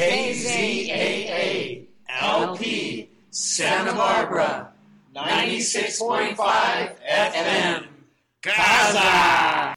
KZAA 0.00 1.86
LP 2.08 3.08
Santa 3.28 3.92
Barbara 3.92 4.72
96.5 5.14 6.96
FM 7.04 7.84
Casa. 8.40 9.69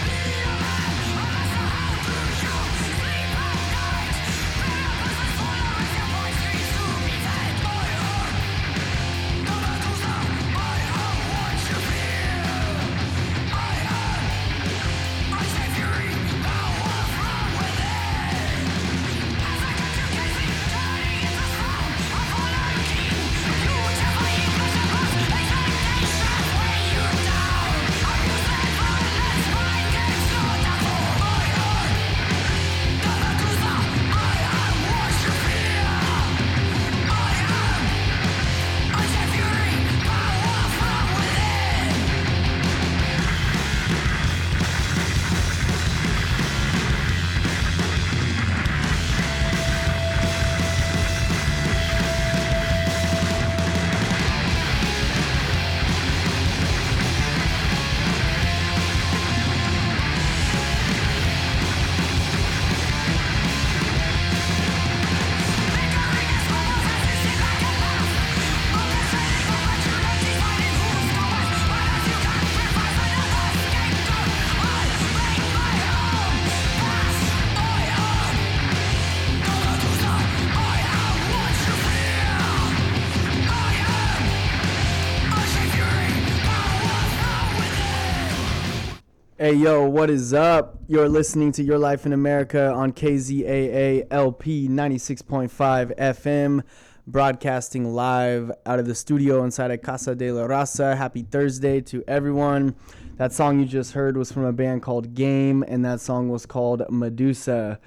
Yo, 89.53 89.87
what 89.87 90.09
is 90.09 90.33
up? 90.33 90.79
You're 90.87 91.07
listening 91.07 91.51
to 91.51 91.63
Your 91.63 91.77
Life 91.77 92.07
in 92.07 92.13
America 92.13 92.71
on 92.71 92.91
KZAA 92.91 94.07
LP 94.09 94.67
96.5 94.67 95.95
FM, 95.95 96.63
broadcasting 97.05 97.93
live 97.93 98.51
out 98.65 98.79
of 98.79 98.87
the 98.87 98.95
studio 98.95 99.43
inside 99.43 99.69
of 99.69 99.83
Casa 99.83 100.15
de 100.15 100.31
la 100.31 100.47
Raza. 100.47 100.97
Happy 100.97 101.21
Thursday 101.21 101.81
to 101.81 102.03
everyone. 102.07 102.75
That 103.17 103.31
song 103.31 103.59
you 103.59 103.65
just 103.65 103.93
heard 103.93 104.17
was 104.17 104.31
from 104.31 104.43
a 104.43 104.51
band 104.51 104.81
called 104.81 105.13
Game, 105.13 105.63
and 105.67 105.85
that 105.85 106.01
song 106.01 106.29
was 106.29 106.47
called 106.47 106.81
Medusa. 106.89 107.79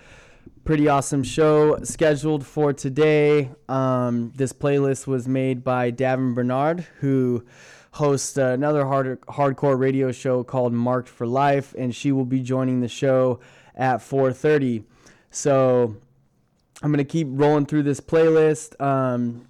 Pretty 0.65 0.87
awesome 0.89 1.25
show 1.25 1.79
scheduled 1.83 2.47
for 2.47 2.73
today. 2.73 3.51
Um, 3.69 4.33
this 4.37 4.53
playlist 4.53 5.09
was 5.09 5.27
made 5.27 5.65
by 5.65 5.91
Davin 5.91 6.33
Bernard, 6.33 6.87
who 7.01 7.45
hosts 7.97 8.37
another 8.37 8.87
hard, 8.87 9.21
hardcore 9.23 9.79
radio 9.79 10.13
show 10.13 10.45
called 10.45 10.73
Marked 10.73 11.09
for 11.09 11.27
Life, 11.27 11.75
and 11.77 11.95
she 11.95 12.13
will 12.13 12.25
be 12.25 12.41
joining 12.41 12.81
the 12.81 12.89
show 12.89 13.41
at 13.75 14.03
4:30. 14.03 14.85
So 15.31 15.97
I'm 16.83 16.91
gonna 16.93 17.05
keep 17.05 17.27
rolling 17.31 17.67
through 17.67 17.85
this 17.85 18.01
playlist. 18.01 18.81
Um, 18.81 19.47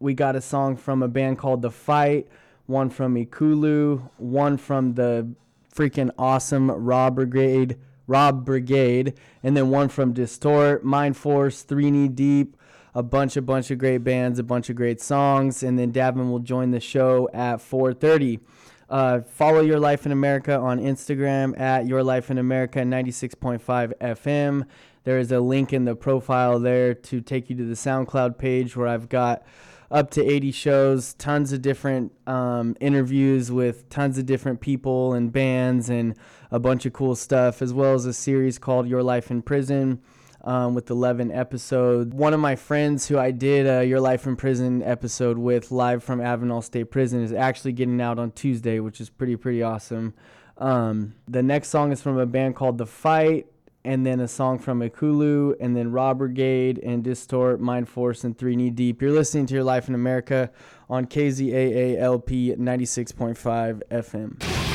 we 0.00 0.12
got 0.14 0.36
a 0.36 0.40
song 0.40 0.76
from 0.76 1.02
a 1.02 1.08
band 1.08 1.38
called 1.38 1.62
The 1.62 1.70
Fight, 1.70 2.28
one 2.66 2.90
from 2.90 3.14
Ikulu, 3.14 4.10
one 4.18 4.56
from 4.56 4.94
the 4.94 5.28
freaking 5.74 6.10
awesome 6.18 6.70
Rob 6.70 7.14
Brigade, 7.14 7.76
Rob 8.08 8.44
Brigade, 8.44 9.14
and 9.42 9.56
then 9.56 9.70
one 9.70 9.88
from 9.88 10.12
Distort, 10.12 10.84
Mind 10.84 11.16
Force, 11.16 11.62
Three 11.62 11.90
Knee 11.90 12.08
Deep, 12.08 12.56
a 12.94 13.02
bunch, 13.02 13.36
a 13.36 13.42
bunch 13.42 13.70
of 13.70 13.78
great 13.78 13.98
bands, 13.98 14.38
a 14.38 14.42
bunch 14.42 14.70
of 14.70 14.76
great 14.76 15.00
songs, 15.00 15.62
and 15.62 15.78
then 15.78 15.92
Davin 15.92 16.30
will 16.30 16.38
join 16.38 16.70
the 16.70 16.80
show 16.80 17.28
at 17.32 17.60
4:30. 17.60 18.40
Uh, 18.88 19.20
follow 19.20 19.60
Your 19.60 19.78
Life 19.78 20.06
in 20.06 20.12
America 20.12 20.56
on 20.56 20.78
Instagram 20.78 21.58
at 21.60 21.86
Your 21.86 22.02
Life 22.02 22.30
in 22.30 22.38
America 22.38 22.80
96.5 22.80 23.92
FM. 24.00 24.64
There 25.04 25.18
is 25.18 25.30
a 25.30 25.40
link 25.40 25.72
in 25.72 25.84
the 25.84 25.94
profile 25.94 26.58
there 26.58 26.94
to 26.94 27.20
take 27.20 27.50
you 27.50 27.56
to 27.56 27.64
the 27.64 27.74
SoundCloud 27.74 28.38
page 28.38 28.76
where 28.76 28.88
I've 28.88 29.08
got 29.08 29.42
up 29.90 30.10
to 30.12 30.24
80 30.24 30.52
shows, 30.52 31.14
tons 31.14 31.52
of 31.52 31.62
different 31.62 32.12
um, 32.26 32.76
interviews 32.80 33.52
with 33.52 33.88
tons 33.90 34.18
of 34.18 34.26
different 34.26 34.60
people 34.60 35.12
and 35.12 35.32
bands, 35.32 35.90
and 35.90 36.14
a 36.50 36.58
bunch 36.58 36.86
of 36.86 36.94
cool 36.94 37.14
stuff, 37.14 37.60
as 37.60 37.74
well 37.74 37.94
as 37.94 38.06
a 38.06 38.12
series 38.12 38.58
called 38.58 38.88
Your 38.88 39.02
Life 39.02 39.30
in 39.30 39.42
Prison 39.42 40.00
um, 40.48 40.74
with 40.74 40.88
11 40.88 41.30
episodes. 41.30 42.14
One 42.14 42.32
of 42.32 42.40
my 42.40 42.56
friends 42.56 43.06
who 43.06 43.18
I 43.18 43.32
did 43.32 43.66
a 43.66 43.84
Your 43.84 44.00
Life 44.00 44.26
in 44.26 44.34
Prison 44.34 44.82
episode 44.82 45.36
with 45.36 45.70
live 45.70 46.02
from 46.02 46.20
Avenal 46.20 46.64
State 46.64 46.90
Prison 46.90 47.22
is 47.22 47.34
actually 47.34 47.72
getting 47.72 48.00
out 48.00 48.18
on 48.18 48.30
Tuesday, 48.30 48.80
which 48.80 48.98
is 48.98 49.10
pretty, 49.10 49.36
pretty 49.36 49.62
awesome. 49.62 50.14
Um, 50.56 51.14
the 51.28 51.42
next 51.42 51.68
song 51.68 51.92
is 51.92 52.00
from 52.00 52.16
a 52.16 52.24
band 52.24 52.56
called 52.56 52.78
The 52.78 52.86
Fight, 52.86 53.46
and 53.84 54.06
then 54.06 54.20
a 54.20 54.28
song 54.28 54.58
from 54.58 54.80
Ikulu, 54.80 55.54
and 55.60 55.76
then 55.76 55.92
Rob 55.92 56.16
Brigade 56.16 56.78
and 56.82 57.04
Distort, 57.04 57.60
Mind 57.60 57.86
Force, 57.86 58.24
and 58.24 58.36
Three 58.36 58.56
Knee 58.56 58.70
Deep. 58.70 59.02
You're 59.02 59.12
listening 59.12 59.44
to 59.46 59.54
Your 59.54 59.64
Life 59.64 59.86
in 59.88 59.94
America 59.94 60.50
on 60.88 61.04
KZAA 61.04 61.98
LP 61.98 62.54
96.5 62.56 63.82
FM. 63.90 64.67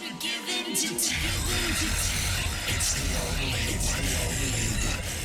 to 0.00 0.12
give 0.20 0.48
in 0.48 0.74
to. 0.74 0.94
It's 0.94 1.10
the 2.94 3.04
only, 3.22 3.60
it's 3.72 3.92
the 3.92 4.02
only 4.26 4.88
one. 4.88 5.15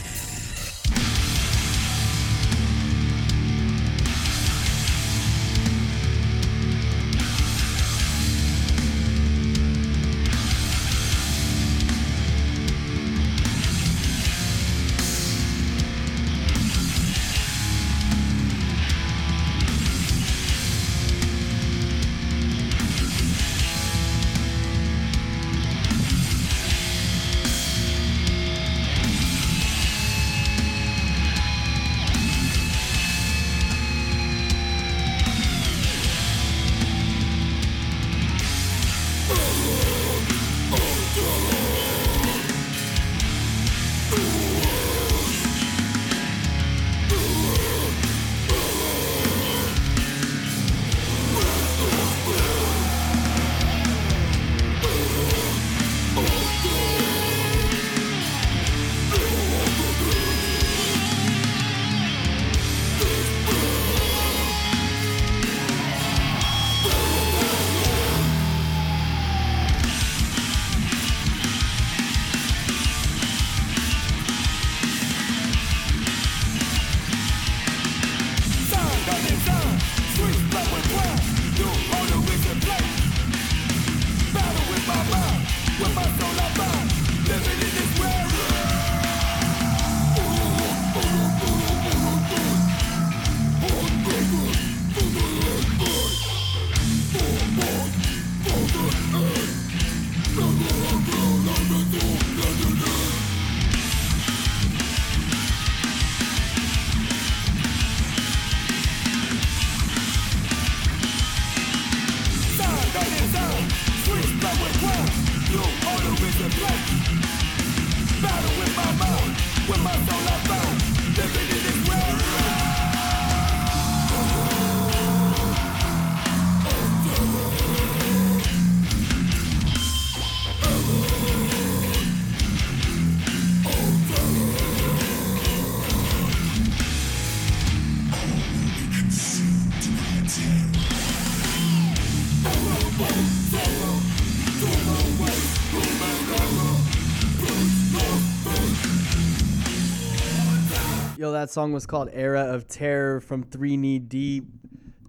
That 151.42 151.50
song 151.50 151.74
was 151.74 151.88
called 151.88 152.08
Era 152.14 152.54
of 152.54 152.68
Terror 152.68 153.20
from 153.20 153.42
Three 153.42 153.76
Knee 153.76 153.98
Deep. 153.98 154.46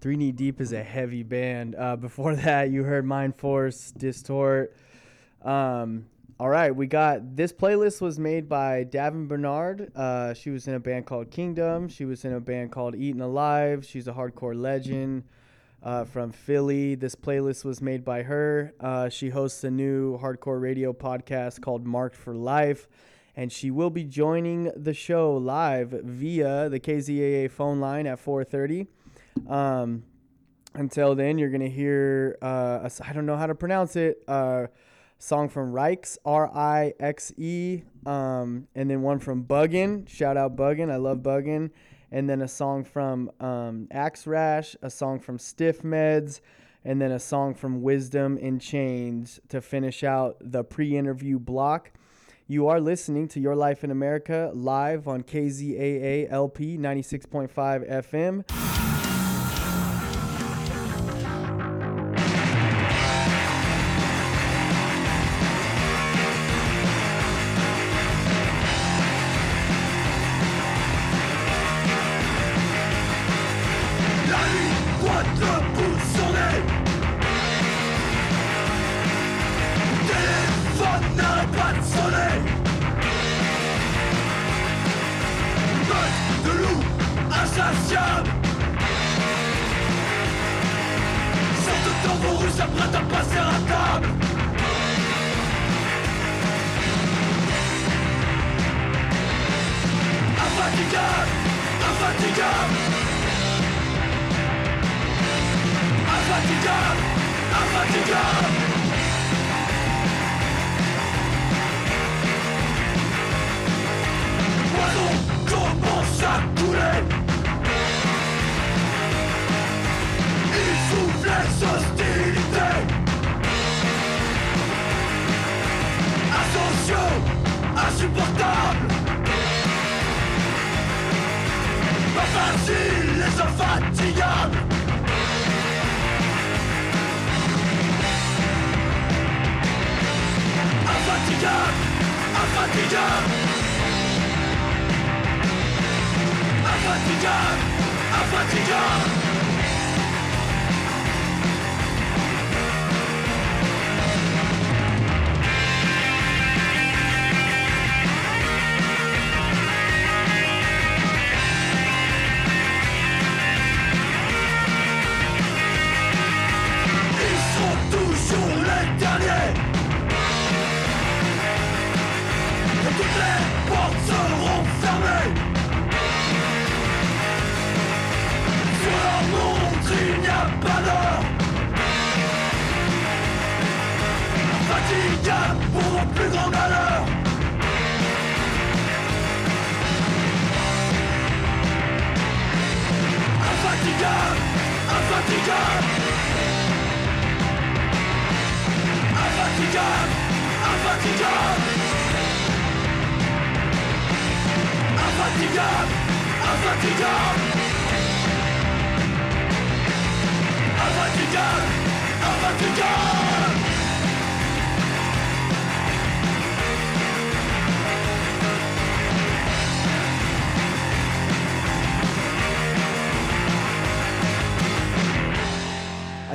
Three 0.00 0.16
Knee 0.16 0.32
Deep 0.32 0.62
is 0.62 0.72
a 0.72 0.82
heavy 0.82 1.22
band. 1.22 1.74
Uh, 1.74 1.94
before 1.94 2.34
that, 2.46 2.70
you 2.70 2.84
heard 2.84 3.04
Mind 3.04 3.36
Force, 3.36 3.90
Distort. 3.90 4.74
Um, 5.42 6.06
all 6.40 6.48
right, 6.48 6.74
we 6.74 6.86
got 6.86 7.36
this 7.36 7.52
playlist 7.52 8.00
was 8.00 8.18
made 8.18 8.48
by 8.48 8.82
Davin 8.82 9.28
Bernard. 9.28 9.92
Uh, 9.94 10.32
she 10.32 10.48
was 10.48 10.66
in 10.66 10.72
a 10.72 10.80
band 10.80 11.04
called 11.04 11.30
Kingdom. 11.30 11.90
She 11.90 12.06
was 12.06 12.24
in 12.24 12.32
a 12.32 12.40
band 12.40 12.72
called 12.72 12.94
Eaten 12.94 13.20
Alive. 13.20 13.84
She's 13.84 14.08
a 14.08 14.12
hardcore 14.14 14.58
legend 14.58 15.24
uh, 15.82 16.04
from 16.04 16.32
Philly. 16.32 16.94
This 16.94 17.14
playlist 17.14 17.62
was 17.62 17.82
made 17.82 18.06
by 18.06 18.22
her. 18.22 18.72
Uh, 18.80 19.10
she 19.10 19.28
hosts 19.28 19.64
a 19.64 19.70
new 19.70 20.18
hardcore 20.18 20.62
radio 20.62 20.94
podcast 20.94 21.60
called 21.60 21.84
Marked 21.84 22.16
for 22.16 22.34
Life, 22.34 22.88
and 23.36 23.50
she 23.50 23.70
will 23.70 23.90
be 23.90 24.04
joining 24.04 24.70
the 24.76 24.94
show 24.94 25.34
live 25.36 25.90
via 25.90 26.68
the 26.68 26.80
KZAA 26.80 27.50
phone 27.50 27.80
line 27.80 28.06
at 28.06 28.18
4:30. 28.18 28.86
Um, 29.48 30.04
until 30.74 31.14
then, 31.14 31.38
you're 31.38 31.50
gonna 31.50 31.68
hear 31.68 32.36
uh, 32.42 32.88
a 32.88 32.90
I 33.08 33.12
don't 33.12 33.26
know 33.26 33.36
how 33.36 33.46
to 33.46 33.54
pronounce 33.54 33.96
it. 33.96 34.22
Uh, 34.28 34.66
song 35.22 35.48
from 35.48 35.70
Rikes, 35.72 36.18
R 36.24 36.50
I 36.52 36.94
X 36.98 37.32
E, 37.36 37.82
um, 38.06 38.66
and 38.74 38.90
then 38.90 39.02
one 39.02 39.20
from 39.20 39.44
Buggin. 39.44 40.08
Shout 40.08 40.36
out 40.36 40.56
Buggin, 40.56 40.90
I 40.90 40.96
love 40.96 41.18
Buggin. 41.18 41.70
And 42.10 42.28
then 42.28 42.42
a 42.42 42.48
song 42.48 42.84
from 42.84 43.30
um, 43.40 43.88
Axe 43.90 44.26
Rash, 44.26 44.76
a 44.82 44.90
song 44.90 45.18
from 45.18 45.38
Stiff 45.38 45.82
Meds, 45.82 46.40
and 46.84 47.00
then 47.00 47.12
a 47.12 47.20
song 47.20 47.54
from 47.54 47.80
Wisdom 47.82 48.36
in 48.36 48.58
Chains 48.58 49.40
to 49.48 49.62
finish 49.62 50.04
out 50.04 50.36
the 50.40 50.62
pre-interview 50.64 51.38
block. 51.38 51.92
You 52.48 52.66
are 52.66 52.80
listening 52.80 53.28
to 53.28 53.40
Your 53.40 53.54
Life 53.54 53.84
in 53.84 53.92
America 53.92 54.50
live 54.52 55.06
on 55.06 55.22
KZAA 55.22 56.30
LP 56.30 56.76
96.5 56.76 57.52
FM. 57.88 58.71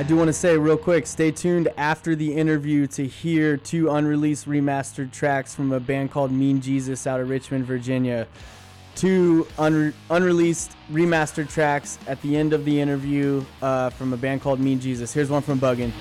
Do 0.08 0.16
want 0.16 0.28
to 0.28 0.32
say 0.32 0.56
real 0.56 0.78
quick, 0.78 1.06
stay 1.06 1.30
tuned 1.30 1.68
after 1.76 2.16
the 2.16 2.34
interview 2.34 2.86
to 2.86 3.06
hear 3.06 3.58
two 3.58 3.90
unreleased 3.90 4.48
remastered 4.48 5.12
tracks 5.12 5.54
from 5.54 5.70
a 5.70 5.78
band 5.78 6.10
called 6.10 6.32
Mean 6.32 6.62
Jesus 6.62 7.06
out 7.06 7.20
of 7.20 7.28
Richmond, 7.28 7.66
Virginia. 7.66 8.26
Two 8.94 9.46
unre- 9.58 9.92
unreleased 10.08 10.72
remastered 10.90 11.50
tracks 11.50 11.98
at 12.06 12.22
the 12.22 12.38
end 12.38 12.54
of 12.54 12.64
the 12.64 12.80
interview 12.80 13.44
uh, 13.60 13.90
from 13.90 14.14
a 14.14 14.16
band 14.16 14.40
called 14.40 14.60
Mean 14.60 14.80
Jesus. 14.80 15.12
Here's 15.12 15.28
one 15.28 15.42
from 15.42 15.60
Buggin. 15.60 15.92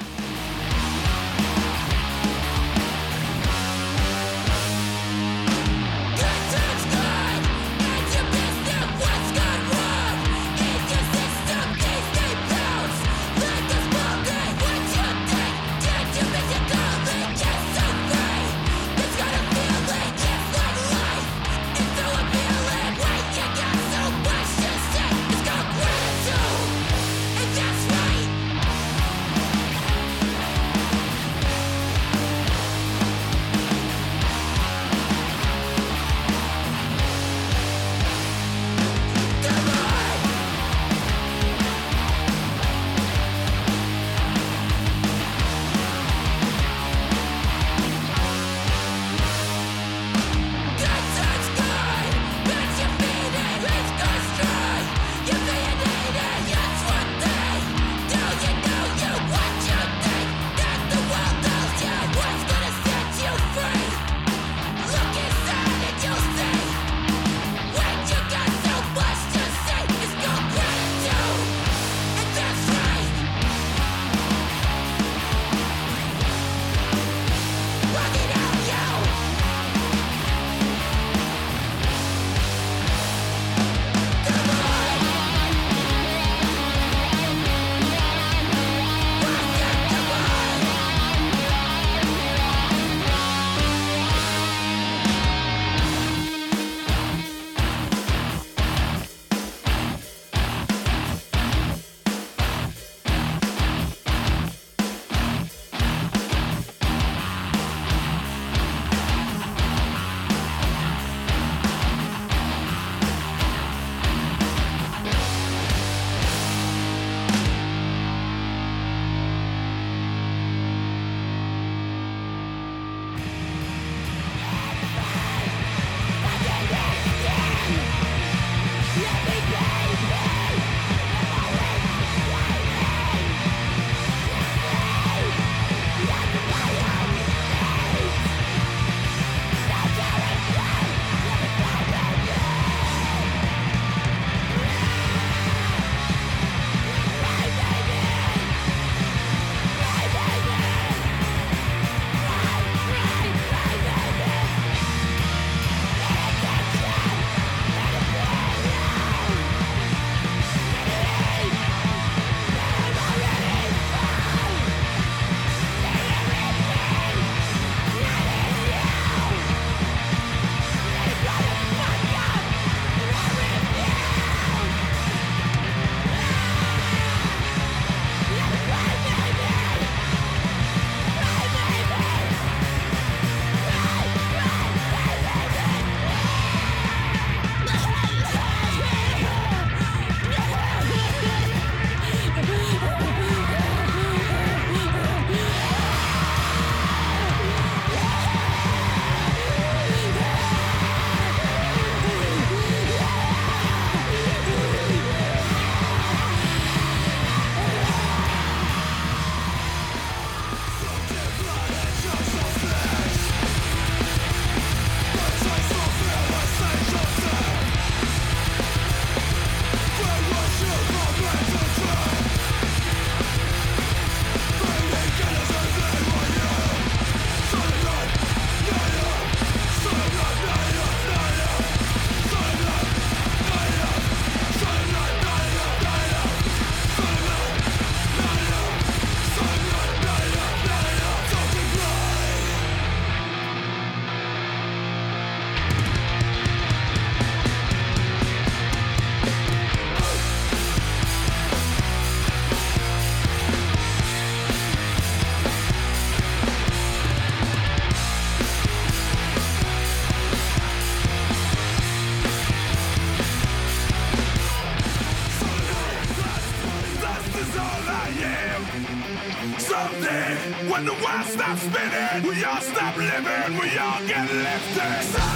The 271.26 271.38
world 271.38 271.58
spinning, 271.58 272.28
we 272.28 272.44
all 272.44 272.62
stop 272.62 272.96
living, 272.98 273.60
we 273.60 273.78
all 273.78 274.02
get 274.08 274.32
lifted. 274.32 275.27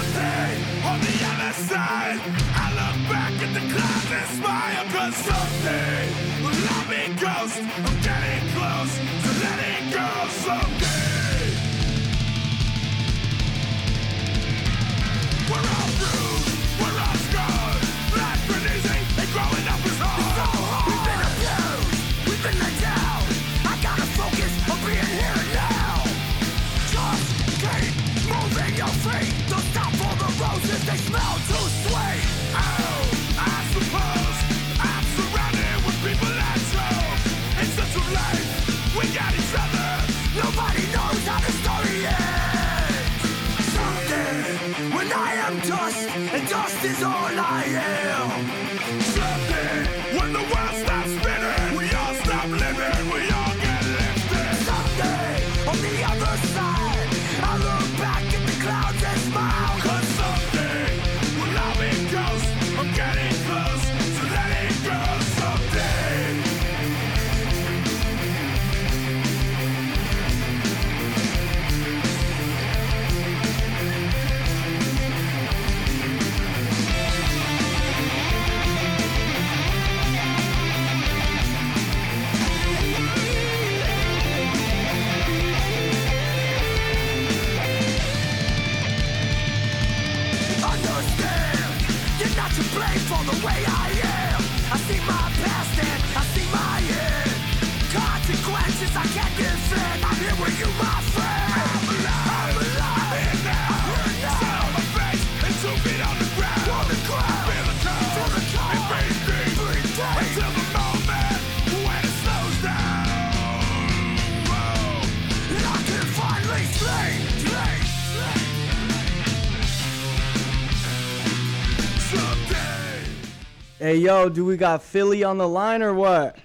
Yo, 124.02 124.28
do 124.28 124.44
we 124.44 124.56
got 124.56 124.82
Philly 124.82 125.22
on 125.22 125.38
the 125.38 125.46
line 125.46 125.80
or 125.80 125.94
what? 125.94 126.36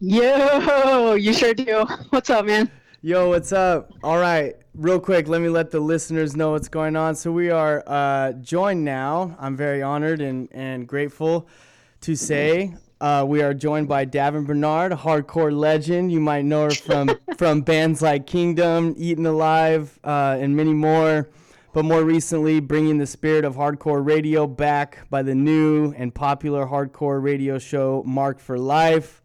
Yo, 0.00 1.14
you 1.14 1.34
sure 1.34 1.52
do. 1.52 1.84
What's 2.08 2.30
up, 2.30 2.46
man? 2.46 2.70
Yo, 3.02 3.28
what's 3.28 3.52
up? 3.52 3.92
All 4.02 4.16
right, 4.16 4.56
real 4.74 4.98
quick, 4.98 5.28
let 5.28 5.42
me 5.42 5.50
let 5.50 5.70
the 5.70 5.80
listeners 5.80 6.34
know 6.34 6.52
what's 6.52 6.68
going 6.68 6.96
on. 6.96 7.14
So 7.14 7.30
we 7.30 7.50
are 7.50 7.84
uh, 7.86 8.32
joined 8.32 8.86
now. 8.86 9.36
I'm 9.38 9.54
very 9.54 9.82
honored 9.82 10.22
and, 10.22 10.48
and 10.50 10.88
grateful 10.88 11.46
to 12.00 12.16
say 12.16 12.74
uh, 13.02 13.22
we 13.28 13.42
are 13.42 13.52
joined 13.52 13.86
by 13.86 14.06
Davin 14.06 14.46
Bernard, 14.46 14.92
a 14.92 14.96
hardcore 14.96 15.54
legend. 15.54 16.10
You 16.10 16.20
might 16.20 16.46
know 16.46 16.64
her 16.64 16.70
from 16.70 17.10
from 17.36 17.60
bands 17.60 18.00
like 18.00 18.26
Kingdom, 18.26 18.94
Eaten 18.96 19.26
Alive, 19.26 19.98
uh, 20.04 20.38
and 20.40 20.56
many 20.56 20.72
more. 20.72 21.28
But 21.78 21.84
more 21.84 22.02
recently, 22.02 22.58
bringing 22.58 22.98
the 22.98 23.06
spirit 23.06 23.44
of 23.44 23.54
hardcore 23.54 24.04
radio 24.04 24.48
back 24.48 25.08
by 25.10 25.22
the 25.22 25.32
new 25.36 25.94
and 25.96 26.12
popular 26.12 26.66
hardcore 26.66 27.22
radio 27.22 27.56
show 27.60 28.02
Marked 28.04 28.40
for 28.40 28.58
Life. 28.58 29.22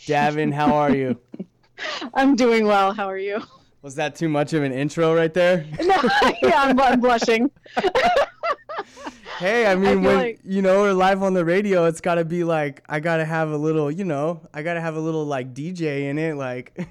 Davin, 0.00 0.52
how 0.52 0.74
are 0.74 0.92
you? 0.92 1.20
I'm 2.14 2.34
doing 2.34 2.66
well. 2.66 2.92
How 2.94 3.06
are 3.08 3.16
you? 3.16 3.40
Was 3.82 3.94
that 3.94 4.16
too 4.16 4.28
much 4.28 4.52
of 4.54 4.64
an 4.64 4.72
intro 4.72 5.14
right 5.14 5.32
there? 5.32 5.66
No, 5.84 5.94
yeah, 6.42 6.62
I'm, 6.62 6.80
I'm 6.80 6.98
blushing. 6.98 7.48
Hey, 9.38 9.66
I 9.66 9.76
mean, 9.76 10.00
feel 10.00 10.10
when 10.10 10.16
like- 10.16 10.40
you 10.44 10.62
know 10.62 10.80
we're 10.82 10.92
live 10.92 11.22
on 11.22 11.32
the 11.34 11.44
radio, 11.44 11.84
it's 11.84 12.00
got 12.00 12.16
to 12.16 12.24
be 12.24 12.42
like 12.42 12.82
I 12.88 12.98
got 12.98 13.18
to 13.18 13.24
have 13.24 13.50
a 13.50 13.56
little, 13.56 13.88
you 13.88 14.04
know, 14.04 14.40
I 14.52 14.62
got 14.62 14.74
to 14.74 14.80
have 14.80 14.96
a 14.96 15.00
little 15.00 15.26
like 15.26 15.54
DJ 15.54 16.08
in 16.10 16.18
it, 16.18 16.34
like. 16.34 16.88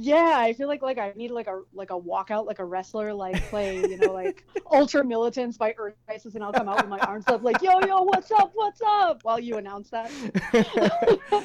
Yeah, 0.00 0.34
I 0.36 0.52
feel 0.52 0.68
like 0.68 0.80
like 0.80 0.98
I 0.98 1.12
need 1.16 1.32
like 1.32 1.48
a 1.48 1.62
like 1.74 1.90
a 1.90 1.98
walkout 1.98 2.46
like 2.46 2.60
a 2.60 2.64
wrestler 2.64 3.12
like 3.12 3.42
play 3.48 3.78
you 3.78 3.96
know 3.96 4.12
like 4.12 4.44
Ultramilitance 4.66 5.58
by 5.58 5.74
Earth 5.76 5.96
Crisis 6.06 6.36
and 6.36 6.44
I'll 6.44 6.52
come 6.52 6.68
out 6.68 6.76
with 6.76 6.88
my 6.88 7.00
arms 7.00 7.24
up 7.26 7.42
like 7.42 7.60
yo 7.62 7.80
yo 7.80 8.02
what's 8.02 8.30
up 8.30 8.52
what's 8.54 8.80
up 8.80 9.24
while 9.24 9.40
you 9.40 9.56
announce 9.56 9.90
that. 9.90 10.10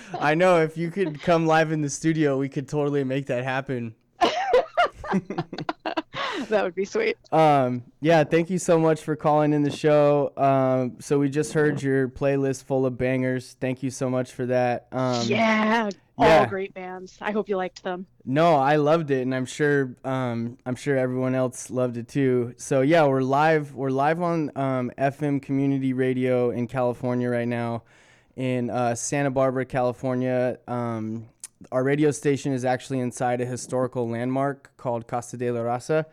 I 0.19 0.35
know 0.35 0.61
if 0.61 0.77
you 0.77 0.91
could 0.91 1.19
come 1.19 1.47
live 1.47 1.71
in 1.71 1.81
the 1.81 1.89
studio, 1.89 2.37
we 2.37 2.47
could 2.47 2.69
totally 2.69 3.03
make 3.03 3.25
that 3.25 3.43
happen. 3.43 3.95
that 6.49 6.63
would 6.63 6.75
be 6.75 6.85
sweet. 6.85 7.17
Um, 7.31 7.83
yeah, 8.01 8.23
thank 8.23 8.49
you 8.49 8.59
so 8.59 8.77
much 8.79 9.01
for 9.01 9.15
calling 9.15 9.53
in 9.53 9.63
the 9.63 9.71
show. 9.71 10.31
Um, 10.37 10.97
so 10.99 11.17
we 11.19 11.29
just 11.29 11.53
heard 11.53 11.81
your 11.81 12.07
playlist 12.07 12.65
full 12.65 12.85
of 12.85 12.97
bangers. 12.97 13.55
Thank 13.59 13.83
you 13.83 13.89
so 13.89 14.09
much 14.09 14.31
for 14.31 14.45
that. 14.47 14.87
Um, 14.91 15.25
yeah, 15.25 15.89
all 16.17 16.45
great 16.45 16.73
bands. 16.73 17.17
I 17.21 17.31
hope 17.31 17.49
you 17.49 17.57
liked 17.57 17.83
them. 17.83 18.05
No, 18.25 18.55
I 18.55 18.75
loved 18.75 19.11
it, 19.11 19.21
and 19.21 19.33
I'm 19.33 19.45
sure 19.45 19.95
um, 20.03 20.57
I'm 20.65 20.75
sure 20.75 20.97
everyone 20.97 21.35
else 21.35 21.69
loved 21.69 21.97
it 21.97 22.07
too. 22.07 22.53
So 22.57 22.81
yeah, 22.81 23.05
we're 23.05 23.21
live. 23.21 23.73
We're 23.73 23.89
live 23.89 24.21
on 24.21 24.51
um, 24.55 24.91
FM 24.97 25.41
community 25.41 25.93
radio 25.93 26.51
in 26.51 26.67
California 26.67 27.29
right 27.29 27.47
now, 27.47 27.83
in 28.35 28.69
uh, 28.69 28.95
Santa 28.95 29.31
Barbara, 29.31 29.65
California. 29.65 30.59
Um, 30.67 31.29
our 31.71 31.83
radio 31.83 32.11
station 32.11 32.53
is 32.53 32.65
actually 32.65 32.99
inside 32.99 33.41
a 33.41 33.45
historical 33.45 34.09
landmark 34.09 34.75
called 34.77 35.07
Casa 35.07 35.37
de 35.37 35.51
la 35.51 35.61
Raza. 35.61 36.05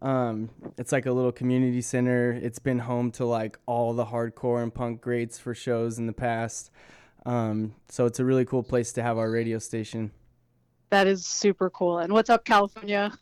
Um, 0.00 0.50
it's 0.76 0.92
like 0.92 1.06
a 1.06 1.12
little 1.12 1.32
community 1.32 1.80
center. 1.80 2.32
It's 2.32 2.58
been 2.58 2.80
home 2.80 3.10
to 3.12 3.24
like 3.24 3.58
all 3.66 3.94
the 3.94 4.06
hardcore 4.06 4.62
and 4.62 4.72
punk 4.72 5.00
greats 5.00 5.38
for 5.38 5.54
shows 5.54 5.98
in 5.98 6.06
the 6.06 6.12
past. 6.12 6.70
Um, 7.26 7.74
so 7.88 8.06
it's 8.06 8.20
a 8.20 8.24
really 8.24 8.44
cool 8.44 8.62
place 8.62 8.92
to 8.94 9.02
have 9.02 9.18
our 9.18 9.30
radio 9.30 9.58
station. 9.58 10.10
That 10.90 11.06
is 11.06 11.26
super 11.26 11.68
cool. 11.70 11.98
And 11.98 12.12
what's 12.12 12.30
up, 12.30 12.44
California? 12.44 13.12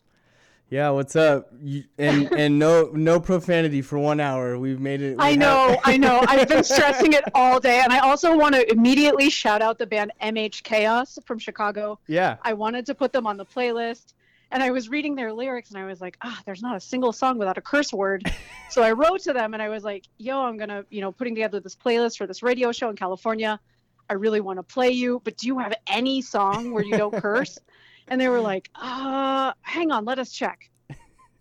Yeah, 0.69 0.89
what's 0.89 1.15
up? 1.15 1.49
You, 1.61 1.83
and 1.97 2.31
and 2.33 2.59
no 2.59 2.89
no 2.93 3.19
profanity 3.19 3.81
for 3.81 3.97
one 3.99 4.19
hour. 4.19 4.57
We've 4.59 4.79
made 4.79 5.01
it. 5.01 5.17
we 5.17 5.23
I 5.23 5.29
have- 5.31 5.39
know, 5.39 5.77
I 5.83 5.97
know. 5.97 6.23
I've 6.27 6.47
been 6.47 6.63
stressing 6.75 7.13
it 7.13 7.23
all 7.33 7.59
day. 7.59 7.79
And 7.81 7.91
I 7.93 7.99
also 7.99 8.37
want 8.37 8.55
to 8.55 8.69
immediately 8.71 9.29
shout 9.29 9.61
out 9.61 9.77
the 9.77 9.87
band 9.87 10.11
MH 10.21 10.63
Chaos 10.63 11.17
from 11.25 11.39
Chicago. 11.39 11.99
yeah, 12.07 12.37
I 12.43 12.53
wanted 12.53 12.85
to 12.87 12.95
put 12.95 13.11
them 13.13 13.25
on 13.27 13.37
the 13.37 13.45
playlist. 13.45 14.13
And 14.49 14.63
I 14.63 14.71
was 14.71 14.87
reading 14.87 15.13
their 15.15 15.33
lyrics 15.33 15.71
and 15.71 15.77
I 15.77 15.83
was 15.85 15.99
like, 15.99 16.15
ah, 16.21 16.41
there's 16.45 16.61
not 16.61 16.77
a 16.77 16.79
single 16.79 17.11
song 17.11 17.37
without 17.37 17.57
a 17.57 17.61
curse 17.61 17.91
word. 17.91 18.31
so 18.69 18.81
I 18.81 18.93
wrote 18.93 19.19
to 19.23 19.33
them 19.33 19.53
and 19.53 19.61
I 19.61 19.67
was 19.67 19.83
like, 19.83 20.05
yo, 20.19 20.39
I'm 20.41 20.55
going 20.55 20.69
to, 20.69 20.85
you 20.89 21.01
know, 21.01 21.11
putting 21.11 21.35
together 21.35 21.59
this 21.59 21.75
playlist 21.75 22.17
for 22.17 22.25
this 22.27 22.41
radio 22.41 22.71
show 22.71 22.89
in 22.89 22.95
California. 22.95 23.59
I 24.09 24.13
really 24.13 24.41
want 24.41 24.57
to 24.59 24.63
play 24.63 24.89
you, 24.89 25.21
but 25.23 25.37
do 25.37 25.47
you 25.47 25.59
have 25.59 25.73
any 25.87 26.21
song 26.21 26.71
where 26.71 26.83
you 26.83 26.97
don't 26.97 27.15
curse? 27.15 27.57
And 28.09 28.21
they 28.21 28.29
were 28.29 28.39
like, 28.39 28.69
uh, 28.73 29.51
hang 29.63 29.91
on, 29.91 30.05
let 30.05 30.17
us 30.17 30.31
check. 30.31 30.69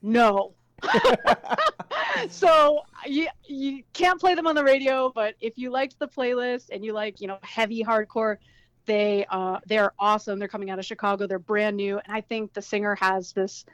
No. 0.02 0.54
so 2.28 2.80
you, 3.06 3.28
you 3.44 3.84
can't 3.92 4.18
play 4.18 4.34
them 4.34 4.48
on 4.48 4.56
the 4.56 4.64
radio, 4.64 5.12
but 5.14 5.36
if 5.40 5.56
you 5.56 5.70
liked 5.70 5.96
the 6.00 6.08
playlist 6.08 6.70
and 6.72 6.84
you 6.84 6.92
like, 6.92 7.20
you 7.20 7.28
know, 7.28 7.38
heavy 7.42 7.84
hardcore, 7.84 8.38
they 8.86 9.26
uh, 9.30 9.58
they're 9.66 9.92
awesome. 9.98 10.38
They're 10.38 10.48
coming 10.48 10.70
out 10.70 10.78
of 10.78 10.86
Chicago. 10.86 11.26
They're 11.26 11.38
brand 11.38 11.76
new, 11.76 11.98
and 11.98 12.12
I 12.12 12.20
think 12.20 12.54
the 12.54 12.62
singer 12.62 12.94
has 13.00 13.32
this 13.32 13.64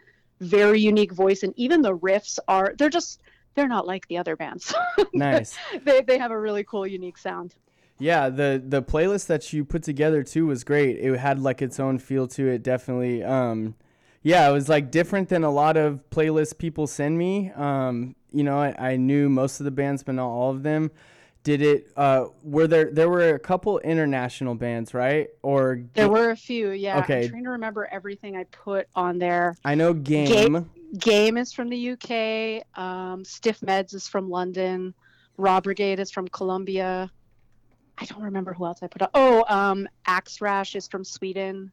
very 0.40 0.80
unique 0.80 1.12
voice, 1.12 1.42
and 1.42 1.52
even 1.56 1.82
the 1.82 1.96
riffs 1.96 2.38
are 2.48 2.74
they're 2.76 2.90
just 2.90 3.20
they're 3.54 3.68
not 3.68 3.86
like 3.86 4.08
the 4.08 4.18
other 4.18 4.34
bands. 4.36 4.74
nice. 5.14 5.56
they 5.84 6.00
they 6.02 6.18
have 6.18 6.30
a 6.30 6.38
really 6.38 6.64
cool, 6.64 6.86
unique 6.86 7.18
sound. 7.18 7.54
Yeah, 8.02 8.30
the 8.30 8.60
the 8.66 8.82
playlist 8.82 9.26
that 9.28 9.52
you 9.52 9.64
put 9.64 9.84
together 9.84 10.24
too 10.24 10.46
was 10.46 10.64
great. 10.64 10.98
It 10.98 11.16
had 11.18 11.38
like 11.38 11.62
its 11.62 11.78
own 11.78 12.00
feel 12.00 12.26
to 12.28 12.48
it, 12.48 12.64
definitely. 12.64 13.22
Um, 13.22 13.76
yeah, 14.22 14.48
it 14.48 14.52
was 14.52 14.68
like 14.68 14.90
different 14.90 15.28
than 15.28 15.44
a 15.44 15.50
lot 15.50 15.76
of 15.76 16.00
playlists 16.10 16.58
people 16.58 16.88
send 16.88 17.16
me. 17.16 17.52
Um, 17.52 18.16
you 18.32 18.42
know, 18.42 18.58
I, 18.58 18.74
I 18.92 18.96
knew 18.96 19.28
most 19.28 19.60
of 19.60 19.64
the 19.64 19.70
bands, 19.70 20.02
but 20.02 20.16
not 20.16 20.28
all 20.28 20.50
of 20.50 20.64
them. 20.64 20.90
Did 21.44 21.62
it? 21.62 21.92
Uh, 21.96 22.26
were 22.42 22.66
there? 22.66 22.90
There 22.90 23.08
were 23.08 23.34
a 23.34 23.38
couple 23.38 23.78
international 23.78 24.56
bands, 24.56 24.94
right? 24.94 25.28
Or 25.42 25.84
There 25.94 26.08
were 26.08 26.30
a 26.30 26.36
few, 26.36 26.70
yeah. 26.70 26.98
Okay. 27.00 27.24
I'm 27.24 27.30
trying 27.30 27.44
to 27.44 27.50
remember 27.50 27.88
everything 27.92 28.36
I 28.36 28.44
put 28.50 28.88
on 28.96 29.18
there. 29.18 29.54
I 29.64 29.76
know 29.76 29.94
Game. 29.94 30.68
Game 30.98 31.36
is 31.36 31.52
from 31.52 31.70
the 31.70 31.90
UK. 31.90 32.66
Um, 32.76 33.24
Stiff 33.24 33.60
Meds 33.60 33.94
is 33.94 34.08
from 34.08 34.28
London. 34.28 34.92
Raw 35.36 35.60
Brigade 35.60 36.00
is 36.00 36.10
from 36.10 36.26
Colombia. 36.26 37.10
I 37.98 38.04
don't 38.04 38.22
remember 38.22 38.52
who 38.52 38.64
else 38.64 38.80
I 38.82 38.86
put 38.86 39.02
on. 39.02 39.08
Oh, 39.14 39.44
um, 39.48 39.88
Axe 40.06 40.40
Rash 40.40 40.74
is 40.74 40.88
from 40.88 41.04
Sweden. 41.04 41.70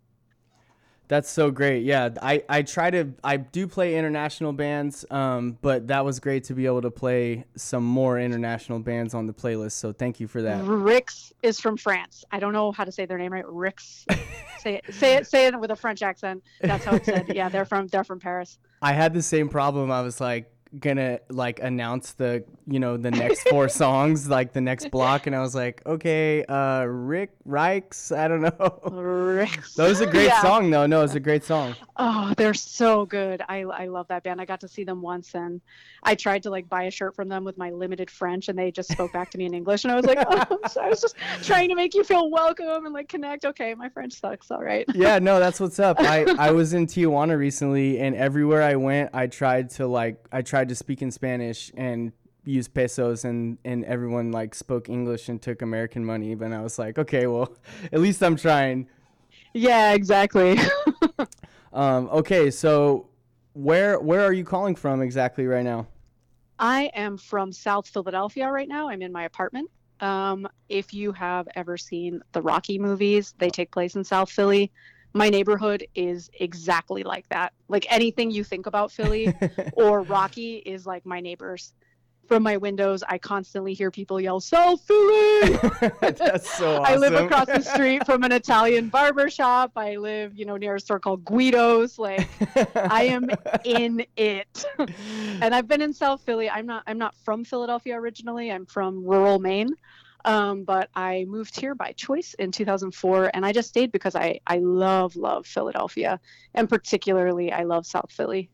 That's 1.09 1.27
so 1.27 1.49
great. 1.49 1.85
Yeah, 1.85 2.09
I, 2.21 2.43
I 2.47 2.61
try 2.61 2.91
to 2.91 3.11
I 3.23 3.37
do 3.37 3.67
play 3.67 3.95
international 3.95 4.53
bands, 4.53 5.03
um, 5.09 5.57
but 5.59 5.87
that 5.87 6.05
was 6.05 6.19
great 6.19 6.43
to 6.45 6.53
be 6.53 6.67
able 6.67 6.83
to 6.83 6.91
play 6.91 7.45
some 7.55 7.83
more 7.83 8.19
international 8.19 8.77
bands 8.77 9.15
on 9.15 9.25
the 9.25 9.33
playlist. 9.33 9.71
So 9.71 9.91
thank 9.91 10.19
you 10.19 10.27
for 10.27 10.43
that. 10.43 10.63
Rixe 10.63 11.33
is 11.41 11.59
from 11.59 11.77
France. 11.77 12.23
I 12.31 12.39
don't 12.39 12.53
know 12.53 12.71
how 12.71 12.83
to 12.83 12.91
say 12.91 13.07
their 13.07 13.17
name 13.17 13.33
right. 13.33 13.47
Rixe. 13.47 14.05
say 14.59 14.75
it. 14.75 14.93
Say 14.93 15.15
it. 15.15 15.25
Say 15.25 15.47
it 15.47 15.59
with 15.59 15.71
a 15.71 15.75
French 15.75 16.03
accent. 16.03 16.43
That's 16.61 16.85
how 16.85 16.95
it's 16.95 17.07
said. 17.07 17.25
Yeah, 17.33 17.49
they're 17.49 17.65
from 17.65 17.87
they're 17.87 18.03
from 18.03 18.19
Paris. 18.19 18.59
I 18.79 18.93
had 18.93 19.11
the 19.11 19.23
same 19.23 19.49
problem. 19.49 19.89
I 19.89 20.01
was 20.01 20.21
like 20.21 20.53
gonna 20.79 21.19
like 21.29 21.59
announce 21.61 22.13
the 22.13 22.43
you 22.67 22.79
know 22.79 22.95
the 22.95 23.09
next 23.09 23.47
four 23.49 23.67
songs 23.83 24.29
like 24.29 24.53
the 24.53 24.61
next 24.61 24.91
block 24.91 25.25
and 25.25 25.35
I 25.35 25.39
was 25.39 25.55
like 25.55 25.81
okay 25.85 26.43
uh 26.45 26.83
Rick 26.83 27.31
Rikes 27.43 28.11
I 28.11 28.27
don't 28.27 28.41
know 28.41 28.79
Rixe. 28.91 29.73
that 29.73 29.87
was 29.87 29.99
a 30.01 30.05
great 30.05 30.27
Yeah. 30.27 30.41
song 30.43 30.69
though 30.69 30.85
no 30.85 31.01
it's 31.01 31.15
a 31.15 31.19
great 31.19 31.43
song 31.43 31.75
Oh, 32.01 32.33
they're 32.37 32.53
so 32.53 33.05
good. 33.05 33.41
I 33.49 33.63
I 33.63 33.87
love 33.87 34.07
that 34.07 34.23
band. 34.23 34.39
I 34.39 34.45
got 34.45 34.61
to 34.61 34.69
see 34.69 34.85
them 34.85 35.01
once 35.01 35.35
and 35.35 35.59
I 36.01 36.15
tried 36.15 36.43
to 36.43 36.49
like 36.49 36.69
buy 36.69 36.83
a 36.83 36.91
shirt 36.91 37.13
from 37.13 37.27
them 37.27 37.43
with 37.43 37.57
my 37.57 37.71
limited 37.71 38.09
French 38.09 38.47
and 38.47 38.57
they 38.57 38.71
just 38.71 38.89
spoke 38.89 39.11
back 39.11 39.29
to 39.31 39.37
me 39.37 39.45
in 39.45 39.53
English 39.53 39.83
and 39.83 39.91
I 39.91 39.95
was 39.97 40.05
like, 40.05 40.17
oh, 40.25 40.59
so 40.69 40.79
I 40.81 40.87
was 40.87 41.01
just 41.01 41.15
trying 41.43 41.67
to 41.67 41.75
make 41.75 41.93
you 41.95 42.05
feel 42.05 42.29
welcome 42.29 42.85
and 42.85 42.93
like 42.93 43.09
connect. 43.09 43.43
Okay, 43.43 43.73
my 43.75 43.89
French 43.89 44.13
sucks. 44.13 44.49
All 44.49 44.63
right. 44.63 44.85
yeah 44.95 45.19
no 45.19 45.39
that's 45.39 45.59
what's 45.59 45.77
up 45.79 45.97
I 45.99 46.23
I 46.39 46.51
was 46.59 46.73
in 46.73 46.85
Tijuana 46.87 47.37
recently 47.37 47.99
and 47.99 48.15
everywhere 48.15 48.61
I 48.61 48.75
went 48.75 49.09
I 49.13 49.27
tried 49.27 49.71
to 49.71 49.87
like 49.87 50.25
I 50.31 50.41
tried 50.41 50.58
to 50.67 50.75
speak 50.75 51.01
in 51.01 51.11
Spanish 51.11 51.71
and 51.77 52.11
use 52.43 52.67
pesos 52.67 53.25
and 53.25 53.57
and 53.63 53.85
everyone 53.85 54.31
like 54.31 54.55
spoke 54.55 54.89
English 54.89 55.29
and 55.29 55.41
took 55.41 55.61
American 55.61 56.03
money 56.03 56.35
but 56.35 56.51
I 56.51 56.61
was 56.61 56.79
like 56.79 56.97
okay 56.97 57.27
well 57.27 57.55
at 57.93 57.99
least 57.99 58.21
I'm 58.23 58.35
trying 58.35 58.87
Yeah, 59.53 59.93
exactly. 59.93 60.57
um 61.73 62.09
okay 62.09 62.49
so 62.49 63.07
where 63.53 63.99
where 63.99 64.21
are 64.21 64.33
you 64.33 64.43
calling 64.43 64.75
from 64.75 65.01
exactly 65.01 65.45
right 65.45 65.63
now 65.63 65.87
I 66.59 66.91
am 66.93 67.17
from 67.17 67.53
South 67.53 67.87
Philadelphia 67.87 68.51
right 68.51 68.67
now. 68.67 68.89
I'm 68.89 69.01
in 69.01 69.13
my 69.13 69.23
apartment. 69.23 69.71
Um, 70.01 70.47
if 70.67 70.93
you 70.93 71.13
have 71.13 71.47
ever 71.55 71.77
seen 71.77 72.21
the 72.33 72.41
Rocky 72.41 72.77
movies, 72.77 73.33
they 73.37 73.49
take 73.49 73.71
place 73.71 73.95
in 73.95 74.03
South 74.03 74.29
Philly. 74.29 74.71
My 75.13 75.29
neighborhood 75.29 75.85
is 75.95 76.29
exactly 76.39 77.03
like 77.03 77.27
that. 77.29 77.53
Like 77.67 77.85
anything 77.89 78.31
you 78.31 78.43
think 78.43 78.65
about 78.65 78.91
Philly 78.91 79.33
or 79.73 80.01
Rocky 80.01 80.57
is 80.57 80.85
like 80.85 81.05
my 81.05 81.19
neighbors. 81.19 81.73
From 82.27 82.43
my 82.43 82.57
windows, 82.57 83.01
I 83.09 83.17
constantly 83.17 83.73
hear 83.73 83.89
people 83.89 84.21
yell, 84.21 84.39
South 84.39 84.81
Philly! 84.81 85.57
That's 85.99 86.47
so 86.59 86.75
awesome. 86.75 86.85
I 86.85 86.95
live 86.95 87.15
across 87.15 87.47
the 87.47 87.61
street 87.61 88.05
from 88.05 88.21
an 88.21 88.31
Italian 88.31 88.89
barber 88.89 89.31
shop. 89.31 89.71
I 89.75 89.95
live, 89.95 90.35
you 90.35 90.45
know, 90.45 90.55
near 90.55 90.75
a 90.75 90.79
store 90.79 90.99
called 90.99 91.25
Guido's. 91.25 91.97
Like, 91.97 92.29
I 92.75 93.05
am 93.05 93.31
in 93.65 94.05
it. 94.15 94.63
and 95.41 95.55
I've 95.55 95.67
been 95.67 95.81
in 95.81 95.91
South 95.91 96.21
Philly. 96.21 96.47
I'm 96.47 96.67
not 96.67 96.83
I'm 96.85 96.99
not 96.99 97.15
from 97.15 97.43
Philadelphia 97.43 97.99
originally. 97.99 98.51
I'm 98.51 98.67
from 98.67 99.03
rural 99.03 99.39
Maine. 99.39 99.71
Um, 100.25 100.63
but 100.63 100.89
I 100.95 101.25
moved 101.27 101.59
here 101.59 101.75
by 101.75 101.93
choice 101.93 102.33
in 102.35 102.51
2004 102.51 103.31
and 103.33 103.45
I 103.45 103.51
just 103.51 103.69
stayed 103.69 103.91
because 103.91 104.15
I 104.15 104.39
I 104.47 104.57
love 104.57 105.15
love 105.15 105.45
Philadelphia 105.45 106.19
and 106.53 106.67
particularly 106.67 107.51
I 107.51 107.63
love 107.63 107.85
South 107.85 108.11
Philly. 108.11 108.49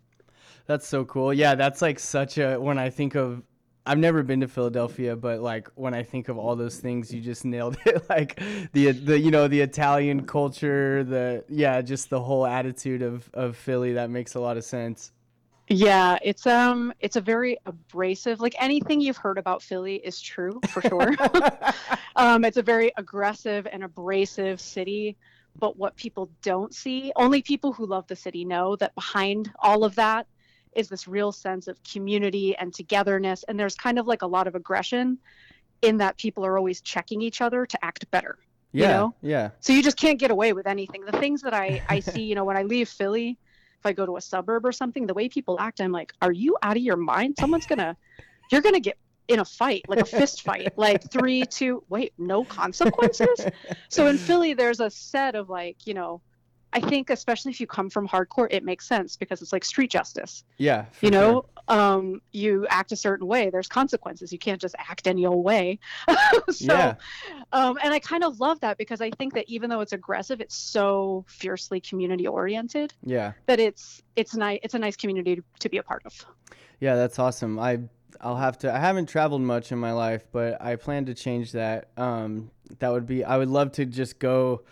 That's 0.68 0.88
so 0.88 1.06
cool. 1.06 1.34
Yeah, 1.34 1.56
that's 1.56 1.82
like 1.82 2.00
such 2.00 2.38
a 2.38 2.58
when 2.58 2.78
I 2.78 2.90
think 2.90 3.16
of 3.16 3.44
I've 3.88 4.00
never 4.00 4.24
been 4.24 4.40
to 4.40 4.48
Philadelphia, 4.48 5.16
but 5.16 5.42
like 5.42 5.70
when 5.76 5.94
I 5.94 6.02
think 6.02 6.28
of 6.28 6.40
all 6.40 6.56
those 6.56 6.80
things, 6.80 7.14
you 7.14 7.22
just 7.22 7.46
nailed 7.46 7.78
it. 7.86 8.10
like 8.10 8.42
the 8.74 8.92
the 8.92 9.20
you 9.20 9.32
know 9.32 9.48
the 9.48 9.62
Italian 9.62 10.26
culture, 10.26 11.04
the 11.04 11.44
yeah, 11.50 11.82
just 11.82 12.10
the 12.10 12.22
whole 12.22 12.46
attitude 12.46 13.02
of 13.02 13.30
of 13.34 13.56
Philly. 13.56 13.94
That 13.94 14.10
makes 14.10 14.36
a 14.36 14.40
lot 14.40 14.58
of 14.58 14.64
sense. 14.64 15.12
Yeah, 15.68 16.20
it's 16.24 16.46
um 16.46 16.94
it's 17.00 17.16
a 17.16 17.22
very 17.22 17.58
abrasive 17.66 18.40
like 18.40 18.56
anything 18.60 19.02
you've 19.02 19.18
heard 19.18 19.40
about 19.40 19.64
Philly 19.64 19.96
is 19.96 20.22
true 20.22 20.62
for 20.68 20.82
sure. 20.82 21.12
um 22.16 22.46
it's 22.46 22.58
a 22.58 22.62
very 22.62 22.92
aggressive 22.98 23.68
and 23.72 23.84
abrasive 23.84 24.62
city, 24.62 25.18
but 25.60 25.76
what 25.78 25.96
people 25.96 26.30
don't 26.44 26.74
see, 26.74 27.12
only 27.16 27.42
people 27.42 27.74
who 27.74 27.88
love 27.88 28.06
the 28.08 28.16
city 28.16 28.46
know 28.46 28.76
that 28.76 28.94
behind 28.94 29.52
all 29.60 29.84
of 29.84 29.96
that 29.96 30.28
is 30.76 30.88
this 30.88 31.08
real 31.08 31.32
sense 31.32 31.68
of 31.68 31.80
community 31.84 32.56
and 32.58 32.74
togetherness 32.74 33.44
and 33.48 33.60
there's 33.60 33.76
kind 33.76 33.98
of 33.98 34.06
like 34.06 34.22
a 34.22 34.28
lot 34.28 34.46
of 34.48 34.54
aggression 34.54 35.18
in 35.82 35.98
that 35.98 36.18
people 36.18 36.46
are 36.46 36.58
always 36.58 36.82
checking 36.82 37.22
each 37.22 37.42
other 37.42 37.66
to 37.66 37.84
act 37.84 38.10
better. 38.12 38.38
You 38.78 38.84
Yeah, 38.84 38.90
know? 38.90 39.16
yeah, 39.22 39.50
So 39.62 39.74
you 39.74 39.82
just 39.82 39.98
can't 39.98 40.20
get 40.20 40.32
away 40.32 40.54
with 40.54 40.68
anything. 40.68 41.06
The 41.06 41.18
things 41.18 41.42
that 41.42 41.54
I, 41.54 41.82
I 41.90 42.00
see, 42.02 42.24
you 42.24 42.36
know, 42.36 42.44
when 42.44 42.58
I 42.58 42.64
leave 42.64 42.90
Philly, 42.90 43.40
if 43.86 43.90
I 43.90 43.94
go 43.94 44.06
to 44.06 44.18
a 44.18 44.22
suburb 44.22 44.66
or 44.66 44.72
something, 44.72 45.06
the 45.06 45.14
way 45.14 45.30
people 45.30 45.58
act, 45.60 45.80
I'm 45.80 45.92
like, 45.92 46.12
are 46.22 46.32
you 46.32 46.58
out 46.64 46.76
of 46.76 46.82
your 46.82 46.98
mind? 46.98 47.36
Someone's 47.40 47.68
gonna, 47.68 47.96
you're 48.52 48.62
gonna 48.62 48.80
get 48.80 48.98
in 49.28 49.40
a 49.40 49.46
fight, 49.46 49.84
like 49.88 50.00
a 50.00 50.06
fist 50.06 50.42
fight, 50.42 50.74
like 50.76 51.12
three, 51.12 51.46
two, 51.46 51.84
wait, 51.88 52.14
no 52.18 52.44
consequences. 52.44 53.46
so 53.90 54.08
in 54.08 54.18
Philly, 54.18 54.54
there's 54.56 54.80
a 54.80 54.90
set 54.90 55.36
of 55.36 55.50
like, 55.50 55.86
you 55.86 55.94
know, 55.94 56.22
I 56.76 56.82
think 56.82 57.10
especially 57.10 57.52
if 57.52 57.60
you 57.62 57.68
come 57.68 57.90
from 57.90 58.06
hardcore, 58.08 58.48
it 58.52 58.64
makes 58.64 58.86
sense 58.88 59.16
because 59.16 59.42
it's 59.42 59.54
like 59.54 59.64
street 59.64 59.90
justice. 59.90 60.44
yeah. 60.58 60.86
You 61.02 61.10
sure. 61.10 61.12
know, 61.12 61.46
um, 61.70 62.22
you 62.34 62.68
act 62.70 62.92
a 62.92 62.96
certain 62.98 63.26
way. 63.28 63.50
There's 63.50 63.68
consequences. 63.68 64.32
You 64.34 64.38
can't 64.38 64.60
just 64.62 64.76
act 64.78 65.08
any 65.08 65.26
old 65.26 65.44
way. 65.44 65.80
so, 66.50 66.74
Yeah. 66.74 66.96
um, 67.54 67.80
and 67.82 67.94
I 67.94 68.00
kind 68.00 68.24
of 68.26 68.40
love 68.42 68.60
that 68.60 68.78
because 68.78 69.00
I 69.02 69.10
think 69.12 69.34
that 69.36 69.46
even 69.48 69.70
though 69.70 69.80
it's 69.80 69.94
aggressive, 69.94 70.42
it's 70.42 70.56
so 70.56 71.24
fiercely 71.28 71.80
community 71.80 72.28
oriented 72.28 72.94
Yeah. 73.04 73.32
that 73.48 73.60
it's 73.60 74.04
it's 74.18 74.36
nice. 74.36 74.60
It's 74.62 74.74
a 74.74 74.80
nice 74.80 74.96
community 74.98 75.38
to, 75.38 75.44
to 75.62 75.70
be 75.70 75.78
a 75.78 75.84
part 75.84 76.04
of. 76.06 76.14
Yeah, 76.82 76.96
that's 76.96 77.18
awesome. 77.20 77.58
I 77.58 77.80
I'll 78.22 78.36
have 78.38 78.58
to. 78.60 78.74
I 78.74 78.80
haven't 78.80 79.08
traveled 79.08 79.42
much 79.42 79.72
in 79.72 79.78
my 79.78 79.92
life, 79.94 80.26
but 80.32 80.62
I 80.62 80.76
plan 80.76 81.06
to 81.06 81.14
change 81.14 81.52
that. 81.54 81.90
Um, 81.98 82.52
that 82.80 82.92
would 82.92 83.06
be. 83.08 83.24
I 83.24 83.38
would 83.38 83.50
love 83.50 83.72
to 83.74 83.86
just 83.86 84.20
go 84.20 84.64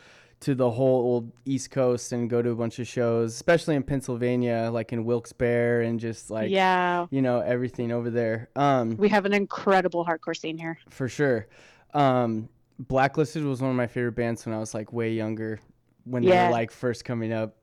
to 0.44 0.56
the 0.56 0.70
whole 0.70 1.02
old 1.04 1.32
East 1.46 1.72
Coast 1.72 2.12
and 2.12 2.30
go 2.30 2.42
to 2.42 2.50
a 2.52 2.56
bunch 2.56 2.80
of 2.80 2.88
shows, 2.88 3.34
especially 3.34 3.76
in 3.76 3.84
Pennsylvania, 3.84 4.70
like 4.72 4.94
in 4.94 5.06
Wilkes-Barre, 5.06 5.86
and 5.86 6.00
just 6.00 6.30
like 6.30 6.50
yeah, 6.52 7.08
you 7.12 7.22
know 7.22 7.40
everything 7.40 7.92
over 7.92 8.10
there. 8.10 8.50
Um, 8.56 8.96
we 8.98 9.10
have 9.10 9.26
an 9.26 9.34
incredible 9.34 10.06
hardcore 10.06 10.36
scene 10.38 10.58
here. 10.58 10.78
for 10.90 11.08
sure. 11.10 11.48
Um, 11.94 12.50
Blacklisted 12.80 13.44
was 13.46 13.62
one 13.62 13.70
of 13.72 13.78
my 13.78 13.88
favorite 13.88 14.14
bands 14.16 14.46
when 14.46 14.54
I 14.56 14.60
was 14.60 14.74
like 14.74 14.92
way 14.92 15.12
younger, 15.14 15.60
when 16.06 16.24
they 16.24 16.30
Yeah. 16.30 16.48
were 16.48 16.52
like 16.52 16.72
first 16.72 17.06
coming 17.06 17.32
up. 17.32 17.56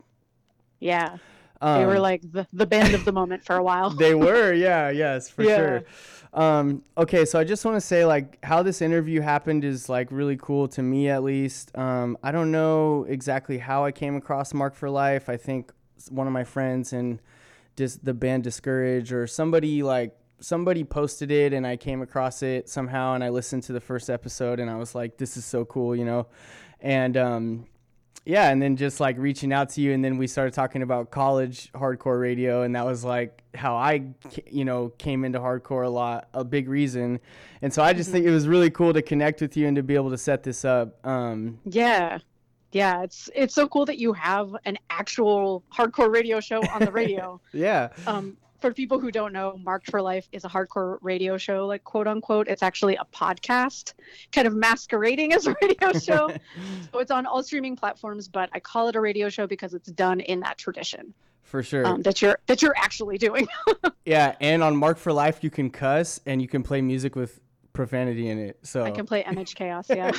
Yeah, 0.78 1.18
Um, 1.63 1.81
they 1.81 1.87
were 1.87 2.01
like 2.01 2.23
the, 2.33 2.47
the 2.53 2.67
band 2.67 2.95
of 2.95 3.05
the 3.05 3.13
moment 3.13 3.45
for 3.45 3.57
a 3.57 3.63
while. 3.63 3.91
they 4.05 4.15
were 4.15 4.53
yeah 4.53 4.91
yes 4.91 5.29
for 5.29 5.43
Yeah. 5.43 5.57
sure 5.57 5.83
um 6.33 6.85
okay 6.97 7.25
so 7.25 7.41
i 7.41 7.43
just 7.45 7.65
want 7.65 7.77
to 7.77 7.81
say 7.81 8.05
like 8.05 8.39
how 8.45 8.63
this 8.63 8.81
interview 8.81 9.21
happened 9.21 9.65
is 9.65 9.89
like 9.89 10.13
really 10.13 10.37
cool 10.37 10.69
to 10.69 10.81
me 10.81 11.09
at 11.09 11.25
least 11.25 11.77
um 11.77 12.17
i 12.23 12.31
don't 12.31 12.53
know 12.53 13.05
exactly 13.09 13.59
how 13.59 13.85
i 13.85 13.91
came 13.91 14.15
across 14.15 14.55
marked 14.55 14.77
for 14.77 14.89
life 14.89 15.29
i 15.29 15.37
think 15.37 15.73
one 16.09 16.29
of 16.29 16.33
my 16.33 16.45
friends 16.45 16.93
and 16.93 17.21
just 17.77 18.05
the 18.05 18.15
band 18.15 18.45
discourage 18.45 19.13
or 19.13 19.27
somebody 19.27 19.83
like 19.83 20.17
somebody 20.39 20.85
posted 20.85 21.33
it 21.33 21.53
and 21.53 21.67
i 21.67 21.77
came 21.77 22.01
across 22.01 22.45
it 22.45 22.69
somehow 22.69 23.15
and 23.15 23.25
i 23.25 23.29
listened 23.29 23.65
to 23.65 23.73
the 23.73 23.81
first 23.81 24.09
episode 24.09 24.61
and 24.61 24.71
i 24.71 24.77
was 24.77 24.95
like 24.95 25.17
this 25.19 25.37
is 25.37 25.45
so 25.45 25.65
cool 25.65 25.97
you 25.97 26.05
know 26.05 26.29
and 26.81 27.17
um 27.17 27.67
yeah, 28.31 28.51
and 28.51 28.62
then 28.62 28.76
just 28.76 29.01
like 29.01 29.18
reaching 29.18 29.53
out 29.53 29.70
to 29.70 29.81
you, 29.81 29.93
and 29.93 30.05
then 30.05 30.16
we 30.16 30.28
started 30.28 30.55
talking 30.55 30.83
about 30.83 31.11
college 31.11 31.72
hardcore 31.72 32.20
radio, 32.20 32.62
and 32.62 32.76
that 32.76 32.87
was 32.87 33.03
like 33.03 33.43
how 33.57 33.74
I, 33.74 34.05
you 34.49 34.64
know, 34.64 34.91
came 34.99 35.24
into 35.24 35.41
hardcore 35.41 35.85
a 35.85 35.91
lot, 35.91 36.28
a 36.33 36.45
big 36.45 36.68
reason, 36.68 37.18
and 37.61 37.74
so 37.74 37.83
I 37.83 37.93
just 37.93 38.11
think 38.11 38.24
it 38.24 38.31
was 38.31 38.47
really 38.47 38.70
cool 38.70 38.93
to 38.93 39.03
connect 39.03 39.41
with 39.41 39.57
you 39.57 39.66
and 39.66 39.74
to 39.74 39.83
be 39.83 39.97
able 39.97 40.11
to 40.11 40.18
set 40.18 40.45
this 40.45 40.64
up. 40.64 41.05
Um, 41.05 41.59
Yeah. 41.64 42.18
Yeah, 42.72 43.03
it's 43.03 43.28
it's 43.35 43.53
so 43.53 43.66
cool 43.66 43.85
that 43.87 43.99
you 43.99 44.12
have 44.12 44.55
an 44.64 44.78
actual 44.91 45.64
hardcore 45.74 46.12
radio 46.12 46.39
show 46.39 46.62
on 46.68 46.85
the 46.85 46.93
radio. 46.93 47.41
yeah, 47.53 47.89
um, 48.07 48.37
for 48.61 48.73
people 48.73 49.01
who 49.01 49.11
don't 49.11 49.33
know, 49.33 49.59
Marked 49.65 49.91
for 49.91 50.03
Life 50.03 50.29
is 50.33 50.45
a 50.45 50.49
hardcore 50.49 50.99
radio 51.01 51.37
show, 51.37 51.67
like 51.67 51.85
quote 51.85 52.07
unquote. 52.07 52.49
It's 52.49 52.63
actually 52.63 52.97
a 52.97 53.07
podcast, 53.13 53.95
kind 54.33 54.47
of 54.47 54.55
masquerading 54.55 55.33
as 55.33 55.47
a 55.47 55.57
radio 55.63 55.93
show. 55.99 56.31
so 56.93 56.99
it's 56.99 57.11
on 57.11 57.27
all 57.27 57.43
streaming 57.43 57.77
platforms, 57.77 58.29
but 58.29 58.51
I 58.53 58.61
call 58.61 58.89
it 58.89 58.97
a 58.97 59.01
radio 59.01 59.29
show 59.29 59.47
because 59.47 59.75
it's 59.75 59.91
done 59.91 60.21
in 60.21 60.41
that 60.41 60.59
tradition 60.59 61.15
For 61.43 61.63
sure. 61.63 61.87
um, 61.87 62.03
that 62.03 62.21
you're 62.23 62.39
that 62.47 62.63
you're 62.63 62.77
actually 62.77 63.19
doing. 63.19 63.49
yeah, 64.05 64.37
and 64.41 64.63
on 64.63 64.77
Marked 64.77 65.01
for 65.01 65.13
Life, 65.13 65.43
you 65.43 65.51
can 65.51 65.71
cuss 65.71 66.21
and 66.27 66.43
you 66.43 66.49
can 66.49 66.63
play 66.63 66.81
music 66.81 67.17
with 67.17 67.41
profanity 67.73 68.29
in 68.29 68.39
it. 68.39 68.59
So 68.63 68.85
I 68.85 68.91
can 68.91 69.07
play 69.07 69.23
MH 69.23 69.55
Chaos, 69.55 69.87
yeah. 69.89 70.13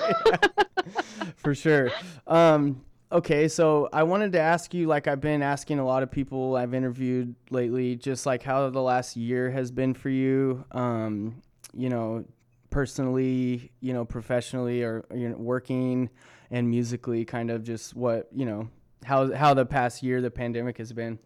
for 1.35 1.53
sure. 1.53 1.91
Um, 2.27 2.81
okay, 3.11 3.47
so 3.47 3.89
I 3.91 4.03
wanted 4.03 4.31
to 4.33 4.39
ask 4.39 4.73
you, 4.73 4.87
like 4.87 5.07
I've 5.07 5.21
been 5.21 5.41
asking 5.41 5.79
a 5.79 5.85
lot 5.85 6.03
of 6.03 6.11
people 6.11 6.55
I've 6.55 6.73
interviewed 6.73 7.35
lately, 7.49 7.95
just 7.95 8.25
like 8.25 8.43
how 8.43 8.69
the 8.69 8.81
last 8.81 9.15
year 9.15 9.51
has 9.51 9.71
been 9.71 9.93
for 9.93 10.09
you. 10.09 10.65
Um, 10.71 11.41
you 11.73 11.89
know, 11.89 12.25
personally, 12.69 13.71
you 13.81 13.93
know, 13.93 14.05
professionally, 14.05 14.83
or 14.83 15.05
you 15.13 15.29
know, 15.29 15.37
working 15.37 16.09
and 16.49 16.69
musically, 16.69 17.25
kind 17.25 17.51
of 17.51 17.63
just 17.63 17.95
what 17.95 18.27
you 18.33 18.45
know, 18.45 18.69
how 19.03 19.33
how 19.33 19.53
the 19.53 19.65
past 19.65 20.03
year, 20.03 20.21
the 20.21 20.31
pandemic 20.31 20.77
has 20.77 20.93
been. 20.93 21.19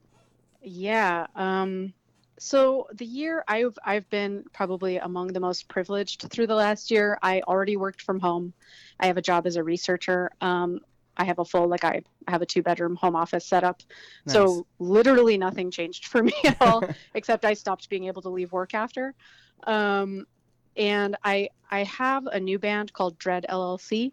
Yeah. 0.62 1.28
Um, 1.36 1.94
so 2.38 2.88
the 2.94 3.06
year 3.06 3.44
I've 3.48 3.78
I've 3.86 4.10
been 4.10 4.44
probably 4.54 4.98
among 4.98 5.28
the 5.28 5.40
most 5.40 5.68
privileged 5.68 6.24
through 6.30 6.48
the 6.48 6.56
last 6.56 6.92
year. 6.92 7.18
I 7.22 7.42
already 7.42 7.78
worked 7.78 8.02
from 8.02 8.20
home. 8.20 8.54
I 9.00 9.08
have 9.08 9.18
a 9.18 9.22
job 9.22 9.46
as 9.48 9.56
a 9.56 9.64
researcher. 9.64 10.32
Um, 10.42 10.82
I 11.18 11.24
have 11.26 11.40
a 11.40 11.46
full 11.46 11.68
like 11.68 11.84
I 11.84 12.02
have 12.28 12.42
a 12.42 12.46
two 12.46 12.62
bedroom 12.62 12.96
home 12.96 13.16
office 13.16 13.46
set 13.46 13.64
up. 13.64 13.82
Nice. 14.26 14.34
So 14.34 14.66
literally 14.80 15.38
nothing 15.38 15.72
changed 15.72 16.06
for 16.06 16.24
me 16.24 16.34
at 16.46 16.62
all, 16.62 16.84
except 17.14 17.46
I 17.46 17.54
stopped 17.54 17.90
being 17.90 18.06
able 18.06 18.22
to 18.24 18.30
leave 18.30 18.52
work 18.52 18.74
after. 18.74 19.14
Um, 19.64 20.26
and 20.78 21.16
I 21.24 21.50
I 21.72 21.84
have 21.84 22.26
a 22.28 22.40
new 22.40 22.60
band 22.60 22.94
called 22.94 23.18
Dread 23.18 23.46
LLC, 23.50 24.12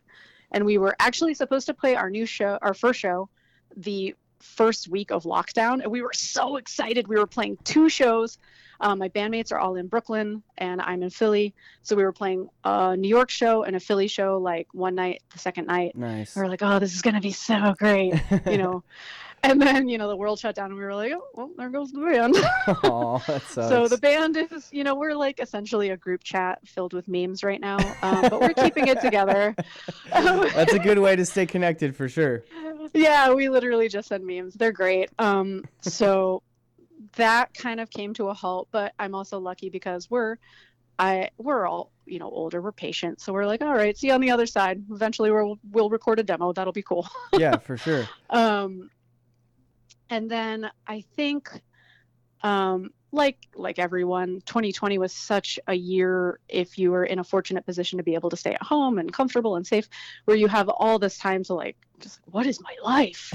and 0.53 0.65
we 0.65 0.79
were 0.79 0.95
actually 0.99 1.35
supposed 1.35 1.67
to 1.67 1.75
play 1.75 1.95
our 1.95 2.11
new 2.11 2.27
show, 2.27 2.59
our 2.63 2.75
first 2.75 3.01
show, 3.01 3.29
the 3.77 4.15
first 4.43 4.89
week 4.89 5.11
of 5.11 5.25
lockdown, 5.25 5.83
and 5.83 5.91
we 5.91 6.03
were 6.03 6.13
so 6.13 6.57
excited. 6.57 7.09
We 7.09 7.17
were 7.17 7.27
playing 7.27 7.59
two 7.65 7.89
shows. 7.89 8.39
Um, 8.81 8.99
my 8.99 9.09
bandmates 9.09 9.53
are 9.53 9.59
all 9.59 9.77
in 9.77 9.87
Brooklyn, 9.87 10.43
and 10.59 10.81
I'm 10.81 11.03
in 11.03 11.11
Philly. 11.11 11.55
So 11.83 11.95
we 11.95 12.03
were 12.03 12.13
playing 12.13 12.49
a 12.65 12.97
New 12.97 13.09
York 13.09 13.31
show 13.31 13.63
and 13.63 13.77
a 13.77 13.81
Philly 13.81 14.09
show, 14.09 14.39
like 14.39 14.67
one 14.73 14.97
night, 14.97 15.23
the 15.33 15.39
second 15.39 15.67
night. 15.67 15.97
Nice. 15.97 16.35
We 16.35 16.43
were 16.43 16.49
like, 16.49 16.63
oh, 16.63 16.81
this 16.81 16.95
is 16.95 17.03
gonna 17.03 17.21
be 17.21 17.33
so 17.33 17.75
great, 17.79 18.15
you 18.47 18.59
know. 18.59 18.83
and 19.45 19.61
then 19.61 19.89
you 19.89 19.99
know 19.99 20.09
the 20.09 20.17
world 20.17 20.39
shut 20.39 20.55
down, 20.55 20.67
and 20.67 20.77
we 20.77 20.85
were 20.85 20.95
like, 20.95 21.13
oh, 21.13 21.27
well, 21.35 21.51
there 21.57 21.69
goes 21.69 21.93
the 21.93 22.01
band. 22.01 22.37
Aw, 22.85 23.19
that 23.19 23.43
sucks. 23.49 23.69
So 23.69 23.89
the 23.89 23.99
band 23.99 24.37
is, 24.37 24.69
you 24.73 24.85
know, 24.85 24.95
we're 24.95 25.15
like 25.15 25.41
essentially 25.41 25.91
a 25.91 25.97
group 25.97 26.23
chat 26.23 26.61
filled 26.67 26.93
with 26.93 27.09
memes 27.09 27.43
right 27.43 27.61
now, 27.61 27.79
um, 28.03 28.23
but 28.23 28.41
we're 28.41 28.55
keeping 28.55 28.89
it 28.89 29.01
together. 29.01 29.55
That's 30.13 30.73
a 30.73 30.79
good 30.79 30.99
way 30.99 31.17
to 31.17 31.25
stay 31.27 31.47
connected 31.47 31.97
for 31.97 32.09
sure. 32.09 32.45
Yeah, 32.93 33.33
we 33.33 33.49
literally 33.49 33.89
just 33.89 34.09
send 34.09 34.27
memes. 34.27 34.55
They're 34.55 34.73
great. 34.73 35.11
Um, 35.19 35.65
so 35.81 36.43
that 37.17 37.55
kind 37.55 37.81
of 37.81 37.91
came 37.91 38.15
to 38.15 38.29
a 38.29 38.35
halt, 38.35 38.69
but 38.71 38.93
I'm 38.99 39.15
also 39.15 39.39
lucky 39.39 39.71
because 39.71 40.11
we're, 40.11 40.37
I 40.99 41.31
we're 41.39 41.67
all 41.67 41.91
you 42.05 42.19
know 42.19 42.31
older, 42.31 42.61
we're 42.61 42.73
patient, 42.73 43.21
so 43.21 43.33
we're 43.33 43.47
like, 43.47 43.63
all 43.63 43.75
right, 43.75 43.97
see 43.97 44.09
you 44.09 44.13
on 44.13 44.21
the 44.21 44.31
other 44.31 44.47
side. 44.47 44.85
Eventually, 44.91 45.31
we'll 45.31 45.59
we'll 45.71 45.91
record 45.91 46.19
a 46.19 46.23
demo. 46.23 46.53
That'll 46.53 46.73
be 46.73 46.83
cool. 46.83 47.09
Yeah, 47.39 47.57
for 47.57 47.77
sure. 47.77 48.09
um 48.31 48.91
and 50.13 50.31
then 50.31 50.71
i 50.87 51.03
think 51.17 51.51
um 52.43 52.91
like 53.13 53.39
like 53.55 53.79
everyone 53.79 54.41
2020 54.47 54.99
was 54.99 55.13
such 55.13 55.59
a 55.67 55.75
year 55.75 56.39
if 56.49 56.79
you 56.79 56.91
were 56.91 57.05
in 57.05 57.19
a 57.19 57.25
fortunate 57.25 57.65
position 57.67 57.99
to 57.99 58.03
be 58.03 58.15
able 58.15 58.31
to 58.31 58.37
stay 58.37 58.53
at 58.55 58.63
home 58.63 58.99
and 58.99 59.13
comfortable 59.13 59.57
and 59.57 59.67
safe 59.67 59.89
where 60.25 60.37
you 60.37 60.49
have 60.49 60.69
all 60.69 60.99
this 60.99 61.19
time 61.19 61.43
to 61.45 61.55
like 61.55 61.77
just 62.03 62.21
what 62.27 62.47
is 62.47 62.61
my 62.61 62.75
life? 62.83 63.33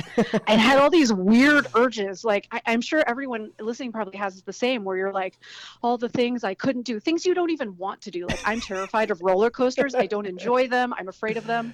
And 0.48 0.60
had 0.62 0.78
all 0.80 0.90
these 0.90 1.12
weird 1.14 1.68
urges. 1.76 2.24
Like 2.24 2.48
I, 2.52 2.62
i'm 2.66 2.82
sure 2.82 3.04
everyone 3.08 3.52
listening 3.60 3.92
probably 3.92 4.18
has 4.18 4.42
the 4.44 4.54
same 4.54 4.84
where 4.84 4.98
you're 4.98 5.14
like 5.14 5.38
all 5.82 5.98
the 5.98 6.10
things 6.10 6.44
i 6.44 6.54
couldn't 6.54 6.84
do 6.84 7.00
things 7.00 7.26
you 7.26 7.34
don't 7.34 7.50
even 7.52 7.78
want 7.78 8.02
to 8.02 8.12
do. 8.12 8.28
Like 8.28 8.42
i'm 8.44 8.60
terrified 8.60 9.12
of 9.12 9.22
roller 9.22 9.50
coasters. 9.50 9.96
I 9.96 10.06
don't 10.08 10.28
enjoy 10.28 10.68
them. 10.68 10.94
I'm 10.98 11.08
afraid 11.08 11.38
of 11.38 11.46
them. 11.46 11.74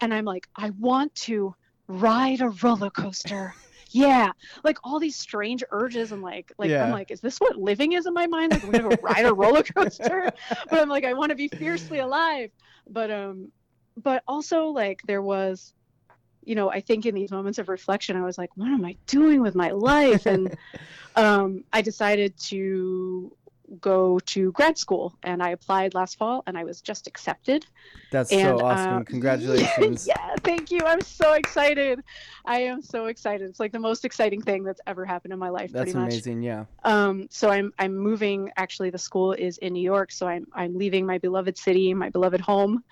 And 0.00 0.12
i'm 0.14 0.24
like 0.24 0.48
i 0.56 0.70
want 0.70 1.14
to 1.14 1.54
ride 1.88 2.40
a 2.40 2.48
roller 2.48 2.90
coaster. 2.90 3.54
Yeah. 3.90 4.32
Like 4.64 4.78
all 4.84 4.98
these 4.98 5.16
strange 5.16 5.62
urges 5.70 6.12
and 6.12 6.22
like 6.22 6.50
like 6.58 6.70
Yeah. 6.70 6.84
i'm 6.84 6.90
like 6.90 7.10
is 7.10 7.20
this 7.20 7.38
what 7.38 7.56
living 7.56 7.92
is 7.92 8.06
in 8.06 8.14
my 8.14 8.26
mind? 8.26 8.52
Like 8.52 8.64
i'm 8.64 8.70
gonna 8.70 8.96
ride 9.02 9.26
a 9.26 9.34
roller 9.34 9.62
coaster? 9.62 10.30
But 10.70 10.80
i'm 10.80 10.88
like 10.88 11.04
i 11.04 11.12
want 11.12 11.30
to 11.30 11.36
be 11.36 11.48
fiercely 11.48 11.98
alive. 11.98 12.50
But 12.88 13.10
um 13.10 13.52
but 13.96 14.22
also 14.26 14.66
like 14.68 15.00
there 15.06 15.20
was 15.20 15.74
you 16.44 16.54
know 16.54 16.70
i 16.70 16.80
think 16.80 17.06
in 17.06 17.14
these 17.14 17.30
moments 17.30 17.58
of 17.58 17.68
reflection 17.68 18.16
i 18.16 18.22
was 18.22 18.38
like 18.38 18.50
what 18.56 18.68
am 18.68 18.84
i 18.84 18.96
doing 19.06 19.40
with 19.42 19.54
my 19.54 19.70
life 19.70 20.26
and 20.26 20.56
um 21.16 21.64
i 21.72 21.80
decided 21.82 22.36
to 22.38 23.34
go 23.80 24.18
to 24.20 24.52
grad 24.52 24.76
school 24.76 25.14
and 25.22 25.42
i 25.42 25.50
applied 25.50 25.94
last 25.94 26.18
fall 26.18 26.42
and 26.46 26.58
i 26.58 26.64
was 26.64 26.80
just 26.80 27.06
accepted 27.06 27.64
That's 28.10 28.30
and 28.30 28.58
so 28.58 28.66
awesome. 28.66 28.96
um, 28.98 29.04
Congratulations. 29.04 30.06
yeah, 30.12 30.34
thank 30.44 30.70
you. 30.70 30.80
I'm 30.84 31.00
so 31.00 31.32
excited. 31.32 32.00
I 32.44 32.60
am 32.60 32.82
so 32.82 33.06
excited. 33.06 33.48
It's 33.48 33.58
like 33.58 33.72
the 33.72 33.78
most 33.78 34.04
exciting 34.04 34.42
thing 34.42 34.64
that's 34.64 34.80
ever 34.86 35.06
happened 35.06 35.32
in 35.32 35.38
my 35.38 35.48
life, 35.48 35.72
That's 35.72 35.92
pretty 35.92 35.98
much. 35.98 36.12
amazing. 36.12 36.42
Yeah. 36.42 36.66
Um, 36.84 37.26
so 37.30 37.48
I'm 37.48 37.72
I'm 37.78 37.96
moving. 37.96 38.50
Actually, 38.58 38.90
the 38.90 38.98
school 38.98 39.32
is 39.32 39.56
in 39.58 39.72
New 39.72 39.82
York, 39.82 40.12
so 40.12 40.28
I'm 40.28 40.46
I'm 40.52 40.76
leaving 40.76 41.06
my 41.06 41.16
beloved 41.16 41.56
city, 41.56 41.94
my 41.94 42.10
beloved 42.10 42.42
home, 42.42 42.84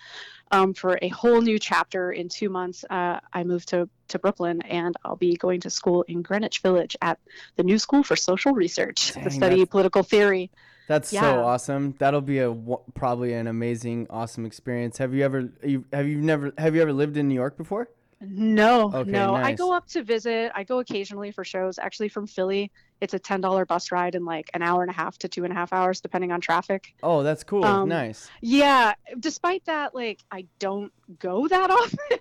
um, 0.50 0.74
for 0.74 0.98
a 1.02 1.08
whole 1.08 1.40
new 1.40 1.58
chapter 1.58 2.12
in 2.12 2.28
two 2.28 2.48
months. 2.48 2.84
Uh, 2.88 3.20
I 3.32 3.44
move 3.44 3.64
to 3.66 3.88
to 4.08 4.18
Brooklyn, 4.18 4.60
and 4.62 4.96
I'll 5.04 5.16
be 5.16 5.36
going 5.36 5.60
to 5.60 5.70
school 5.70 6.02
in 6.08 6.22
Greenwich 6.22 6.60
Village 6.60 6.96
at 7.00 7.18
the 7.56 7.62
New 7.62 7.78
School 7.78 8.02
for 8.02 8.16
Social 8.16 8.52
Research 8.52 9.12
Dang, 9.14 9.24
to 9.24 9.30
study 9.30 9.64
political 9.66 10.02
theory. 10.02 10.50
That's 10.88 11.12
Yeah. 11.12 11.20
so 11.20 11.44
awesome. 11.44 11.94
That'll 11.98 12.20
be 12.20 12.40
a 12.40 12.52
probably 12.94 13.32
an 13.34 13.46
amazing, 13.46 14.08
awesome 14.10 14.44
experience. 14.44 14.98
Have 14.98 15.14
you 15.14 15.24
ever 15.24 15.52
you, 15.62 15.84
have 15.92 16.08
you 16.08 16.16
never 16.20 16.52
have 16.58 16.74
you 16.74 16.82
ever 16.82 16.92
lived 16.92 17.16
in 17.16 17.28
New 17.28 17.34
York 17.34 17.56
before? 17.56 17.88
No, 18.22 18.92
Okay, 18.94 19.10
no. 19.10 19.34
I 19.34 19.52
go 19.52 19.72
up 19.72 19.86
to 19.88 20.02
visit. 20.02 20.52
I 20.54 20.62
go 20.62 20.80
occasionally 20.80 21.30
for 21.30 21.42
shows. 21.42 21.78
Actually, 21.78 22.10
from 22.10 22.26
Philly, 22.26 22.70
it's 23.00 23.14
a 23.14 23.18
ten 23.18 23.40
dollar 23.40 23.64
bus 23.64 23.90
ride 23.90 24.14
in 24.14 24.26
like 24.26 24.50
an 24.52 24.60
hour 24.60 24.82
and 24.82 24.90
a 24.90 24.94
half 24.94 25.16
to 25.18 25.28
two 25.28 25.44
and 25.44 25.52
a 25.52 25.56
half 25.56 25.72
hours, 25.72 26.02
depending 26.02 26.30
on 26.30 26.40
traffic. 26.42 26.94
Oh, 27.02 27.22
that's 27.22 27.42
cool. 27.44 27.64
Um, 27.64 27.88
nice. 27.88 28.30
Yeah. 28.42 28.92
Despite 29.18 29.64
that, 29.64 29.94
like 29.94 30.20
I 30.30 30.44
don't 30.58 30.92
go 31.18 31.48
that 31.48 31.70
often 31.70 32.18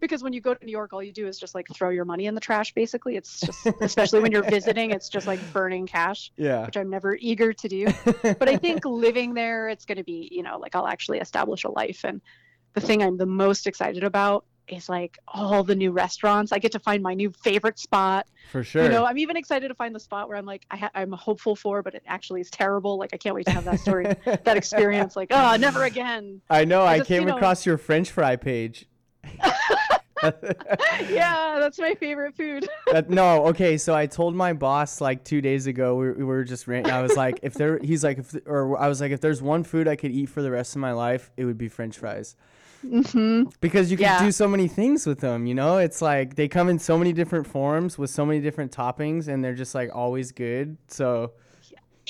because 0.00 0.24
when 0.24 0.32
you 0.32 0.40
go 0.40 0.54
to 0.54 0.64
New 0.66 0.72
York, 0.72 0.92
all 0.92 1.04
you 1.04 1.12
do 1.12 1.28
is 1.28 1.38
just 1.38 1.54
like 1.54 1.68
throw 1.72 1.90
your 1.90 2.04
money 2.04 2.26
in 2.26 2.34
the 2.34 2.40
trash. 2.40 2.74
Basically, 2.74 3.14
it's 3.16 3.38
just 3.40 3.64
especially 3.80 4.20
when 4.20 4.32
you're 4.32 4.42
visiting, 4.50 4.90
it's 4.90 5.08
just 5.08 5.28
like 5.28 5.38
burning 5.52 5.86
cash, 5.86 6.32
Yeah. 6.36 6.66
which 6.66 6.76
I'm 6.76 6.90
never 6.90 7.14
eager 7.14 7.52
to 7.52 7.68
do. 7.68 7.86
but 8.22 8.48
I 8.48 8.56
think 8.56 8.84
living 8.84 9.34
there, 9.34 9.68
it's 9.68 9.84
going 9.84 9.98
to 9.98 10.04
be, 10.04 10.28
you 10.32 10.42
know, 10.42 10.58
like 10.58 10.74
I'll 10.74 10.88
actually 10.88 11.18
establish 11.18 11.62
a 11.62 11.70
life. 11.70 12.00
And 12.04 12.20
the 12.74 12.80
thing 12.80 13.04
I'm 13.04 13.16
the 13.18 13.26
most 13.26 13.68
excited 13.68 14.02
about 14.02 14.44
is 14.68 14.88
like 14.88 15.18
all 15.28 15.62
the 15.64 15.74
new 15.74 15.92
restaurants. 15.92 16.52
I 16.52 16.58
get 16.58 16.72
to 16.72 16.78
find 16.78 17.02
my 17.02 17.14
new 17.14 17.30
favorite 17.30 17.78
spot. 17.78 18.26
For 18.52 18.62
sure. 18.64 18.82
You 18.84 18.88
know, 18.88 19.04
I'm 19.04 19.18
even 19.18 19.36
excited 19.36 19.68
to 19.68 19.74
find 19.74 19.94
the 19.94 20.00
spot 20.00 20.28
where 20.28 20.36
I'm 20.36 20.46
like, 20.46 20.64
I 20.70 20.76
ha- 20.76 20.90
I'm 20.94 21.12
hopeful 21.12 21.56
for, 21.56 21.82
but 21.82 21.94
it 21.94 22.02
actually 22.06 22.40
is 22.40 22.50
terrible. 22.50 22.98
Like, 22.98 23.10
I 23.12 23.16
can't 23.16 23.34
wait 23.34 23.46
to 23.46 23.52
have 23.52 23.64
that 23.64 23.80
story, 23.80 24.04
that 24.24 24.56
experience. 24.56 25.16
Like, 25.16 25.28
oh, 25.30 25.56
never 25.58 25.84
again. 25.84 26.40
I 26.48 26.64
know. 26.64 26.82
I 26.82 26.98
just, 26.98 27.08
came 27.08 27.22
you 27.22 27.28
know- 27.28 27.36
across 27.36 27.66
your 27.66 27.78
French 27.78 28.10
fry 28.10 28.36
page. 28.36 28.86
yeah, 31.08 31.56
that's 31.58 31.78
my 31.78 31.94
favorite 31.94 32.34
food. 32.36 32.68
That- 32.92 33.10
no, 33.10 33.46
okay. 33.48 33.76
So 33.76 33.94
I 33.94 34.06
told 34.06 34.34
my 34.34 34.52
boss 34.52 35.00
like 35.00 35.24
two 35.24 35.40
days 35.40 35.66
ago. 35.66 35.94
We, 35.96 36.12
we 36.12 36.24
were 36.24 36.44
just 36.44 36.66
ranting. 36.66 36.92
I 36.92 37.02
was 37.02 37.16
like, 37.16 37.40
if 37.42 37.54
there, 37.54 37.78
he's 37.78 38.02
like, 38.02 38.18
if 38.18 38.34
or 38.46 38.78
I 38.78 38.88
was 38.88 39.00
like, 39.00 39.12
if 39.12 39.20
there's 39.20 39.42
one 39.42 39.62
food 39.64 39.86
I 39.88 39.96
could 39.96 40.10
eat 40.10 40.26
for 40.30 40.42
the 40.42 40.50
rest 40.50 40.74
of 40.74 40.80
my 40.80 40.92
life, 40.92 41.30
it 41.36 41.44
would 41.44 41.58
be 41.58 41.68
French 41.68 41.98
fries. 41.98 42.34
hmm 42.82 43.44
Because 43.60 43.90
you 43.90 43.96
can 43.96 44.04
Yeah. 44.04 44.24
do 44.24 44.32
so 44.32 44.48
many 44.48 44.68
things 44.68 45.06
with 45.06 45.20
them. 45.20 45.46
You 45.46 45.54
know, 45.54 45.78
it's 45.78 46.00
like 46.00 46.36
they 46.36 46.48
come 46.48 46.68
in 46.68 46.78
so 46.78 46.96
many 46.96 47.12
different 47.12 47.46
forms 47.46 47.98
with 47.98 48.10
so 48.10 48.24
many 48.24 48.40
different 48.40 48.72
toppings, 48.72 49.28
and 49.28 49.44
they're 49.44 49.54
just 49.54 49.74
like 49.74 49.90
always 49.94 50.32
good. 50.32 50.76
So 50.88 51.32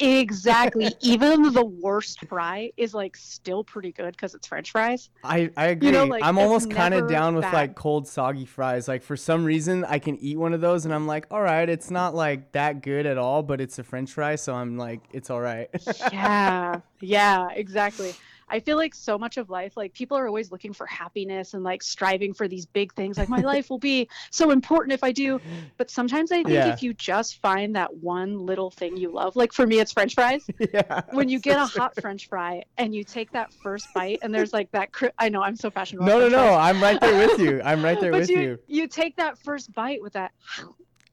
Exactly. 0.00 0.94
even 1.00 1.52
the 1.52 1.64
worst 1.64 2.24
fry 2.26 2.70
is 2.76 2.94
like 2.94 3.16
still 3.16 3.64
pretty 3.64 3.92
good 3.92 4.12
because 4.12 4.34
it's 4.34 4.46
French 4.46 4.70
fries. 4.70 5.10
I, 5.24 5.50
I 5.56 5.66
agree. 5.66 5.90
know, 5.90 6.04
like, 6.04 6.24
I'm 6.24 6.38
almost 6.38 6.70
kind 6.70 6.94
of 6.94 7.08
down 7.08 7.34
with 7.34 7.42
bad. 7.42 7.52
like 7.52 7.74
cold 7.74 8.06
soggy 8.06 8.44
fries. 8.44 8.88
Like 8.88 9.02
for 9.02 9.16
some 9.16 9.44
reason 9.44 9.84
I 9.84 9.98
can 9.98 10.16
eat 10.18 10.38
one 10.38 10.52
of 10.52 10.60
those 10.60 10.84
and 10.84 10.94
I'm 10.94 11.06
like, 11.06 11.26
all 11.30 11.42
right, 11.42 11.68
it's 11.68 11.90
not 11.90 12.14
like 12.14 12.52
that 12.52 12.82
good 12.82 13.06
at 13.06 13.18
all, 13.18 13.42
but 13.42 13.60
it's 13.60 13.78
a 13.78 13.84
French 13.84 14.12
fry, 14.12 14.36
so 14.36 14.54
I'm 14.54 14.76
like, 14.76 15.00
it's 15.12 15.30
all 15.30 15.40
right. 15.40 15.68
yeah, 16.12 16.80
yeah, 17.00 17.48
exactly. 17.50 18.14
I 18.50 18.60
feel 18.60 18.76
like 18.76 18.94
so 18.94 19.18
much 19.18 19.36
of 19.36 19.50
life, 19.50 19.76
like 19.76 19.92
people 19.92 20.16
are 20.16 20.26
always 20.26 20.50
looking 20.50 20.72
for 20.72 20.86
happiness 20.86 21.54
and 21.54 21.62
like 21.62 21.82
striving 21.82 22.32
for 22.34 22.48
these 22.48 22.66
big 22.66 22.92
things. 22.94 23.18
Like 23.18 23.28
my 23.28 23.40
life 23.52 23.70
will 23.70 23.78
be 23.78 24.08
so 24.30 24.50
important 24.50 24.92
if 24.92 25.04
I 25.04 25.12
do. 25.12 25.40
But 25.76 25.90
sometimes 25.90 26.32
I 26.32 26.36
think 26.42 26.48
Yeah. 26.48 26.72
if 26.72 26.82
you 26.82 26.94
just 26.94 27.40
find 27.40 27.76
that 27.76 27.96
one 27.96 28.38
little 28.46 28.70
thing 28.70 28.96
you 28.96 29.10
love, 29.12 29.36
like 29.36 29.52
for 29.52 29.66
me, 29.66 29.80
it's 29.80 29.92
French 29.92 30.14
fries. 30.14 30.46
yeah. 30.74 31.02
When 31.12 31.28
you 31.28 31.38
get 31.38 31.56
a 31.60 31.68
sure. 31.68 31.82
hot 31.82 32.00
French 32.00 32.28
fry 32.28 32.62
and 32.76 32.94
you 32.94 33.04
take 33.04 33.32
that 33.32 33.52
first 33.62 33.86
bite, 33.94 34.18
and 34.22 34.34
there's 34.34 34.52
like 34.52 34.70
that. 34.72 34.92
Cri- 34.92 35.10
I 35.18 35.28
know 35.28 35.42
I'm 35.42 35.56
so 35.56 35.70
passionate. 35.70 36.04
No, 36.04 36.18
no, 36.18 36.28
no. 36.28 36.54
I'm 36.54 36.82
right 36.82 37.00
there 37.00 37.26
with 37.26 37.38
you. 37.38 37.60
I'm 37.64 37.84
right 37.84 38.00
there 38.00 38.12
with 38.12 38.28
you, 38.28 38.40
you. 38.40 38.58
you 38.66 38.86
take 38.88 39.16
that 39.16 39.38
first 39.38 39.72
bite 39.72 40.02
with 40.02 40.14
that, 40.14 40.32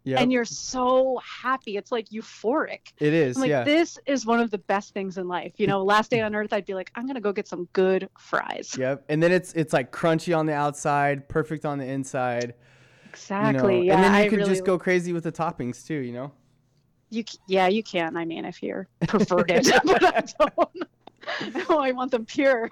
Yeah. 0.05 0.19
and 0.21 0.31
you're 0.31 0.45
so 0.45 1.19
happy. 1.41 1.77
It's 1.77 1.91
like 1.91 2.09
euphoric. 2.09 2.93
It 2.99 3.11
is. 3.13 3.37
Like, 3.37 3.49
yeah. 3.49 3.63
this 3.63 3.97
is 4.05 4.25
one 4.25 4.39
of 4.39 4.51
the 4.51 4.59
best 4.59 4.93
things 4.93 5.17
in 5.17 5.27
life. 5.27 5.53
You 5.57 5.65
know, 5.67 5.83
last 5.93 6.11
day 6.11 6.21
on 6.21 6.35
earth, 6.35 6.53
I'd 6.53 6.65
be 6.65 6.75
like, 6.75 6.91
I'm 6.95 7.07
gonna 7.07 7.19
go 7.19 7.33
get 7.33 7.47
some 7.47 7.67
good 7.73 8.07
fries. 8.19 8.75
Yep. 8.77 9.03
And 9.09 9.21
then 9.21 9.31
it's 9.31 9.51
it's 9.53 9.73
like 9.73 9.91
crunchy 9.91 10.37
on 10.37 10.45
the 10.45 10.53
outside, 10.53 11.27
perfect 11.27 11.65
on 11.65 11.79
the 11.79 11.85
inside. 11.85 12.53
you 13.03 13.09
Exactly. 13.09 13.77
know. 13.79 13.83
Yeah. 13.83 13.95
and 13.95 14.03
then 14.03 14.13
you 14.13 14.19
I 14.19 14.27
can 14.29 14.37
really, 14.37 14.49
just 14.51 14.63
go 14.63 14.77
crazy 14.77 15.11
with 15.11 15.23
the 15.23 15.31
toppings 15.31 15.85
too, 15.85 15.95
you 15.95 16.13
know? 16.13 16.31
You, 17.09 17.23
yeah, 17.47 17.67
you 17.67 17.81
can. 17.83 18.15
I 18.17 18.25
mean, 18.25 18.45
if 18.45 18.61
you're 18.61 18.87
perverted, 19.07 19.71
but 19.85 20.03
I 20.03 20.23
don't. 20.39 21.69
No, 21.69 21.79
I 21.79 21.91
want 21.91 22.11
them 22.11 22.25
pure. 22.25 22.69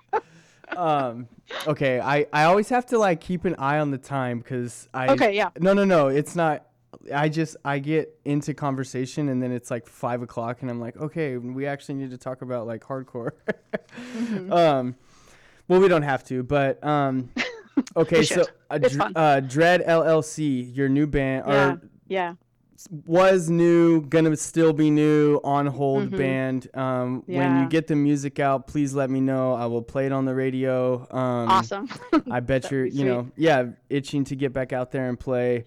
um 0.77 1.27
okay 1.67 1.99
i 1.99 2.25
i 2.31 2.45
always 2.45 2.69
have 2.69 2.85
to 2.85 2.97
like 2.97 3.19
keep 3.19 3.43
an 3.45 3.53
eye 3.59 3.79
on 3.79 3.91
the 3.91 3.97
time 3.97 4.39
because 4.39 4.87
i 4.93 5.07
Okay, 5.09 5.35
yeah. 5.35 5.49
no 5.59 5.73
no 5.73 5.83
no 5.83 6.07
it's 6.07 6.35
not 6.35 6.65
i 7.13 7.27
just 7.29 7.55
i 7.65 7.79
get 7.79 8.17
into 8.25 8.53
conversation 8.53 9.29
and 9.29 9.41
then 9.41 9.51
it's 9.51 9.69
like 9.71 9.87
five 9.87 10.21
o'clock 10.21 10.61
and 10.61 10.69
i'm 10.71 10.79
like 10.79 10.95
okay 10.97 11.37
we 11.37 11.65
actually 11.65 11.95
need 11.95 12.11
to 12.11 12.17
talk 12.17 12.41
about 12.41 12.67
like 12.67 12.81
hardcore 12.83 13.31
Mm-hmm. 14.17 14.51
um 14.61 14.95
well 15.67 15.79
we 15.79 15.87
don't 15.87 16.03
have 16.03 16.23
to 16.25 16.43
but 16.43 16.83
um 16.83 17.29
okay 17.95 18.23
so 18.23 18.43
uh, 18.69 18.77
Dr- 18.77 19.11
uh 19.15 19.39
dread 19.41 19.81
llc 19.85 20.75
your 20.75 20.89
new 20.89 21.07
band 21.07 21.45
Yeah. 21.47 21.53
or 21.71 21.81
Yeah. 22.07 22.35
was 23.05 23.49
new, 23.49 24.01
gonna 24.01 24.35
still 24.35 24.73
be 24.73 24.89
new, 24.89 25.39
on 25.43 25.67
hold 25.67 26.11
Mhm. 26.11 26.17
band. 26.17 26.67
Um, 26.73 27.23
When 27.27 27.61
you 27.61 27.67
get 27.69 27.87
the 27.87 27.95
music 27.95 28.39
out, 28.41 28.67
please 28.67 28.93
let 28.93 29.09
me 29.09 29.21
know. 29.21 29.53
I 29.53 29.67
will 29.67 29.81
play 29.81 30.05
it 30.05 30.11
on 30.11 30.25
the 30.25 30.35
radio. 30.35 31.07
Um, 31.09 31.47
Awesome. 31.49 31.87
I 32.29 32.41
bet 32.41 32.69
you're, 32.71 32.83
be 32.85 32.91
you 32.97 33.05
know, 33.05 33.31
yeah, 33.37 33.67
itching 33.89 34.25
to 34.25 34.35
get 34.35 34.51
back 34.51 34.73
out 34.73 34.91
there 34.91 35.07
and 35.07 35.17
play. 35.17 35.65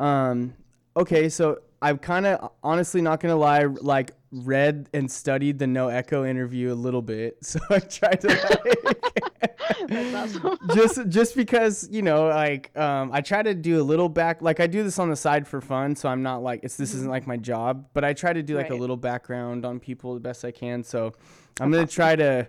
Um, 0.00 0.54
okay, 0.96 1.28
so 1.28 1.60
I'm 1.82 1.98
kind 1.98 2.26
of 2.26 2.52
honestly 2.62 3.00
not 3.00 3.20
gonna 3.20 3.36
lie, 3.36 3.64
like 3.64 4.12
read 4.30 4.88
and 4.92 5.10
studied 5.10 5.58
the 5.58 5.66
No 5.66 5.88
Echo 5.88 6.24
interview 6.24 6.72
a 6.72 6.74
little 6.74 7.02
bit, 7.02 7.38
so 7.44 7.60
I 7.70 7.78
tried 7.78 8.20
to 8.22 8.28
like, 8.28 10.14
awesome. 10.14 10.58
just 10.74 11.08
just 11.08 11.36
because 11.36 11.88
you 11.90 12.02
know 12.02 12.28
like 12.28 12.76
um 12.76 13.10
i 13.12 13.20
try 13.20 13.42
to 13.42 13.54
do 13.54 13.80
a 13.80 13.82
little 13.82 14.08
back 14.08 14.42
like 14.42 14.60
i 14.60 14.66
do 14.66 14.82
this 14.82 14.98
on 14.98 15.10
the 15.10 15.16
side 15.16 15.46
for 15.46 15.60
fun 15.60 15.94
so 15.94 16.08
i'm 16.08 16.22
not 16.22 16.42
like 16.42 16.60
it's 16.62 16.76
this 16.76 16.94
isn't 16.94 17.10
like 17.10 17.26
my 17.26 17.36
job 17.36 17.86
but 17.92 18.04
i 18.04 18.12
try 18.12 18.32
to 18.32 18.42
do 18.42 18.56
like 18.56 18.70
a 18.70 18.74
little 18.74 18.96
background 18.96 19.64
on 19.64 19.78
people 19.80 20.14
the 20.14 20.20
best 20.20 20.44
i 20.44 20.50
can 20.50 20.82
so 20.82 21.12
i'm 21.60 21.70
gonna 21.70 21.86
try 21.86 22.16
to 22.16 22.46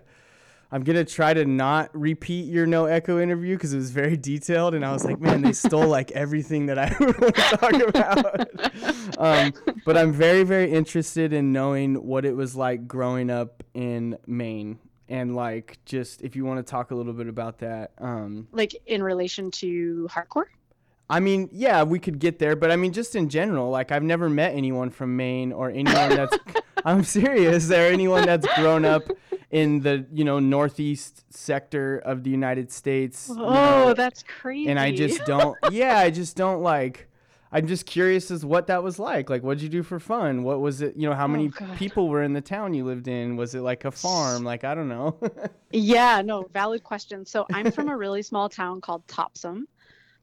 i'm 0.72 0.82
gonna 0.82 1.04
try 1.04 1.32
to 1.32 1.44
not 1.44 1.90
repeat 1.92 2.46
your 2.46 2.66
no 2.66 2.86
echo 2.86 3.20
interview 3.20 3.54
because 3.56 3.72
it 3.72 3.76
was 3.76 3.90
very 3.90 4.16
detailed 4.16 4.74
and 4.74 4.84
i 4.84 4.92
was 4.92 5.04
like 5.04 5.20
man 5.20 5.42
they 5.42 5.52
stole 5.52 5.86
like 5.88 6.10
everything 6.12 6.66
that 6.66 6.78
i 6.78 6.94
want 7.00 7.18
to 7.18 7.32
talk 7.32 7.88
about 7.88 9.18
um, 9.20 9.52
but 9.84 9.96
i'm 9.96 10.12
very 10.12 10.42
very 10.42 10.70
interested 10.70 11.32
in 11.32 11.52
knowing 11.52 11.94
what 11.94 12.24
it 12.24 12.36
was 12.36 12.56
like 12.56 12.86
growing 12.86 13.30
up 13.30 13.62
in 13.74 14.16
maine 14.26 14.78
and 15.08 15.36
like 15.36 15.78
just 15.84 16.22
if 16.22 16.36
you 16.36 16.44
want 16.44 16.58
to 16.58 16.68
talk 16.68 16.90
a 16.90 16.94
little 16.94 17.12
bit 17.12 17.28
about 17.28 17.58
that 17.58 17.92
um 17.98 18.48
like 18.52 18.74
in 18.86 19.02
relation 19.02 19.50
to 19.50 20.08
hardcore. 20.10 20.46
I 21.08 21.20
mean 21.20 21.48
yeah 21.52 21.82
we 21.84 21.98
could 21.98 22.18
get 22.18 22.38
there 22.38 22.56
but 22.56 22.70
i 22.72 22.76
mean 22.76 22.92
just 22.92 23.14
in 23.14 23.28
general 23.28 23.70
like 23.70 23.92
i've 23.92 24.02
never 24.02 24.28
met 24.28 24.54
anyone 24.54 24.90
from 24.90 25.16
maine 25.16 25.52
or 25.52 25.70
anyone 25.70 26.10
that's 26.16 26.36
i'm 26.84 27.04
serious 27.04 27.64
Is 27.64 27.68
there 27.68 27.92
anyone 27.92 28.26
that's 28.26 28.46
grown 28.56 28.84
up 28.84 29.02
in 29.50 29.80
the 29.80 30.04
you 30.12 30.24
know 30.24 30.40
northeast 30.40 31.24
sector 31.32 31.98
of 31.98 32.24
the 32.24 32.30
united 32.30 32.72
states 32.72 33.28
you 33.28 33.40
Oh, 33.40 33.50
know, 33.88 33.94
that's 33.94 34.24
crazy. 34.24 34.68
and 34.68 34.80
i 34.80 34.90
just 34.90 35.24
don't 35.26 35.56
yeah 35.70 35.98
i 35.98 36.10
just 36.10 36.36
don't 36.36 36.60
like 36.62 37.08
i'm 37.52 37.68
just 37.68 37.86
curious 37.86 38.32
as 38.32 38.44
what 38.44 38.66
that 38.66 38.82
was 38.82 38.98
like 38.98 39.30
like 39.30 39.44
what'd 39.44 39.62
you 39.62 39.68
do 39.68 39.84
for 39.84 40.00
fun 40.00 40.42
what 40.42 40.60
was 40.60 40.82
it 40.82 40.96
you 40.96 41.08
know 41.08 41.14
how 41.14 41.26
oh, 41.26 41.28
many 41.28 41.46
Oh, 41.46 41.66
God. 41.66 41.76
people 41.78 42.08
were 42.08 42.24
in 42.24 42.32
the 42.32 42.40
town 42.40 42.74
you 42.74 42.84
lived 42.84 43.06
in 43.06 43.36
was 43.36 43.54
it 43.54 43.60
like 43.60 43.84
a 43.84 43.92
farm 43.92 44.42
like 44.42 44.64
i 44.64 44.74
don't 44.74 44.88
know 44.88 45.16
Yeah, 45.72 46.22
no, 46.24 46.44
valid 46.54 46.82
question. 46.84 47.26
So 47.26 47.44
I'm 47.52 47.70
from 47.72 47.88
a 47.88 47.96
really 47.96 48.22
small 48.22 48.48
town 48.48 48.80
called 48.80 49.06
Topsham. 49.08 49.64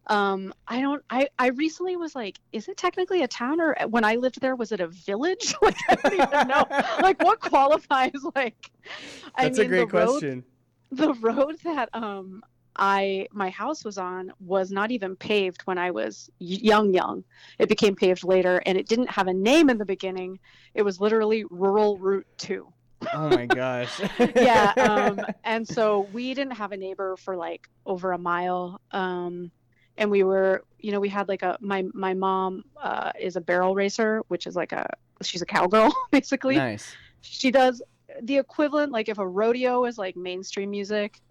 Um, 0.07 0.53
I 0.67 0.81
don't. 0.81 1.03
I 1.09 1.27
I 1.39 1.47
recently 1.49 1.95
was 1.95 2.15
like, 2.15 2.39
is 2.51 2.67
it 2.67 2.77
technically 2.77 3.23
a 3.23 3.27
town 3.27 3.61
or 3.61 3.75
when 3.89 4.03
I 4.03 4.15
lived 4.15 4.41
there 4.41 4.55
was 4.55 4.71
it 4.71 4.81
a 4.81 4.87
village? 4.87 5.53
like 5.61 5.75
I 5.89 5.95
don't 5.95 6.13
even 6.13 6.47
know. 6.47 6.65
Like 7.01 7.23
what 7.23 7.39
qualifies 7.39 8.11
like? 8.35 8.71
I 9.35 9.43
that's 9.43 9.57
mean, 9.57 9.67
a 9.67 9.69
great 9.69 9.89
the 9.89 9.97
road, 9.97 10.09
question 10.09 10.43
The 10.91 11.13
road 11.15 11.55
that 11.63 11.89
um 11.93 12.43
I 12.75 13.27
my 13.31 13.49
house 13.49 13.85
was 13.85 13.97
on 13.97 14.33
was 14.39 14.71
not 14.71 14.91
even 14.91 15.15
paved 15.15 15.61
when 15.63 15.77
I 15.77 15.91
was 15.91 16.29
young 16.39 16.93
young. 16.93 17.23
It 17.59 17.69
became 17.69 17.95
paved 17.95 18.25
later, 18.25 18.61
and 18.65 18.77
it 18.77 18.87
didn't 18.87 19.09
have 19.09 19.27
a 19.27 19.33
name 19.33 19.69
in 19.69 19.77
the 19.77 19.85
beginning. 19.85 20.39
It 20.73 20.81
was 20.81 20.99
literally 20.99 21.45
Rural 21.49 21.97
Route 21.97 22.27
Two 22.37 22.73
oh 23.13 23.29
my 23.29 23.45
gosh 23.45 23.99
yeah 24.35 24.71
um 24.77 25.19
and 25.43 25.67
so 25.67 26.07
we 26.13 26.33
didn't 26.33 26.53
have 26.53 26.71
a 26.71 26.77
neighbor 26.77 27.17
for 27.17 27.35
like 27.35 27.67
over 27.85 28.13
a 28.13 28.17
mile 28.17 28.79
um 28.91 29.51
and 29.97 30.09
we 30.09 30.23
were 30.23 30.63
you 30.79 30.91
know 30.91 30.99
we 30.99 31.09
had 31.09 31.27
like 31.27 31.41
a 31.41 31.57
my 31.61 31.83
my 31.93 32.13
mom 32.13 32.63
uh 32.81 33.11
is 33.19 33.35
a 33.35 33.41
barrel 33.41 33.75
racer 33.75 34.21
which 34.27 34.47
is 34.47 34.55
like 34.55 34.71
a 34.71 34.85
she's 35.21 35.41
a 35.41 35.45
cowgirl 35.45 35.93
basically 36.11 36.55
nice 36.55 36.95
she 37.21 37.51
does 37.51 37.81
the 38.23 38.37
equivalent 38.37 38.91
like 38.91 39.09
if 39.09 39.17
a 39.17 39.27
rodeo 39.27 39.85
is 39.85 39.97
like 39.97 40.15
mainstream 40.15 40.71
music 40.71 41.21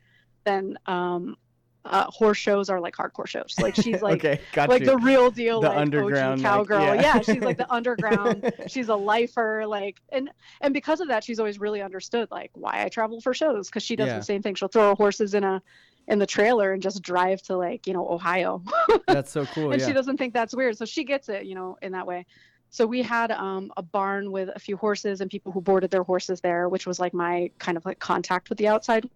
then 0.45 0.77
um 0.87 1.37
uh 1.85 2.05
horse 2.11 2.39
shows 2.39 2.71
are 2.71 2.81
like 2.81 2.95
hardcore 2.95 3.27
shows 3.27 3.57
like 3.61 3.75
she's 3.75 4.01
like 4.03 4.25
okay 4.25 4.41
like 4.69 4.81
you 4.81 4.87
the 4.87 4.99
real 4.99 5.31
deal 5.31 5.61
The 5.61 5.69
like 5.69 5.79
underground, 5.79 6.33
OG 6.35 6.39
like, 6.39 6.43
cowgirl 6.69 6.95
yeah. 6.95 7.03
yeah. 7.03 7.21
she's 7.21 7.43
like 7.43 7.59
the 7.59 7.71
underground 7.79 8.53
she's 8.69 8.89
a 8.89 8.95
lifer 8.95 9.67
like 9.67 10.01
and 10.11 10.31
and 10.61 10.73
because 10.73 11.01
of 11.01 11.09
that 11.09 11.25
she's 11.25 11.41
always 11.41 11.59
really 11.59 11.83
understood 11.83 12.31
like 12.31 12.51
why 12.55 12.85
i 12.85 12.89
travel 12.89 13.21
for 13.21 13.35
shows 13.35 13.69
because 13.69 13.83
she 13.83 13.97
does 13.97 14.07
Yeah. 14.07 14.19
the 14.19 14.25
same 14.25 14.43
thing 14.43 14.55
she'll 14.55 14.69
throw 14.69 14.91
her 14.91 14.95
horses 14.95 15.35
in 15.35 15.43
a 15.43 15.61
in 16.09 16.19
the 16.19 16.27
trailer 16.27 16.73
and 16.73 16.83
just 16.83 17.03
drive 17.03 17.41
to 17.43 17.57
like 17.57 17.87
you 17.87 17.93
know 17.93 18.09
ohio 18.09 18.63
That's 19.07 19.31
so 19.31 19.47
cool. 19.47 19.73
and 19.73 19.81
yeah. 19.81 19.87
she 19.87 19.93
doesn't 19.93 20.17
think 20.17 20.35
that's 20.35 20.55
weird 20.55 20.77
so 20.77 20.85
she 20.85 21.05
gets 21.05 21.29
it 21.29 21.45
you 21.45 21.55
know 21.55 21.79
in 21.83 21.93
that 21.93 22.07
way 22.07 22.27
so 22.71 22.87
we 22.87 23.03
had 23.03 23.31
um, 23.31 23.71
a 23.77 23.83
barn 23.83 24.33
with 24.33 24.49
a 24.55 24.59
few 24.59 24.79
horses 24.79 25.21
and 25.21 25.31
people 25.31 25.53
who 25.53 25.61
boarded 25.61 25.91
their 25.91 26.03
horses 26.03 26.41
there 26.41 26.69
which 26.69 26.87
was 26.87 26.99
like 26.99 27.15
my 27.15 27.51
kind 27.59 27.77
of 27.77 27.85
like 27.85 27.99
contact 27.99 28.49
with 28.49 28.59
the 28.59 28.69
outside 28.69 29.09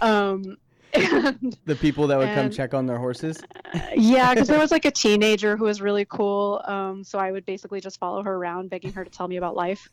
um 0.00 0.56
and 0.96 1.58
the 1.64 1.74
people 1.74 2.06
that 2.06 2.18
would 2.18 2.32
come 2.34 2.50
check 2.50 2.72
on 2.72 2.86
their 2.86 2.98
horses. 2.98 3.42
yeah, 3.96 4.32
because 4.32 4.48
there 4.48 4.58
was 4.58 4.70
like 4.70 4.84
a 4.84 4.90
teenager 4.90 5.56
who 5.56 5.64
was 5.64 5.80
really 5.80 6.04
cool. 6.06 6.62
Um, 6.64 7.04
so 7.04 7.18
I 7.18 7.32
would 7.32 7.44
basically 7.44 7.80
just 7.80 7.98
follow 7.98 8.22
her 8.22 8.34
around, 8.34 8.70
begging 8.70 8.92
her 8.92 9.04
to 9.04 9.10
tell 9.10 9.28
me 9.28 9.36
about 9.36 9.56
life. 9.56 9.88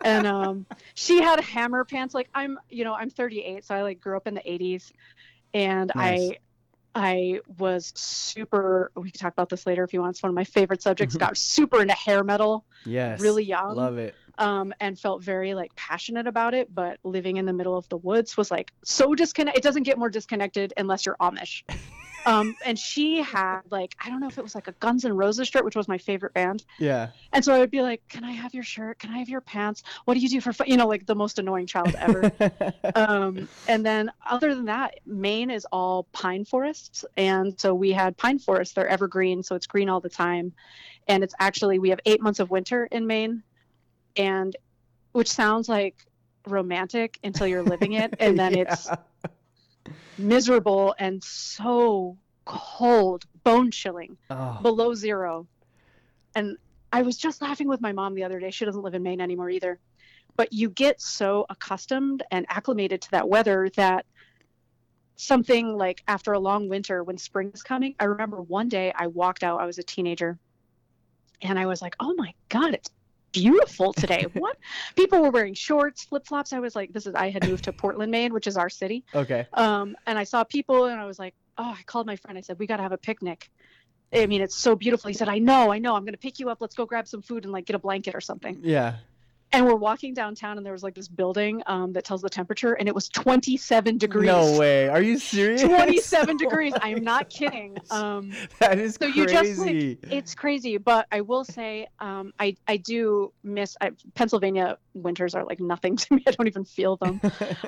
And 0.00 0.26
um, 0.26 0.66
she 0.94 1.20
had 1.20 1.40
hammer 1.40 1.84
pants. 1.84 2.14
Like 2.14 2.28
I'm, 2.34 2.58
you 2.70 2.84
know, 2.84 2.94
I'm 2.94 3.10
38, 3.10 3.64
so 3.64 3.74
I 3.74 3.82
like 3.82 4.00
grew 4.00 4.16
up 4.16 4.26
in 4.26 4.34
the 4.34 4.40
80s, 4.40 4.92
and 5.54 5.92
Nice. 5.94 6.30
I. 6.30 6.38
I 6.94 7.40
was 7.58 7.92
super. 7.94 8.90
We 8.96 9.10
can 9.12 9.20
talk 9.20 9.32
about 9.32 9.50
this 9.50 9.66
later 9.66 9.84
if 9.84 9.92
you 9.92 10.00
want. 10.00 10.16
It's 10.16 10.22
one 10.22 10.30
of 10.30 10.34
my 10.34 10.42
favorite 10.44 10.82
subjects. 10.82 11.14
Got 11.18 11.36
super 11.36 11.80
into 11.80 11.94
hair 11.94 12.24
metal, 12.24 12.64
Yes. 12.86 13.20
really 13.20 13.44
young 13.44 13.76
Love 13.76 13.98
it. 13.98 14.16
um, 14.36 14.72
and 14.80 14.98
felt 14.98 15.22
very 15.22 15.54
like 15.54 15.76
passionate 15.76 16.26
about 16.26 16.54
it. 16.54 16.74
But 16.74 16.98
living 17.04 17.36
in 17.36 17.44
the 17.46 17.52
middle 17.52 17.76
of 17.76 17.88
the 17.88 17.98
woods 17.98 18.36
was 18.36 18.50
like 18.50 18.72
so 18.84 19.14
disconnected. 19.14 19.60
It 19.60 19.62
doesn't 19.64 19.84
get 19.84 19.96
more 19.96 20.08
disconnected 20.10 20.72
unless 20.76 21.06
you're 21.06 21.16
Amish. 21.20 21.62
Um, 22.26 22.54
and 22.64 22.78
she 22.78 23.22
had 23.22 23.60
like 23.70 23.94
I 24.04 24.10
don't 24.10 24.20
know 24.20 24.26
if 24.26 24.38
it 24.38 24.42
was 24.42 24.54
like 24.54 24.68
a 24.68 24.72
Guns 24.72 25.04
N' 25.04 25.14
Roses 25.16 25.48
shirt, 25.48 25.64
which 25.64 25.76
was 25.76 25.88
my 25.88 25.98
favorite 25.98 26.34
band. 26.34 26.64
Yeah. 26.78 27.08
And 27.32 27.44
so 27.44 27.54
I 27.54 27.58
would 27.58 27.70
be 27.70 27.82
like, 27.82 28.02
"Can 28.08 28.24
I 28.24 28.32
have 28.32 28.54
your 28.54 28.62
shirt? 28.62 28.98
Can 28.98 29.10
I 29.12 29.18
have 29.18 29.28
your 29.28 29.40
pants? 29.40 29.82
What 30.04 30.14
do 30.14 30.20
you 30.20 30.28
do 30.28 30.40
for 30.40 30.52
fun?" 30.52 30.66
You 30.68 30.76
know, 30.76 30.86
like 30.86 31.06
the 31.06 31.14
most 31.14 31.38
annoying 31.38 31.66
child 31.66 31.94
ever. 31.98 32.32
um, 32.94 33.48
and 33.66 33.84
then 33.84 34.10
other 34.28 34.54
than 34.54 34.66
that, 34.66 34.94
Maine 35.06 35.50
is 35.50 35.66
all 35.70 36.04
pine 36.12 36.44
forests, 36.44 37.04
and 37.16 37.58
so 37.58 37.74
we 37.74 37.92
had 37.92 38.16
pine 38.16 38.38
forests. 38.38 38.74
They're 38.74 38.88
evergreen, 38.88 39.42
so 39.42 39.54
it's 39.54 39.66
green 39.66 39.88
all 39.88 40.00
the 40.00 40.08
time. 40.08 40.52
And 41.06 41.22
it's 41.24 41.34
actually 41.38 41.78
we 41.78 41.90
have 41.90 42.00
eight 42.06 42.22
months 42.22 42.40
of 42.40 42.50
winter 42.50 42.86
in 42.90 43.06
Maine, 43.06 43.42
and 44.16 44.56
which 45.12 45.30
sounds 45.30 45.68
like 45.68 45.96
romantic 46.46 47.18
until 47.22 47.46
you're 47.46 47.62
living 47.62 47.92
it, 47.92 48.14
and 48.20 48.38
then 48.38 48.54
it's 48.58 48.86
Yeah. 48.86 48.96
Miserable 50.18 50.94
and 50.98 51.22
so 51.22 52.16
cold, 52.44 53.24
bone 53.44 53.70
chilling 53.70 54.16
Oh, 54.30 54.58
below 54.62 54.94
zero. 54.94 55.46
And 56.34 56.56
I 56.92 57.02
was 57.02 57.16
just 57.16 57.42
laughing 57.42 57.68
with 57.68 57.80
my 57.80 57.92
mom 57.92 58.14
the 58.14 58.24
other 58.24 58.40
day. 58.40 58.50
She 58.50 58.64
doesn't 58.64 58.82
live 58.82 58.94
in 58.94 59.02
Maine 59.02 59.20
anymore 59.20 59.50
either. 59.50 59.78
but 60.36 60.52
you 60.52 60.70
get 60.70 61.00
so 61.00 61.44
accustomed 61.50 62.22
and 62.30 62.46
acclimated 62.48 63.02
to 63.02 63.10
that 63.10 63.28
weather 63.28 63.68
that 63.76 64.06
something 65.16 65.76
like 65.76 66.02
after 66.06 66.32
a 66.32 66.38
long 66.38 66.68
winter 66.68 67.02
when 67.02 67.18
spring 67.18 67.50
is 67.52 67.62
coming 67.62 67.92
i 67.98 68.04
remember 68.04 68.40
one 68.40 68.68
day 68.68 68.92
i 68.94 69.08
walked 69.08 69.42
out 69.42 69.60
i 69.60 69.66
was 69.66 69.78
a 69.78 69.82
teenager 69.82 70.38
and 71.42 71.58
i 71.58 71.66
was 71.66 71.82
like 71.82 71.96
oh 71.98 72.14
my 72.16 72.32
god 72.48 72.72
it's 72.72 72.88
beautiful 73.32 73.92
today 73.92 74.26
what 74.34 74.56
people 74.96 75.20
were 75.20 75.30
wearing 75.30 75.54
shorts 75.54 76.04
flip-flops 76.04 76.52
i 76.52 76.58
was 76.58 76.74
like 76.74 76.92
this 76.92 77.06
is 77.06 77.14
i 77.14 77.30
had 77.30 77.44
moved 77.44 77.64
to 77.64 77.72
portland 77.72 78.10
maine 78.10 78.32
which 78.32 78.46
is 78.46 78.56
our 78.56 78.68
city 78.68 79.04
Okay. 79.14 79.46
um, 79.52 79.96
and 80.06 80.18
I 80.18 80.24
saw 80.24 80.44
people, 80.44 80.86
and 80.86 81.00
I 81.00 81.06
was 81.06 81.18
like, 81.18 81.34
"Oh!" 81.56 81.74
I 81.78 81.82
called 81.86 82.06
my 82.06 82.16
friend. 82.16 82.36
I 82.38 82.42
said, 82.42 82.58
"We 82.58 82.66
got 82.66 82.76
to 82.76 82.82
have 82.82 82.92
a 82.92 82.98
picnic." 82.98 83.48
I 84.14 84.26
mean, 84.26 84.40
it's 84.40 84.56
so 84.56 84.74
beautiful. 84.74 85.08
He 85.08 85.14
said, 85.14 85.28
"I 85.28 85.38
know, 85.38 85.72
I 85.72 85.78
know. 85.78 85.94
I'm 85.94 86.04
gonna 86.04 86.16
pick 86.16 86.38
you 86.38 86.50
up. 86.50 86.58
Let's 86.60 86.74
go 86.74 86.86
grab 86.86 87.06
some 87.08 87.22
food 87.22 87.44
and 87.44 87.52
like 87.52 87.66
get 87.66 87.76
a 87.76 87.78
blanket 87.78 88.14
or 88.14 88.20
something." 88.20 88.60
Yeah. 88.62 88.96
And 89.50 89.64
we're 89.64 89.76
walking 89.76 90.12
downtown, 90.12 90.58
and 90.58 90.66
there 90.66 90.74
was 90.74 90.82
like 90.82 90.94
this 90.94 91.08
building 91.08 91.62
um, 91.66 91.94
that 91.94 92.04
tells 92.04 92.20
the 92.20 92.28
temperature, 92.28 92.74
and 92.74 92.86
it 92.86 92.94
was 92.94 93.08
27 93.08 93.96
degrees. 93.96 94.26
No 94.26 94.58
way. 94.58 94.88
Are 94.88 95.00
you 95.00 95.18
serious? 95.18 95.62
27 95.62 96.36
degrees. 96.44 96.74
I 96.82 96.90
am 96.90 97.02
not 97.02 97.30
kidding. 97.38 97.78
Um, 97.90 98.30
That 98.60 98.78
is 98.78 98.96
so 99.00 99.10
crazy. 99.10 99.18
you 99.20 99.26
just 99.26 99.58
like 99.60 100.12
it's 100.12 100.34
crazy, 100.34 100.76
but 100.76 101.06
I 101.10 101.22
will 101.22 101.44
say 101.44 101.86
um, 101.98 102.34
I 102.38 102.56
I 102.66 102.76
do 102.76 103.32
miss 103.42 103.74
I, 103.80 103.92
Pennsylvania 104.14 104.76
winters 104.92 105.34
are 105.34 105.44
like 105.46 105.60
nothing 105.60 105.96
to 106.02 106.14
me. 106.14 106.24
I 106.26 106.32
don't 106.32 106.46
even 106.46 106.66
feel 106.66 106.96
them. 106.96 107.18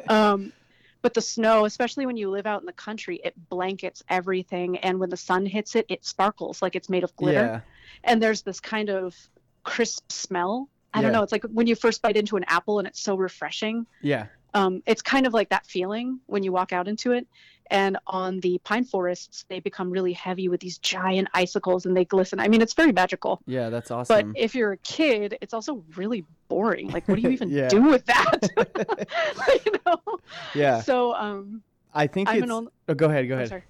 um, 0.08 0.52
but 1.00 1.14
the 1.14 1.22
snow, 1.22 1.64
especially 1.64 2.04
when 2.04 2.18
you 2.18 2.28
live 2.28 2.46
out 2.46 2.60
in 2.60 2.66
the 2.66 2.74
country, 2.74 3.20
it 3.24 3.32
blankets 3.48 4.02
everything, 4.10 4.76
and 4.78 5.00
when 5.00 5.08
the 5.08 5.16
sun 5.16 5.46
hits 5.46 5.74
it, 5.76 5.86
it 5.88 6.04
sparkles 6.04 6.60
like 6.60 6.76
it's 6.76 6.90
made 6.90 7.04
of 7.04 7.16
glitter. 7.16 7.40
yeah. 7.40 7.60
And 8.04 8.22
there's 8.22 8.42
this 8.42 8.60
kind 8.60 8.90
of 8.90 9.16
crisp 9.64 10.12
smell. 10.12 10.68
I 10.92 11.02
don't 11.02 11.12
know. 11.12 11.22
It's 11.22 11.32
like 11.32 11.44
when 11.44 11.66
you 11.66 11.74
first 11.74 12.02
bite 12.02 12.16
into 12.16 12.36
an 12.36 12.44
apple, 12.48 12.78
and 12.78 12.88
it's 12.88 13.00
so 13.00 13.14
refreshing 13.16 13.86
Yeah. 14.02 14.26
um, 14.54 14.82
it's 14.86 15.02
kind 15.02 15.26
of 15.26 15.32
like 15.32 15.50
that 15.50 15.64
feeling 15.66 16.20
when 16.26 16.42
you 16.42 16.52
walk 16.52 16.72
out 16.72 16.88
into 16.88 17.12
it. 17.12 17.26
And 17.72 17.98
on 18.08 18.40
the 18.40 18.58
pine 18.64 18.82
forests, 18.84 19.44
they 19.48 19.60
become 19.60 19.90
really 19.92 20.12
heavy 20.12 20.48
with 20.48 20.58
these 20.60 20.78
giant 20.78 21.28
icicles 21.32 21.86
and 21.86 21.96
they 21.96 22.04
glisten. 22.04 22.40
I 22.40 22.48
mean, 22.48 22.60
it's 22.62 22.74
very 22.74 22.90
magical. 22.90 23.40
Yeah, 23.46 23.70
that's 23.70 23.92
awesome. 23.92 24.32
But 24.32 24.40
if 24.40 24.56
you're 24.56 24.72
a 24.72 24.76
kid, 24.78 25.38
it's 25.40 25.54
also 25.54 25.84
really 25.94 26.24
boring. 26.48 26.88
Like, 26.88 27.06
what 27.06 27.14
do 27.14 27.22
you 27.22 27.28
even 27.38 27.48
Yeah. 27.50 27.68
do 27.68 27.82
with 27.82 28.04
that? 28.06 28.40
you 29.66 29.72
know? 29.86 30.18
yeah. 30.56 30.80
So, 30.82 31.14
um, 31.14 31.62
I 31.94 32.08
think 32.08 32.28
I'm 32.28 32.42
it's 32.42 32.50
only. 32.50 32.72
Oh, 32.88 32.94
go 32.94 33.06
ahead, 33.06 33.28
go 33.28 33.34
ahead. 33.36 33.62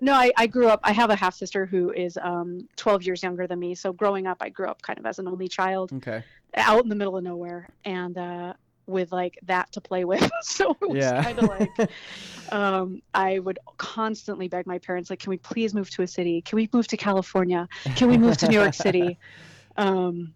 No, 0.00 0.14
I, 0.14 0.32
I 0.36 0.46
grew 0.46 0.68
up. 0.68 0.80
I 0.82 0.92
have 0.92 1.10
a 1.10 1.16
half 1.16 1.34
sister 1.34 1.66
who 1.66 1.92
is 1.92 2.18
um, 2.22 2.66
12 2.76 3.02
years 3.04 3.22
younger 3.22 3.46
than 3.46 3.58
me. 3.58 3.74
So 3.74 3.92
growing 3.92 4.26
up, 4.26 4.38
I 4.40 4.48
grew 4.48 4.66
up 4.68 4.80
kind 4.82 4.98
of 4.98 5.06
as 5.06 5.18
an 5.18 5.28
only 5.28 5.48
child 5.48 5.92
Okay. 5.92 6.22
out 6.56 6.82
in 6.82 6.88
the 6.88 6.96
middle 6.96 7.16
of 7.16 7.22
nowhere 7.24 7.68
and 7.84 8.16
uh, 8.16 8.54
with 8.86 9.12
like 9.12 9.38
that 9.44 9.70
to 9.72 9.80
play 9.80 10.04
with. 10.04 10.28
so 10.42 10.70
it 10.80 10.88
was 10.88 11.04
Yeah. 11.04 11.22
kind 11.22 11.38
of 11.38 11.44
like 11.48 11.90
um, 12.52 13.00
I 13.14 13.38
would 13.38 13.58
constantly 13.76 14.48
beg 14.48 14.66
my 14.66 14.78
parents, 14.78 15.10
like, 15.10 15.20
can 15.20 15.30
we 15.30 15.38
please 15.38 15.74
move 15.74 15.90
to 15.90 16.02
a 16.02 16.06
city? 16.06 16.42
Can 16.42 16.56
we 16.56 16.68
move 16.72 16.88
to 16.88 16.96
California? 16.96 17.68
Can 17.94 18.08
we 18.08 18.16
move 18.18 18.36
to 18.38 18.48
New 18.48 18.58
York 18.58 18.74
City? 18.74 19.18
Um, 19.76 20.34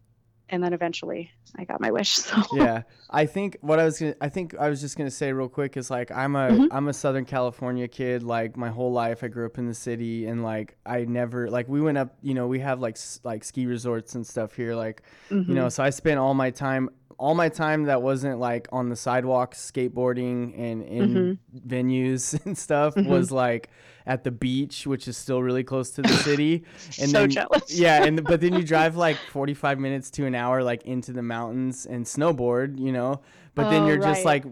and 0.50 0.62
then 0.62 0.72
eventually 0.72 1.30
I 1.56 1.64
got 1.64 1.80
my 1.80 1.90
wish. 1.90 2.16
So 2.18 2.42
yeah 2.52 2.82
i 3.10 3.26
think 3.26 3.56
what 3.60 3.78
i 3.78 3.84
was 3.84 3.98
gonna 4.00 4.14
i 4.20 4.28
think 4.28 4.54
i 4.58 4.68
was 4.68 4.80
just 4.80 4.96
gonna 4.98 5.10
say 5.10 5.32
real 5.32 5.48
quick 5.48 5.76
is 5.76 5.90
like 5.90 6.10
i'm 6.10 6.34
a 6.36 6.68
am 6.72 6.88
a 6.88 6.92
southern 6.92 7.24
california 7.24 7.86
kid 7.86 8.22
like 8.24 8.56
my 8.56 8.70
whole 8.70 8.92
life 8.92 9.22
i 9.22 9.28
grew 9.28 9.46
up 9.46 9.56
in 9.58 9.66
the 9.68 9.74
city 9.74 10.26
and 10.26 10.42
like 10.42 10.76
i 10.84 11.04
never 11.04 11.48
like 11.48 11.68
we 11.68 11.80
went 11.80 11.96
up 11.96 12.16
you 12.22 12.34
know 12.34 12.46
we 12.48 12.58
have 12.58 12.80
like 12.80 12.96
like 13.22 13.44
ski 13.44 13.66
resorts 13.66 14.14
and 14.16 14.26
stuff 14.26 14.54
here 14.54 14.74
like 14.74 15.02
Mhm. 15.30 15.48
you 15.48 15.54
know 15.54 15.68
so 15.68 15.82
i 15.84 15.90
spent 15.90 16.18
all 16.18 16.34
my 16.34 16.50
time 16.50 16.88
all 17.18 17.34
my 17.36 17.48
time 17.48 17.84
that 17.84 18.02
wasn't 18.02 18.40
like 18.40 18.66
on 18.72 18.88
the 18.88 18.96
sidewalks 18.96 19.70
skateboarding 19.70 20.58
and 20.58 20.82
in 20.82 21.38
venues 21.66 22.22
and 22.46 22.56
stuff 22.58 22.94
Mhm. 22.96 23.06
was 23.06 23.30
like 23.30 23.70
at 24.06 24.22
the 24.24 24.30
beach 24.30 24.86
which 24.86 25.08
is 25.08 25.16
still 25.16 25.42
really 25.42 25.64
close 25.64 25.90
to 25.90 26.02
the 26.02 26.12
city 26.22 26.62
and 26.98 27.08
so 27.10 27.20
then 27.20 27.30
jealous. 27.30 27.74
yeah 27.74 28.04
and 28.04 28.24
but 28.26 28.40
then 28.40 28.54
you 28.54 28.62
drive 28.62 28.96
like 28.96 29.26
45 29.30 29.78
minutes 29.78 30.10
to 30.10 30.26
an 30.26 30.34
hour 30.34 30.62
like 30.62 30.82
into 30.84 31.12
the 31.12 31.22
mountains 31.22 31.86
and 31.86 32.04
snowboard 32.04 32.78
you 32.78 32.92
know 32.92 33.20
but 33.54 33.70
then 33.70 33.84
Oh, 33.84 33.88
you're 33.88 33.98
just 33.98 34.24
like 34.24 34.44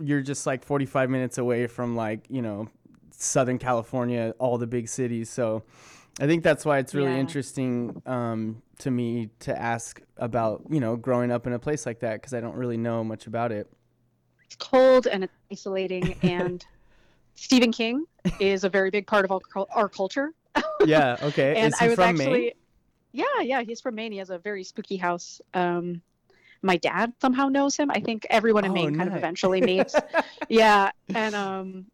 you're 0.00 0.20
just 0.22 0.46
like 0.46 0.64
45 0.64 1.10
minutes 1.10 1.38
away 1.38 1.66
from 1.66 1.96
like 1.96 2.24
you 2.28 2.42
know 2.42 2.68
southern 3.10 3.58
california 3.58 4.34
all 4.38 4.58
the 4.58 4.66
big 4.66 4.88
cities 4.88 5.28
so 5.28 5.62
i 6.20 6.26
think 6.26 6.42
that's 6.44 6.64
why 6.64 6.78
it's 6.78 6.94
really 6.94 7.12
Yeah. 7.12 7.18
interesting 7.20 8.00
um, 8.06 8.62
to 8.78 8.90
me 8.90 9.30
to 9.40 9.58
ask 9.60 10.00
about 10.16 10.62
you 10.70 10.80
know 10.80 10.96
growing 10.96 11.30
up 11.30 11.46
in 11.46 11.52
a 11.52 11.58
place 11.58 11.84
like 11.84 12.00
that 12.00 12.14
because 12.14 12.32
i 12.32 12.40
don't 12.40 12.54
really 12.56 12.76
know 12.78 13.02
much 13.04 13.26
about 13.26 13.50
it 13.52 13.70
It's 14.46 14.56
cold 14.56 15.06
and 15.06 15.24
it's 15.24 15.32
isolating. 15.52 16.14
And 16.22 16.64
Stephen 17.34 17.72
King 17.72 18.04
is 18.38 18.64
a 18.64 18.68
very 18.68 18.90
big 18.90 19.06
part 19.06 19.24
of 19.24 19.32
our, 19.32 19.66
our 19.74 19.88
culture. 19.88 20.32
yeah 20.84 21.16
okay 21.22 21.54
and 21.56 21.72
is 21.72 21.78
he 21.78 21.84
I 21.84 21.88
was 21.88 21.94
from 21.94 22.04
actually, 22.04 22.40
maine 22.40 22.52
yeah, 23.12 23.24
yeah, 23.42 23.62
he's 23.62 23.80
from 23.80 23.96
Maine. 23.96 24.12
He 24.12 24.18
has 24.18 24.30
a 24.30 24.38
very 24.38 24.64
spooky 24.64 24.96
house. 24.96 25.40
Um, 25.54 26.02
my 26.62 26.76
dad 26.76 27.12
somehow 27.20 27.48
knows 27.48 27.76
him. 27.76 27.90
I 27.90 28.00
think 28.00 28.26
everyone 28.30 28.64
in 28.64 28.70
Oh, 28.70 28.74
Maine 28.74 28.94
kind 28.96 29.08
of 29.08 29.16
eventually 29.16 29.60
meets. 29.60 29.96
yeah, 30.48 30.90
and 31.14 31.34
um, 31.34 31.86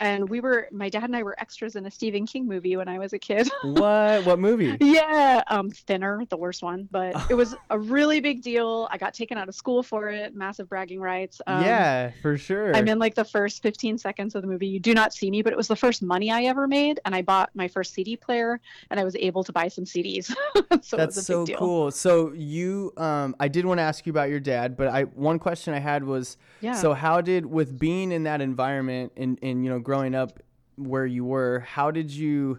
and 0.00 0.28
we 0.28 0.40
were 0.40 0.68
my 0.72 0.88
dad 0.88 1.04
and 1.04 1.16
I 1.16 1.22
were 1.22 1.38
extras 1.40 1.76
in 1.76 1.86
a 1.86 1.90
Stephen 1.90 2.26
King 2.26 2.46
movie 2.46 2.76
when 2.76 2.88
I 2.88 2.98
was 2.98 3.12
a 3.12 3.18
kid. 3.18 3.48
what 3.62 4.24
what 4.24 4.38
movie 4.38 4.76
yeah, 4.80 5.42
um, 5.48 5.70
Thinner, 5.70 6.24
the 6.28 6.36
worst 6.36 6.62
one, 6.62 6.88
but 6.90 7.14
it 7.30 7.34
was 7.34 7.54
a 7.70 7.78
really 7.78 8.20
big 8.20 8.42
deal. 8.42 8.88
I 8.90 8.98
got 8.98 9.14
taken 9.14 9.38
out 9.38 9.48
of 9.48 9.54
school 9.54 9.82
for 9.82 10.08
it, 10.08 10.34
massive 10.34 10.68
bragging 10.68 11.00
rights. 11.00 11.40
Um, 11.46 11.62
yeah 11.62 12.10
for 12.22 12.36
sure 12.36 12.74
I'm 12.74 12.88
in 12.88 12.98
like 12.98 13.14
the 13.14 13.24
first 13.24 13.62
15 13.62 13.98
seconds 13.98 14.34
of 14.34 14.42
the 14.42 14.48
movie. 14.48 14.66
You 14.66 14.80
do 14.80 14.94
not 14.94 15.12
see 15.12 15.30
me, 15.30 15.42
but 15.42 15.52
it 15.52 15.56
was 15.56 15.68
the 15.68 15.76
first 15.76 16.02
money 16.02 16.30
I 16.30 16.44
ever 16.44 16.66
made, 16.66 17.00
and 17.04 17.14
I 17.14 17.22
bought 17.22 17.50
my 17.54 17.68
first 17.68 17.94
CD 17.94 18.16
player, 18.16 18.60
and 18.90 18.98
I 18.98 19.04
was 19.04 19.16
able 19.16 19.44
to 19.44 19.52
buy 19.52 19.68
some 19.68 19.84
CDs. 19.84 20.34
so 20.82 20.96
That's 20.96 21.22
so 21.24 21.44
big 21.44 21.54
deal. 21.54 21.58
cool. 21.58 21.90
So 21.90 22.32
you, 22.32 22.92
um, 22.96 23.36
I 23.38 23.48
did 23.48 23.64
want 23.64 23.78
to 23.78 23.82
ask 23.82 24.06
you 24.06 24.10
about 24.10 24.28
your 24.28 24.40
dad, 24.40 24.76
but 24.76 24.88
I 24.88 25.02
one 25.02 25.38
question 25.38 25.74
I 25.74 25.78
had 25.78 26.04
was, 26.04 26.36
Yeah. 26.60 26.72
so 26.74 26.94
how 26.94 27.20
did 27.20 27.46
with 27.46 27.78
being 27.78 28.12
in 28.12 28.24
that 28.24 28.40
environment 28.40 29.12
and 29.16 29.38
and 29.42 29.64
you 29.64 29.70
know 29.70 29.78
growing 29.84 30.14
up 30.14 30.40
where 30.76 31.06
you 31.06 31.24
were, 31.24 31.60
how 31.60 31.90
did 31.90 32.10
you, 32.10 32.58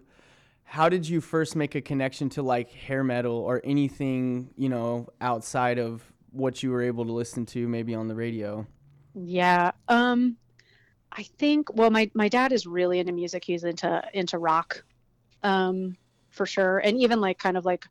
how 0.63 0.89
did 0.89 1.07
you 1.07 1.19
first 1.21 1.55
make 1.55 1.75
a 1.75 1.81
connection 1.81 2.29
to 2.29 2.41
like 2.41 2.71
hair 2.71 3.03
metal 3.03 3.35
or 3.35 3.61
anything 3.63 4.49
you 4.57 4.69
know 4.69 5.07
outside 5.19 5.77
of 5.77 6.01
what 6.31 6.63
you 6.63 6.71
were 6.71 6.81
able 6.81 7.05
to 7.05 7.11
listen 7.11 7.45
to 7.45 7.67
maybe 7.67 7.93
on 7.95 8.07
the 8.07 8.15
radio? 8.15 8.65
Yeah. 9.13 9.71
Um, 9.87 10.37
I 11.11 11.23
think. 11.23 11.73
Well, 11.75 11.89
my 11.89 12.11
my 12.13 12.27
dad 12.27 12.51
is 12.51 12.67
really 12.67 12.99
into 12.99 13.13
music. 13.13 13.45
He's 13.45 13.63
into 13.63 14.03
into 14.13 14.37
rock, 14.37 14.83
um, 15.43 15.95
for 16.29 16.45
sure, 16.45 16.79
and 16.79 16.99
even 16.99 17.21
like 17.21 17.39
kind 17.39 17.57
of 17.57 17.65
like. 17.65 17.85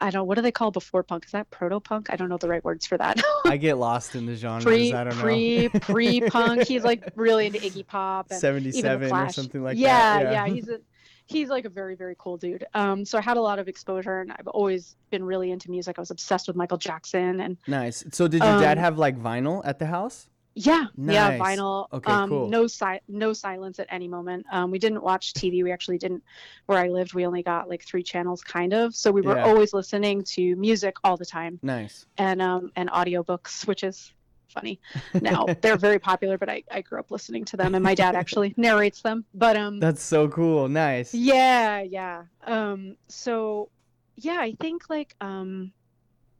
I 0.00 0.10
don't. 0.10 0.26
What 0.26 0.34
do 0.36 0.42
they 0.42 0.52
call 0.52 0.70
before 0.70 1.02
punk? 1.02 1.24
Is 1.26 1.32
that 1.32 1.50
proto 1.50 1.80
punk? 1.80 2.08
I 2.10 2.16
don't 2.16 2.28
know 2.28 2.36
the 2.36 2.48
right 2.48 2.64
words 2.64 2.86
for 2.86 2.98
that. 2.98 3.20
I 3.44 3.56
get 3.58 3.78
lost 3.78 4.14
in 4.14 4.26
the 4.26 4.36
genres. 4.36 4.64
pre 4.64 4.92
I 4.92 5.04
don't 5.04 5.16
know. 5.16 5.22
pre 5.22 5.68
pre 5.68 6.20
punk. 6.22 6.66
He's 6.66 6.84
like 6.84 7.08
really 7.14 7.46
into 7.46 7.58
Iggy 7.58 7.86
Pop 7.86 8.30
and 8.30 8.42
even 8.42 8.64
the 8.64 8.72
77 8.72 9.12
or 9.12 9.28
something 9.30 9.62
like 9.62 9.78
yeah, 9.78 10.22
that. 10.22 10.32
Yeah, 10.32 10.46
yeah. 10.46 10.54
He's 10.54 10.68
a 10.68 10.80
he's 11.26 11.48
like 11.48 11.64
a 11.64 11.68
very 11.70 11.94
very 11.94 12.16
cool 12.18 12.36
dude. 12.36 12.64
Um, 12.74 13.04
so 13.04 13.18
I 13.18 13.20
had 13.20 13.36
a 13.36 13.40
lot 13.42 13.58
of 13.58 13.68
exposure, 13.68 14.20
and 14.20 14.32
I've 14.32 14.48
always 14.48 14.96
been 15.10 15.24
really 15.24 15.50
into 15.50 15.70
music. 15.70 15.98
I 15.98 16.02
was 16.02 16.10
obsessed 16.10 16.46
with 16.48 16.56
Michael 16.56 16.78
Jackson, 16.78 17.40
and 17.40 17.56
nice. 17.66 18.04
So 18.12 18.28
did 18.28 18.42
your 18.42 18.60
dad 18.60 18.78
Um, 18.78 18.82
have 18.84 18.98
like 18.98 19.18
vinyl 19.18 19.62
at 19.64 19.78
the 19.78 19.86
house? 19.86 20.28
Yeah, 20.58 20.86
yeah, 20.96 21.38
vinyl. 21.38 21.86
Okay, 21.92 22.10
um, 22.10 22.30
cool. 22.30 22.48
No 22.48 22.66
si- 22.66 23.00
no 23.08 23.34
silence 23.34 23.78
at 23.78 23.86
any 23.90 24.08
moment. 24.08 24.46
Um, 24.50 24.70
we 24.70 24.78
didn't 24.78 25.02
watch 25.02 25.34
TV. 25.34 25.62
We 25.62 25.70
actually 25.70 25.98
didn't. 25.98 26.24
Where 26.64 26.78
I 26.78 26.88
lived, 26.88 27.12
we 27.12 27.26
only 27.26 27.42
got 27.42 27.68
like 27.68 27.84
three 27.84 28.02
channels, 28.02 28.42
kind 28.42 28.72
of. 28.72 28.94
So 28.94 29.10
we 29.12 29.20
were 29.20 29.36
Yeah. 29.36 29.44
always 29.44 29.74
listening 29.74 30.24
to 30.34 30.56
music 30.56 30.96
all 31.04 31.18
the 31.18 31.26
time, 31.26 31.60
Nice. 31.62 32.06
and 32.16 32.40
um, 32.40 32.72
and 32.74 32.88
audiobooks, 32.90 33.66
which 33.66 33.84
is 33.84 34.12
funny. 34.48 34.80
Now 35.20 35.44
they're 35.60 35.76
very 35.76 35.98
popular, 35.98 36.38
but 36.38 36.48
I, 36.48 36.62
I 36.70 36.80
grew 36.80 37.00
up 37.00 37.10
listening 37.10 37.44
to 37.46 37.58
them, 37.58 37.74
and 37.74 37.84
my 37.84 37.94
dad 37.94 38.14
actually 38.14 38.54
narrates 38.58 39.02
them. 39.02 39.26
But 39.34 39.58
um, 39.58 39.78
That's 39.78 40.02
so 40.02 40.26
cool. 40.28 40.68
Nice. 40.70 41.12
yeah, 41.12 41.82
yeah. 41.82 42.22
Um, 42.46 42.96
so 43.08 43.68
yeah, 44.16 44.38
I 44.40 44.56
think 44.58 44.88
like 44.88 45.14
um, 45.20 45.72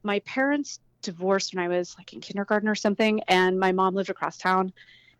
my 0.02 0.20
parents 0.20 0.80
divorced 1.06 1.54
when 1.54 1.64
I 1.64 1.68
was 1.68 1.94
like 1.98 2.12
in 2.12 2.20
kindergarten 2.20 2.68
or 2.68 2.74
something, 2.74 3.20
and 3.28 3.58
my 3.58 3.72
mom 3.72 3.94
lived 3.94 4.10
across 4.10 4.36
town, 4.36 4.72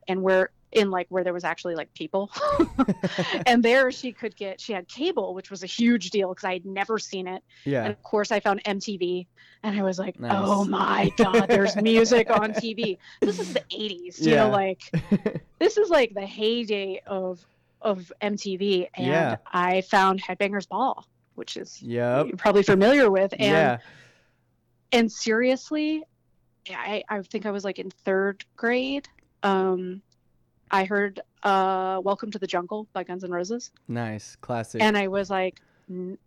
and 0.08 0.22
we're 0.22 0.50
in 0.72 0.90
like 0.90 1.06
where 1.08 1.24
there 1.24 1.32
was 1.32 1.44
actually 1.44 1.74
like 1.74 1.92
people, 1.94 2.30
and 3.46 3.62
there 3.62 3.90
she 3.90 4.12
could 4.12 4.36
get 4.36 4.60
she 4.60 4.72
had 4.74 4.86
cable, 4.88 5.32
which 5.34 5.50
was 5.50 5.62
a 5.62 5.66
huge 5.66 6.10
deal 6.10 6.28
because 6.28 6.44
I 6.44 6.52
had 6.52 6.66
never 6.66 6.98
seen 6.98 7.26
it, 7.26 7.42
Yeah. 7.64 7.84
and 7.84 7.92
of 7.92 8.02
course 8.02 8.30
I 8.30 8.40
found 8.40 8.62
MTV, 8.64 9.26
and 9.62 9.78
I 9.78 9.82
was 9.82 9.98
like, 9.98 10.20
Nice. 10.20 10.34
oh 10.36 10.64
my 10.64 11.10
god, 11.16 11.48
there's 11.48 11.76
music 11.90 12.30
on 12.30 12.52
TV. 12.52 12.98
This 13.22 13.38
is 13.38 13.52
the 13.54 13.62
'80s, 13.72 14.20
you 14.20 14.32
Yeah. 14.32 14.44
know, 14.44 14.50
like 14.50 14.80
this 15.58 15.78
is 15.78 15.88
like 15.88 16.12
the 16.14 16.26
heyday 16.26 17.00
of 17.06 17.44
of 17.80 18.12
MTV, 18.20 18.88
and 18.96 19.06
Yeah. 19.06 19.36
I 19.52 19.82
found 19.82 20.20
Headbangers 20.20 20.68
Ball, 20.68 21.06
which 21.36 21.56
is 21.56 21.80
Yep. 21.80 22.26
you're 22.26 22.36
probably 22.36 22.64
familiar 22.64 23.10
with, 23.10 23.32
and 23.32 23.40
Yeah. 23.42 23.78
And 24.92 25.10
seriously, 25.10 26.02
I, 26.70 27.02
I 27.08 27.22
think 27.22 27.46
I 27.46 27.50
was 27.50 27.64
like 27.64 27.78
in 27.78 27.90
third 27.90 28.44
grade. 28.56 29.08
Um, 29.42 30.02
I 30.70 30.84
heard 30.84 31.20
uh, 31.42 32.00
"Welcome 32.02 32.30
to 32.32 32.38
the 32.38 32.46
Jungle" 32.46 32.88
by 32.92 33.04
Guns 33.04 33.24
N' 33.24 33.30
Roses, 33.30 33.70
Nice, 33.88 34.36
classic. 34.36 34.82
and 34.82 34.96
I 34.98 35.06
was 35.08 35.30
like, 35.30 35.60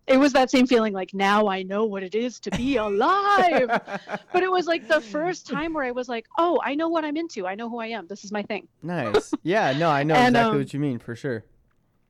it 0.07 0.17
was 0.17 0.31
that 0.33 0.49
same 0.49 0.65
feeling 0.65 0.93
like 0.93 1.13
now 1.13 1.47
I 1.47 1.63
know 1.63 1.83
what 1.83 2.01
it 2.03 2.15
is 2.15 2.39
to 2.41 2.51
be 2.51 2.77
alive. 2.87 3.67
but 4.33 4.43
it 4.43 4.49
was 4.49 4.67
like 4.67 4.87
the 4.87 5.01
first 5.01 5.45
time 5.47 5.73
where 5.73 5.83
I 5.83 5.91
was 5.91 6.07
like, 6.07 6.25
oh, 6.37 6.61
I 6.63 6.75
know 6.75 6.87
what 6.87 7.03
I'm 7.03 7.17
into. 7.17 7.45
I 7.45 7.55
know 7.55 7.69
who 7.69 7.79
I 7.79 7.87
am. 7.87 8.07
This 8.07 8.23
is 8.23 8.31
my 8.31 8.43
thing. 8.43 8.67
nice. 8.81 9.33
Yeah, 9.43 9.73
no, 9.77 9.89
I 9.89 10.03
know 10.03 10.15
And, 10.19 10.35
exactly 10.35 10.51
um, 10.51 10.57
what 10.59 10.73
you 10.73 10.79
mean 10.79 10.99
for 10.99 11.15
sure. 11.15 11.43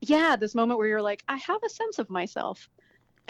yeah 0.02 0.36
this 0.36 0.54
moment 0.54 0.78
where 0.78 0.88
you're 0.88 1.02
like 1.02 1.22
i 1.28 1.36
have 1.36 1.62
a 1.62 1.68
sense 1.68 1.98
of 1.98 2.08
myself 2.08 2.70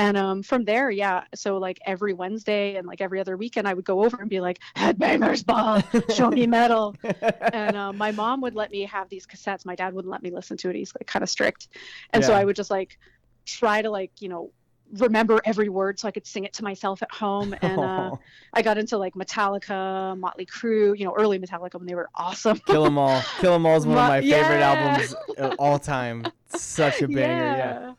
and 0.00 0.16
um 0.16 0.42
from 0.42 0.64
there 0.64 0.90
yeah 0.90 1.24
so 1.34 1.58
like 1.58 1.78
every 1.84 2.14
wednesday 2.14 2.76
and 2.76 2.86
like 2.86 3.00
every 3.00 3.20
other 3.20 3.36
weekend 3.36 3.68
i 3.68 3.74
would 3.74 3.84
go 3.84 4.02
over 4.02 4.16
and 4.20 4.30
be 4.30 4.40
like 4.40 4.58
headbangers 4.74 5.44
ball 5.44 5.82
show 6.14 6.30
me 6.30 6.46
metal 6.46 6.96
and 7.52 7.76
um, 7.76 7.96
my 7.96 8.10
mom 8.10 8.40
would 8.40 8.54
let 8.54 8.70
me 8.70 8.82
have 8.82 9.08
these 9.10 9.26
cassettes 9.26 9.66
my 9.66 9.74
dad 9.74 9.92
wouldn't 9.92 10.10
let 10.10 10.22
me 10.22 10.30
listen 10.30 10.56
to 10.56 10.70
it 10.70 10.76
he's 10.76 10.92
like 10.98 11.06
kind 11.06 11.22
of 11.22 11.28
strict 11.28 11.68
and 12.14 12.24
so 12.24 12.32
i 12.32 12.44
would 12.44 12.56
just 12.56 12.70
like 12.70 12.98
try 13.44 13.82
to 13.82 13.90
like 13.90 14.10
you 14.20 14.28
know 14.28 14.50
remember 14.94 15.40
every 15.44 15.68
word 15.68 16.00
so 16.00 16.08
i 16.08 16.10
could 16.10 16.26
sing 16.26 16.44
it 16.44 16.52
to 16.52 16.64
myself 16.64 17.00
at 17.02 17.12
home 17.12 17.54
and 17.62 17.78
uh, 17.78 18.10
i 18.54 18.62
got 18.62 18.76
into 18.76 18.98
like 18.98 19.14
metallica 19.14 20.18
motley 20.18 20.46
crue 20.46 20.98
you 20.98 21.04
know 21.04 21.14
early 21.16 21.38
metallica 21.38 21.74
when 21.74 21.86
they 21.86 21.94
were 21.94 22.08
awesome 22.14 22.58
Kill 22.66 22.86
'em 22.86 22.98
all. 22.98 23.22
Kill 23.38 23.52
'em 23.52 23.66
all 23.66 23.76
is 23.76 23.86
one 23.86 23.98
of 23.98 24.08
my 24.08 24.20
favorite 24.20 24.58
yeah. 24.58 24.72
albums 24.72 25.14
of 25.38 25.54
all 25.58 25.78
time. 25.78 26.26
Such 26.48 27.02
a 27.02 27.08
banger. 27.16 27.44
Yeah. 27.44 27.94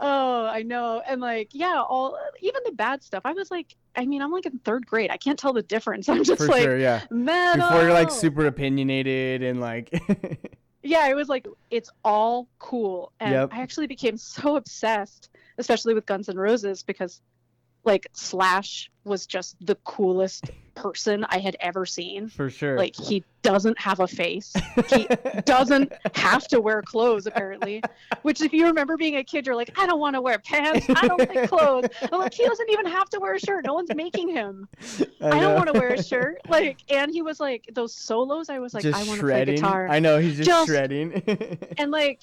Oh, 0.00 0.46
I 0.46 0.62
know. 0.62 1.02
And 1.06 1.20
like, 1.20 1.50
yeah, 1.52 1.82
all 1.86 2.18
even 2.40 2.62
the 2.64 2.72
bad 2.72 3.02
stuff. 3.02 3.22
I 3.24 3.32
was 3.32 3.50
like, 3.50 3.76
I 3.94 4.06
mean, 4.06 4.22
I'm 4.22 4.32
like 4.32 4.46
in 4.46 4.58
third 4.60 4.86
grade. 4.86 5.10
I 5.10 5.18
can't 5.18 5.38
tell 5.38 5.52
the 5.52 5.62
difference. 5.62 6.08
I'm 6.08 6.24
just 6.24 6.40
For 6.42 6.48
like 6.48 6.62
sure, 6.62 6.78
yeah. 6.78 7.02
metal. 7.10 7.68
Before 7.68 7.82
you're 7.82 7.92
like 7.92 8.10
oh. 8.10 8.14
super 8.14 8.46
opinionated 8.46 9.42
and 9.42 9.60
like 9.60 9.90
Yeah, 10.82 11.08
it 11.08 11.14
was 11.14 11.28
like 11.28 11.46
it's 11.70 11.90
all 12.04 12.48
cool. 12.58 13.12
And 13.20 13.32
Yep. 13.32 13.50
I 13.52 13.60
actually 13.60 13.86
became 13.86 14.16
so 14.16 14.56
obsessed, 14.56 15.28
especially 15.58 15.94
with 15.94 16.06
Guns 16.06 16.28
N' 16.28 16.36
Roses, 16.36 16.82
because 16.82 17.20
like 17.84 18.06
Slash 18.12 18.90
was 19.10 19.26
just 19.26 19.56
the 19.66 19.74
coolest 19.84 20.50
person 20.74 21.26
I 21.28 21.38
had 21.38 21.56
ever 21.60 21.84
seen. 21.84 22.28
for 22.30 22.48
sure. 22.48 22.78
Like 22.78 22.96
he 22.96 23.22
doesn't 23.42 23.78
have 23.78 24.00
a 24.00 24.08
face. 24.08 24.54
He 24.88 25.06
doesn't 25.44 25.92
have 26.14 26.48
to 26.48 26.60
wear 26.60 26.80
clothes 26.80 27.26
apparently. 27.26 27.82
Which 28.22 28.40
if 28.40 28.54
you 28.54 28.64
remember 28.64 28.96
being 28.96 29.16
a 29.16 29.24
kid, 29.24 29.44
you're 29.46 29.56
like, 29.56 29.78
I 29.78 29.86
don't 29.86 30.00
want 30.00 30.14
to 30.14 30.22
wear 30.22 30.38
pants. 30.38 30.86
I 30.88 31.06
don't 31.08 31.18
like 31.18 31.48
clothes. 31.50 31.88
I'm 32.10 32.18
like, 32.20 32.32
he 32.32 32.46
doesn't 32.46 32.70
even 32.70 32.86
have 32.86 33.10
to 33.10 33.20
wear 33.20 33.34
a 33.34 33.38
shirt. 33.40 33.66
No 33.66 33.74
one's 33.74 33.94
making 33.94 34.28
him. 34.30 34.68
I, 35.20 35.28
know. 35.28 35.40
don't 35.40 35.54
want 35.56 35.66
to 35.74 35.78
wear 35.78 35.92
a 35.92 36.02
shirt. 36.02 36.38
Like, 36.48 36.78
and 36.90 37.10
he 37.12 37.20
was 37.20 37.40
like 37.40 37.68
those 37.74 37.92
solos. 37.94 38.48
I 38.48 38.58
was 38.60 38.72
like, 38.72 38.84
just 38.84 38.98
I 38.98 39.02
want 39.08 39.20
to 39.20 39.26
play 39.26 39.44
guitar. 39.44 39.88
I 39.88 39.98
know 39.98 40.18
he's 40.18 40.36
just, 40.38 40.48
Just- 40.48 40.68
shredding. 40.68 41.22
And 41.76 41.90
like 41.90 42.20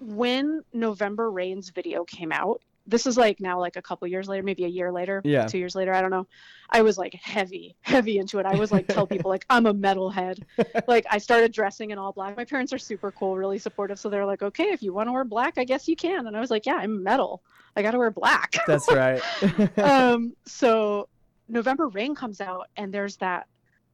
when 0.00 0.62
November 0.72 1.30
Rain's 1.30 1.70
video 1.70 2.04
came 2.04 2.32
out, 2.32 2.62
this 2.86 3.06
is 3.06 3.16
like 3.16 3.40
now 3.40 3.60
like 3.60 3.76
a 3.76 3.82
couple 3.82 4.08
years 4.08 4.28
later, 4.28 4.42
maybe 4.42 4.64
a 4.64 4.68
year 4.68 4.90
later, 4.90 5.20
Yeah. 5.24 5.46
two 5.46 5.58
years 5.58 5.74
later, 5.74 5.92
I 5.92 6.00
don't 6.00 6.10
know. 6.10 6.26
I 6.68 6.82
was 6.82 6.98
like 6.98 7.14
heavy, 7.14 7.76
heavy 7.82 8.18
into 8.18 8.38
it. 8.38 8.46
I 8.46 8.56
was 8.56 8.72
like 8.72 8.86
tell 8.88 9.06
people 9.06 9.30
like 9.30 9.44
I'm 9.50 9.66
a 9.66 9.74
metalhead. 9.74 10.42
like 10.88 11.06
I 11.10 11.18
started 11.18 11.52
dressing 11.52 11.90
in 11.90 11.98
all 11.98 12.12
black. 12.12 12.36
My 12.36 12.44
parents 12.44 12.72
are 12.72 12.78
super 12.78 13.10
cool, 13.12 13.36
really 13.36 13.58
supportive. 13.58 13.98
So 13.98 14.08
they're 14.08 14.26
like, 14.26 14.42
okay, 14.42 14.70
if 14.70 14.82
you 14.82 14.92
want 14.92 15.08
to 15.08 15.12
wear 15.12 15.24
black, 15.24 15.58
I 15.58 15.64
guess 15.64 15.88
you 15.88 15.96
can. 15.96 16.26
And 16.26 16.36
I 16.36 16.40
was 16.40 16.50
like, 16.50 16.66
yeah, 16.66 16.76
I'm 16.76 17.02
metal. 17.02 17.42
I 17.76 17.82
got 17.82 17.92
to 17.92 17.98
wear 17.98 18.10
black. 18.10 18.56
That's 18.66 18.90
right. 18.90 19.22
um, 19.78 20.34
so 20.46 21.08
November 21.48 21.88
Rain 21.88 22.14
comes 22.14 22.40
out, 22.40 22.68
and 22.76 22.92
there's 22.92 23.16
that 23.16 23.46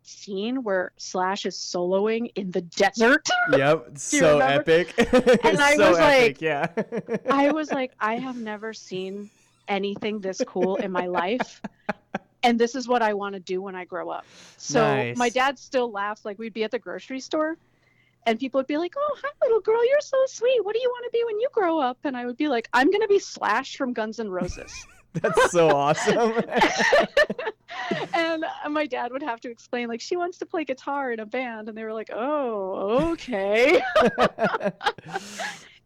scene 0.06 0.62
where 0.62 0.92
Slash 0.96 1.46
is 1.46 1.56
soloing 1.56 2.30
in 2.36 2.50
the 2.50 2.60
desert. 2.62 3.28
yep. 3.52 3.90
So 3.98 4.38
epic. 4.38 4.94
And 4.98 5.58
I 5.60 5.76
so 5.76 5.90
was 5.90 5.98
epic, 5.98 6.40
like- 6.40 6.40
yeah. 6.42 6.68
I 7.30 7.50
was 7.52 7.70
like, 7.72 7.92
I 8.00 8.16
have 8.16 8.36
never 8.36 8.72
seen 8.72 9.30
anything 9.68 10.20
this 10.20 10.40
cool 10.46 10.76
in 10.76 10.92
my 10.92 11.06
life. 11.06 11.60
And 12.42 12.58
this 12.60 12.74
is 12.76 12.86
what 12.86 13.02
I 13.02 13.14
want 13.14 13.34
to 13.34 13.40
do 13.40 13.60
when 13.60 13.74
I 13.74 13.84
grow 13.84 14.08
up. 14.10 14.24
So 14.56 14.80
Nice. 14.80 15.16
my 15.16 15.28
dad 15.28 15.58
still 15.58 15.90
laughs. 15.90 16.24
Like 16.24 16.38
we'd 16.38 16.52
be 16.54 16.62
at 16.64 16.70
the 16.70 16.78
grocery 16.78 17.18
store 17.18 17.56
and 18.24 18.38
people 18.38 18.58
would 18.60 18.68
be 18.68 18.76
like, 18.78 18.94
Oh, 18.96 19.16
hi 19.20 19.28
little 19.42 19.60
girl, 19.60 19.84
you're 19.88 20.00
so 20.00 20.16
sweet. 20.26 20.64
What 20.64 20.74
do 20.74 20.80
you 20.80 20.88
want 20.88 21.04
to 21.06 21.10
be 21.18 21.24
when 21.24 21.40
you 21.40 21.48
grow 21.52 21.80
up? 21.80 21.98
And 22.04 22.16
I 22.16 22.26
would 22.26 22.36
be 22.36 22.46
like, 22.48 22.68
I'm 22.72 22.90
gonna 22.92 23.08
be 23.08 23.18
Slash 23.18 23.76
from 23.76 23.92
Guns 23.92 24.20
N' 24.20 24.28
Roses. 24.30 24.86
That's 25.14 25.50
so 25.50 25.70
awesome. 25.70 26.32
and 28.14 28.44
my 28.70 28.86
dad 28.86 29.12
would 29.12 29.22
have 29.22 29.40
to 29.40 29.50
explain 29.50 29.88
like 29.88 30.00
she 30.00 30.16
wants 30.16 30.38
to 30.38 30.46
play 30.46 30.64
guitar 30.64 31.12
in 31.12 31.20
a 31.20 31.26
band 31.26 31.68
and 31.68 31.76
they 31.76 31.84
were 31.84 31.92
like 31.92 32.10
oh 32.12 33.12
okay 33.12 33.82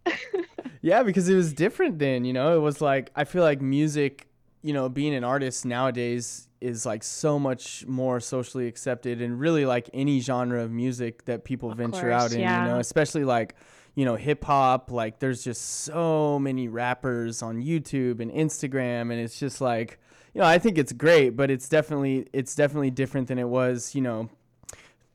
yeah, 0.83 1.03
because 1.03 1.29
it 1.29 1.35
was 1.35 1.53
different 1.53 1.99
then, 1.99 2.25
you 2.25 2.33
know. 2.33 2.57
It 2.57 2.61
was 2.61 2.81
like 2.81 3.11
I 3.15 3.25
feel 3.25 3.43
like 3.43 3.61
music, 3.61 4.29
you 4.63 4.73
know, 4.73 4.89
being 4.89 5.15
an 5.15 5.25
artist 5.25 5.65
nowadays 5.65 6.49
is 6.61 6.85
like 6.85 7.03
so 7.03 7.39
much 7.39 7.87
more 7.87 8.21
socially 8.21 8.67
accepted 8.67 9.23
and 9.23 9.41
really 9.41 9.65
like 9.65 9.89
any 9.95 10.21
genre 10.21 10.63
of 10.63 10.71
music 10.71 11.25
that 11.25 11.45
people 11.45 11.75
venture 11.75 12.11
course, 12.11 12.23
out 12.23 12.33
in, 12.33 12.41
yeah. 12.41 12.65
you 12.65 12.73
know, 12.73 12.79
especially 12.79 13.25
like 13.25 13.55
you 14.01 14.07
know, 14.07 14.17
hip 14.17 14.43
hop, 14.45 14.91
like 14.91 15.19
there's 15.19 15.45
just 15.45 15.83
so 15.85 16.39
many 16.39 16.69
rappers 16.69 17.43
on 17.43 17.63
YouTube 17.63 18.21
and 18.21 18.31
Instagram 18.33 19.13
and 19.13 19.21
it's 19.21 19.39
just 19.39 19.61
like, 19.61 20.01
you 20.33 20.41
know, 20.41 20.47
I 20.47 20.59
think 20.59 20.79
it's 20.79 20.95
great, 20.95 21.37
but 21.37 21.51
it's 21.51 21.69
definitely 21.69 22.27
it's 22.33 22.55
definitely 22.55 22.91
different 22.91 23.29
than 23.29 23.39
it 23.39 23.47
was, 23.47 23.95
you 23.95 24.01
know, 24.01 24.31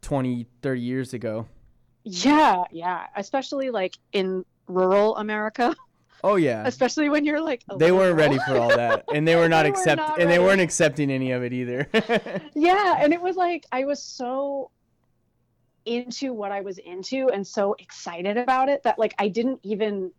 20, 0.03 0.45
30 0.61 0.79
years 0.81 1.13
ago. 1.15 1.47
yeah 2.03 2.63
yeah. 2.69 3.07
Especially 3.15 3.71
like 3.71 3.97
in 4.13 4.45
rural 4.67 5.17
america. 5.17 5.75
Oh 6.23 6.36
yeah. 6.36 6.67
especially 6.67 7.09
when 7.09 7.25
you're 7.25 7.41
like 7.41 7.63
they 7.79 7.91
little 7.91 7.97
weren't 7.97 8.17
ready 8.17 8.38
for 8.47 8.55
all 8.59 8.69
that 8.69 9.03
and 9.11 9.27
they 9.27 9.36
were 9.36 9.49
not 9.55 9.63
They 9.63 9.71
were 9.71 9.77
accept 9.79 9.97
not 9.97 10.21
and 10.21 10.29
they 10.29 10.38
weren't 10.38 10.61
accepting 10.61 11.09
any 11.09 11.31
of 11.31 11.41
it 11.41 11.53
either. 11.53 11.89
Yeah 12.53 12.97
and 12.99 13.13
it 13.13 13.21
was 13.21 13.36
like 13.36 13.65
i 13.71 13.83
was 13.83 13.99
so 14.03 14.69
into 15.86 16.33
what 16.33 16.51
i 16.51 16.61
was 16.61 16.77
into 16.79 17.29
and 17.29 17.45
so 17.45 17.75
excited 17.79 18.38
about 18.38 18.69
it 18.69 18.83
that 18.83 18.97
like 18.99 19.13
i 19.19 19.27
didn't 19.27 19.59
even 19.63 20.11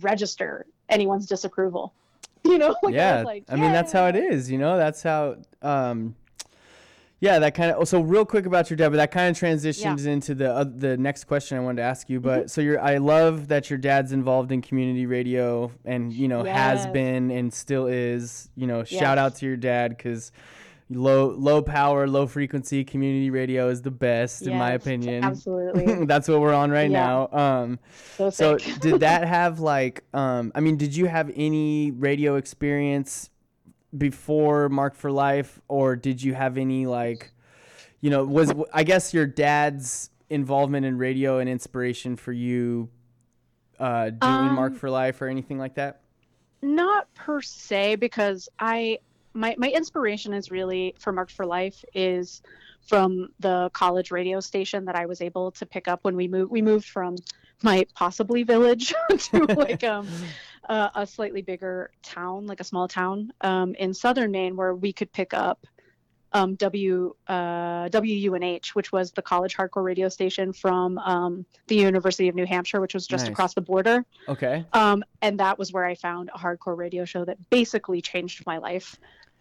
register 0.00 0.66
anyone's 0.88 1.26
disapproval. 1.26 1.92
You 2.44 2.56
know 2.58 2.74
like 2.82 2.94
I 2.94 2.96
yeah 2.96 3.16
was 3.16 3.24
like 3.26 3.44
i 3.50 3.56
mean 3.56 3.70
that's 3.72 3.92
how 3.92 4.06
it 4.06 4.16
is. 4.16 4.50
You 4.50 4.56
know? 4.58 4.78
That's 4.78 5.02
how 5.02 5.36
um 5.60 6.14
yeah 7.20 7.38
that 7.38 7.54
kind 7.54 7.70
of 7.70 7.86
so 7.86 8.00
real 8.00 8.24
quick 8.24 8.46
about 8.46 8.70
your 8.70 8.78
dad 8.78 8.88
but 8.88 8.96
that 8.96 9.10
kind 9.10 9.28
of 9.30 9.36
transitions 9.38 10.06
into 10.06 10.34
the 10.34 10.50
uh, 10.50 10.64
the 10.64 10.96
next 10.96 11.24
question 11.24 11.58
i 11.58 11.60
wanted 11.60 11.76
to 11.76 11.82
ask 11.82 12.08
you 12.08 12.18
but 12.18 12.38
Mm-hmm. 12.40 12.46
so 12.48 12.60
you're 12.62 12.80
i 12.80 12.96
love 12.96 13.48
that 13.48 13.68
your 13.68 13.78
dad's 13.78 14.12
involved 14.12 14.52
in 14.52 14.62
community 14.62 15.04
radio 15.04 15.70
and 15.84 16.14
you 16.14 16.28
know 16.28 16.42
has 16.44 16.86
been 16.86 17.30
and 17.30 17.52
still 17.52 17.86
is 17.86 18.48
you 18.56 18.66
know 18.66 18.84
shout 18.84 19.18
out 19.18 19.34
to 19.36 19.46
your 19.46 19.56
dad 19.56 19.94
because 19.94 20.32
low 20.92 21.28
low 21.30 21.62
power 21.62 22.08
low 22.08 22.26
frequency 22.26 22.82
community 22.84 23.30
radio 23.30 23.68
is 23.68 23.80
the 23.82 23.90
best 23.92 24.42
in 24.42 24.58
my 24.58 24.72
opinion 24.72 25.22
absolutely 25.22 26.04
that's 26.06 26.26
what 26.26 26.40
we're 26.40 26.52
on 26.52 26.68
right 26.70 26.90
Yeah. 26.90 27.26
now 27.28 27.28
um 27.32 27.78
so, 28.16 28.28
so 28.30 28.58
did 28.80 28.98
that 29.00 29.26
have 29.28 29.60
like 29.60 30.02
um 30.12 30.50
I 30.54 30.58
mean 30.60 30.76
did 30.76 30.96
you 30.96 31.06
have 31.06 31.30
any 31.36 31.92
radio 31.92 32.34
experience 32.34 33.30
before 33.96 34.68
Marked 34.68 34.96
for 34.96 35.12
Life 35.12 35.60
or 35.68 35.94
did 35.96 36.22
you 36.22 36.34
have 36.34 36.58
any 36.58 36.86
like 36.86 37.32
you 38.00 38.10
know 38.10 38.24
was 38.24 38.52
I 38.72 38.82
guess 38.82 39.14
your 39.14 39.26
dad's 39.26 40.10
involvement 40.28 40.86
in 40.86 40.98
radio 40.98 41.38
and 41.38 41.48
inspiration 41.48 42.16
for 42.16 42.32
you 42.32 42.88
uh 43.78 44.10
doing 44.10 44.52
Mark 44.54 44.72
Um, 44.72 44.78
for 44.78 44.90
Life 44.90 45.22
or 45.22 45.28
anything 45.28 45.58
like 45.58 45.74
that? 45.76 46.00
not 46.62 47.12
per 47.14 47.40
se 47.40 47.94
because 47.96 48.46
i 48.58 48.98
my, 49.34 49.54
my 49.58 49.68
inspiration 49.68 50.32
is 50.32 50.50
really 50.50 50.94
for 50.98 51.12
marked 51.12 51.32
for 51.32 51.46
life 51.46 51.84
is 51.94 52.42
from 52.82 53.28
the 53.40 53.70
college 53.72 54.10
radio 54.10 54.40
station 54.40 54.84
that 54.86 54.96
i 54.96 55.06
was 55.06 55.20
able 55.20 55.50
to 55.50 55.66
pick 55.66 55.86
up 55.88 56.00
when 56.02 56.16
we 56.16 56.26
moved 56.28 56.50
we 56.50 56.62
moved 56.62 56.86
from 56.86 57.16
my 57.62 57.84
possibly 57.94 58.42
village 58.42 58.94
to 59.18 59.44
like 59.44 59.84
um 59.84 60.08
a, 60.68 60.90
a 60.96 61.06
slightly 61.06 61.42
bigger 61.42 61.90
town 62.02 62.46
like 62.46 62.60
a 62.60 62.64
small 62.64 62.88
town 62.88 63.32
um 63.42 63.74
in 63.74 63.92
southern 63.92 64.30
maine 64.30 64.56
where 64.56 64.74
we 64.74 64.92
could 64.92 65.12
pick 65.12 65.34
up 65.34 65.66
um, 66.32 66.54
W 66.56 67.14
uh, 67.26 67.88
WUNH, 67.88 68.68
which 68.74 68.92
was 68.92 69.12
the 69.12 69.22
college 69.22 69.56
hardcore 69.56 69.82
radio 69.82 70.08
station 70.08 70.52
from 70.52 70.98
um, 70.98 71.44
the 71.66 71.76
University 71.76 72.28
of 72.28 72.34
New 72.34 72.46
Hampshire, 72.46 72.80
which 72.80 72.94
was 72.94 73.06
just 73.06 73.24
Nice. 73.24 73.32
across 73.32 73.54
the 73.54 73.60
border. 73.60 74.04
Okay. 74.28 74.64
Um, 74.72 75.02
and 75.22 75.40
that 75.40 75.58
was 75.58 75.72
where 75.72 75.84
I 75.84 75.94
found 75.94 76.30
a 76.34 76.38
hardcore 76.38 76.76
radio 76.76 77.04
show 77.04 77.24
that 77.24 77.38
basically 77.50 78.00
changed 78.00 78.44
my 78.46 78.58
life. 78.58 78.96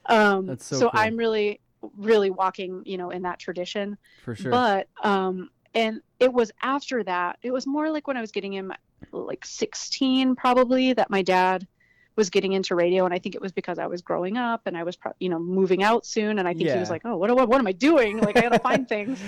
Um, 0.05 0.47
That's 0.47 0.65
so 0.65 0.79
so 0.79 0.89
cool. 0.89 0.99
I'm 0.99 1.17
really, 1.17 1.59
really 1.97 2.29
walking, 2.29 2.83
you 2.85 2.97
know, 2.97 3.09
in 3.09 3.23
that 3.23 3.39
tradition. 3.39 3.97
For 4.23 4.35
sure. 4.35 4.51
But 4.51 4.87
um, 5.03 5.49
and 5.73 6.01
it 6.19 6.33
was 6.33 6.51
after 6.61 7.03
that. 7.03 7.37
It 7.41 7.51
was 7.51 7.67
more 7.67 7.89
like 7.91 8.07
when 8.07 8.17
I 8.17 8.21
was 8.21 8.31
getting 8.31 8.53
in, 8.53 8.67
my, 8.67 8.75
like 9.11 9.45
16 9.45 10.35
probably, 10.35 10.93
that 10.93 11.09
my 11.09 11.21
dad 11.21 11.67
was 12.15 12.29
getting 12.29 12.51
into 12.51 12.75
radio 12.75 13.05
and 13.05 13.13
I 13.13 13.19
think 13.19 13.33
it 13.35 13.41
was 13.41 13.53
because 13.53 13.79
I 13.79 13.87
was 13.87 14.01
growing 14.01 14.35
up 14.35 14.63
and 14.65 14.75
I 14.75 14.83
was 14.83 14.97
pro- 14.97 15.13
you 15.21 15.29
know 15.29 15.39
moving 15.39 15.83
out 15.83 16.05
soon 16.05 16.37
and 16.37 16.49
I 16.49 16.53
think 16.53 16.69
he 16.73 16.79
was 16.79 16.89
like 16.89 17.03
oh 17.05 17.15
what, 17.15 17.33
what 17.33 17.47
what 17.47 17.59
am 17.59 17.67
I 17.67 17.71
doing 17.71 18.17
like 18.17 18.35
I 18.35 18.41
got 18.41 18.51
to 18.51 18.59
find 18.71 18.89
things 18.89 19.21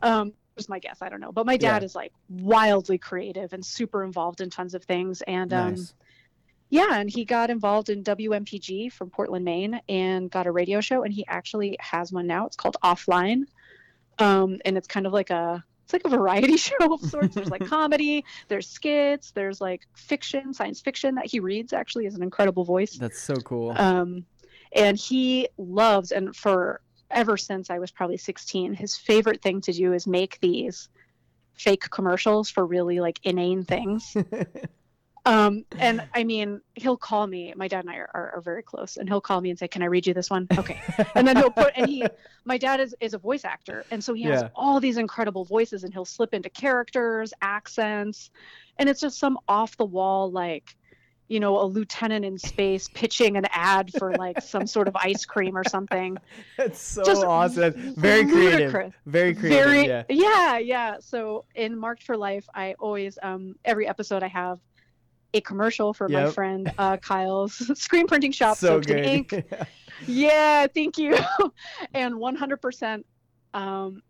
um 0.00 0.32
was 0.56 0.66
my 0.66 0.78
guess 0.78 1.02
I 1.02 1.10
don't 1.10 1.20
know 1.20 1.32
but 1.32 1.44
my 1.44 1.58
dad 1.58 1.82
Yeah. 1.82 1.84
is 1.84 1.94
like 1.94 2.12
wildly 2.30 2.96
creative 2.96 3.52
and 3.52 3.62
super 3.62 4.02
involved 4.04 4.40
in 4.40 4.48
tons 4.48 4.74
of 4.74 4.84
things 4.84 5.20
and 5.26 5.52
um 5.52 5.70
nice. 5.74 5.92
Yeah, 6.70 7.00
and 7.00 7.10
he 7.10 7.24
got 7.24 7.50
involved 7.50 7.90
in 7.90 8.04
WMPG 8.04 8.92
from 8.92 9.10
Portland, 9.10 9.44
Maine, 9.44 9.80
and 9.88 10.30
got 10.30 10.46
a 10.46 10.52
radio 10.52 10.80
show. 10.80 11.02
And 11.02 11.12
he 11.12 11.26
actually 11.26 11.76
has 11.80 12.12
one 12.12 12.28
now. 12.28 12.46
It's 12.46 12.56
called 12.56 12.76
Offline, 12.82 13.42
um, 14.20 14.58
and 14.64 14.78
it's 14.78 14.86
kind 14.86 15.06
of 15.06 15.12
like 15.12 15.30
a 15.30 15.64
it's 15.82 15.92
like 15.92 16.04
a 16.04 16.16
variety 16.16 16.56
show 16.56 16.94
of 16.94 17.00
sorts. 17.00 17.34
There's 17.34 17.50
like 17.50 17.66
comedy, 17.66 18.24
there's 18.46 18.68
skits, 18.68 19.32
there's 19.32 19.60
like 19.60 19.82
fiction, 19.94 20.54
science 20.54 20.80
fiction 20.80 21.16
that 21.16 21.26
he 21.26 21.40
reads. 21.40 21.72
Actually, 21.72 22.06
is 22.06 22.14
an 22.14 22.22
incredible 22.22 22.64
voice. 22.64 22.96
That's 22.96 23.20
so 23.20 23.34
cool. 23.34 23.74
Um, 23.76 24.24
and 24.72 24.96
he 24.96 25.48
loves, 25.58 26.12
and 26.12 26.34
for 26.36 26.80
ever 27.10 27.36
since 27.36 27.70
I 27.70 27.80
was 27.80 27.90
probably 27.90 28.16
16, 28.16 28.74
his 28.74 28.96
favorite 28.96 29.42
thing 29.42 29.60
to 29.62 29.72
do 29.72 29.92
is 29.92 30.06
make 30.06 30.38
these 30.40 30.88
fake 31.54 31.90
commercials 31.90 32.48
for 32.48 32.64
really 32.64 33.00
like 33.00 33.18
inane 33.24 33.64
things. 33.64 34.16
um, 35.26 35.64
and 35.78 36.02
I 36.14 36.24
mean, 36.24 36.60
he'll 36.74 36.96
call 36.96 37.26
me. 37.26 37.52
My 37.56 37.68
dad 37.68 37.80
and 37.80 37.90
I 37.90 37.96
are, 37.96 38.10
are, 38.14 38.32
are 38.36 38.40
very 38.40 38.62
close, 38.62 38.96
and 38.96 39.08
he'll 39.08 39.20
call 39.20 39.40
me 39.40 39.50
and 39.50 39.58
say, 39.58 39.68
"Can 39.68 39.82
I 39.82 39.86
read 39.86 40.06
you 40.06 40.14
this 40.14 40.30
one?" 40.30 40.46
Okay, 40.56 40.80
and 41.14 41.26
then 41.26 41.36
he'll 41.36 41.50
put 41.50 41.72
and 41.76 41.86
he, 41.88 42.06
my 42.44 42.56
dad 42.58 42.80
is 42.80 42.94
is 43.00 43.14
a 43.14 43.18
voice 43.18 43.44
actor, 43.44 43.84
and 43.90 44.02
so 44.02 44.14
he 44.14 44.22
has 44.24 44.42
Yeah. 44.42 44.48
all 44.54 44.80
these 44.80 44.96
incredible 44.96 45.44
voices, 45.44 45.84
and 45.84 45.92
he'll 45.92 46.04
slip 46.04 46.32
into 46.34 46.48
characters, 46.48 47.32
accents, 47.42 48.30
and 48.78 48.88
it's 48.88 49.00
just 49.00 49.18
some 49.18 49.38
off 49.48 49.76
the 49.76 49.84
wall 49.84 50.30
like 50.30 50.76
you 51.28 51.38
know, 51.38 51.60
a 51.60 51.64
lieutenant 51.64 52.24
in 52.24 52.36
space 52.36 52.88
pitching 52.92 53.36
an 53.36 53.46
ad 53.52 53.88
for 53.96 54.16
like 54.16 54.42
some 54.42 54.66
sort 54.66 54.88
of 54.88 54.96
ice 54.96 55.24
cream 55.24 55.56
or 55.56 55.62
something. 55.62 56.18
That's 56.56 56.80
so 56.82 57.04
just 57.04 57.22
awesome. 57.24 57.94
Very 57.94 58.24
creative. 58.24 58.58
ludicrous. 58.58 58.92
Very 59.06 59.34
creative. 59.36 59.64
Very, 59.64 59.86
yeah. 59.86 60.02
yeah, 60.08 60.58
yeah. 60.58 60.96
So 60.98 61.44
in 61.54 61.78
Marked 61.78 62.02
for 62.02 62.16
Life, 62.16 62.48
I 62.52 62.74
always, 62.80 63.16
um, 63.22 63.54
every 63.64 63.86
episode 63.86 64.24
I 64.24 64.26
have 64.26 64.58
a 65.34 65.40
commercial 65.40 65.92
for 65.92 66.08
my 66.08 66.30
friend 66.30 66.72
uh, 66.78 66.96
Kyle's 66.96 67.54
screen 67.80 68.06
printing 68.06 68.32
shop, 68.32 68.56
so 68.56 68.68
Soaked 68.68 68.90
in 68.90 68.96
good. 69.24 69.34
Ink. 69.34 69.44
Yeah, 70.06 70.66
thank 70.66 70.96
you. 70.96 71.14
and 71.94 72.14
100%, 72.14 73.04
um, 73.52 74.02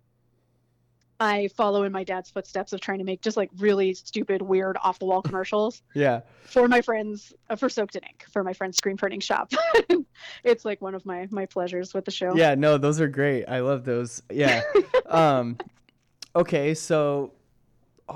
I 1.19 1.49
follow 1.49 1.83
in 1.83 1.91
my 1.91 2.05
dad's 2.05 2.31
footsteps 2.31 2.73
of 2.73 2.81
trying 2.81 2.99
to 2.99 3.05
make 3.05 3.21
just 3.23 3.37
like 3.37 3.51
really 3.59 3.93
stupid, 3.95 4.41
weird, 4.41 4.79
off 4.83 5.01
the 5.01 5.05
wall 5.05 5.21
commercials 5.21 5.83
yeah. 5.95 6.21
for 6.45 6.69
my 6.69 6.81
friends 6.81 7.33
uh, 7.51 7.57
for 7.57 7.69
Soaked 7.69 7.97
in 7.97 8.05
Ink 8.05 8.25
for 8.33 8.45
my 8.45 8.53
friend's 8.53 8.79
screen 8.79 8.97
printing 8.97 9.19
shop. 9.19 9.53
it's 10.45 10.65
like 10.65 10.81
one 10.81 10.95
of 10.95 11.05
my 11.05 11.27
my 11.31 11.45
pleasures 11.45 11.93
with 11.93 12.05
the 12.05 12.11
show. 12.11 12.35
Yeah, 12.37 12.55
no, 12.55 12.79
those 12.79 13.01
are 13.01 13.09
great. 13.09 13.45
I 13.47 13.61
love 13.61 13.85
those. 13.85 14.23
Yeah. 14.31 14.63
um 15.07 15.59
okay, 16.35 16.73
so 16.73 17.33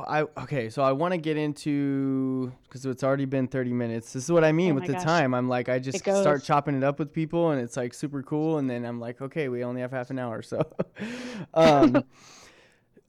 I 0.08 0.22
okay, 0.42 0.70
so 0.70 0.82
I 0.82 0.92
want 0.92 1.12
to 1.12 1.18
get 1.18 1.36
into 1.36 2.52
cuz 2.70 2.84
it's 2.84 3.04
already 3.04 3.26
been 3.26 3.46
30 3.48 3.72
minutes. 3.72 4.12
This 4.12 4.24
is 4.24 4.32
what 4.32 4.44
I 4.44 4.52
mean 4.52 4.72
Oh 4.72 4.74
with 4.76 4.86
the 4.86 4.92
gosh. 4.94 5.04
time. 5.04 5.34
I'm 5.34 5.48
like 5.48 5.68
I 5.68 5.78
just 5.78 5.98
start 6.00 6.42
chopping 6.42 6.74
it 6.76 6.82
up 6.82 6.98
with 6.98 7.12
people 7.12 7.50
and 7.50 7.60
it's 7.60 7.76
like 7.76 7.94
super 7.94 8.22
cool 8.22 8.58
and 8.58 8.68
then 8.68 8.84
I'm 8.84 8.98
like, 9.00 9.20
okay, 9.20 9.48
we 9.48 9.62
only 9.64 9.80
have 9.80 9.92
half 9.92 10.10
an 10.10 10.18
hour. 10.18 10.42
So 10.42 10.62
um 11.54 12.04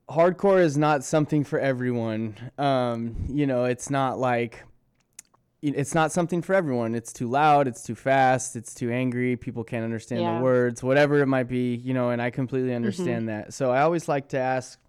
hardcore 0.09 0.61
is 0.61 0.77
not 0.77 1.03
something 1.03 1.43
for 1.43 1.59
everyone. 1.59 2.35
Um, 2.57 3.15
you 3.27 3.47
know, 3.47 3.65
it's 3.65 3.89
not 3.89 4.19
like 4.19 4.63
it's 5.61 5.95
not 5.95 6.11
something 6.11 6.43
for 6.43 6.53
everyone. 6.53 6.93
It's 6.93 7.11
too 7.11 7.27
loud, 7.27 7.67
it's 7.67 7.81
too 7.81 7.95
fast, 7.95 8.55
it's 8.55 8.75
too 8.75 8.91
angry, 8.91 9.35
people 9.35 9.63
can't 9.63 9.83
understand 9.83 10.21
Yeah. 10.21 10.37
the 10.37 10.43
words, 10.43 10.83
whatever 10.83 11.19
it 11.21 11.25
might 11.25 11.47
be, 11.47 11.73
you 11.75 11.93
know, 11.95 12.11
and 12.11 12.21
I 12.21 12.29
completely 12.29 12.75
understand 12.75 13.29
that. 13.29 13.51
So 13.53 13.71
I 13.71 13.81
always 13.81 14.07
like 14.07 14.29
to 14.29 14.37
ask, 14.37 14.79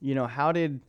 you 0.00 0.14
know, 0.14 0.28
how 0.28 0.52
did 0.52 0.80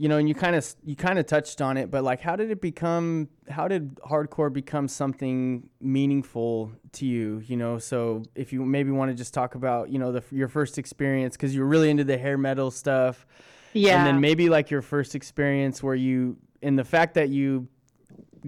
you 0.00 0.08
know, 0.08 0.16
and 0.16 0.28
you 0.28 0.34
kind 0.34 0.54
of 0.54 0.64
you 0.84 0.94
kind 0.94 1.18
of 1.18 1.26
touched 1.26 1.60
on 1.60 1.76
it, 1.76 1.90
but 1.90 2.04
like 2.04 2.20
how 2.20 2.36
did 2.36 2.50
it 2.50 2.60
become 2.60 3.28
how 3.48 3.66
did 3.66 3.96
hardcore 3.96 4.52
become 4.52 4.86
something 4.86 5.68
meaningful 5.80 6.70
to 6.92 7.04
you, 7.04 7.42
you 7.46 7.56
know? 7.56 7.78
So 7.78 8.22
if 8.36 8.52
you 8.52 8.64
maybe 8.64 8.92
want 8.92 9.10
to 9.10 9.14
just 9.14 9.34
talk 9.34 9.56
about, 9.56 9.90
you 9.90 9.98
know, 9.98 10.12
the 10.12 10.22
your 10.30 10.48
first 10.48 10.78
experience 10.78 11.36
cuz 11.36 11.52
you 11.52 11.62
were 11.62 11.66
really 11.66 11.90
into 11.90 12.04
the 12.04 12.16
hair 12.16 12.38
metal 12.38 12.70
stuff 12.70 13.26
yeah. 13.72 13.98
and 13.98 14.06
then 14.06 14.20
maybe 14.20 14.48
like 14.48 14.70
your 14.70 14.82
first 14.82 15.16
experience 15.16 15.82
where 15.82 15.96
you 15.96 16.36
and 16.62 16.78
the 16.78 16.84
fact 16.84 17.14
that 17.14 17.28
you 17.28 17.66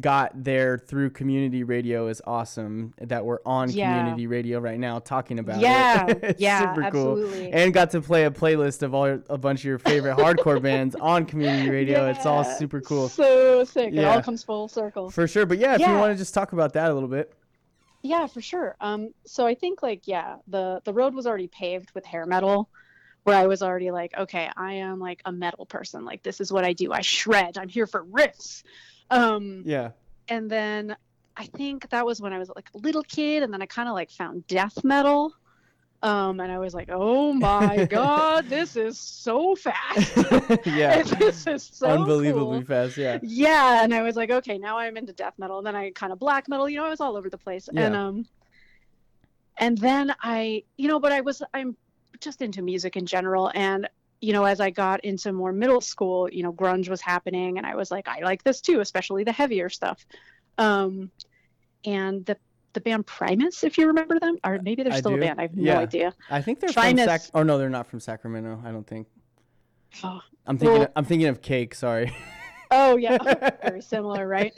got 0.01 0.45
there 0.45 0.79
through 0.79 1.11
community 1.11 1.63
radio 1.65 2.09
is 2.09 2.23
awesome 2.27 2.95
that 2.99 3.25
we're 3.25 3.39
on 3.45 3.71
Yeah. 3.71 3.99
community 3.99 4.27
radio 4.27 4.59
right 4.59 4.79
now 4.79 4.99
talking 4.99 5.39
about 5.39 5.61
Yeah, 5.61 6.07
it 6.09 6.37
yeah, 6.39 6.61
super 6.71 6.83
absolutely. 6.85 7.51
cool 7.51 7.51
and 7.61 7.75
got 7.75 7.91
to 7.91 8.01
play 8.01 8.25
a 8.25 8.31
playlist 8.31 8.83
of 8.83 8.95
all 8.95 9.21
a 9.29 9.39
bunch 9.39 9.61
of 9.61 9.65
your 9.65 9.79
favorite 9.79 10.17
hardcore 10.17 10.61
bands 10.69 10.95
on 10.97 11.27
community 11.27 11.69
radio 11.71 12.09
it's 12.11 12.27
all 12.27 12.45
super 12.45 12.81
cool 12.81 13.09
So 13.09 13.65
sick. 13.65 13.93
It 13.95 14.05
all 14.05 14.23
comes 14.23 14.43
full 14.43 14.69
circle. 14.69 15.11
for 15.11 15.27
sure 15.29 15.47
but 15.47 15.59
yeah 15.59 15.75
if 15.75 15.81
you 15.81 15.95
want 15.95 16.13
to 16.13 16.17
just 16.19 16.35
talk 16.35 16.53
about 16.53 16.73
that 16.75 16.91
a 16.91 16.95
little 16.95 17.09
bit 17.09 17.33
Yeah, 18.03 18.27
for 18.29 18.41
sure. 18.41 18.77
Um, 18.81 19.13
so 19.27 19.47
I 19.47 19.55
think 19.55 19.83
like 19.83 20.09
yeah, 20.09 20.37
the 20.49 20.81
the 20.85 20.93
road 20.95 21.15
was 21.15 21.27
already 21.27 21.49
paved 21.49 21.91
with 21.95 22.07
hair 22.07 22.25
metal, 22.25 22.71
where 23.25 23.37
I 23.37 23.47
was 23.47 23.63
already 23.63 23.91
like, 23.91 24.15
okay, 24.17 24.49
I 24.57 24.73
am 24.81 24.99
like 24.99 25.21
a 25.27 25.33
metal 25.33 25.67
person. 25.67 26.07
Like 26.07 26.23
this 26.23 26.41
is 26.41 26.51
what 26.51 26.65
I 26.65 26.73
do. 26.73 26.93
I 26.93 27.03
shred. 27.03 27.59
I'm 27.59 27.69
here 27.69 27.87
for 27.87 28.07
riffs. 28.07 28.63
Um, 29.11 29.63
yeah 29.67 29.91
and 30.29 30.49
then 30.51 30.97
I 31.37 31.47
think 31.47 31.89
that 31.91 32.05
was 32.07 32.21
when 32.21 32.33
I 32.33 32.39
was 32.39 32.51
like 32.55 32.69
a 32.75 32.79
little 32.79 33.03
kid, 33.03 33.43
and 33.43 33.53
then 33.53 33.63
I 33.63 33.67
kind 33.67 33.89
of 33.89 33.95
like 33.95 34.11
found 34.11 34.47
death 34.47 34.85
metal. 34.85 35.33
Um, 36.03 36.41
and 36.41 36.51
I 36.51 36.59
was 36.59 36.73
like, 36.73 36.89
oh 36.91 37.33
my 37.33 37.85
god, 37.91 38.49
this 38.49 38.75
is 38.77 38.99
so 38.99 39.55
fast. 39.55 40.17
yeah 40.67 41.03
this 41.03 41.47
is 41.47 41.63
so 41.63 41.89
unbelievably 41.89 42.59
cool. 42.59 42.67
fast 42.67 42.97
yeah 42.97 43.19
yeah 43.23 43.85
and 43.85 43.93
i 43.95 44.03
was 44.03 44.17
like 44.17 44.31
okay 44.31 44.59
now 44.59 44.79
i'm 44.79 44.97
into 44.97 45.13
death 45.13 45.35
metal 45.39 45.59
and 45.59 45.67
then 45.67 45.77
i 45.77 45.91
kind 45.91 46.13
of 46.13 46.19
black 46.19 46.49
metal 46.49 46.69
you 46.69 46.77
know 46.79 46.85
i 46.87 46.91
was 46.91 47.01
all 47.01 47.17
over 47.17 47.29
the 47.31 47.39
place 47.39 47.69
Yeah. 47.73 47.87
and 47.87 47.97
um 47.97 48.27
and 49.59 49.77
then 49.79 50.15
i 50.23 50.65
you 50.79 50.89
know 50.89 50.99
but 50.99 51.13
i 51.13 51.21
was 51.21 51.43
i'm 51.55 51.77
just 52.21 52.43
into 52.43 52.63
music 52.63 52.97
in 52.97 53.07
general 53.07 53.51
and 53.55 53.89
you 54.21 54.33
know 54.33 54.45
as 54.45 54.61
i 54.61 54.71
got 54.71 55.03
into 55.05 55.33
more 55.33 55.53
middle 55.53 55.81
school 55.81 56.29
you 56.31 56.43
know 56.43 56.53
grunge 56.53 56.89
was 56.89 57.01
happening 57.01 57.57
and 57.59 57.67
i 57.67 57.75
was 57.75 57.91
like 57.91 58.07
i 58.09 58.21
like 58.21 58.43
this 58.45 58.61
too 58.61 58.81
especially 58.81 59.25
the 59.25 59.33
heavier 59.33 59.69
stuff 59.69 60.05
um 60.59 61.11
and 61.85 62.25
the 62.27 62.37
the 62.73 62.81
band 62.81 63.07
primus 63.07 63.65
if 63.65 63.77
you 63.79 63.87
remember 63.87 64.19
them 64.21 64.37
or 64.45 64.59
maybe 64.63 64.83
they're 64.83 64.93
I 64.93 64.99
still 65.01 65.13
do. 65.13 65.17
a 65.17 65.21
band 65.21 65.39
i 65.41 65.43
have 65.43 65.55
Yeah. 65.55 65.75
no 65.75 65.81
idea 65.81 66.15
i 66.31 66.41
think 66.43 66.61
they're 66.61 66.73
from 66.73 66.83
Primus- 66.83 67.05
Sac- 67.07 67.31
oh 67.35 67.43
no 67.43 67.59
they're 67.59 67.69
not 67.71 67.87
from 67.87 67.99
sacramento 68.01 68.61
i 68.65 68.71
don't 68.71 68.87
think 68.87 69.07
oh, 70.05 70.21
i'm 70.47 70.57
thinking 70.59 70.75
Well- 70.75 70.83
of, 70.85 70.93
i'm 70.97 71.05
thinking 71.05 71.29
of 71.29 71.41
cake 71.43 71.75
sorry 71.75 72.13
oh 72.71 72.97
yeah 72.97 73.19
very 73.63 73.81
similar 73.95 74.27
right 74.27 74.55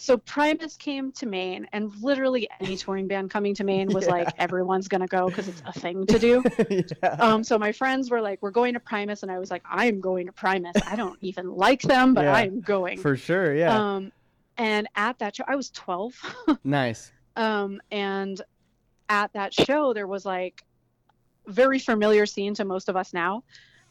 So 0.00 0.16
Primus 0.16 0.78
came 0.78 1.12
to 1.12 1.26
Maine, 1.26 1.68
and 1.74 1.92
literally 2.00 2.48
any 2.58 2.78
touring 2.78 3.06
band 3.06 3.30
coming 3.30 3.54
to 3.56 3.64
Maine 3.64 3.88
was 3.92 4.06
like, 4.06 4.28
everyone's 4.38 4.88
gonna 4.88 5.06
go 5.06 5.28
because 5.28 5.46
it's 5.46 5.62
a 5.66 5.78
thing 5.78 6.06
to 6.06 6.18
do. 6.18 6.42
yeah. 6.70 7.08
Um, 7.18 7.44
so 7.44 7.58
my 7.58 7.70
friends 7.70 8.10
were 8.10 8.22
like, 8.22 8.40
"We're 8.40 8.50
going 8.50 8.72
to 8.72 8.80
Primus," 8.80 9.22
and 9.22 9.30
I 9.30 9.38
was 9.38 9.50
like, 9.50 9.62
"I'm 9.70 10.00
going 10.00 10.24
to 10.24 10.32
Primus. 10.32 10.74
I 10.86 10.96
don't 10.96 11.18
even 11.20 11.54
like 11.54 11.82
them, 11.82 12.14
but 12.14 12.24
Yeah, 12.24 12.32
I'm 12.32 12.62
going." 12.62 12.98
For 12.98 13.14
sure, 13.14 13.54
yeah. 13.54 13.76
Um, 13.78 14.10
and 14.56 14.88
at 14.96 15.18
that 15.18 15.36
show, 15.36 15.44
I 15.46 15.54
was 15.54 15.68
12. 15.68 16.14
nice. 16.64 17.12
um, 17.36 17.78
and 17.90 18.40
at 19.10 19.34
that 19.34 19.52
show, 19.52 19.92
there 19.92 20.06
was 20.06 20.24
like 20.24 20.64
very 21.46 21.78
familiar 21.78 22.24
scene 22.24 22.54
to 22.54 22.64
most 22.64 22.88
of 22.88 22.96
us 22.96 23.12
now: 23.12 23.44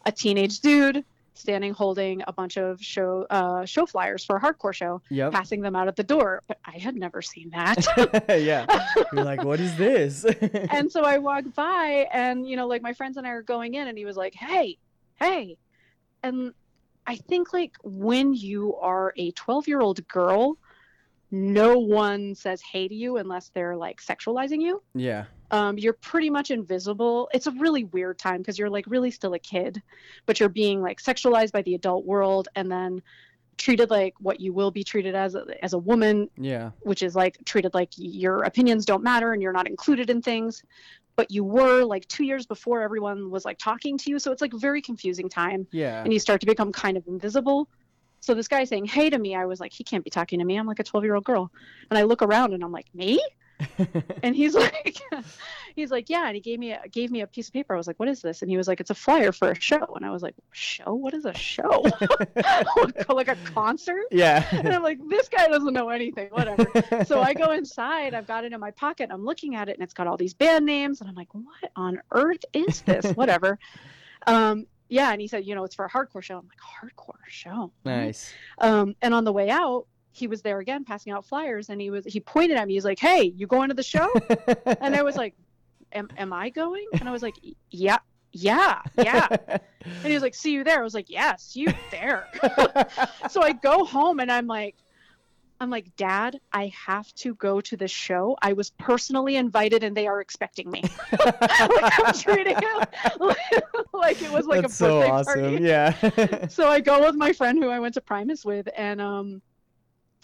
a 0.08 0.12
teenage 0.12 0.62
dude 0.62 1.06
standing 1.40 1.74
holding 1.74 2.22
a 2.28 2.34
bunch 2.34 2.58
of 2.58 2.82
show 2.82 3.26
uh, 3.30 3.66
show 3.66 3.86
flyers 3.86 4.26
for 4.26 4.36
a 4.36 4.42
hardcore 4.42 4.74
show, 4.74 5.02
Yep. 5.10 5.32
passing 5.32 5.62
them 5.62 5.76
out 5.76 5.88
at 5.88 5.96
the 5.96 6.04
door. 6.04 6.42
But 6.48 6.58
I 6.66 6.78
had 6.78 6.96
never 6.96 7.22
seen 7.22 7.50
that. 7.52 7.86
yeah. 8.30 8.66
You're 9.14 9.24
like, 9.24 9.44
what 9.44 9.60
is 9.60 9.76
this? 9.78 10.26
and 10.72 10.92
so 10.92 11.04
I 11.04 11.18
walked 11.18 11.56
by, 11.56 12.08
and 12.12 12.48
you 12.48 12.56
know, 12.58 12.68
like 12.68 12.82
my 12.82 12.94
friends 12.94 13.18
and 13.18 13.26
I 13.26 13.32
are 13.32 13.42
going 13.42 13.74
in, 13.76 13.88
and 13.88 13.98
he 13.98 14.06
was 14.06 14.18
like, 14.18 14.34
"Hey, 14.36 14.78
hey," 15.16 15.58
and 16.24 16.54
I 17.08 17.16
think 17.16 17.54
like 17.54 17.72
when 17.84 18.34
you 18.34 18.76
are 18.76 19.14
a 19.18 19.32
12 19.32 19.68
year 19.68 19.80
old 19.82 20.06
girl, 20.08 20.58
no 21.32 21.80
one 21.80 22.36
says 22.36 22.62
hey 22.62 22.88
to 22.88 22.94
you 22.96 23.18
unless 23.18 23.50
they're 23.50 23.78
like 23.78 24.02
sexualizing 24.02 24.62
you. 24.62 24.82
yeah. 24.94 25.26
Um, 25.52 25.78
you're 25.78 25.94
pretty 25.94 26.30
much 26.30 26.52
invisible. 26.52 27.30
It's 27.34 27.48
a 27.48 27.52
really 27.52 27.84
weird 27.86 28.20
time 28.20 28.38
because 28.40 28.60
you're 28.60 28.70
like 28.70 28.86
really 28.88 29.12
still 29.12 29.34
a 29.34 29.40
kid, 29.40 29.82
but 30.26 30.40
you're 30.40 30.50
being 30.50 30.82
like 30.82 31.02
sexualized 31.02 31.52
by 31.52 31.62
the 31.64 31.76
adult 31.76 32.06
world, 32.06 32.48
and 32.56 32.72
then 32.72 33.02
treated 33.58 33.90
like 33.90 34.14
what 34.20 34.40
you 34.40 34.54
will 34.54 34.72
be 34.72 34.84
treated 34.84 35.16
as 35.16 35.36
as 35.62 35.74
a 35.74 35.78
woman 35.78 36.30
Yeah. 36.38 36.72
which 36.82 37.04
is 37.04 37.14
like 37.14 37.38
treated 37.46 37.74
like 37.74 37.90
your 37.98 38.44
opinions 38.44 38.86
don't 38.86 39.04
matter 39.04 39.34
and 39.34 39.42
you're 39.42 39.52
not 39.52 39.68
included 39.68 40.10
in 40.10 40.22
things 40.22 40.64
but 41.18 41.30
you 41.30 41.44
were 41.44 41.84
like 41.84 42.08
two 42.08 42.24
years 42.24 42.46
before 42.46 42.82
everyone 42.82 43.30
was 43.30 43.44
like 43.44 43.58
talking 43.58 43.98
to 43.98 44.10
you 44.12 44.18
so 44.18 44.32
it's 44.32 44.42
like 44.42 44.54
very 44.54 44.82
confusing 44.82 45.28
time 45.28 45.68
Yeah. 45.74 46.02
and 46.02 46.14
you 46.14 46.20
start 46.20 46.40
to 46.40 46.48
become 46.48 46.72
kind 46.72 46.96
of 46.96 47.06
invisible 47.08 47.68
So 48.22 48.34
this 48.34 48.48
guy 48.48 48.64
saying 48.64 48.86
hey 48.86 49.10
to 49.10 49.20
me, 49.20 49.36
I 49.36 49.46
was 49.46 49.60
like, 49.60 49.74
he 49.74 49.84
can't 49.84 50.06
be 50.06 50.10
talking 50.10 50.40
to 50.40 50.46
me. 50.46 50.56
I'm 50.58 50.66
like 50.68 50.80
a 50.80 50.84
12 50.84 51.04
year 51.04 51.16
old 51.16 51.26
girl. 51.26 51.52
And 51.90 51.98
I 51.98 52.04
look 52.04 52.22
around 52.22 52.54
and 52.54 52.64
I'm 52.64 52.72
like, 52.72 52.88
me? 52.94 53.22
and 54.24 54.36
he's 54.36 54.56
like 54.56 54.98
he's 55.76 55.92
like 55.92 56.10
yeah. 56.10 56.28
And 56.28 56.36
he 56.36 56.42
gave 56.42 56.60
me 56.60 56.72
a 56.72 56.82
gave 56.92 57.12
me 57.12 57.22
a 57.22 57.28
piece 57.28 57.48
of 57.48 57.54
paper. 57.54 57.74
I 57.74 57.78
was 57.78 57.88
like 57.88 58.00
what 58.00 58.08
is 58.08 58.22
this? 58.22 58.42
And 58.42 58.50
he 58.50 58.58
was 58.58 58.68
like 58.68 58.80
it's 58.80 58.90
a 58.90 58.96
flyer 58.96 59.32
for 59.32 59.52
a 59.52 59.60
show. 59.60 59.94
And 59.96 60.06
i 60.06 60.10
was 60.10 60.22
like 60.22 60.36
show? 60.52 60.94
What 60.94 61.14
is 61.14 61.26
a 61.26 61.34
show? 61.34 61.86
Like 63.10 63.28
a 63.28 63.36
concert? 63.44 64.06
Yeah. 64.12 64.46
and 64.52 64.70
i'm 64.70 64.84
like 64.84 65.00
this 65.10 65.28
guy 65.28 65.48
doesn't 65.48 65.74
know 65.74 65.90
anything. 65.90 66.30
Whatever. 66.30 66.66
So 67.06 67.22
i 67.22 67.34
go 67.34 67.52
inside. 67.52 68.14
I've 68.14 68.28
got 68.28 68.46
it 68.46 68.54
in 68.54 68.60
my 68.60 68.72
pocket. 68.72 69.10
I'm 69.12 69.26
looking 69.26 69.56
at 69.56 69.68
it 69.68 69.74
and 69.74 69.84
it's 69.84 69.94
got 69.94 70.08
all 70.08 70.16
these 70.16 70.34
band 70.34 70.66
names. 70.66 71.02
And 71.02 71.10
i'm 71.10 71.16
like 71.16 71.34
what 71.34 71.72
on 71.76 72.02
earth 72.12 72.46
is 72.54 72.82
this? 72.82 73.06
Whatever. 73.12 73.60
Um 74.28 74.68
yeah. 74.88 75.12
And 75.12 75.20
he 75.20 75.28
said 75.28 75.46
you 75.46 75.56
know 75.56 75.66
it's 75.66 75.76
for 75.76 75.86
a 75.86 75.90
hardcore 75.90 76.24
show. 76.24 76.38
I'm 76.38 76.48
like 76.48 76.60
hardcore 76.60 77.16
show? 77.28 77.72
Nice. 77.84 78.34
um, 78.60 78.96
and 79.02 79.14
on 79.14 79.24
the 79.24 79.34
way 79.34 79.50
out, 79.50 79.86
he 80.12 80.28
was 80.28 80.42
there 80.42 80.60
again 80.60 80.84
passing 80.86 81.14
out 81.14 81.26
flyers 81.26 81.70
and 81.70 81.80
he 81.80 81.90
was 81.90 82.06
he 82.06 82.20
pointed 82.20 82.58
at 82.58 82.68
me, 82.68 82.74
he's 82.74 82.86
like, 82.86 83.00
Hey, 83.00 83.34
you 83.36 83.48
going 83.48 83.70
to 83.70 83.76
the 83.76 83.84
show? 83.84 84.12
and 84.82 84.96
I 84.96 85.04
was 85.04 85.16
like, 85.16 85.36
Am 85.92 86.10
am 86.18 86.34
I 86.34 86.50
going? 86.50 86.86
And 86.94 87.08
I 87.08 87.12
was 87.12 87.22
like, 87.22 87.36
Yeah, 87.70 88.00
yeah, 88.32 88.82
yeah. 88.98 89.28
And 89.50 90.06
he 90.06 90.14
was 90.14 90.24
like, 90.24 90.36
See 90.36 90.52
you 90.52 90.64
there. 90.64 90.80
I 90.80 90.84
was 90.84 90.94
like, 90.94 91.10
Yeah, 91.10 91.36
you 91.54 91.74
there. 91.92 92.28
so 93.30 93.42
I 93.42 93.54
go 93.54 93.86
home 93.86 94.20
and 94.20 94.32
I'm 94.32 94.48
like 94.48 94.76
I'm 95.62 95.70
like, 95.70 95.94
Dad, 95.98 96.40
I 96.54 96.72
have 96.88 97.14
to 97.16 97.36
go 97.36 97.60
to 97.60 97.76
the 97.76 97.88
show. 97.88 98.38
I 98.42 98.54
was 98.54 98.70
personally 98.70 99.36
invited 99.36 99.84
and 99.84 99.96
they 99.96 100.08
are 100.08 100.22
expecting 100.22 100.72
me. 100.72 100.84
like 101.12 102.00
I'm 102.00 102.14
treating 102.14 102.56
it 102.58 102.90
like 103.92 104.22
it 104.22 104.32
was 104.32 104.46
like 104.46 104.62
That's 104.62 104.80
a 104.80 104.86
birthday 104.86 105.08
so 105.08 105.12
awesome. 105.12 105.42
party 105.42 105.64
Yeah. 105.66 106.48
so 106.48 106.70
I 106.70 106.80
go 106.80 107.06
with 107.06 107.16
my 107.16 107.34
friend 107.34 107.62
who 107.62 107.70
I 107.70 107.80
went 107.80 107.96
to 107.96 108.02
Primus 108.02 108.46
with, 108.46 108.70
and 108.76 109.02
um, 109.02 109.42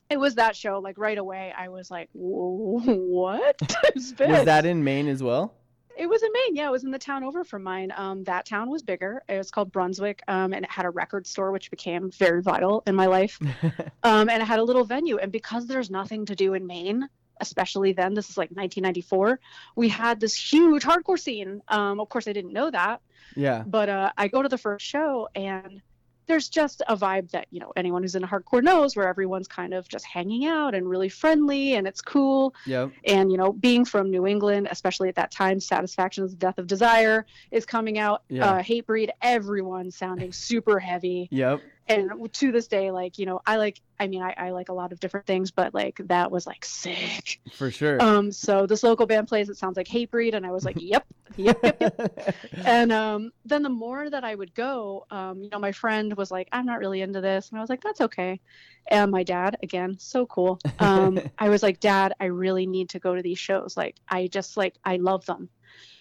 it 0.10 0.18
was 0.18 0.36
that 0.36 0.56
show. 0.56 0.80
Like 0.80 0.98
right 0.98 1.18
away, 1.18 1.54
I 1.58 1.70
was 1.70 1.90
like, 1.92 2.10
"Whoa, 2.14 2.80
"What 2.80 3.60
is 3.96 4.14
this?" 4.14 4.28
Was 4.30 4.46
that 4.46 4.66
in 4.66 4.84
Maine 4.84 5.08
as 5.08 5.22
well? 5.24 5.54
It 5.98 6.08
was 6.08 6.22
in 6.24 6.30
Maine. 6.34 6.56
Yeah, 6.58 6.68
it 6.68 6.72
was 6.72 6.84
in 6.84 6.92
the 6.92 7.00
town 7.00 7.24
over 7.24 7.46
from 7.46 7.64
mine. 7.64 7.94
Um, 7.96 8.24
that 8.26 8.46
town 8.46 8.70
was 8.70 8.84
bigger. 8.84 9.24
It 9.30 9.38
was 9.38 9.50
called 9.50 9.72
Brunswick, 9.72 10.22
um, 10.28 10.54
and 10.54 10.66
it 10.66 10.70
had 10.70 10.86
a 10.86 10.90
record 10.90 11.26
store, 11.26 11.52
which 11.54 11.72
became 11.72 12.12
very 12.12 12.42
vital 12.42 12.84
in 12.86 12.96
my 12.96 13.06
life. 13.06 13.40
um, 14.04 14.28
and 14.30 14.42
it 14.42 14.46
had 14.46 14.60
a 14.60 14.64
little 14.64 14.84
venue. 14.84 15.18
And 15.18 15.32
because 15.32 15.68
there's 15.68 15.90
nothing 15.90 16.26
to 16.26 16.36
do 16.36 16.54
in 16.54 16.68
Maine, 16.68 17.08
especially 17.40 17.94
then, 17.94 18.14
this 18.14 18.30
is 18.30 18.38
like 18.38 18.50
1994, 18.50 19.40
we 19.78 19.88
had 19.88 20.20
this 20.20 20.36
huge 20.36 20.84
hardcore 20.84 21.18
scene. 21.18 21.62
Um, 21.70 22.02
of 22.02 22.10
course, 22.10 22.28
I 22.28 22.34
didn't 22.34 22.52
know 22.52 22.70
that 22.72 23.00
Yeah. 23.38 23.64
but 23.66 23.88
uh, 23.88 24.12
I 24.18 24.28
go 24.28 24.42
to 24.42 24.50
the 24.50 24.58
first 24.58 24.86
show 24.86 25.30
and 25.34 25.82
there's 26.28 26.50
just 26.50 26.82
a 26.88 26.96
vibe 26.96 27.30
that 27.32 27.48
you 27.52 27.60
know 27.60 27.72
anyone 27.76 28.02
who's 28.02 28.16
in 28.16 28.24
hardcore 28.24 28.64
knows 28.64 28.96
where 28.96 29.08
everyone's 29.08 29.48
kind 29.48 29.74
of 29.74 29.88
just 29.88 30.06
hanging 30.06 30.46
out 30.46 30.74
and 30.76 30.90
really 30.90 31.10
friendly 31.10 31.76
and 31.76 31.88
it's 31.88 32.02
cool 32.02 32.54
Yep. 32.66 32.92
and 33.06 33.32
you 33.32 33.38
know 33.38 33.54
being 33.54 33.86
from 33.86 34.10
new 34.10 34.26
england 34.28 34.68
especially 34.72 35.10
at 35.10 35.16
that 35.16 35.32
time 35.32 35.60
satisfaction's 35.60 36.34
death 36.34 36.58
of 36.58 36.68
desire 36.68 37.26
is 37.52 37.66
coming 37.66 37.98
out 38.00 38.24
Yeah. 38.30 38.46
uh, 38.56 38.62
Hatebreed 38.62 39.10
everyone 39.22 39.92
sounding 39.92 40.32
super 40.32 40.80
heavy 40.80 41.28
Yep. 41.32 41.62
And 41.88 42.12
to 42.34 42.52
this 42.52 42.68
day 42.68 42.90
like 42.90 43.20
you 43.20 43.26
know 43.26 43.42
i 43.46 43.58
like 43.58 43.80
i 44.00 44.08
mean 44.08 44.22
I, 44.24 44.34
I 44.36 44.50
like 44.50 44.70
a 44.70 44.74
lot 44.74 44.92
of 44.92 45.00
different 45.00 45.28
things 45.28 45.52
but 45.52 45.74
like 45.74 46.00
that 46.06 46.32
was 46.32 46.48
like 46.48 46.66
sick 46.66 47.40
For 47.54 47.70
sure. 47.70 48.02
um 48.02 48.32
so 48.32 48.66
this 48.66 48.82
local 48.82 49.06
band 49.06 49.28
plays 49.28 49.50
it 49.50 49.58
sounds 49.58 49.78
like 49.78 49.88
Hatebreed 49.88 50.34
and 50.34 50.46
i 50.46 50.52
was 50.52 50.66
like 50.66 50.78
yep 50.80 51.06
yep 51.38 51.60
yep 51.64 51.78
yep 51.80 52.36
and 52.66 52.92
um, 52.92 53.32
then 53.46 53.64
the 53.64 53.70
more 53.70 54.10
that 54.10 54.24
I 54.24 54.34
would 54.34 54.54
go, 54.54 55.06
um, 55.12 55.42
you 55.42 55.50
know, 55.50 55.60
my 55.60 55.72
friend 55.72 56.16
was 56.16 56.32
like, 56.32 56.48
"I'm 56.52 56.66
not 56.66 56.80
really 56.80 57.02
into 57.02 57.22
this," 57.22 57.50
and 57.50 57.58
I 57.58 57.62
was 57.62 57.70
like, 57.70 57.82
"That's 57.82 58.02
okay." 58.02 58.40
And 58.88 59.12
my 59.12 59.24
dad, 59.24 59.58
again, 59.64 59.98
so 60.00 60.26
cool. 60.26 60.60
Um, 60.80 61.20
I 61.38 61.50
was 61.50 61.64
like, 61.64 61.80
"Dad, 61.80 62.14
I 62.20 62.26
really 62.26 62.66
need 62.66 62.90
to 62.90 63.00
go 63.00 63.16
to 63.16 63.22
these 63.22 63.40
shows. 63.40 63.76
Like, 63.76 63.96
I 64.08 64.28
just 64.28 64.58
like 64.58 64.76
I 64.84 64.98
love 64.98 65.26
them." 65.26 65.50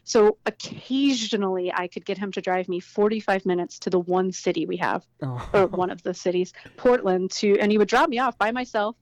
So 0.04 0.38
occasionally, 0.46 1.72
I 1.72 1.88
could 1.88 2.04
get 2.04 2.18
him 2.18 2.30
to 2.32 2.40
drive 2.40 2.68
me 2.68 2.80
45 2.80 3.46
minutes 3.46 3.78
to 3.80 3.90
the 3.90 3.98
one 3.98 4.32
city 4.32 4.66
we 4.66 4.76
have, 4.78 5.04
Oh. 5.22 5.48
or 5.52 5.66
one 5.66 5.90
of 5.90 6.02
the 6.02 6.14
cities, 6.14 6.52
Portland, 6.76 7.30
to, 7.32 7.58
and 7.58 7.72
he 7.72 7.78
would 7.78 7.88
drop 7.88 8.08
me 8.08 8.18
off 8.18 8.36
by 8.38 8.52
myself 8.52 8.96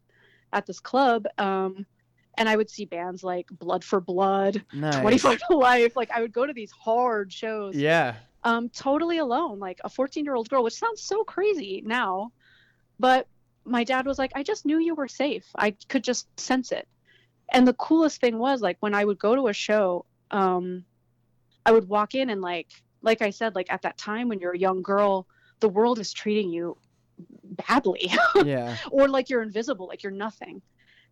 at 0.53 0.65
this 0.67 0.81
club. 0.81 1.27
Um, 1.39 1.87
and 2.39 2.49
I 2.49 2.57
would 2.57 2.71
see 2.71 2.85
bands 2.87 3.23
like 3.23 3.47
Blood 3.51 3.85
for 3.85 4.01
Blood, 4.01 4.65
nice. 4.73 5.01
25 5.01 5.39
ta 5.41 5.55
Life 5.55 5.97
like 5.97 6.11
i 6.11 6.21
would 6.21 6.33
go 6.33 6.47
to 6.47 6.53
these 6.53 6.71
hard 6.71 7.31
shows 7.33 7.75
Yeah. 7.77 8.15
um 8.45 8.69
totally 8.71 9.19
alone 9.19 9.59
like 9.59 9.81
a 9.85 9.91
14 9.91 10.25
year 10.25 10.35
old 10.35 10.49
girl 10.49 10.63
which 10.65 10.75
sounds 10.75 11.03
so 11.03 11.25
crazy 11.25 11.83
now 11.85 12.33
but 12.99 13.27
my 13.65 13.85
dad 13.85 14.07
was 14.07 14.19
like 14.19 14.33
i 14.35 14.43
just 14.43 14.65
knew 14.65 14.79
you 14.79 14.95
were 14.95 15.09
safe 15.09 15.45
i 15.57 15.73
could 15.91 16.03
just 16.03 16.27
sense 16.41 16.73
it 16.73 16.89
and 17.53 17.69
the 17.69 17.75
coolest 17.75 18.19
thing 18.21 18.39
was 18.39 18.61
like 18.63 18.77
when 18.81 18.95
i 18.95 19.05
would 19.05 19.19
go 19.19 19.35
to 19.37 19.49
a 19.49 19.53
show 19.53 20.05
um 20.31 20.85
i 21.67 21.73
would 21.73 21.89
walk 21.89 22.15
in 22.15 22.31
and 22.31 22.41
like 22.41 22.69
like 23.03 23.23
i 23.23 23.31
said 23.31 23.55
like 23.55 23.73
at 23.73 23.83
that 23.83 23.97
time 23.99 24.29
when 24.29 24.39
you're 24.41 24.53
a 24.53 24.59
young 24.59 24.83
girl 24.83 25.27
the 25.61 25.69
world 25.69 25.99
is 25.99 26.13
treating 26.13 26.51
you 26.51 26.77
badly 27.69 28.11
Yeah. 28.45 28.77
or 28.91 29.09
like 29.09 29.31
you're 29.31 29.43
invisible, 29.43 29.87
like 29.87 30.03
you're 30.03 30.11
nothing. 30.13 30.63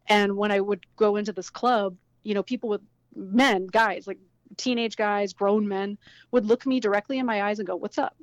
And 0.09 0.37
when 0.37 0.51
I 0.51 0.59
would 0.61 0.85
go 0.97 1.17
into 1.17 1.33
this 1.33 1.51
club, 1.51 1.97
you 2.25 2.35
know, 2.35 2.43
people 2.43 2.69
with 2.69 2.81
men, 3.15 3.67
guys, 3.67 4.07
like 4.07 4.19
teenage 4.57 4.97
guys, 4.97 5.33
grown 5.33 5.69
men, 5.69 5.99
would 6.33 6.47
look 6.47 6.67
me 6.67 6.81
directly 6.81 7.19
in 7.19 7.27
my 7.27 7.43
eyes 7.43 7.59
and 7.59 7.67
go, 7.67 7.77
"What's 7.77 7.99
up?" 7.99 8.17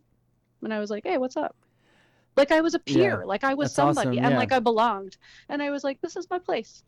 And 0.64 0.74
I 0.74 0.80
was 0.80 0.90
like, 0.90 1.06
"Hey, 1.06 1.18
what's 1.18 1.38
up?" 1.38 1.56
Like 2.36 2.52
I 2.52 2.62
was 2.62 2.74
a 2.74 2.80
peer, 2.80 3.20
Yeah, 3.22 3.26
like 3.26 3.44
I 3.44 3.54
was 3.54 3.70
that's 3.70 3.76
somebody, 3.76 4.20
awesome, 4.20 4.26
and 4.26 4.36
like 4.36 4.52
I 4.52 4.60
belonged. 4.60 5.18
And 5.50 5.62
I 5.62 5.70
was 5.70 5.84
like, 5.84 6.02
"This 6.02 6.16
is 6.18 6.28
my 6.30 6.40
place." 6.40 6.84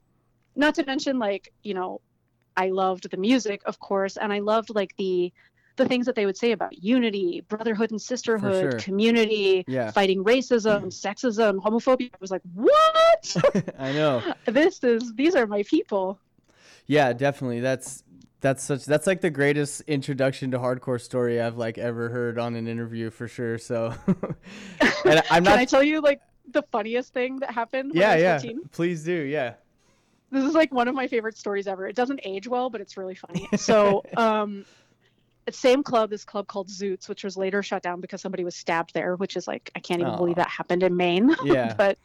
Not 0.56 0.76
to 0.76 0.86
mention, 0.86 1.20
like 1.20 1.54
you 1.64 1.76
know, 1.76 2.02
I 2.60 2.72
loved 2.72 3.10
the 3.10 3.16
music, 3.16 3.62
of 3.66 3.80
course, 3.80 4.18
and 4.18 4.34
I 4.34 4.39
loved 4.39 4.76
like 4.76 4.93
the 4.97 5.32
the 5.78 5.88
things 5.88 6.05
that 6.07 6.16
they 6.16 6.26
would 6.26 6.36
say 6.36 6.51
about 6.51 6.84
unity, 6.84 7.41
brotherhood 7.47 7.89
and 7.91 8.01
sisterhood, 8.01 8.74
sure. 8.74 8.80
community, 8.82 9.64
Yeah. 9.66 9.91
fighting 9.91 10.26
racism, 10.26 10.82
mm. 10.82 10.88
sexism, 10.88 11.64
homophobia. 11.64 12.10
I 12.14 12.18
was 12.20 12.32
like, 12.32 12.41
what? 12.53 13.36
I 13.80 13.93
know. 13.93 14.22
this 14.45 14.84
is 14.84 15.14
these 15.16 15.36
are 15.36 15.47
my 15.47 15.64
people. 15.64 16.20
Yeah, 16.86 17.14
definitely. 17.14 17.62
That's 17.62 18.03
that's 18.41 18.62
such 18.62 18.84
that's 18.86 19.07
like 19.07 19.22
the 19.22 19.30
greatest 19.30 19.82
introduction 19.88 20.51
to 20.51 20.60
hardcore 20.60 20.99
story 20.99 21.39
I've 21.39 21.57
like 21.57 21.78
ever 21.78 22.10
heard 22.10 22.38
on 22.38 22.55
an 22.55 22.68
interview 22.68 23.10
for 23.10 23.30
sure. 23.30 23.57
So 23.57 23.93
and 25.05 25.24
I'm 25.32 25.43
not. 25.43 25.51
Can 25.51 25.60
I 25.60 25.66
tell 25.66 25.84
you 25.84 26.01
like 26.01 26.20
the 26.51 26.64
funniest 26.74 27.14
thing 27.14 27.39
that 27.39 27.51
happened? 27.51 27.93
Yeah, 27.95 28.16
yeah. 28.16 28.38
14? 28.38 28.70
Please 28.74 29.05
do. 29.05 29.14
Yeah. 29.14 29.53
This 30.32 30.46
is 30.46 30.54
like 30.54 30.72
one 30.74 30.88
of 30.88 30.96
my 30.96 31.08
favorite 31.08 31.38
stories 31.38 31.68
ever. 31.68 31.88
It 31.88 31.96
doesn't 31.96 32.22
age 32.24 32.48
well, 32.48 32.70
but 32.70 32.82
it's 32.82 32.98
really 32.98 33.16
funny. 33.16 33.48
So, 33.58 34.04
um, 34.18 34.66
at 35.48 35.56
same 35.56 35.82
club, 35.82 36.10
this 36.12 36.24
club 36.26 36.48
called 36.48 36.68
Zootz, 36.68 37.10
which 37.10 37.24
was 37.24 37.36
later 37.36 37.64
shut 37.64 37.82
down 37.82 38.02
because 38.02 38.22
somebody 38.22 38.44
was 38.44 38.56
stabbed 38.56 38.94
there, 38.94 39.16
which 39.16 39.36
is 39.36 39.48
like 39.48 39.72
I 39.76 39.80
can't 39.80 40.02
even 40.02 40.14
Aw. 40.14 40.18
believe 40.18 40.36
that 40.36 40.50
happened 40.50 40.84
in 40.84 40.96
Maine. 40.96 41.36
Yeah. 41.44 41.74
but 41.76 41.98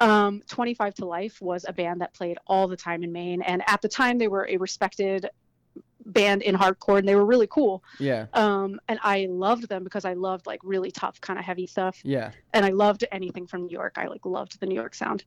um, 0.00 0.42
25 0.48 0.94
ta 0.94 1.06
Life 1.06 1.40
was 1.40 1.64
a 1.66 1.72
band 1.72 2.00
that 2.02 2.14
played 2.14 2.38
all 2.46 2.68
the 2.68 2.76
time 2.76 3.02
in 3.02 3.12
Maine, 3.12 3.42
and 3.42 3.62
at 3.66 3.82
the 3.82 3.88
time 3.88 4.18
they 4.18 4.28
were 4.28 4.46
a 4.48 4.56
respected 4.58 5.28
band 6.04 6.42
in 6.42 6.54
hardcore, 6.54 6.98
and 6.98 7.08
they 7.08 7.16
were 7.16 7.24
really 7.26 7.48
cool. 7.48 7.82
Yeah. 7.98 8.26
Um, 8.32 8.78
and 8.88 9.00
I 9.02 9.26
loved 9.28 9.68
them 9.68 9.82
because 9.82 10.04
I 10.04 10.12
loved 10.12 10.46
like 10.46 10.60
really 10.62 10.92
tough, 10.92 11.20
kind 11.20 11.38
of 11.38 11.44
heavy 11.44 11.66
stuff 11.66 11.98
Yeah. 12.04 12.30
and 12.52 12.64
I 12.64 12.68
loved 12.70 13.04
anything 13.10 13.46
from 13.48 13.62
New 13.62 13.72
York. 13.72 13.94
I 13.96 14.06
like 14.06 14.24
loved 14.24 14.60
the 14.60 14.66
New 14.66 14.76
York 14.76 14.94
sound. 14.94 15.24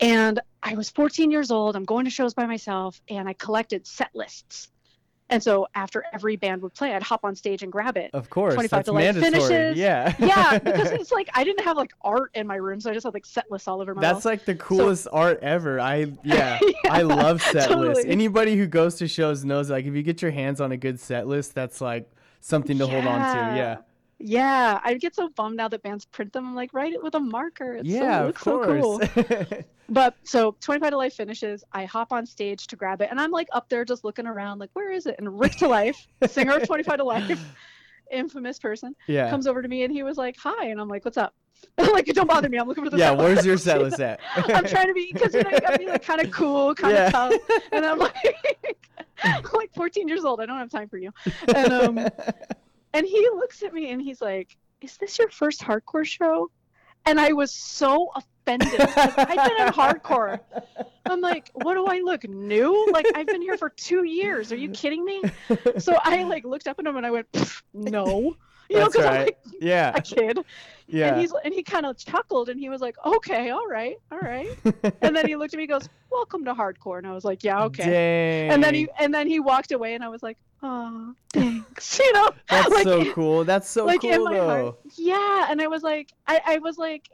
And 0.00 0.40
I 0.62 0.74
was 0.74 0.90
14 0.90 1.30
years 1.30 1.50
old. 1.50 1.76
I'm 1.76 1.84
going 1.84 2.04
to 2.04 2.10
shows 2.10 2.34
by 2.34 2.46
myself, 2.46 3.00
and 3.08 3.28
I 3.28 3.32
collected 3.34 3.86
set 3.86 4.10
lists. 4.14 4.68
And 5.28 5.42
so 5.42 5.66
after 5.74 6.04
every 6.12 6.36
band 6.36 6.62
would 6.62 6.74
play, 6.74 6.94
I'd 6.94 7.02
hop 7.02 7.24
on 7.24 7.34
stage 7.34 7.64
and 7.64 7.72
grab 7.72 7.96
it. 7.96 8.10
Of 8.12 8.30
course. 8.30 8.54
25 8.54 8.70
That's 8.70 8.86
to 8.86 8.92
life 8.92 9.14
mandatory. 9.16 9.32
finishes. 9.32 9.76
Yeah. 9.76 10.14
yeah, 10.20 10.58
because 10.64 10.92
it's 10.92 11.10
like 11.10 11.28
I 11.34 11.42
didn't 11.42 11.64
have 11.64 11.76
like 11.76 11.90
art 12.02 12.30
in 12.34 12.46
my 12.46 12.54
room, 12.54 12.80
so 12.80 12.90
I 12.90 12.94
just 12.94 13.04
had 13.04 13.14
like 13.14 13.26
set 13.26 13.50
lists 13.50 13.66
all 13.66 13.80
over 13.80 13.94
my 13.94 14.00
That's 14.00 14.24
like 14.24 14.44
the 14.44 14.54
coolest 14.54 15.08
art 15.12 15.40
ever. 15.42 15.80
I 15.80 16.12
yeah, 16.24 16.60
Yeah, 16.62 16.72
I 16.88 17.02
love 17.02 17.42
set 17.42 17.76
lists. 17.76 18.04
Anybody 18.06 18.56
who 18.56 18.66
goes 18.66 18.96
to 18.96 19.08
shows 19.08 19.44
knows 19.44 19.68
like 19.68 19.84
if 19.84 19.94
you 19.94 20.02
get 20.04 20.22
your 20.22 20.30
hands 20.30 20.60
on 20.60 20.70
a 20.70 20.76
good 20.76 21.00
set 21.00 21.26
list, 21.26 21.54
that's 21.54 21.80
like 21.80 22.08
something 22.40 22.78
to 22.78 22.86
hold 22.86 23.04
on 23.04 23.18
to. 23.18 23.56
Yeah. 23.56 23.76
Yeah, 24.18 24.80
I 24.82 24.94
get 24.94 25.14
so 25.14 25.28
bummed 25.28 25.56
now 25.56 25.68
that 25.68 25.82
bands 25.82 26.06
print 26.06 26.32
them. 26.32 26.46
I'm 26.46 26.54
like, 26.54 26.72
write 26.72 26.92
it 26.94 27.02
with 27.02 27.14
a 27.14 27.20
marker. 27.20 27.74
It's 27.74 27.88
so, 27.90 27.94
yeah, 27.94 28.18
it 28.18 28.20
of 28.20 28.26
looks 28.26 28.42
so 28.42 28.64
cool. 28.64 28.98
course. 29.00 29.62
But 29.88 30.16
so 30.24 30.56
25 30.62 30.90
ta 30.90 30.96
Life 30.96 31.14
finishes. 31.14 31.62
I 31.72 31.84
hop 31.84 32.12
on 32.12 32.26
stage 32.26 32.66
to 32.68 32.76
grab 32.76 33.00
it, 33.02 33.08
and 33.10 33.20
I'm 33.20 33.30
like 33.30 33.46
up 33.52 33.68
there 33.68 33.84
just 33.84 34.02
looking 34.02 34.26
around, 34.26 34.58
like, 34.58 34.70
where 34.72 34.90
is 34.90 35.06
it? 35.06 35.14
And 35.18 35.38
Rick 35.38 35.58
ta 35.58 35.68
Life, 35.68 36.08
singer 36.26 36.56
of 36.56 36.66
25 36.66 36.98
ta 36.98 37.04
Life, 37.04 37.40
infamous 38.10 38.58
person, 38.58 38.96
yeah. 39.06 39.30
comes 39.30 39.46
over 39.46 39.62
to 39.62 39.68
me 39.68 39.84
and 39.84 39.92
he 39.92 40.02
was 40.02 40.16
like, 40.16 40.36
hi. 40.38 40.66
And 40.66 40.80
I'm 40.80 40.88
like, 40.88 41.04
what's 41.04 41.16
up? 41.16 41.34
like, 41.78 42.06
don't 42.06 42.26
bother 42.28 42.48
me. 42.48 42.58
I'm 42.58 42.66
looking 42.66 42.82
for 42.84 42.90
the 42.90 42.98
yeah, 42.98 43.12
where's 43.12 43.46
your 43.46 43.56
set 43.58 43.80
list 43.80 44.00
at? 44.00 44.18
I'm 44.36 44.64
trying 44.66 44.88
to 44.88 44.94
be, 44.94 45.10
because 45.12 45.34
you 45.34 45.42
know, 45.44 45.50
you 45.50 45.60
gotta 45.60 45.78
be 45.78 45.86
like 45.86 46.02
kind 46.04 46.20
of 46.20 46.30
cool, 46.32 46.74
kind 46.74 46.92
of 46.96 46.98
Yeah. 47.04 47.10
tough. 47.10 47.34
And 47.72 47.86
I'm 47.86 47.98
like, 47.98 48.16
I'm 49.22 49.42
like 49.54 49.72
14 49.74 50.08
years 50.08 50.24
old. 50.24 50.40
I 50.40 50.46
don't 50.46 50.58
have 50.58 50.70
time 50.70 50.88
for 50.88 50.98
you. 50.98 51.12
And 51.54 51.72
um, 51.72 52.08
and 52.96 53.06
he 53.06 53.20
looks 53.34 53.62
at 53.62 53.72
me 53.74 53.90
and 53.90 54.00
he's 54.00 54.20
like, 54.20 54.56
"Is 54.80 54.96
this 54.96 55.18
your 55.18 55.28
first 55.30 55.60
hardcore 55.60 56.04
show?" 56.06 56.50
and 57.06 57.20
I 57.20 57.32
was 57.32 57.52
so 57.52 58.10
offended. 58.16 58.80
I've 58.80 59.16
been 59.16 59.66
in 59.66 59.72
hardcore. 59.72 60.40
I'm 61.08 61.20
like, 61.20 61.50
what 61.54 61.74
do 61.74 61.86
I 61.86 62.00
look 62.00 62.28
new? 62.28 62.88
Like 62.92 63.06
I've 63.14 63.28
been 63.28 63.42
here 63.42 63.56
for 63.56 63.68
two 63.70 64.02
years. 64.04 64.50
Are 64.52 64.56
you 64.56 64.70
kidding 64.70 65.04
me? 65.04 65.22
So 65.78 65.96
I 66.02 66.24
like 66.24 66.44
looked 66.44 66.66
up 66.66 66.78
at 66.80 66.86
him 66.86 66.96
and 66.96 67.06
I 67.06 67.10
went, 67.12 67.28
no. 67.72 68.36
You 68.68 68.78
know, 68.78 68.88
That's 68.88 68.96
because 68.96 69.06
I'm 69.06 69.24
like 69.26 69.38
Yeah. 69.60 69.92
a 69.94 70.00
kid. 70.02 70.40
Yeah. 70.88 71.08
And 71.12 71.20
he's 71.20 71.32
and 71.44 71.54
he 71.54 71.62
kind 71.62 71.86
of 71.86 71.96
chuckled 71.96 72.48
and 72.48 72.58
he 72.58 72.68
was 72.68 72.80
like, 72.80 72.96
okay, 73.06 73.50
all 73.50 73.68
right, 73.68 73.96
all 74.10 74.18
right. 74.18 74.48
and 75.02 75.14
then 75.14 75.28
he 75.28 75.36
looked 75.36 75.54
at 75.54 75.58
me 75.58 75.64
and 75.64 75.70
goes, 75.70 75.88
welcome 76.10 76.44
to 76.46 76.54
hardcore. 76.54 76.98
And 76.98 77.06
I 77.06 77.12
was 77.12 77.24
like, 77.24 77.44
yeah, 77.44 77.62
okay. 77.66 77.84
Dang. 77.84 78.50
And 78.50 78.64
then 78.64 78.74
he 78.74 78.88
and 78.98 79.14
then 79.14 79.28
he 79.28 79.38
walked 79.38 79.70
away 79.70 79.94
and 79.94 80.02
I 80.02 80.08
was 80.08 80.24
like, 80.24 80.38
oh, 80.66 81.14
thanks. 81.32 82.00
You 82.06 82.12
know, 82.12 82.30
That's 82.48 82.70
like, 82.70 82.84
so 82.84 83.12
cool. 83.12 83.44
That's 83.44 83.68
so 83.68 83.84
like 83.84 84.04
in 84.04 84.16
cool 84.16 84.24
my 84.26 84.34
though. 84.34 84.46
heart. 84.46 84.78
Yeah, 84.96 85.46
and 85.50 85.60
I 85.60 85.66
was 85.66 85.82
like, 85.82 86.12
I, 86.26 86.40
I 86.44 86.58
was 86.58 86.78
like, 86.78 87.08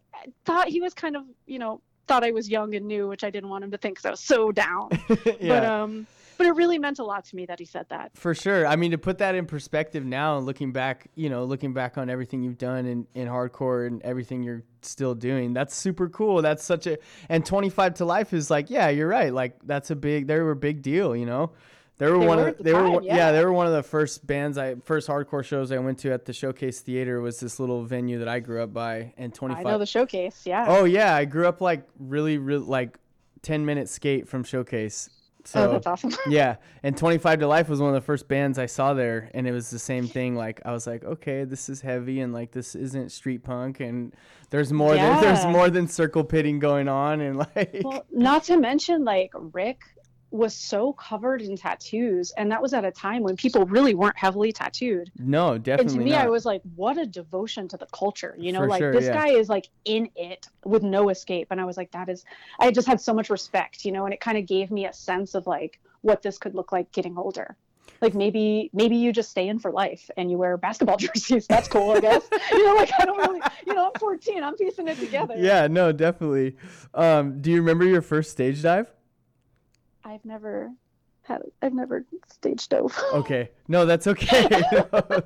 thought 0.44 0.68
he 0.68 0.80
was 0.80 0.94
kind 0.94 1.16
of, 1.16 1.24
you 1.46 1.58
know, 1.58 1.80
thought 2.06 2.24
I 2.24 2.30
was 2.30 2.48
young 2.48 2.74
and 2.74 2.86
new, 2.86 3.08
which 3.08 3.24
I 3.24 3.30
didn't 3.30 3.50
want 3.50 3.64
him 3.64 3.70
to 3.70 3.78
think 3.78 3.96
because 3.96 4.06
I 4.06 4.10
was 4.10 4.20
so 4.20 4.52
down. 4.52 4.90
yeah. 5.40 5.48
But 5.48 5.64
um, 5.64 6.06
but 6.38 6.46
it 6.46 6.56
really 6.56 6.78
meant 6.78 6.98
a 6.98 7.04
lot 7.04 7.24
to 7.26 7.36
me 7.36 7.46
that 7.46 7.58
he 7.60 7.64
said 7.64 7.86
that. 7.90 8.10
For 8.14 8.34
sure. 8.34 8.66
I 8.66 8.74
mean, 8.74 8.90
to 8.90 8.98
put 8.98 9.18
that 9.18 9.34
in 9.34 9.46
perspective 9.46 10.04
now, 10.04 10.38
looking 10.38 10.72
back, 10.72 11.06
you 11.14 11.30
know, 11.30 11.44
looking 11.44 11.72
back 11.72 11.98
on 11.98 12.10
everything 12.10 12.42
you've 12.42 12.58
done 12.58 12.86
in, 12.86 13.06
in 13.14 13.28
hardcore 13.28 13.86
and 13.86 14.02
everything 14.02 14.42
you're 14.42 14.64
still 14.80 15.14
doing, 15.14 15.52
that's 15.52 15.74
super 15.74 16.08
cool. 16.08 16.42
That's 16.42 16.64
such 16.64 16.86
a, 16.86 16.98
and 17.28 17.46
25 17.46 17.94
ta 17.94 18.04
Life 18.04 18.32
is 18.32 18.50
like, 18.50 18.70
yeah, 18.70 18.88
you're 18.88 19.08
right. 19.08 19.32
Like, 19.32 19.56
that's 19.64 19.90
a 19.92 19.96
big, 19.96 20.26
they 20.26 20.40
were 20.40 20.50
a 20.50 20.56
big 20.56 20.82
deal, 20.82 21.14
you 21.14 21.26
know? 21.26 21.52
They 22.02 22.10
were 22.10 22.18
They 22.18 22.26
one 22.26 22.38
were 22.38 22.48
of 22.48 22.56
the 22.56 22.62
they 22.64 22.72
were 22.72 22.80
time, 22.80 22.92
one- 22.94 23.04
yeah. 23.04 23.16
yeah. 23.16 23.30
they 23.32 23.44
were 23.44 23.52
one 23.52 23.66
of 23.68 23.72
the 23.72 23.82
first 23.84 24.26
bands 24.26 24.58
I 24.58 24.74
first 24.82 25.08
hardcore 25.08 25.44
shows 25.44 25.70
I 25.70 25.78
went 25.78 25.98
to 26.00 26.12
at 26.12 26.24
the 26.24 26.32
Showcase 26.32 26.80
Theater 26.80 27.20
was 27.20 27.38
this 27.38 27.60
little 27.60 27.84
venue 27.84 28.18
that 28.18 28.26
I 28.26 28.40
grew 28.40 28.60
up 28.60 28.74
by 28.74 29.14
and 29.16 29.32
25 29.32 29.64
I 29.64 29.70
know 29.70 29.78
the 29.78 29.86
showcase. 29.86 30.42
Yeah. 30.44 30.66
Oh 30.68 30.82
yeah, 30.82 31.14
I 31.14 31.24
grew 31.26 31.46
up 31.46 31.60
like 31.60 31.86
really 32.00 32.38
really 32.38 32.64
like 32.64 32.98
10 33.42 33.64
minute 33.64 33.88
skate 33.88 34.26
from 34.28 34.42
Showcase. 34.42 35.10
So 35.44 35.68
oh, 35.68 35.72
that's 35.74 35.86
awesome. 35.86 36.12
yeah, 36.28 36.56
and 36.82 36.96
25 36.96 37.38
ta 37.38 37.46
Life 37.46 37.68
was 37.68 37.80
one 37.80 37.90
of 37.90 37.94
the 37.94 38.04
first 38.04 38.26
bands 38.26 38.58
I 38.58 38.66
saw 38.66 38.94
there, 38.94 39.30
and 39.32 39.46
it 39.46 39.52
was 39.52 39.70
the 39.70 39.78
same 39.78 40.08
thing. 40.08 40.34
Like 40.34 40.60
I 40.64 40.72
was 40.72 40.88
like, 40.88 41.04
okay, 41.04 41.44
this 41.44 41.68
is 41.68 41.80
heavy, 41.80 42.20
and 42.20 42.32
like 42.32 42.50
this 42.50 42.74
isn't 42.74 43.12
street 43.12 43.44
punk, 43.44 43.78
and 43.78 44.12
there's 44.50 44.72
more 44.72 44.94
than 44.94 45.20
there's 45.20 45.46
more 45.46 45.70
than 45.70 45.86
circle 45.86 46.24
pitting 46.24 46.58
going 46.58 46.88
on, 46.88 47.20
and 47.20 47.38
like 47.56 47.80
well, 47.84 48.04
not 48.10 48.44
to 48.44 48.56
mention 48.56 49.04
like 49.04 49.32
Rick 49.34 49.80
was 50.32 50.54
so 50.54 50.92
covered 50.94 51.42
in 51.42 51.56
tattoos, 51.56 52.32
and 52.36 52.50
that 52.50 52.60
was 52.60 52.72
at 52.72 52.84
a 52.84 52.90
time 52.90 53.22
when 53.22 53.36
people 53.36 53.64
really 53.66 53.94
weren't 53.94 54.16
heavily 54.16 54.52
tattooed. 54.52 55.10
no, 55.18 55.58
definitely 55.58 55.92
and 55.92 56.00
to 56.00 56.04
me 56.04 56.10
not. 56.12 56.24
i 56.24 56.28
was 56.28 56.44
like 56.44 56.62
what 56.76 56.98
a 56.98 57.06
devotion 57.06 57.68
to 57.68 57.76
the 57.76 57.86
culture 57.92 58.34
you 58.38 58.52
know 58.52 58.60
For 58.60 58.68
like 58.68 58.80
sure, 58.80 58.92
this 58.92 59.04
yeah. 59.04 59.14
guy 59.14 59.28
is 59.28 59.48
like 59.48 59.68
in 59.84 60.08
it 60.16 60.48
with 60.64 60.82
no 60.82 61.08
escape 61.08 61.48
and 61.50 61.60
i 61.60 61.64
was 61.64 61.76
like 61.76 61.90
that 61.92 62.08
is 62.08 62.24
i 62.60 62.70
just 62.70 62.86
had 62.86 63.00
so 63.00 63.12
much 63.12 63.30
respect 63.30 63.84
you 63.84 63.92
know 63.92 64.04
and 64.04 64.14
it 64.14 64.20
kind 64.20 64.38
of 64.38 64.46
gave 64.46 64.70
me 64.70 64.86
a 64.86 64.92
sense 64.92 65.34
of 65.34 65.46
like 65.46 65.80
what 66.02 66.22
this 66.22 66.38
could 66.38 66.54
look 66.54 66.72
like 66.72 66.90
getting 66.92 67.16
older 67.16 67.56
like 68.00 68.14
maybe 68.14 68.70
maybe 68.72 68.96
you 68.96 69.12
just 69.12 69.30
stay 69.30 69.48
in 69.48 69.58
for 69.58 69.70
life 69.70 70.10
and 70.16 70.30
you 70.30 70.38
wear 70.38 70.56
basketball 70.56 70.96
jerseys 71.04 71.46
that's 71.46 71.68
cool 71.68 71.92
i 71.92 72.00
guess 72.00 72.28
you 72.52 72.64
know 72.66 72.74
like 72.74 72.90
i 72.98 73.04
don't 73.04 73.18
really 73.18 73.40
you 73.66 73.74
know 73.74 73.86
i'm 73.86 74.00
14 74.00 74.42
i'm 74.42 74.56
piecing 74.56 74.88
it 74.88 74.98
together 74.98 75.34
yeah, 75.36 75.66
no, 75.66 75.92
definitely. 75.92 76.56
Um, 76.94 77.40
do 77.40 77.50
you 77.50 77.56
remember 77.56 77.84
your 77.84 78.02
first 78.02 78.30
stage 78.30 78.62
dive? 78.62 78.92
I've 80.04 80.24
never 80.24 80.70
had 81.22 81.42
i've 81.62 81.74
never 81.74 82.04
stage 82.28 82.68
dove 82.68 82.96
Okay, 83.14 83.50
no, 83.68 83.84
that's 83.86 84.06
okay. 84.06 84.48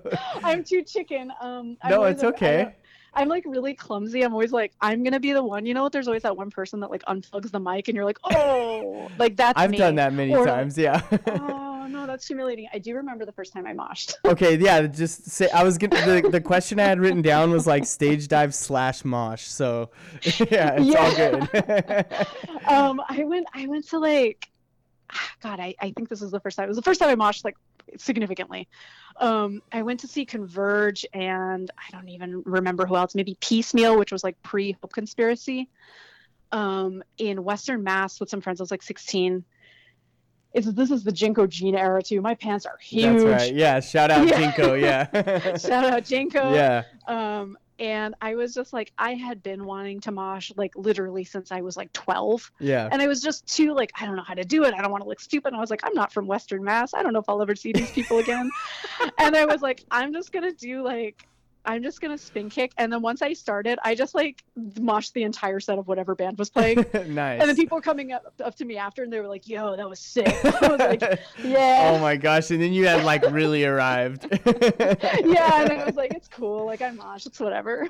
i'm 0.44 0.62
too 0.65 0.82
chicken 0.82 1.32
um 1.40 1.77
I'm 1.82 1.90
no, 1.90 2.05
it's 2.05 2.23
I 2.23 2.27
okay. 2.28 2.74
I'm 3.19 3.28
like 3.28 3.44
really 3.47 3.73
clumsy. 3.73 4.20
I'm 4.23 4.35
always 4.35 4.53
like, 4.53 4.74
I'm 4.82 5.03
gonna 5.03 5.19
be 5.19 5.32
the 5.32 5.43
one. 5.43 5.65
You 5.65 5.73
know, 5.73 5.85
what? 5.85 5.93
there's 5.93 6.07
always 6.07 6.23
that 6.24 6.36
one 6.36 6.51
person 6.51 6.81
that 6.81 6.90
like 6.90 7.03
unplugs 7.05 7.51
the 7.51 7.59
mic, 7.59 7.89
and 7.89 7.97
you're 7.97 8.05
like, 8.05 8.19
oh, 8.24 9.11
like 9.19 9.36
that's 9.36 9.59
I've 9.59 9.70
me. 9.70 9.78
done 9.78 9.94
that 9.94 10.12
many 10.12 10.35
Or, 10.35 10.44
times. 10.44 10.77
Yeah. 10.77 11.01
oh 11.28 11.86
no, 11.89 12.07
that's 12.07 12.27
humiliating. 12.27 12.69
I 12.74 12.78
do 12.78 12.94
remember 12.94 13.24
the 13.24 13.32
first 13.32 13.55
time 13.55 13.66
I 13.66 13.73
moshed. 13.73 14.16
okay, 14.27 14.59
yeah. 14.59 14.86
Just 14.86 15.31
say 15.31 15.48
I 15.48 15.65
was 15.65 15.78
gonna. 15.78 15.97
The, 16.20 16.28
the 16.31 16.43
question 16.43 16.78
I 16.78 16.82
had 16.85 17.01
written 17.01 17.23
down 17.23 17.51
was 17.53 17.66
like 17.66 17.86
stage 17.86 18.28
dive 18.28 18.55
slash 18.55 19.03
mosh. 19.03 19.44
So 19.44 19.89
yeah, 20.51 20.77
it's 20.78 20.94
all 20.94 21.16
good. 21.16 22.69
um, 22.69 23.01
I 23.09 23.24
went, 23.24 23.47
I 23.55 23.66
went 23.66 23.89
to 23.89 23.98
like, 23.98 24.47
God, 25.43 25.61
I, 25.61 25.74
I 25.81 25.91
think 25.93 26.09
this 26.09 26.20
was 26.20 26.31
the 26.31 26.41
first 26.41 26.57
time. 26.57 26.65
It 26.65 26.69
was 26.69 26.77
the 26.77 26.83
first 26.83 27.01
time 27.01 27.09
I 27.09 27.15
moshed 27.15 27.45
like 27.45 27.57
significantly. 27.97 28.69
Um, 29.19 29.62
I 29.73 29.83
went 29.83 30.01
to 30.01 30.09
see 30.09 30.24
Converge, 30.24 31.07
and 31.12 31.70
I 31.77 31.91
don't 31.91 32.09
even 32.09 32.43
remember 32.45 32.87
who 32.87 32.97
else. 32.97 33.15
Maybe 33.15 33.37
Piecemeal, 33.41 33.99
which 33.99 34.12
was 34.12 34.23
like 34.24 34.41
pre 34.43 34.73
Hope 34.83 34.93
Conspiracy, 34.93 35.69
um, 36.53 37.03
in 37.19 37.45
Western 37.45 37.83
Mass 37.83 38.20
with 38.20 38.28
some 38.28 38.41
friends. 38.41 38.61
I 38.61 38.62
was 38.62 38.70
like 38.70 38.83
16. 38.83 39.45
It's, 40.53 40.73
this 40.73 40.91
is 40.91 41.05
the 41.05 41.12
JNCO 41.12 41.49
Jean 41.49 41.74
era 41.74 42.03
too. 42.03 42.20
My 42.23 42.35
pants 42.35 42.65
are 42.65 42.78
huge. 42.81 43.23
That's 43.23 43.24
right. 43.24 43.55
Yeah. 43.55 43.81
Shout 43.81 44.11
out 44.11 44.27
Yeah. 44.28 44.53
JNCO. 44.53 44.81
Yeah. 44.81 45.57
Shout 45.59 45.85
out 45.85 46.03
JNCO. 46.05 46.55
yeah. 46.55 46.83
Um, 47.07 47.59
and 47.78 48.15
I 48.23 48.35
was 48.35 48.55
just 48.55 48.73
like, 48.73 48.93
I 48.97 49.15
had 49.15 49.43
been 49.43 49.65
wanting 49.65 50.01
to 50.01 50.12
mosh 50.12 50.51
like 50.57 50.74
literally 50.77 51.24
since 51.24 51.53
I 51.53 51.61
was 51.61 51.77
like 51.77 51.93
12. 51.93 52.51
Yeah. 52.59 52.89
And 52.90 53.03
I 53.03 53.07
was 53.07 53.20
just 53.20 53.47
too 53.47 53.74
like, 53.74 53.93
I 54.01 54.07
don't 54.07 54.16
know 54.16 54.23
how 54.23 54.35
to 54.35 54.44
do 54.44 54.65
it. 54.65 54.74
I 54.74 54.81
don't 54.81 54.90
want 54.90 55.03
to 55.03 55.09
look 55.09 55.20
stupid. 55.20 55.48
And 55.48 55.57
I 55.57 55.61
was 55.61 55.70
like, 55.70 55.82
I'm 55.85 55.94
not 55.94 56.12
from 56.12 56.27
Western 56.27 56.65
Mass. 56.65 56.94
I 56.94 57.03
don't 57.03 57.12
know 57.12 57.19
if 57.19 57.28
I'll 57.28 57.43
ever 57.43 57.55
see 57.55 57.73
these 57.73 57.90
people 57.90 58.19
again. 58.19 58.51
and 59.19 59.36
I 59.36 59.44
was 59.44 59.61
like, 59.61 59.85
I'm 59.90 60.12
just 60.12 60.32
gonna 60.32 60.53
do 60.53 60.82
like 60.82 61.27
I'm 61.67 61.83
just 61.83 62.01
gonna 62.01 62.17
spin 62.19 62.49
kick. 62.49 62.73
And 62.79 62.93
then 62.93 63.03
once 63.03 63.21
I 63.23 63.33
started, 63.33 63.79
I 63.85 63.95
just 63.95 64.15
like 64.15 64.45
moshed 64.59 65.13
the 65.13 65.25
entire 65.25 65.61
set 65.61 65.79
of 65.79 65.89
whatever 65.89 66.15
band 66.15 66.39
was 66.39 66.49
playing. 66.51 66.85
nice. 67.09 67.41
And 67.41 67.49
then 67.49 67.57
people 67.57 67.77
were 67.77 67.83
coming 67.83 68.13
up, 68.13 68.33
up 68.43 68.55
to 68.57 68.65
me 68.65 68.77
after 68.77 69.03
and 69.03 69.13
they 69.13 69.21
were 69.21 69.27
like, 69.29 69.49
yo, 69.49 69.77
that 69.77 69.89
was 69.89 69.99
sick. 70.01 70.29
I 70.45 70.69
was 70.69 70.79
like, 70.79 71.03
yeah. 71.45 71.93
Oh 71.95 71.99
my 71.99 72.17
gosh! 72.17 72.51
And 72.51 72.63
then 72.63 72.73
you 72.73 72.87
had 72.87 73.05
like 73.05 73.23
really 73.31 73.65
arrived. 73.65 74.27
yeah, 74.31 75.63
and 75.63 75.73
I 75.73 75.85
was 75.85 75.97
like, 75.97 76.15
it's 76.15 76.29
cool. 76.29 76.65
Like 76.67 76.81
I 76.83 76.91
mosh, 76.93 77.27
it's 77.27 77.41
whatever. 77.41 77.87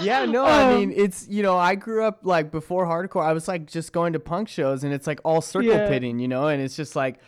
yeah, 0.00 0.24
no, 0.24 0.44
I 0.44 0.64
Um, 0.72 0.74
mean 0.78 0.92
it's 0.94 1.28
you 1.28 1.42
know 1.42 1.56
I 1.56 1.74
grew 1.74 2.04
up 2.04 2.20
like 2.22 2.50
before 2.50 2.86
hardcore. 2.86 3.24
I 3.24 3.32
was 3.32 3.48
like 3.48 3.66
just 3.66 3.92
going 3.92 4.12
to 4.14 4.20
punk 4.20 4.48
shows, 4.48 4.84
and 4.84 4.92
it's 4.92 5.06
like 5.06 5.20
all 5.24 5.40
circle 5.40 5.70
Yeah. 5.70 5.88
pitting, 5.88 6.18
you 6.18 6.28
know, 6.28 6.48
and 6.48 6.60
it's 6.62 6.76
just 6.76 6.96
like. 6.96 7.18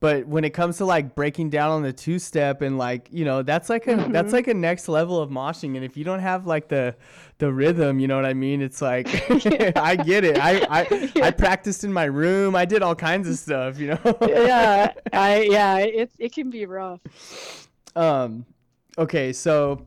But 0.00 0.28
when 0.28 0.44
it 0.44 0.50
comes 0.50 0.76
to 0.78 0.84
like 0.84 1.16
breaking 1.16 1.50
down 1.50 1.72
on 1.72 1.82
the 1.82 1.92
two 1.92 2.20
step 2.20 2.62
and 2.62 2.78
like 2.78 3.08
you 3.10 3.24
know 3.24 3.42
that's 3.42 3.68
like 3.68 3.86
a 3.88 3.94
Mm-hmm. 3.96 4.12
that's 4.12 4.32
like 4.32 4.46
a 4.46 4.54
next 4.54 4.88
level 4.88 5.20
of 5.20 5.28
moshing 5.28 5.74
and 5.74 5.84
if 5.84 5.96
you 5.96 6.04
don't 6.04 6.20
have 6.20 6.46
like 6.46 6.68
the 6.68 6.94
the 7.38 7.52
rhythm 7.52 7.98
you 7.98 8.06
know 8.06 8.14
what 8.14 8.24
I 8.24 8.32
mean 8.34 8.62
it's 8.62 8.80
like 8.80 9.08
I 9.76 9.96
get 9.96 10.22
it 10.24 10.38
I 10.38 10.60
I, 10.70 11.12
I 11.26 11.30
practiced 11.32 11.82
in 11.82 11.92
my 11.92 12.04
room 12.04 12.54
I 12.54 12.64
did 12.64 12.82
all 12.82 12.94
kinds 12.94 13.28
of 13.28 13.36
stuff 13.38 13.78
you 13.80 13.88
know 13.88 14.18
yeah, 14.28 14.92
I 15.12 15.42
yeah, 15.50 15.78
it 15.78 16.12
it 16.18 16.32
can 16.32 16.48
be 16.50 16.64
rough. 16.66 17.00
Um, 17.96 18.46
okay, 18.96 19.32
so 19.32 19.84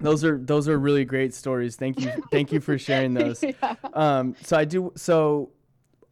those 0.00 0.24
are 0.24 0.38
those 0.38 0.68
are 0.68 0.78
really 0.78 1.04
great 1.04 1.32
stories. 1.32 1.76
Thank 1.76 2.00
you, 2.00 2.10
thank 2.32 2.50
you 2.50 2.60
for 2.60 2.76
sharing 2.78 3.14
those. 3.14 3.42
Yeah. 3.42 3.76
Um, 3.94 4.34
so 4.42 4.56
I 4.56 4.64
do. 4.64 4.92
So 4.96 5.50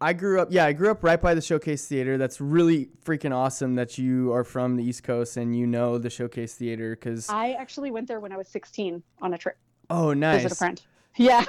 I 0.00 0.12
grew 0.14 0.40
up. 0.40 0.48
Yeah, 0.50 0.64
I 0.64 0.72
grew 0.72 0.90
up 0.90 1.04
right 1.04 1.20
by 1.20 1.34
the 1.34 1.42
Showcase 1.42 1.86
Theater. 1.86 2.16
That's 2.16 2.40
really 2.40 2.88
freaking 3.04 3.34
awesome 3.34 3.74
that 3.74 3.98
you 3.98 4.32
are 4.32 4.44
from 4.44 4.76
the 4.76 4.84
East 4.84 5.02
Coast 5.02 5.36
and 5.36 5.56
you 5.56 5.66
know 5.66 5.98
the 5.98 6.08
Showcase 6.08 6.54
Theater. 6.54 6.96
Because 6.96 7.28
I 7.28 7.52
actually 7.52 7.90
went 7.90 8.08
there 8.08 8.20
when 8.20 8.32
I 8.32 8.36
was 8.36 8.48
16 8.48 9.02
on 9.20 9.34
a 9.34 9.38
trip. 9.38 9.58
oh, 9.90 10.12
nice. 10.14 10.42
Visit 10.42 10.52
a 10.52 10.56
friend. 10.56 10.82
Yeah. 11.16 11.44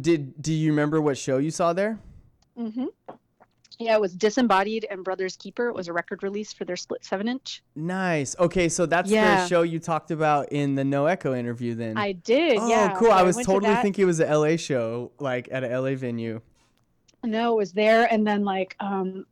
Did 0.00 0.40
do 0.40 0.52
you 0.52 0.70
remember 0.70 1.00
what 1.00 1.18
show 1.18 1.36
you 1.36 1.50
saw 1.50 1.74
there? 1.74 1.98
Mm-hmm. 2.58 2.86
Yeah, 3.78 3.94
it 3.94 4.00
was 4.00 4.14
Disembodied 4.14 4.86
and 4.90 5.04
Brothers 5.04 5.36
Keeper. 5.36 5.68
It 5.68 5.74
was 5.74 5.86
a 5.88 5.92
record 5.92 6.22
release 6.22 6.52
for 6.54 6.64
their 6.64 6.74
split 6.74 7.04
seven 7.04 7.28
inch. 7.28 7.62
Nice. 7.76 8.34
Okay, 8.40 8.68
so 8.70 8.86
that's 8.86 9.10
the 9.10 9.46
show 9.46 9.60
you 9.62 9.78
talked 9.78 10.10
about 10.10 10.50
in 10.52 10.74
the 10.74 10.84
No 10.84 11.04
Echo 11.06 11.34
interview. 11.34 11.74
Then. 11.74 11.98
I 11.98 12.12
did. 12.12 12.58
oh, 12.58 12.68
yeah. 12.68 12.94
cool. 12.98 13.08
So 13.08 13.12
I 13.12 13.22
was 13.22 13.36
to 13.36 13.44
totally 13.44 13.74
that. 13.74 13.82
thinking 13.82 14.02
it 14.02 14.06
was 14.06 14.20
a 14.20 14.36
LA 14.36 14.56
show, 14.56 15.12
like 15.20 15.48
at 15.52 15.62
a 15.62 15.78
LA 15.80 15.94
venue. 15.94 16.40
No, 17.24 17.54
it 17.54 17.56
was 17.56 17.72
there, 17.72 18.10
and 18.12 18.26
then 18.26 18.44
like 18.44 18.76
um, 18.80 19.26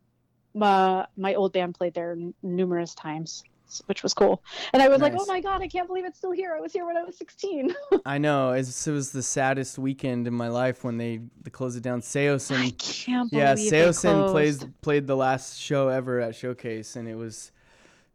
my 0.55 1.07
my 1.17 1.35
old 1.35 1.53
band 1.53 1.75
played 1.75 1.95
there 1.95 2.13
n- 2.13 2.35
numerous 2.43 2.95
times, 2.95 3.45
which 3.87 4.03
was 4.03 4.15
cool. 4.15 4.43
And 4.73 4.83
I 4.83 4.89
was 4.89 5.01
like, 5.01 5.15
oh 5.17 5.27
my 5.27 5.41
god, 5.41 5.63
I 5.63 5.69
can't 5.69 5.87
believe 5.87 6.05
it's 6.05 6.19
still 6.19 6.33
here. 6.33 6.55
I 6.57 6.61
was 6.61 6.73
here 6.73 6.87
when 6.87 6.97
I 6.97 7.05
was 7.05 7.17
16. 7.19 7.75
I 8.07 8.19
know. 8.19 8.53
It's, 8.53 8.87
it 8.87 8.91
was 8.91 9.13
the 9.13 9.23
saddest 9.23 9.79
weekend 9.79 10.27
in 10.27 10.35
my 10.35 10.49
life 10.49 10.83
when 10.83 10.97
they, 10.97 11.21
they 11.43 11.51
closed 11.51 11.77
it 11.77 11.83
down. 11.83 11.99
I 11.99 12.03
Seosin, 12.03 12.79
can't 12.79 13.31
believe 13.31 13.45
yeah, 13.45 13.55
Seosin 13.55 14.31
plays 14.31 14.65
played 14.81 15.07
the 15.07 15.17
last 15.17 15.59
show 15.61 15.89
ever 15.89 16.21
at 16.21 16.35
Showcase, 16.35 16.97
and 16.97 17.09
it 17.09 17.17
was 17.17 17.53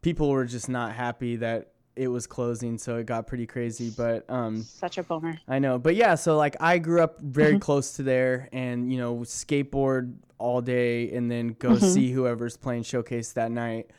people 0.02 0.30
were 0.30 0.46
just 0.46 0.68
not 0.68 0.94
happy 0.94 1.38
that 1.38 1.71
it 1.96 2.08
was 2.08 2.26
closing, 2.28 2.78
so 2.78 2.98
it 2.98 3.06
got 3.06 3.28
pretty 3.28 3.46
crazy. 3.46 3.90
But 3.96 4.30
um, 4.30 4.62
Such 4.64 4.98
a 4.98 5.04
bummer. 5.04 5.38
I 5.48 5.60
know, 5.60 5.78
but 5.78 5.96
yeah. 5.96 6.16
So 6.16 6.38
like, 6.38 6.56
I 6.60 6.78
grew 6.78 7.02
up 7.02 7.20
very 7.20 7.52
Mm-hmm. 7.54 7.60
close 7.60 7.94
to 7.94 8.04
there, 8.04 8.48
and 8.54 8.92
you 8.92 8.98
know, 8.98 9.18
skateboard 9.18 10.16
all 10.38 10.62
day, 10.62 11.12
and 11.12 11.30
then 11.30 11.56
go 11.60 11.72
Mm-hmm. 11.72 11.86
see 11.86 12.12
whoever's 12.12 12.58
playing 12.58 12.84
Showcase 12.84 13.34
that 13.34 13.52
night, 13.52 13.92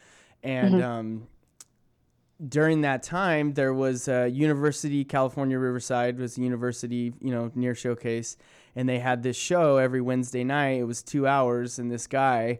and 0.42 0.74
Mm-hmm. 0.74 0.82
um, 0.84 1.26
during 2.48 2.80
that 2.80 3.02
time, 3.04 3.52
there 3.54 3.72
was 3.72 4.08
uh, 4.08 4.28
University 4.32 5.04
California 5.04 5.58
Riverside 5.58 6.18
was 6.18 6.36
a 6.36 6.40
university, 6.40 7.12
you 7.20 7.30
know, 7.30 7.52
near 7.54 7.74
Showcase, 7.74 8.36
and 8.74 8.88
they 8.88 8.98
had 8.98 9.22
this 9.22 9.36
show 9.36 9.76
every 9.76 10.00
Wednesday 10.00 10.42
night. 10.42 10.80
It 10.80 10.84
was 10.84 11.02
two 11.02 11.26
hours, 11.26 11.78
and 11.78 11.90
this 11.90 12.06
guy. 12.06 12.58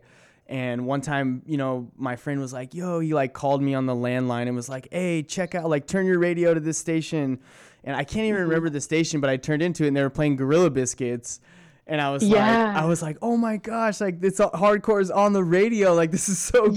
And 0.53 0.85
one 0.85 1.01
time, 1.01 1.41
you 1.47 1.57
know, 1.57 1.91
my 1.97 2.15
friend 2.15 2.39
was 2.39 2.53
like, 2.53 2.75
"Yo," 2.75 3.01
he 3.01 3.15
like 3.15 3.33
called 3.33 3.63
me 3.63 3.73
on 3.73 3.87
the 3.87 3.95
landline 3.95 4.49
and 4.49 4.55
was 4.55 4.69
like, 4.69 4.87
"Hey, 4.93 5.23
check 5.23 5.55
out, 5.55 5.71
like, 5.71 5.87
turn 5.87 6.05
your 6.05 6.19
radio 6.19 6.53
to 6.53 6.61
this 6.61 6.77
station." 6.77 7.39
And 7.85 7.97
I 7.97 8.05
can't 8.05 8.27
even 8.27 8.43
mm-hmm. 8.43 8.51
remember 8.51 8.69
the 8.69 8.83
station, 8.83 9.23
but 9.23 9.31
I 9.31 9.39
turned 9.39 9.63
into 9.63 9.85
it, 9.85 9.89
and 9.89 9.97
they 9.97 10.03
were 10.03 10.11
playing 10.11 10.37
Gorilla 10.37 10.69
Biscuits. 10.69 11.41
And 11.87 12.03
I 12.03 12.11
was 12.11 12.23
Yeah. 12.23 12.67
like, 12.67 12.77
I 12.77 12.85
was 12.85 13.01
like, 13.01 13.17
oh 13.23 13.39
my 13.39 13.57
gosh, 13.57 14.01
like 14.01 14.21
this 14.21 14.41
uh, 14.41 14.51
hardcore 14.51 15.01
is 15.01 15.11
on 15.11 15.33
the 15.33 15.43
radio, 15.43 15.95
like 15.95 16.11
this 16.11 16.29
is 16.29 16.39
so 16.39 16.67
cool. 16.67 16.77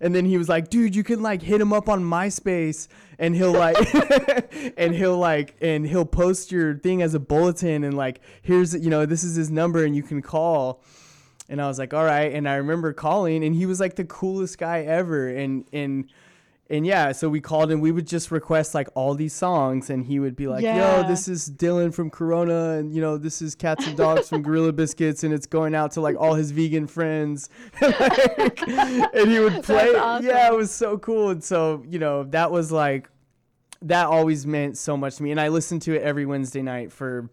And 0.00 0.14
then 0.14 0.26
he 0.26 0.36
was 0.36 0.50
like, 0.50 0.68
dude, 0.68 0.94
you 0.94 1.02
can 1.02 1.22
like 1.22 1.40
hit 1.40 1.62
him 1.62 1.72
up 1.72 1.88
on 1.88 2.04
MySpace, 2.04 2.88
and 3.18 3.34
he'll 3.34 3.52
like, 3.52 3.76
and 4.76 4.94
he'll 4.94 5.18
like, 5.18 5.56
and 5.62 5.86
he'll 5.86 6.04
post 6.04 6.52
your 6.52 6.76
thing 6.76 7.00
as 7.00 7.14
a 7.14 7.20
bulletin, 7.20 7.84
and 7.84 7.96
like, 7.96 8.20
here's 8.42 8.74
you 8.74 8.90
know, 8.90 9.06
this 9.06 9.24
is 9.24 9.34
his 9.34 9.50
number, 9.50 9.82
and 9.82 9.96
you 9.96 10.02
can 10.02 10.20
call. 10.20 10.82
And 11.48 11.60
I 11.60 11.66
was 11.66 11.78
like, 11.78 11.92
all 11.92 12.04
right. 12.04 12.32
And 12.32 12.48
I 12.48 12.54
remember 12.54 12.92
calling, 12.92 13.44
and 13.44 13.54
he 13.54 13.66
was 13.66 13.80
like 13.80 13.96
the 13.96 14.04
coolest 14.04 14.58
guy 14.58 14.80
ever. 14.82 15.28
And 15.28 15.64
and 15.72 16.06
and 16.70 16.86
yeah, 16.86 17.12
so 17.12 17.28
we 17.28 17.40
called 17.42 17.70
and 17.70 17.82
we 17.82 17.90
would 17.92 18.06
just 18.06 18.30
request 18.30 18.74
like 18.74 18.88
all 18.94 19.14
these 19.14 19.34
songs, 19.34 19.90
and 19.90 20.06
he 20.06 20.18
would 20.20 20.34
be 20.36 20.46
like, 20.48 20.62
Yeah. 20.62 21.02
"Yo, 21.02 21.08
this 21.08 21.28
is 21.28 21.50
Dylan 21.50 21.92
from 21.92 22.08
Corona, 22.08 22.78
and 22.78 22.94
you 22.94 23.02
know, 23.02 23.18
this 23.18 23.42
is 23.42 23.54
Cats 23.54 23.86
and 23.86 23.96
Dogs 23.96 24.28
from 24.30 24.40
Gorilla 24.42 24.72
Biscuits, 24.72 25.24
and 25.24 25.34
it's 25.34 25.46
going 25.46 25.74
out 25.74 25.90
to 25.92 26.00
like 26.00 26.16
all 26.16 26.34
his 26.34 26.50
vegan 26.52 26.86
friends." 26.86 27.50
Like, 27.82 28.62
and 28.68 29.30
he 29.30 29.40
would 29.40 29.62
play. 29.64 29.94
awesome. 29.94 30.24
Yeah, 30.26 30.48
it 30.48 30.56
was 30.56 30.70
so 30.70 30.96
cool. 30.96 31.30
And 31.30 31.44
so 31.44 31.84
you 31.86 31.98
know, 31.98 32.22
that 32.24 32.50
was 32.50 32.72
like 32.72 33.10
that 33.82 34.06
always 34.06 34.46
meant 34.46 34.78
so 34.78 34.96
much 34.96 35.16
to 35.16 35.22
me, 35.24 35.32
and 35.32 35.40
I 35.40 35.48
listened 35.48 35.82
to 35.82 35.94
it 35.94 36.02
every 36.02 36.24
Wednesday 36.24 36.62
night 36.62 36.92
for 36.92 37.28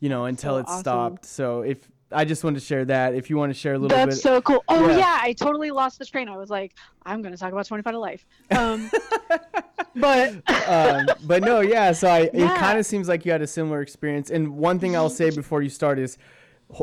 you 0.00 0.08
know 0.10 0.26
until 0.26 0.54
So 0.54 0.58
it 0.58 0.66
awesome. 0.66 0.80
stopped. 0.80 1.24
So 1.26 1.60
if 1.62 1.78
I 2.14 2.24
just 2.24 2.44
wanted 2.44 2.60
to 2.60 2.64
share 2.64 2.84
that, 2.86 3.14
if 3.14 3.28
you 3.30 3.36
want 3.36 3.50
to 3.52 3.58
share 3.58 3.74
a 3.74 3.78
little 3.78 3.96
That's 3.96 4.16
bit, 4.16 4.22
so 4.22 4.40
cool. 4.42 4.64
Oh 4.68 4.88
Yeah. 4.88 4.98
yeah. 4.98 5.18
I 5.20 5.32
totally 5.32 5.70
lost 5.70 5.98
the 5.98 6.06
train. 6.06 6.28
I 6.28 6.36
was 6.36 6.50
like, 6.50 6.74
I'm 7.04 7.22
gonna 7.22 7.36
talk 7.36 7.52
about 7.52 7.66
25 7.66 7.92
ta 7.92 7.98
Life. 7.98 8.26
Um, 8.50 8.90
but 9.96 10.68
um, 10.68 11.06
but 11.24 11.42
no, 11.42 11.60
yeah. 11.60 11.92
So 11.92 12.08
I, 12.08 12.30
it 12.32 12.56
kind 12.58 12.78
of 12.78 12.86
seems 12.86 13.08
like 13.08 13.24
you 13.24 13.32
had 13.32 13.42
a 13.42 13.46
similar 13.46 13.80
experience. 13.82 14.30
And 14.30 14.56
one 14.56 14.78
thing 14.78 14.96
I'll 14.96 15.10
say 15.10 15.30
before 15.30 15.62
you 15.62 15.70
start 15.70 15.98
is, 15.98 16.18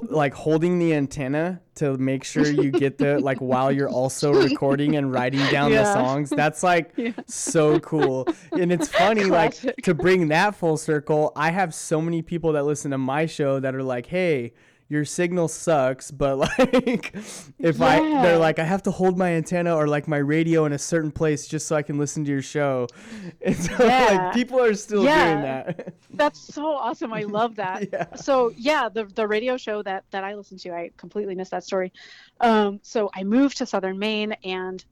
like 0.04 0.34
holding 0.34 0.80
the 0.80 0.94
antenna 0.94 1.60
to 1.76 1.98
make 1.98 2.24
sure 2.24 2.46
you 2.46 2.72
get 2.72 2.98
the 2.98 3.20
like 3.20 3.40
while 3.40 3.72
you're 3.72 3.90
also 3.90 4.32
recording 4.50 4.96
and 4.96 5.12
writing 5.12 5.44
down 5.52 5.72
the 5.72 5.84
songs. 5.92 6.30
That's 6.30 6.64
like 6.64 6.94
so 7.28 7.80
cool. 7.80 8.28
And 8.52 8.72
it's 8.72 8.88
funny, 9.04 9.24
like 9.26 9.56
to 9.84 9.94
bring 9.94 10.30
that 10.30 10.56
full 10.56 10.78
circle. 10.78 11.34
I 11.36 11.52
have 11.52 11.74
so 11.74 12.02
many 12.02 12.22
people 12.22 12.54
that 12.54 12.64
listen 12.64 12.92
to 12.92 12.98
my 12.98 13.26
show 13.26 13.60
that 13.60 13.76
are 13.76 13.84
like, 13.84 14.06
hey. 14.06 14.54
Your 14.92 15.06
signal 15.06 15.48
sucks, 15.48 16.12
but 16.12 16.38
like, 16.60 17.16
if 17.60 17.82
I, 17.82 18.00
they're 18.22 18.38
like, 18.38 18.60
I 18.60 18.66
have 18.66 18.84
to 18.84 18.92
hold 18.92 19.18
my 19.18 19.30
antenna 19.32 19.74
or 19.74 19.88
like 19.88 20.06
my 20.06 20.18
radio 20.18 20.66
in 20.66 20.74
a 20.74 20.78
certain 20.78 21.12
place 21.14 21.48
just 21.48 21.66
so 21.66 21.78
I 21.78 21.82
can 21.82 21.98
listen 21.98 22.26
to 22.26 22.30
your 22.32 22.42
show. 22.42 22.88
And 23.42 23.56
so 23.56 23.72
like 23.72 23.80
Yeah. 23.88 24.32
people 24.34 24.60
are 24.62 24.74
still 24.74 25.06
Yeah. 25.06 25.32
doing 25.32 25.44
that. 25.44 25.94
that's 26.14 26.40
so 26.54 26.66
awesome. 26.66 27.14
I 27.14 27.22
love 27.24 27.56
that. 27.56 27.88
Yeah. 27.94 28.14
So 28.16 28.52
yeah, 28.58 28.90
the 28.90 29.06
the 29.06 29.26
radio 29.26 29.56
show 29.56 29.82
that 29.84 30.04
that 30.12 30.26
I 30.26 30.36
listened 30.36 30.60
to, 30.62 30.74
I 30.74 30.92
completely 30.98 31.36
missed 31.36 31.52
that 31.52 31.64
story. 31.64 31.94
Um, 32.42 32.82
so 32.84 33.10
I 33.16 33.24
moved 33.24 33.56
to 33.60 33.66
Southern 33.66 33.98
Maine 33.98 34.34
and 34.44 34.84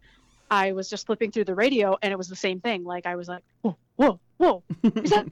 I 0.50 0.72
was 0.72 0.90
just 0.90 1.06
flipping 1.08 1.30
through 1.32 1.44
the 1.46 1.56
radio 1.56 1.98
and 2.02 2.14
it 2.14 2.18
was 2.18 2.30
the 2.30 2.38
same 2.38 2.62
thing. 2.62 2.86
Like 2.86 3.06
I 3.06 3.18
was 3.18 3.28
like, 3.28 3.44
whoa, 3.64 3.76
whoa, 3.98 4.20
whoa, 4.38 4.64
is 5.04 5.10
that? 5.12 5.28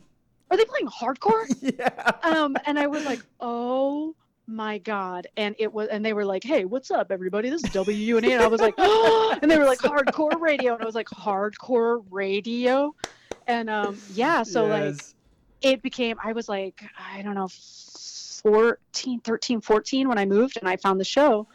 Are 0.52 0.58
they 0.58 0.66
playing 0.66 0.88
hardcore? 0.88 1.46
yeah. 1.62 2.12
um 2.24 2.56
and 2.66 2.78
i 2.80 2.88
was 2.88 3.04
like 3.06 3.20
oh 3.40 4.14
my 4.48 4.78
god. 4.78 5.28
And 5.36 5.56
it 5.60 5.72
was 5.72 5.90
and 5.90 6.04
they 6.04 6.14
were 6.14 6.26
like 6.26 6.44
hey 6.44 6.66
what's 6.66 6.90
up 6.90 7.12
everybody? 7.12 7.50
This 7.50 7.64
is 7.64 7.70
wuna 7.70 8.32
and 8.32 8.42
i 8.42 8.48
was 8.48 8.62
like 8.62 8.76
oh 8.78 9.38
and 9.42 9.52
they 9.52 9.58
were 9.58 9.66
like 9.66 9.80
hardcore 9.80 10.40
radio. 10.40 10.74
And 10.74 10.82
i 10.82 10.86
was 10.86 10.96
like 10.96 11.10
hardcore 11.10 12.04
radio? 12.10 12.96
And 13.46 13.70
um 13.70 13.98
yeah 14.14 14.44
so 14.44 14.66
like 14.66 14.96
it 15.62 15.82
became 15.82 16.18
i 16.24 16.32
was 16.32 16.48
like 16.48 16.84
i 16.98 17.22
don't 17.22 17.36
know 17.36 17.50
14 17.50 19.20
13 19.22 19.62
14 19.62 20.08
when 20.08 20.18
i 20.18 20.26
moved 20.26 20.58
and 20.58 20.68
i 20.68 20.78
found 20.78 21.00
the 21.00 21.06
show. 21.06 21.48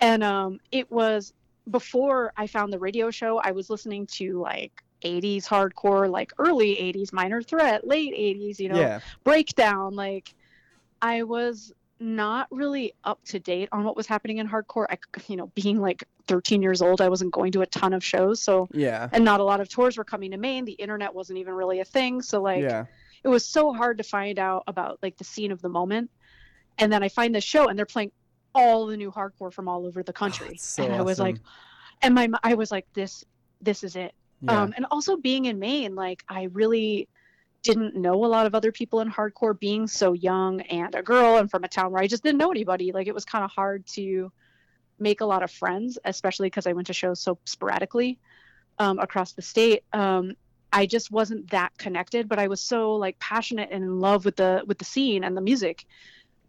And 0.00 0.24
um 0.24 0.60
it 0.72 0.90
was 0.90 1.32
before 1.70 2.32
i 2.36 2.46
found 2.46 2.72
the 2.72 2.78
radio 2.78 3.10
show 3.10 3.38
i 3.38 3.50
was 3.50 3.68
listening 3.68 4.06
to 4.06 4.40
like 4.40 4.84
80s 5.02 5.44
hardcore 5.44 6.08
like 6.08 6.32
early 6.38 6.76
80s 6.76 7.12
minor 7.12 7.42
threat 7.42 7.86
late 7.86 8.14
80s 8.14 8.58
you 8.60 8.68
know 8.68 8.78
yeah. 8.78 9.00
breakdown 9.24 9.94
like 9.94 10.32
i 11.02 11.24
was 11.24 11.72
not 11.98 12.46
really 12.50 12.92
up 13.04 13.18
to 13.24 13.38
date 13.38 13.68
on 13.72 13.82
what 13.84 13.96
was 13.96 14.06
happening 14.06 14.38
in 14.38 14.46
hardcore 14.48 14.86
i 14.90 14.98
you 15.28 15.36
know 15.36 15.46
being 15.54 15.80
like 15.80 16.04
13 16.26 16.60
years 16.60 16.82
old 16.82 17.00
i 17.00 17.08
wasn't 17.08 17.32
going 17.32 17.50
to 17.52 17.62
a 17.62 17.66
ton 17.66 17.92
of 17.94 18.04
shows 18.04 18.40
so 18.42 18.68
Yeah. 18.72 19.08
and 19.12 19.24
not 19.24 19.40
a 19.40 19.44
lot 19.44 19.60
of 19.60 19.68
tours 19.68 19.96
were 19.96 20.04
coming 20.04 20.30
to 20.32 20.36
maine 20.36 20.64
the 20.66 20.72
internet 20.72 21.14
wasn't 21.14 21.38
even 21.38 21.54
really 21.54 21.80
a 21.80 21.84
thing 21.86 22.20
so 22.20 22.42
like 22.42 22.62
yeah. 22.62 22.84
it 23.24 23.28
was 23.28 23.46
so 23.46 23.72
hard 23.72 23.96
to 23.98 24.04
find 24.04 24.38
out 24.38 24.64
about 24.66 24.98
like 25.02 25.16
the 25.16 25.24
scene 25.24 25.50
of 25.52 25.62
the 25.62 25.68
moment 25.70 26.10
and 26.78 26.92
then 26.92 27.02
i 27.02 27.08
find 27.08 27.34
this 27.34 27.44
show 27.44 27.68
and 27.68 27.78
they're 27.78 27.86
playing 27.86 28.12
all 28.54 28.86
the 28.86 28.96
new 28.96 29.10
hardcore 29.10 29.52
from 29.52 29.66
all 29.68 29.86
over 29.86 30.02
the 30.02 30.12
country 30.12 30.48
it's 30.50 30.66
so 30.66 30.84
and 30.84 30.94
i 30.94 31.00
was 31.00 31.18
like 31.18 31.36
and 32.02 32.14
my 32.14 32.28
i 32.42 32.52
was 32.54 32.70
like 32.70 32.86
this 32.92 33.24
this 33.62 33.82
is 33.82 33.96
it 33.96 34.12
Yeah. 34.42 34.62
um, 34.62 34.74
and 34.76 34.84
also 34.90 35.16
being 35.16 35.46
in 35.46 35.58
Maine, 35.58 35.94
like 35.94 36.22
I 36.28 36.48
really 36.52 37.08
didn't 37.66 37.96
know 37.96 38.24
a 38.24 38.26
lot 38.26 38.46
of 38.46 38.54
other 38.54 38.72
people 38.72 39.00
in 39.00 39.10
hardcore 39.10 39.58
being 39.58 39.86
so 39.86 40.12
young 40.12 40.60
and 40.62 40.94
a 40.94 41.02
girl 41.02 41.36
and 41.36 41.50
from 41.50 41.64
a 41.64 41.68
town 41.68 41.92
where 41.92 42.02
I 42.02 42.06
just 42.06 42.22
didn't 42.22 42.38
know 42.38 42.50
anybody. 42.50 42.92
Like 42.92 43.06
it 43.06 43.14
was 43.14 43.24
kind 43.24 43.44
of 43.44 43.50
hard 43.50 43.86
to 43.88 44.32
make 44.98 45.20
a 45.20 45.26
lot 45.26 45.42
of 45.42 45.50
friends, 45.50 45.98
especially 46.04 46.46
because 46.46 46.66
I 46.66 46.72
went 46.72 46.86
to 46.86 46.92
shows 46.92 47.20
so 47.20 47.38
sporadically 47.44 48.18
um, 48.78 48.98
across 48.98 49.32
the 49.32 49.42
state. 49.42 49.84
Um, 49.92 50.32
I 50.72 50.86
just 50.86 51.10
wasn't 51.10 51.50
that 51.50 51.76
connected, 51.78 52.28
but 52.28 52.38
I 52.38 52.48
was 52.48 52.60
so 52.60 52.96
like 52.96 53.18
passionate 53.18 53.70
and 53.72 53.82
in 53.82 54.00
love 54.00 54.24
with 54.24 54.36
the 54.36 54.62
with 54.66 54.78
the 54.78 54.84
scene 54.84 55.24
and 55.24 55.36
the 55.36 55.40
music. 55.40 55.86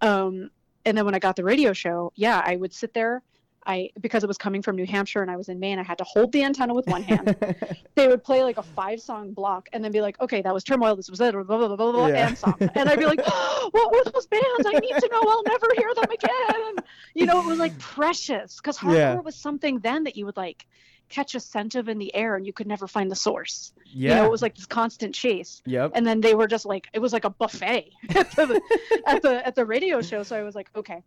Um, 0.01 0.49
and 0.85 0.97
then 0.97 1.05
when 1.05 1.15
I 1.15 1.19
got 1.19 1.35
the 1.35 1.43
radio 1.43 1.73
show, 1.73 2.11
yeah, 2.15 2.41
I 2.43 2.55
would 2.55 2.73
sit 2.73 2.93
there. 2.93 3.21
I 3.67 3.89
because 3.99 4.23
it 4.23 4.27
was 4.27 4.37
coming 4.37 4.61
from 4.61 4.75
New 4.77 4.85
Hampshire 4.85 5.21
and 5.21 5.29
I 5.29 5.35
was 5.35 5.49
in 5.49 5.59
Maine, 5.59 5.77
I 5.77 5.83
had 5.83 5.97
to 5.99 6.03
hold 6.05 6.31
the 6.31 6.43
antenna 6.43 6.73
with 6.73 6.87
one 6.87 7.03
hand. 7.03 7.35
they 7.95 8.07
would 8.07 8.23
play 8.23 8.41
like 8.43 8.57
a 8.57 8.63
five 8.63 8.99
song 9.01 9.33
block 9.33 9.67
and 9.73 9.83
then 9.83 9.91
be 9.91 10.01
like, 10.01 10.19
okay, 10.21 10.41
that 10.41 10.53
was 10.53 10.63
Turmoil, 10.63 10.95
this 10.95 11.09
was 11.09 11.19
it, 11.21 11.33
blah 11.33 11.43
blah 11.43 11.67
blah 11.67 11.75
blah, 11.75 11.91
blah 11.91 12.07
Yeah. 12.07 12.29
and 12.29 12.37
song. 12.37 12.55
And 12.75 12.89
I'd 12.89 12.97
be 12.99 13.05
like, 13.05 13.19
oh, 13.27 13.69
what 13.71 13.91
were 13.91 14.11
those 14.11 14.25
bands? 14.27 14.65
I 14.65 14.79
need 14.79 14.93
to 14.93 15.09
know. 15.11 15.21
I'll 15.21 15.43
never 15.43 15.67
hear 15.77 15.93
them 15.93 16.05
again. 16.11 16.85
You 17.13 17.25
know, 17.25 17.39
it 17.41 17.45
was 17.45 17.59
like 17.59 17.77
precious 17.79 18.55
because 18.57 18.77
hardcore 18.77 18.95
Yeah. 18.95 19.15
was 19.19 19.35
something 19.35 19.79
then 19.79 20.05
that 20.05 20.15
you 20.15 20.25
would 20.25 20.37
like 20.37 20.65
catch 21.09 21.35
a 21.35 21.39
scent 21.39 21.75
of 21.75 21.87
in 21.89 21.97
the 21.99 22.13
air 22.15 22.35
and 22.35 22.45
you 22.45 22.51
could 22.53 22.67
never 22.67 22.85
find 22.87 23.09
the 23.09 23.15
source. 23.15 23.71
yeah. 23.85 24.09
You 24.09 24.15
know, 24.15 24.25
it 24.25 24.31
was 24.31 24.41
like 24.41 24.55
this 24.55 24.65
constant 24.65 25.15
chase 25.15 25.61
yep. 25.65 25.91
and 25.95 26.05
then 26.05 26.19
they 26.21 26.35
were 26.35 26.47
just 26.47 26.65
like 26.65 26.87
it 26.93 26.99
was 26.99 27.13
like 27.13 27.23
a 27.25 27.29
buffet 27.29 27.91
at 28.15 28.29
the 28.35 28.61
at 29.05 29.21
the 29.21 29.47
at 29.47 29.55
the 29.55 29.65
radio 29.65 30.01
show 30.01 30.21
so 30.23 30.35
i 30.37 30.43
was 30.43 30.53
like 30.53 30.69
okay 30.75 31.01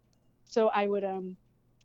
so 0.46 0.68
i 0.68 0.86
would 0.86 1.04
um 1.04 1.36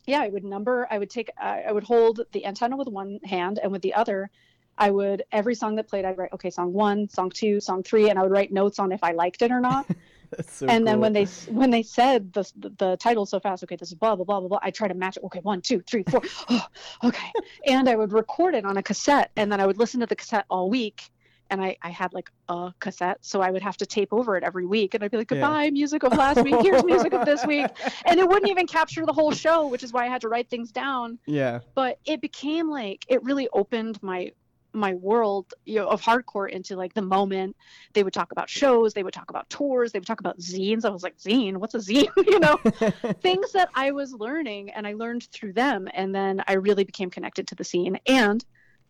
yeah 0.05 0.21
i 0.21 0.27
would 0.27 0.43
number 0.43 0.87
i 0.89 0.97
would 0.97 1.09
take 1.09 1.29
I 1.37 1.63
i 1.67 1.71
would 1.71 1.83
hold 1.83 2.21
the 2.31 2.45
antenna 2.45 2.77
with 2.77 2.87
one 2.87 3.19
hand 3.23 3.59
and 3.61 3.71
with 3.71 3.81
the 3.81 3.93
other 3.93 4.29
i 4.77 4.89
would 4.89 5.23
every 5.31 5.55
song 5.55 5.75
that 5.75 5.87
played 5.87 6.05
i'd 6.05 6.17
write 6.17 6.33
okay 6.33 6.49
song 6.49 6.73
one 6.73 7.09
song 7.09 7.29
two 7.29 7.59
song 7.59 7.83
three 7.83 8.09
and 8.09 8.19
i 8.19 8.21
would 8.21 8.31
write 8.31 8.51
notes 8.51 8.79
on 8.79 8.91
if 8.91 9.03
i 9.03 9.11
liked 9.11 9.41
it 9.41 9.51
or 9.51 9.59
not. 9.59 9.85
That's 10.31 10.57
so 10.57 10.65
and 10.67 10.87
then 10.87 10.99
when 10.99 11.13
they 11.13 11.25
when 11.49 11.69
they 11.69 11.83
said 11.83 12.33
the, 12.33 12.51
the 12.57 12.69
the 12.77 12.97
title 12.97 13.27
so 13.27 13.39
fast 13.39 13.63
okay 13.63 13.75
this 13.75 13.89
is 13.89 13.95
blah 13.95 14.15
blah 14.15 14.25
blah 14.25 14.39
blah 14.39 14.49
blah 14.49 14.59
i 14.63 14.71
try 14.71 14.87
to 14.87 14.95
match 14.95 15.17
it 15.17 15.23
okay 15.23 15.39
one 15.41 15.61
two 15.61 15.81
three 15.81 16.03
four 16.09 16.21
oh, 16.49 16.65
okay. 17.03 17.31
And 17.67 17.87
i 17.87 17.95
would 17.95 18.11
record 18.11 18.55
it 18.55 18.65
on 18.65 18.75
a 18.77 18.83
cassette 18.83 19.31
and 19.35 19.51
then 19.51 19.61
i 19.61 19.65
would 19.67 19.77
listen 19.77 19.99
to 19.99 20.07
the 20.07 20.15
cassette 20.15 20.45
all 20.49 20.69
week 20.69 21.03
and 21.49 21.63
I, 21.63 21.77
I 21.81 21.89
had 21.89 22.13
like 22.13 22.29
a 22.49 22.73
cassette 22.79 23.17
so 23.21 23.41
i 23.41 23.49
would 23.51 23.61
have 23.61 23.77
to 23.77 23.85
tape 23.85 24.09
over 24.11 24.35
it 24.37 24.43
every 24.43 24.65
week 24.65 24.93
and 24.93 25.03
i'd 25.03 25.11
be 25.11 25.17
like 25.17 25.31
Yeah. 25.31 25.37
goodbye 25.37 25.69
music 25.71 26.03
of 26.03 26.13
last 26.17 26.43
week 26.43 26.55
here's 26.61 26.83
music 26.83 27.13
of 27.13 27.25
this 27.25 27.45
week. 27.45 27.67
And 28.05 28.19
it 28.19 28.27
wouldn't 28.27 28.49
even 28.49 28.67
capture 28.67 29.05
the 29.05 29.13
whole 29.13 29.31
show 29.31 29.67
which 29.67 29.83
is 29.83 29.93
why 29.93 30.05
i 30.05 30.09
had 30.09 30.21
to 30.21 30.29
write 30.29 30.49
things 30.49 30.71
down. 30.71 31.19
Yeah. 31.25 31.59
but 31.75 31.99
it 32.05 32.21
became 32.21 32.69
like 32.69 33.05
it 33.07 33.23
really 33.23 33.47
opened 33.53 34.01
my 34.01 34.31
my 34.73 34.93
world 34.95 35.53
you 35.63 35.75
know 35.75 35.87
of 35.87 36.01
hardcore 36.01 36.49
into 36.49 36.75
like 36.75 36.93
the 36.93 37.01
moment. 37.01 37.55
They 37.93 38.03
would 38.03 38.11
talk 38.11 38.33
about 38.33 38.49
shows 38.49 38.93
they 38.93 39.03
would 39.03 39.13
talk 39.13 39.29
about 39.29 39.49
tours 39.49 39.93
they 39.93 39.99
would 39.99 40.05
talk 40.07 40.19
about 40.19 40.37
zines. 40.39 40.83
I 40.83 40.89
was 40.89 41.01
like 41.01 41.17
zine? 41.17 41.55
What's 41.55 41.75
a 41.75 41.77
zine? 41.77 42.09
You 42.27 42.39
know? 42.41 42.57
Things 43.21 43.53
that 43.53 43.69
i 43.73 43.91
was 43.91 44.11
learning 44.11 44.71
and 44.71 44.85
i 44.85 44.91
learned 44.93 45.29
through 45.31 45.53
them 45.53 45.87
and 45.93 46.13
then 46.13 46.43
i 46.47 46.53
really 46.53 46.83
became 46.83 47.09
connected 47.09 47.47
to 47.47 47.55
the 47.55 47.63
scene. 47.63 47.97
And 48.05 48.43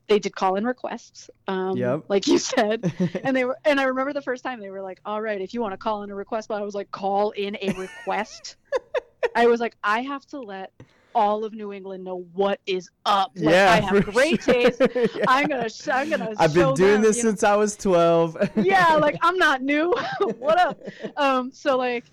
they 0.08 0.20
did 0.20 0.36
call 0.36 0.56
in 0.56 0.66
requests 0.66 1.30
um 1.48 1.78
Yep. 1.78 2.06
like 2.10 2.28
you 2.28 2.38
said 2.38 2.94
and 3.24 3.36
they 3.36 3.46
were 3.46 3.58
and 3.66 3.80
i 3.80 3.84
remember 3.84 4.14
the 4.14 4.22
first 4.22 4.44
time 4.44 4.60
they 4.60 4.70
were 4.70 4.82
like 4.82 5.00
all 5.06 5.22
right 5.22 5.42
if 5.42 5.54
you 5.54 5.62
want 5.62 5.74
to 5.74 5.78
call 5.78 6.04
in 6.04 6.10
a 6.10 6.16
request 6.16 6.48
but 6.48 6.62
i 6.62 6.66
was 6.66 6.76
like 6.76 6.92
call 6.92 7.32
in 7.32 7.58
a 7.62 7.74
request 7.74 8.58
i 9.36 9.48
was 9.48 9.60
like 9.60 9.76
i 9.84 10.02
have 10.02 10.26
to 10.28 10.40
let 10.40 10.72
all 11.16 11.46
of 11.46 11.54
New 11.54 11.72
England 11.72 12.04
know 12.04 12.26
what 12.34 12.60
is 12.66 12.90
up. 13.06 13.32
Like, 13.38 13.54
yeah, 13.54 13.72
I 13.72 13.80
have 13.80 14.04
great 14.04 14.44
sure. 14.44 14.54
taste. 14.54 14.82
Yeah. 14.82 15.24
I'm 15.30 15.48
gonna, 15.48 15.70
sh- 15.70 15.88
I'm 15.88 16.10
gonna. 16.10 16.34
I've 16.38 16.54
been 16.54 16.74
doing 16.74 16.94
them, 16.96 17.02
this 17.04 17.18
you 17.18 17.24
know? 17.24 17.30
since 17.30 17.44
I 17.44 17.56
was 17.56 17.78
12. 17.78 18.38
yeah, 18.58 18.96
like 18.96 19.16
I'm 19.22 19.38
not 19.38 19.62
new. 19.62 19.96
what 20.38 20.60
up? 20.60 20.78
Um, 21.16 21.54
so 21.54 21.78
like, 21.78 22.04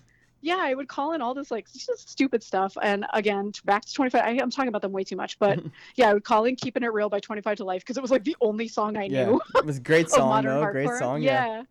yeah, 0.43 0.59
I 0.59 0.73
would 0.73 0.89
call 0.89 1.13
in 1.13 1.21
all 1.21 1.33
this 1.33 1.49
like 1.49 1.71
just 1.71 2.09
stupid 2.09 2.43
stuff. 2.43 2.77
And 2.81 3.05
again, 3.13 3.53
back 3.63 3.85
to 3.85 3.93
25. 3.93 4.21
I, 4.21 4.29
I'm 4.41 4.51
talking 4.51 4.67
about 4.67 4.81
them 4.81 4.91
way 4.91 5.05
too 5.05 5.15
much, 5.15 5.39
but 5.39 5.57
yeah, 5.95 6.09
I 6.09 6.13
would 6.13 6.25
call 6.25 6.43
in 6.43 6.57
"Keeping 6.57 6.83
It 6.83 6.91
Real" 6.91 7.07
by 7.07 7.21
25 7.21 7.57
ta 7.57 7.63
Life 7.63 7.81
because 7.81 7.97
it 7.97 8.01
was 8.01 8.11
like 8.11 8.25
the 8.25 8.35
only 8.41 8.67
song 8.67 8.97
I 8.97 9.05
yeah, 9.05 9.25
knew 9.25 9.41
it 9.55 9.65
was 9.65 9.77
a 9.77 9.81
great 9.81 10.09
song 10.09 10.43
though. 10.43 10.61
hardcore. 10.61 10.71
Great 10.71 10.99
song. 10.99 11.23
Yeah. 11.23 11.63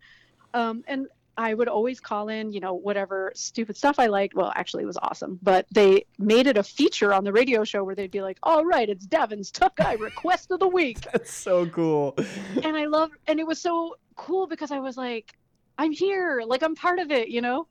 yeah. 0.54 0.68
Um, 0.68 0.84
and 0.88 1.06
I 1.36 1.52
would 1.52 1.68
always 1.68 2.00
call 2.00 2.30
in, 2.30 2.50
you 2.50 2.60
know, 2.60 2.72
whatever 2.72 3.32
stupid 3.34 3.76
stuff 3.76 3.98
I 3.98 4.06
liked. 4.06 4.34
Well, 4.34 4.52
actually, 4.56 4.84
it 4.84 4.86
was 4.86 4.98
awesome, 5.02 5.38
but 5.42 5.66
they 5.70 6.06
made 6.18 6.46
it 6.46 6.56
a 6.56 6.62
feature 6.62 7.12
on 7.12 7.24
the 7.24 7.32
radio 7.32 7.64
show 7.64 7.84
where 7.84 7.94
they'd 7.94 8.10
be 8.10 8.22
like, 8.22 8.38
"All 8.42 8.64
right, 8.64 8.88
it's 8.88 9.06
Devin's 9.06 9.50
Tough 9.50 9.74
Guy 9.76 9.94
Request 9.94 10.50
of 10.50 10.60
the 10.60 10.68
Week." 10.68 11.00
That's 11.12 11.32
so 11.32 11.66
cool. 11.66 12.14
and 12.62 12.74
I 12.74 12.86
love 12.86 13.10
and 13.26 13.38
it 13.38 13.46
was 13.46 13.60
so 13.60 13.96
cool 14.16 14.46
because 14.46 14.70
I 14.70 14.78
was 14.78 14.96
like, 14.96 15.34
I'm 15.76 15.92
here, 15.92 16.42
like 16.46 16.62
I'm 16.62 16.74
part 16.74 16.98
of 16.98 17.10
it, 17.10 17.28
you 17.28 17.42
know. 17.42 17.66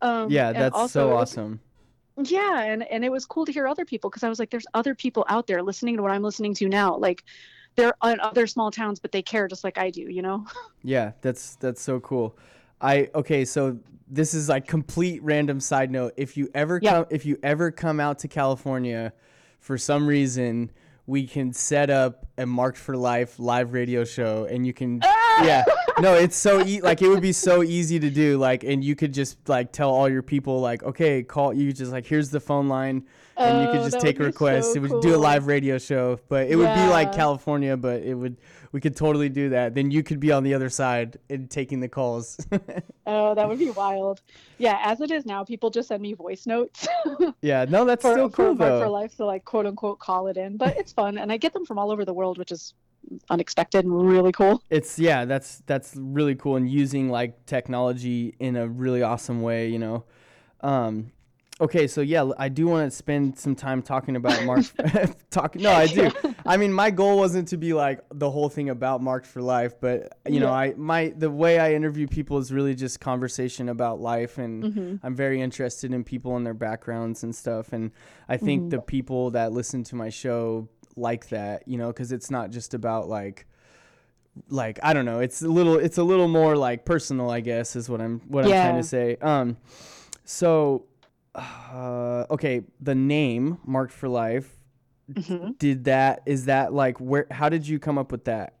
Um, 0.00 0.30
yeah, 0.30 0.52
that's 0.52 0.76
also 0.76 1.10
so 1.10 1.16
awesome. 1.16 1.60
Yeah, 2.16 2.62
and 2.62 2.82
and 2.84 3.04
it 3.04 3.12
was 3.12 3.26
cool 3.26 3.46
to 3.46 3.52
hear 3.52 3.66
other 3.66 3.84
people 3.84 4.10
because 4.10 4.24
I 4.24 4.28
was 4.28 4.38
like, 4.38 4.50
there's 4.50 4.66
other 4.74 4.94
people 4.94 5.24
out 5.28 5.46
there 5.46 5.62
listening 5.62 5.96
to 5.96 6.02
what 6.02 6.10
I'm 6.10 6.22
listening 6.22 6.54
to 6.54 6.68
now. 6.68 6.96
Like, 6.96 7.24
they're 7.76 7.94
in 8.04 8.18
other 8.20 8.46
small 8.46 8.70
towns, 8.70 8.98
but 8.98 9.12
they 9.12 9.22
care 9.22 9.46
just 9.46 9.62
like 9.62 9.78
I 9.78 9.90
do, 9.90 10.02
you 10.02 10.22
know. 10.22 10.44
Yeah, 10.82 11.12
that's 11.22 11.56
that's 11.56 11.82
so 11.82 12.00
cool. 12.00 12.36
I 12.80 13.10
okay, 13.14 13.44
so 13.44 13.78
this 14.08 14.32
is 14.32 14.48
like 14.48 14.66
complete 14.66 15.22
random 15.22 15.60
side 15.60 15.90
note. 15.90 16.14
If 16.16 16.36
you 16.36 16.48
ever 16.54 16.78
Yeah. 16.82 16.92
come 16.92 17.06
if 17.10 17.26
you 17.26 17.36
ever 17.42 17.70
come 17.70 17.98
out 18.00 18.20
to 18.20 18.28
California 18.28 19.12
for 19.60 19.76
some 19.76 20.06
reason, 20.06 20.70
we 21.06 21.26
can 21.26 21.52
set 21.52 21.90
up 21.90 22.26
a 22.38 22.46
Marked 22.46 22.78
for 22.78 22.96
Life 22.96 23.38
live 23.38 23.72
radio 23.72 24.04
show 24.04 24.44
and 24.44 24.66
you 24.66 24.72
can 24.72 25.00
yeah. 25.42 25.64
No, 26.00 26.14
it's 26.14 26.36
so 26.36 26.64
e- 26.64 26.80
like 26.80 27.02
it 27.02 27.08
would 27.08 27.22
be 27.22 27.32
so 27.32 27.62
easy 27.62 27.98
to 27.98 28.10
do 28.10 28.38
like 28.38 28.62
and 28.64 28.84
you 28.84 28.94
could 28.94 29.12
just 29.12 29.48
like 29.48 29.72
tell 29.72 29.90
all 29.90 30.08
your 30.08 30.22
people 30.22 30.60
like 30.60 30.82
okay, 30.82 31.22
call 31.22 31.52
you 31.52 31.72
just 31.72 31.90
like 31.92 32.06
here's 32.06 32.30
the 32.30 32.40
phone 32.40 32.68
line 32.68 33.04
and 33.36 33.62
you 33.62 33.68
could 33.72 33.80
Oh, 33.80 33.88
just 33.90 34.00
take 34.00 34.18
requests. 34.18 34.72
so 34.74 34.82
it 34.82 34.90
would 34.90 35.00
do 35.02 35.14
a 35.14 35.16
live 35.16 35.46
radio 35.46 35.78
show, 35.78 36.18
but 36.28 36.48
it 36.48 36.56
would 36.56 36.72
be 36.74 36.86
like 36.88 37.12
California, 37.14 37.76
but 37.76 38.02
it 38.02 38.14
would 38.14 38.36
we 38.70 38.80
could 38.80 38.94
totally 38.96 39.28
do 39.30 39.48
that. 39.50 39.74
Then 39.74 39.90
you 39.90 40.02
could 40.02 40.20
be 40.20 40.30
on 40.30 40.42
the 40.44 40.52
other 40.54 40.68
side 40.68 41.16
and 41.30 41.48
taking 41.50 41.80
the 41.80 41.88
calls. 41.88 42.38
Oh, 43.10 43.34
that 43.34 43.48
would 43.48 43.58
be 43.58 43.70
wild. 43.70 44.20
Yeah, 44.58 44.78
as 44.84 45.00
it 45.00 45.10
is 45.10 45.24
now, 45.24 45.42
people 45.42 45.70
just 45.70 45.88
send 45.88 46.02
me 46.02 46.12
voice 46.12 46.46
notes 46.46 46.86
yeah, 47.40 47.64
no, 47.66 47.86
that's 47.86 48.02
for, 48.02 48.12
still 48.12 48.28
cool 48.28 48.52
for 48.54 48.58
Mark 48.58 48.72
for 48.74 48.78
though. 48.80 48.90
Life 48.90 49.16
to 49.16 49.24
like 49.24 49.46
quote 49.46 49.64
unquote 49.64 49.98
call 49.98 50.26
it 50.26 50.36
in, 50.36 50.58
but 50.58 50.76
it's 50.76 50.92
fun, 50.92 51.16
and 51.16 51.32
I 51.32 51.38
get 51.38 51.54
them 51.54 51.64
from 51.64 51.78
all 51.78 51.90
over 51.90 52.04
the 52.04 52.12
world, 52.12 52.36
which 52.36 52.52
is 52.52 52.74
unexpected 53.30 53.84
and 53.84 54.08
really 54.08 54.32
cool. 54.32 54.62
It's 54.70 54.98
yeah, 54.98 55.24
that's 55.24 55.62
that's 55.66 55.94
really 55.96 56.34
cool 56.34 56.56
and 56.56 56.68
using 56.68 57.08
like 57.10 57.46
technology 57.46 58.34
in 58.38 58.56
a 58.56 58.66
really 58.68 59.02
awesome 59.02 59.42
way, 59.42 59.68
you 59.68 59.78
know. 59.78 60.04
Um 60.60 61.12
okay, 61.60 61.88
so 61.88 62.00
yeah, 62.00 62.30
I 62.38 62.48
do 62.48 62.68
want 62.68 62.88
to 62.88 62.96
spend 62.96 63.36
some 63.36 63.56
time 63.56 63.82
talking 63.82 64.14
about 64.14 64.44
Mark 64.44 64.64
talk 65.30 65.56
No, 65.56 65.72
I 65.72 65.86
do. 65.86 66.10
I 66.46 66.56
mean, 66.56 66.72
my 66.72 66.90
goal 66.90 67.18
wasn't 67.18 67.48
to 67.48 67.56
be 67.56 67.72
like 67.74 68.00
the 68.14 68.30
whole 68.30 68.48
thing 68.48 68.70
about 68.70 69.02
Marked 69.02 69.26
for 69.26 69.42
Life, 69.42 69.74
but 69.80 70.16
you 70.28 70.40
know, 70.40 70.52
I 70.52 70.74
my 70.76 71.12
the 71.16 71.30
way 71.30 71.58
I 71.58 71.74
interview 71.74 72.06
people 72.06 72.38
is 72.38 72.52
really 72.52 72.74
just 72.74 73.00
conversation 73.00 73.68
about 73.68 74.00
life 74.00 74.38
and 74.38 74.64
Mm-hmm. 74.64 75.06
I'm 75.06 75.14
very 75.14 75.40
interested 75.40 75.92
in 75.92 76.04
people 76.04 76.36
and 76.36 76.46
their 76.46 76.54
backgrounds 76.54 77.22
and 77.22 77.34
stuff 77.34 77.72
and 77.72 77.90
I 78.28 78.36
think 78.36 78.62
Mm-hmm. 78.62 78.68
the 78.70 78.80
people 78.80 79.30
that 79.32 79.52
listen 79.52 79.82
to 79.84 79.96
my 79.96 80.10
show 80.10 80.68
like 80.98 81.28
that, 81.28 81.66
you 81.66 81.78
know, 81.78 81.92
cuz 81.92 82.12
it's 82.12 82.30
not 82.30 82.50
just 82.50 82.74
about 82.74 83.08
like 83.08 83.46
like 84.48 84.78
I 84.82 84.92
don't 84.92 85.04
know, 85.04 85.20
it's 85.20 85.42
a 85.42 85.48
little 85.48 85.78
it's 85.78 85.98
a 85.98 86.04
little 86.04 86.28
more 86.28 86.56
like 86.56 86.84
personal, 86.84 87.30
I 87.30 87.40
guess 87.40 87.74
is 87.76 87.88
what 87.88 88.00
I'm 88.00 88.20
what 88.28 88.44
I'm 88.44 88.50
trying 88.50 88.76
to 88.76 88.82
say. 88.88 89.16
Um 89.20 89.56
so 90.24 90.84
uh 91.34 92.26
okay, 92.30 92.62
the 92.80 92.94
name 92.94 93.58
Marked 93.64 93.92
for 93.92 94.08
Life 94.08 94.54
Mm-hmm. 95.10 95.52
did 95.52 95.84
that 95.84 96.20
is 96.26 96.44
that 96.44 96.74
like 96.74 96.98
where 96.98 97.26
how 97.30 97.48
did 97.48 97.66
you 97.66 97.78
come 97.78 97.96
up 97.96 98.12
with 98.12 98.24
that 98.26 98.57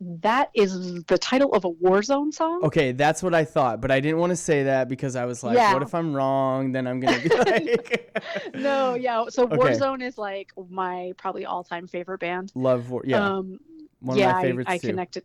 That 0.00 0.50
is 0.54 1.04
the 1.04 1.16
title 1.16 1.52
of 1.54 1.64
a 1.64 1.70
Warzone 1.70 2.32
song. 2.32 2.60
okay 2.64 2.92
that's 2.92 3.22
what 3.22 3.34
i 3.34 3.44
thought 3.44 3.80
but 3.80 3.90
i 3.90 3.98
didn't 3.98 4.18
want 4.18 4.30
to 4.30 4.36
say 4.36 4.64
that 4.64 4.88
because 4.88 5.16
i 5.16 5.24
was 5.24 5.42
like 5.42 5.56
Yeah. 5.56 5.72
what 5.72 5.82
if 5.82 5.94
i'm 5.94 6.14
wrong 6.14 6.72
then 6.72 6.86
i'm 6.86 7.00
gonna 7.00 7.18
be 7.22 7.28
like 7.34 8.12
no, 8.54 8.94
yeah. 8.94 9.24
So 9.28 9.44
Okay. 9.44 9.56
Warzone 9.56 10.02
is 10.02 10.18
like 10.18 10.50
my 10.68 11.12
probably 11.16 11.44
all-time 11.46 11.86
favorite 11.86 12.18
band. 12.20 12.52
love 12.54 12.90
War- 12.90 13.04
yeah 13.06 13.24
Um, 13.36 13.58
one 14.00 14.18
yeah, 14.18 14.30
of 14.30 14.36
my 14.36 14.42
favorites 14.42 14.70
I, 14.70 14.74
I 14.74 14.78
too 14.78 14.86
connected. 14.88 15.24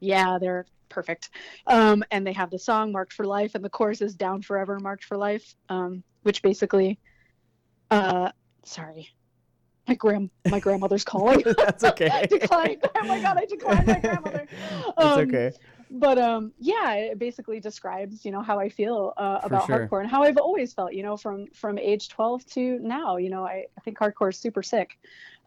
Yeah, 0.00 0.38
they're 0.38 0.66
perfect. 0.90 1.30
Um, 1.66 2.02
and 2.10 2.26
they 2.26 2.32
have 2.34 2.50
the 2.50 2.58
song 2.58 2.92
"Marked 2.92 3.12
for 3.14 3.24
Life," 3.26 3.54
and 3.54 3.64
the 3.64 3.70
chorus 3.70 4.00
is 4.02 4.14
"Down 4.14 4.42
Forever, 4.42 4.78
Marked 4.80 5.04
for 5.04 5.16
Life," 5.16 5.54
um, 5.68 6.02
which 6.22 6.42
basically, 6.42 6.98
uh, 7.90 8.30
sorry, 8.64 9.08
my 9.90 9.96
grand 9.96 10.30
my 10.48 10.60
grandmother's 10.60 11.04
calling. 11.12 11.42
that's 11.56 11.84
okay 11.84 12.08
I 12.08 12.26
declined. 12.38 12.84
Oh 12.96 13.04
my 13.06 13.20
god, 13.20 13.36
I 13.36 13.44
declined 13.44 13.86
my 13.86 13.98
grandmother. 13.98 14.46
Um, 14.96 15.20
okay 15.20 15.52
but 15.90 16.18
um 16.18 16.52
yeah 16.58 16.94
it 16.94 17.18
basically 17.18 17.58
describes 17.58 18.24
you 18.24 18.30
know 18.30 18.42
how 18.42 18.58
i 18.58 18.68
feel 18.68 19.12
uh, 19.16 19.40
about 19.42 19.66
sure. 19.66 19.88
hardcore 19.88 20.00
and 20.00 20.10
how 20.10 20.22
i've 20.22 20.36
always 20.36 20.72
felt 20.72 20.92
you 20.92 21.02
know 21.02 21.16
from 21.16 21.46
from 21.48 21.78
age 21.78 22.08
12 22.08 22.46
to 22.46 22.78
now 22.80 23.16
you 23.16 23.30
know 23.30 23.44
i, 23.44 23.64
I 23.76 23.80
think 23.80 23.98
hardcore 23.98 24.30
is 24.30 24.36
super 24.36 24.62
sick 24.62 24.98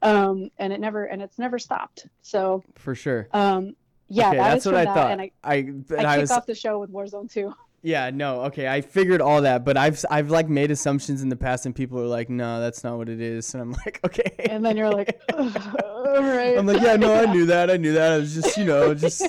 um 0.02 0.50
and 0.58 0.74
it 0.74 0.80
never 0.80 1.06
and 1.06 1.22
it's 1.22 1.40
never 1.40 1.60
stopped 1.60 2.08
so 2.22 2.64
for 2.76 2.96
sure 2.96 3.28
um 3.32 3.76
yeah 4.10 4.30
okay 4.30 4.38
that 4.38 4.50
that's 4.50 4.66
is 4.66 4.72
what 4.72 4.76
i 4.76 4.86
that, 4.86 4.94
thought 4.94 5.12
and 5.12 5.22
i 5.22 5.32
i 5.44 5.54
i, 5.56 5.62
but 5.62 6.00
kick 6.00 6.20
was 6.20 6.32
off 6.32 6.46
the 6.46 6.56
show 6.56 6.80
with 6.80 6.92
warzone 6.92 7.32
2 7.32 7.54
yeah 7.84 8.10
no 8.12 8.42
okay 8.44 8.68
i 8.68 8.80
figured 8.82 9.22
all 9.22 9.42
that 9.42 9.64
but 9.66 9.76
i've 9.78 10.04
i've 10.10 10.30
like 10.32 10.48
made 10.50 10.72
assumptions 10.72 11.22
in 11.22 11.28
the 11.30 11.36
past 11.36 11.66
and 11.66 11.76
people 11.76 12.00
are 12.00 12.06
like 12.08 12.30
no 12.30 12.60
that's 12.62 12.82
not 12.84 12.98
what 12.98 13.10
it 13.10 13.20
is 13.22 13.54
and 13.54 13.62
i'm 13.62 13.72
like 13.86 14.00
okay 14.06 14.34
and 14.50 14.64
then 14.66 14.76
you're 14.78 14.90
like 14.90 15.22
"Ugh, 15.34 15.76
all 15.94 16.22
right 16.24 16.58
I'm 16.58 16.66
like, 16.66 16.82
yeah, 16.82 16.96
no, 16.96 17.14
I 17.14 17.26
knew 17.26 17.46
that. 17.48 17.70
I 17.72 17.78
knew 17.78 17.94
that. 17.94 18.12
I 18.14 18.18
was 18.18 18.34
just, 18.36 18.56
you 18.58 18.66
know, 18.66 18.94
just 18.94 19.24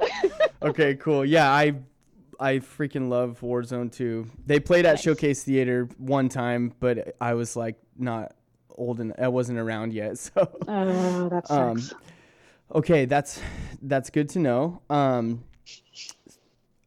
okay, 0.62 0.94
cool. 0.94 1.24
Yeah, 1.24 1.50
I 1.50 1.74
I 2.38 2.58
freaking 2.58 3.08
love 3.08 3.40
Warzone 3.40 3.90
2. 3.92 4.26
They 4.46 4.60
played 4.60 4.86
at 4.86 4.92
Nice. 4.92 5.02
Showcase 5.02 5.42
Theater 5.42 5.88
one 5.98 6.28
time, 6.28 6.72
but 6.80 7.16
I 7.20 7.34
was 7.34 7.56
like 7.56 7.76
not 7.98 8.34
old 8.70 9.00
and 9.00 9.12
I 9.18 9.28
wasn't 9.28 9.58
around 9.58 9.92
yet. 9.92 10.18
So 10.18 10.48
oh 10.68 11.28
that 11.28 11.50
Um, 11.50 11.82
okay, 12.74 13.04
that's 13.04 13.40
that's 13.82 14.10
good 14.10 14.28
to 14.30 14.38
know. 14.38 14.80
Um 14.90 15.42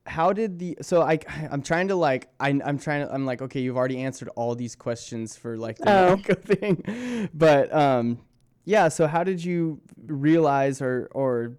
how 0.05 0.31
did 0.33 0.59
the 0.59 0.77
so 0.81 1.01
I 1.01 1.19
I'm 1.51 1.61
trying 1.61 1.87
to 1.89 1.95
like 1.95 2.29
I 2.39 2.49
I'm 2.63 2.77
trying 2.77 3.05
to 3.05 3.13
I'm 3.13 3.25
like 3.25 3.41
okay 3.41 3.59
you've 3.61 3.77
already 3.77 3.99
answered 4.01 4.29
all 4.35 4.55
these 4.55 4.75
questions 4.75 5.35
for 5.35 5.57
like 5.57 5.77
the 5.77 5.91
Oh. 5.91 6.15
Thing 6.43 7.29
but 7.33 7.73
um 7.73 8.19
yeah 8.65 8.87
so 8.87 9.07
how 9.07 9.23
did 9.23 9.43
you 9.43 9.81
realize 10.05 10.81
or 10.81 11.09
or 11.13 11.57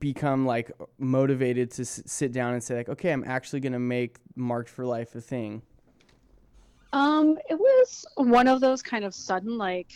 become 0.00 0.44
like 0.46 0.70
motivated 0.98 1.70
to 1.72 1.82
s- 1.82 2.02
sit 2.06 2.32
down 2.32 2.54
and 2.54 2.62
say 2.62 2.74
like 2.76 2.88
okay 2.88 3.12
I'm 3.12 3.24
actually 3.26 3.60
gonna 3.60 3.78
make 3.78 4.18
Marked 4.34 4.68
for 4.68 4.84
Life 4.84 5.14
a 5.14 5.20
thing 5.20 5.62
Um, 6.92 7.38
it 7.50 7.58
was 7.58 8.04
one 8.16 8.48
of 8.48 8.60
those 8.60 8.82
kind 8.82 9.04
of 9.04 9.14
sudden 9.14 9.58
like 9.58 9.92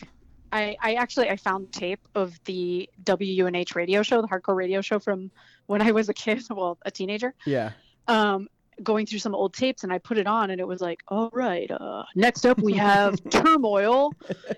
I 0.52 0.76
I 0.80 0.94
actually 0.94 1.28
I 1.30 1.36
found 1.36 1.72
tape 1.72 2.06
of 2.14 2.38
the 2.44 2.88
WUNH 3.04 3.74
radio 3.74 4.02
show, 4.02 4.20
the 4.20 4.28
hardcore 4.28 4.56
radio 4.56 4.80
show 4.80 4.98
from 4.98 5.30
when 5.70 5.80
I 5.88 5.90
was 5.92 6.08
a 6.08 6.14
kid, 6.14 6.42
well, 6.50 6.78
a 6.84 6.90
teenager. 6.90 7.32
yeah 7.46 7.70
Um 8.08 8.48
going 8.82 9.04
through 9.04 9.18
some 9.18 9.34
old 9.34 9.52
tapes 9.52 9.84
and 9.84 9.92
I 9.92 9.98
put 9.98 10.16
it 10.16 10.26
on 10.26 10.50
and 10.50 10.58
it 10.58 10.66
was 10.66 10.80
like, 10.80 11.00
all 11.08 11.28
right, 11.32 11.70
uh 11.70 12.02
next 12.14 12.46
up 12.46 12.58
we 12.60 12.72
have 12.74 13.12
Turmoil. 13.30 14.12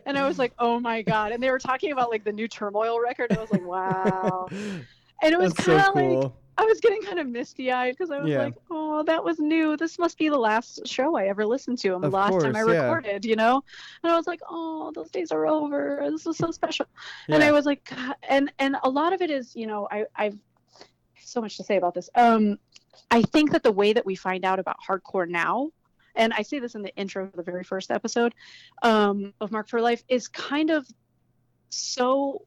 And 0.07 0.17
I 0.17 0.29
was 0.29 0.39
like, 0.39 0.53
oh 0.59 0.79
my 0.79 1.03
god. 1.03 1.33
And 1.33 1.43
they 1.43 1.51
were 1.51 1.59
talking 1.59 1.91
about 1.93 2.09
like 2.11 2.23
the 2.25 2.33
new 2.41 2.47
Turmoil 2.47 3.01
record. 3.01 3.31
And 3.31 3.39
I 3.39 3.43
was 3.43 3.51
like, 3.57 3.67
wow. 3.77 4.49
And 5.25 5.33
it 5.33 5.39
was 5.39 5.53
kind 5.55 5.81
of 5.81 5.95
like 5.95 6.05
cool 6.05 6.37
I 6.59 6.65
was 6.65 6.81
getting 6.81 7.03
kind 7.03 7.19
of 7.19 7.27
misty 7.29 7.73
eyed 7.73 7.93
because 7.95 8.11
I 8.11 8.19
was 8.19 8.31
Yeah. 8.31 8.43
like, 8.45 8.55
oh, 8.71 9.03
that 9.05 9.23
was 9.25 9.39
new. 9.39 9.77
This 9.77 9.99
must 9.99 10.19
be 10.19 10.29
the 10.29 10.39
last 10.39 10.87
show 10.87 11.17
I 11.17 11.25
ever 11.27 11.45
listened 11.47 11.79
to 11.79 11.95
and 11.95 12.03
the 12.03 12.09
Of 12.09 12.13
last 12.13 12.33
time 12.43 12.55
I 12.55 12.63
course, 12.63 12.75
yeah. 12.75 12.83
recorded, 12.83 13.25
you 13.25 13.37
know? 13.37 13.55
And 14.03 14.13
I 14.13 14.17
was 14.17 14.27
like, 14.27 14.41
oh, 14.49 14.93
those 14.95 15.11
days 15.11 15.33
are 15.33 15.47
over. 15.47 16.07
This 16.11 16.25
was 16.27 16.37
so 16.37 16.51
special. 16.51 16.87
And 17.29 17.43
I 17.43 17.51
was 17.53 17.65
like, 17.67 17.83
God. 17.89 18.17
and 18.29 18.53
and 18.59 18.77
a 18.85 18.91
lot 18.91 19.13
of 19.15 19.23
it 19.23 19.31
is, 19.31 19.57
you 19.57 19.67
know, 19.67 19.89
I 19.91 20.05
I've 20.15 20.39
so 21.33 21.41
much 21.41 21.57
to 21.57 21.65
say 21.65 21.77
about 21.77 21.95
this. 21.95 22.09
Um, 22.15 22.59
I 23.11 23.23
think 23.23 23.53
that 23.53 23.63
the 23.63 23.73
way 23.73 23.93
that 23.93 24.05
we 24.05 24.15
find 24.15 24.45
out 24.45 24.59
about 24.59 24.77
hardcore 24.87 25.29
now, 25.29 25.71
and 26.15 26.33
I 26.35 26.43
say 26.43 26.59
this 26.59 26.75
in 26.75 26.83
the 26.83 26.95
intro 26.97 27.25
of 27.25 27.33
the 27.33 27.43
very 27.43 27.65
first 27.65 27.91
episode 27.91 28.35
um, 28.83 29.33
of 29.41 29.51
Marked 29.51 29.71
for 29.71 29.81
Life, 29.81 30.03
is 30.09 30.29
kind 30.29 30.71
of 30.71 30.87
so 31.71 32.43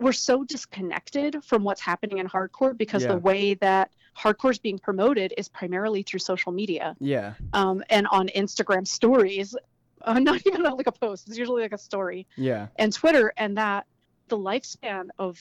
we're 0.00 0.12
so 0.12 0.42
disconnected 0.44 1.36
from 1.44 1.62
what's 1.62 1.80
happening 1.80 2.18
in 2.18 2.28
hardcore 2.28 2.76
because 2.76 3.02
Yeah. 3.02 3.12
the 3.12 3.18
way 3.18 3.54
that 3.54 3.90
hardcore 4.18 4.50
is 4.50 4.58
being 4.58 4.78
promoted 4.78 5.32
is 5.38 5.48
primarily 5.48 6.02
through 6.02 6.20
social 6.20 6.52
media 6.52 6.96
yeah 7.00 7.34
um, 7.52 7.82
and 7.90 8.06
on 8.08 8.28
Instagram 8.28 8.86
stories 8.86 9.54
uh, 10.02 10.18
not 10.18 10.42
even 10.46 10.62
like 10.62 10.86
a 10.86 10.92
post. 10.92 11.28
It's 11.28 11.38
usually 11.38 11.62
like 11.62 11.72
a 11.72 11.78
story 11.78 12.26
Yeah. 12.36 12.66
and 12.76 12.92
Twitter, 12.92 13.32
and 13.38 13.56
that 13.56 13.86
the 14.28 14.36
lifespan 14.36 15.08
of 15.18 15.40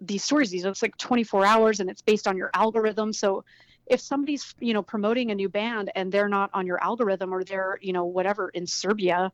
these 0.00 0.24
stories, 0.24 0.50
these 0.50 0.64
it's 0.64 0.82
like 0.82 0.96
24 0.96 1.44
hours, 1.44 1.80
and 1.80 1.90
it's 1.90 2.02
based 2.02 2.26
on 2.28 2.36
your 2.36 2.50
algorithm. 2.54 3.12
So 3.12 3.44
if 3.86 4.00
somebody's 4.00 4.54
you 4.60 4.74
know 4.74 4.82
promoting 4.82 5.30
a 5.30 5.34
new 5.34 5.48
band 5.48 5.90
and 5.94 6.12
they're 6.12 6.28
not 6.28 6.50
on 6.52 6.66
your 6.66 6.82
algorithm 6.82 7.32
or 7.32 7.44
they're 7.44 7.78
you 7.80 7.92
know 7.92 8.04
whatever 8.04 8.48
in 8.50 8.66
Serbia 8.66 9.32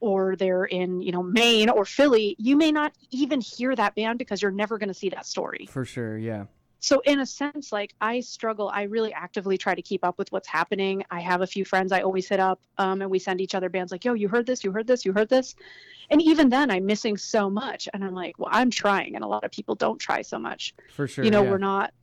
or 0.00 0.34
they're 0.36 0.64
in 0.64 1.00
you 1.00 1.12
know 1.12 1.22
Maine 1.22 1.70
or 1.70 1.84
Philly, 1.84 2.36
you 2.38 2.56
may 2.56 2.72
not 2.72 2.92
even 3.10 3.40
hear 3.40 3.74
that 3.74 3.94
band 3.94 4.18
because 4.18 4.42
you're 4.42 4.50
never 4.50 4.78
going 4.78 4.88
to 4.88 4.94
see 4.94 5.10
that 5.10 5.26
story. 5.26 5.66
For 5.70 5.84
sure. 5.84 6.18
Yeah. 6.18 6.44
So 6.82 7.00
in 7.04 7.20
a 7.20 7.26
sense, 7.26 7.70
like 7.70 7.94
I 8.00 8.18
struggle. 8.18 8.68
I 8.68 8.82
really 8.82 9.12
actively 9.12 9.56
try 9.56 9.72
to 9.72 9.82
keep 9.82 10.04
up 10.04 10.18
with 10.18 10.32
what's 10.32 10.48
happening. 10.48 11.04
I 11.12 11.20
have 11.20 11.40
a 11.40 11.46
few 11.46 11.64
friends 11.64 11.92
I 11.92 12.00
always 12.00 12.28
hit 12.28 12.40
up, 12.40 12.60
um, 12.76 13.02
and 13.02 13.10
we 13.10 13.20
send 13.20 13.40
each 13.40 13.54
other 13.54 13.68
bands 13.68 13.92
like, 13.92 14.04
"Yo, 14.04 14.14
you 14.14 14.26
heard 14.26 14.46
this? 14.46 14.64
You 14.64 14.72
heard 14.72 14.88
this? 14.88 15.04
You 15.04 15.12
heard 15.12 15.28
this?" 15.28 15.54
And 16.10 16.20
even 16.20 16.48
then, 16.48 16.72
I'm 16.72 16.84
missing 16.84 17.16
so 17.16 17.48
much, 17.48 17.88
and 17.94 18.04
I'm 18.04 18.14
like, 18.14 18.36
"Well, 18.36 18.48
I'm 18.50 18.68
trying," 18.68 19.14
and 19.14 19.22
a 19.22 19.28
lot 19.28 19.44
of 19.44 19.52
people 19.52 19.76
don't 19.76 19.98
try 19.98 20.22
so 20.22 20.40
much. 20.40 20.74
For 20.90 21.06
sure. 21.06 21.24
you 21.24 21.30
know, 21.30 21.44
yeah. 21.44 21.50
we're 21.50 21.58
not. 21.58 21.94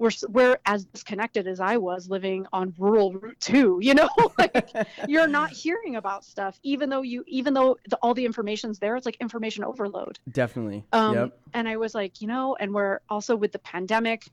We're, 0.00 0.10
we're 0.28 0.58
as 0.66 0.86
disconnected 0.86 1.46
as 1.46 1.60
I 1.60 1.76
was 1.76 2.08
living 2.08 2.46
on 2.52 2.74
rural 2.78 3.12
Route 3.12 3.38
Two. 3.38 3.78
You 3.82 3.94
know, 3.94 4.08
like 4.38 4.74
you're 5.06 5.28
not 5.28 5.50
hearing 5.64 5.96
about 5.96 6.24
stuff, 6.24 6.58
even 6.62 6.88
though 6.88 7.02
you, 7.02 7.22
even 7.28 7.54
though 7.54 7.76
the, 7.88 7.96
all 7.96 8.14
the 8.14 8.24
information's 8.24 8.78
there. 8.78 8.96
It's 8.96 9.06
like 9.06 9.18
information 9.20 9.62
overload. 9.62 10.18
Definitely. 10.30 10.84
Um, 10.92 11.14
yep. 11.14 11.40
And 11.54 11.68
I 11.68 11.76
was 11.76 11.94
like, 11.94 12.20
you 12.20 12.26
know, 12.28 12.56
and 12.58 12.72
we're 12.74 13.00
also 13.08 13.36
with 13.36 13.52
the 13.52 13.58
pandemic, 13.58 14.26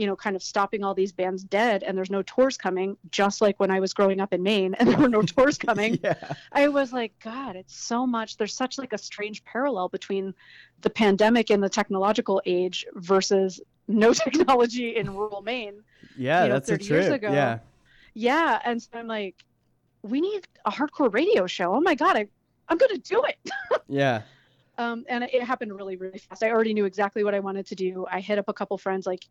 you 0.00 0.06
know, 0.06 0.16
kind 0.16 0.34
of 0.34 0.42
stopping 0.42 0.82
all 0.82 0.94
these 0.94 1.12
bands 1.12 1.44
dead 1.44 1.82
and 1.82 1.96
there's 1.96 2.10
no 2.10 2.22
tours 2.22 2.56
coming, 2.56 2.96
just 3.10 3.42
like 3.42 3.60
when 3.60 3.70
I 3.70 3.80
was 3.80 3.92
growing 3.92 4.18
up 4.18 4.32
in 4.32 4.42
Maine 4.42 4.72
and 4.78 4.88
there 4.88 4.96
were 4.96 5.10
no 5.10 5.20
tours 5.20 5.58
coming. 5.68 5.98
Yeah. 6.02 6.14
I 6.52 6.68
was 6.68 6.90
like, 6.90 7.12
God, 7.22 7.54
it's 7.54 7.76
so 7.76 8.06
much. 8.06 8.38
There's 8.38 8.54
such 8.54 8.78
like 8.78 8.94
a 8.94 8.98
strange 8.98 9.44
parallel 9.44 9.90
between 9.90 10.32
the 10.80 10.88
pandemic 10.88 11.50
and 11.50 11.62
the 11.62 11.68
technological 11.68 12.40
age 12.46 12.86
versus 12.94 13.60
no 13.88 14.12
technology 14.24 14.96
in 14.96 15.14
rural 15.14 15.42
Maine. 15.42 15.82
Yeah. 16.16 16.44
you 16.44 16.48
know, 16.48 16.54
that's 16.54 16.70
a 16.70 16.78
30 16.78 16.84
years 16.86 17.08
ago. 17.08 17.30
Yeah. 17.30 17.58
Yeah. 18.14 18.58
And 18.64 18.80
so 18.80 18.88
I'm 18.94 19.06
like, 19.06 19.44
we 20.00 20.22
need 20.22 20.48
a 20.64 20.70
hardcore 20.70 21.12
radio 21.12 21.46
show. 21.46 21.74
Oh 21.74 21.80
my 21.82 21.94
God, 21.94 22.16
I, 22.16 22.26
I'm 22.70 22.78
going 22.78 22.92
to 22.92 22.98
do 22.98 23.22
it. 23.24 23.36
Yeah. 23.86 24.22
um, 24.78 25.04
and 25.10 25.24
it 25.24 25.42
happened 25.42 25.74
really 25.74 25.96
really 25.96 26.18
fast 26.18 26.44
i 26.44 26.50
already 26.50 26.72
knew 26.72 26.84
exactly 26.84 27.22
what 27.24 27.34
i 27.34 27.40
wanted 27.40 27.66
to 27.66 27.74
do 27.74 28.06
i 28.10 28.20
hit 28.20 28.38
up 28.38 28.48
a 28.48 28.52
couple 28.52 28.78
friends 28.78 29.04
like 29.04 29.26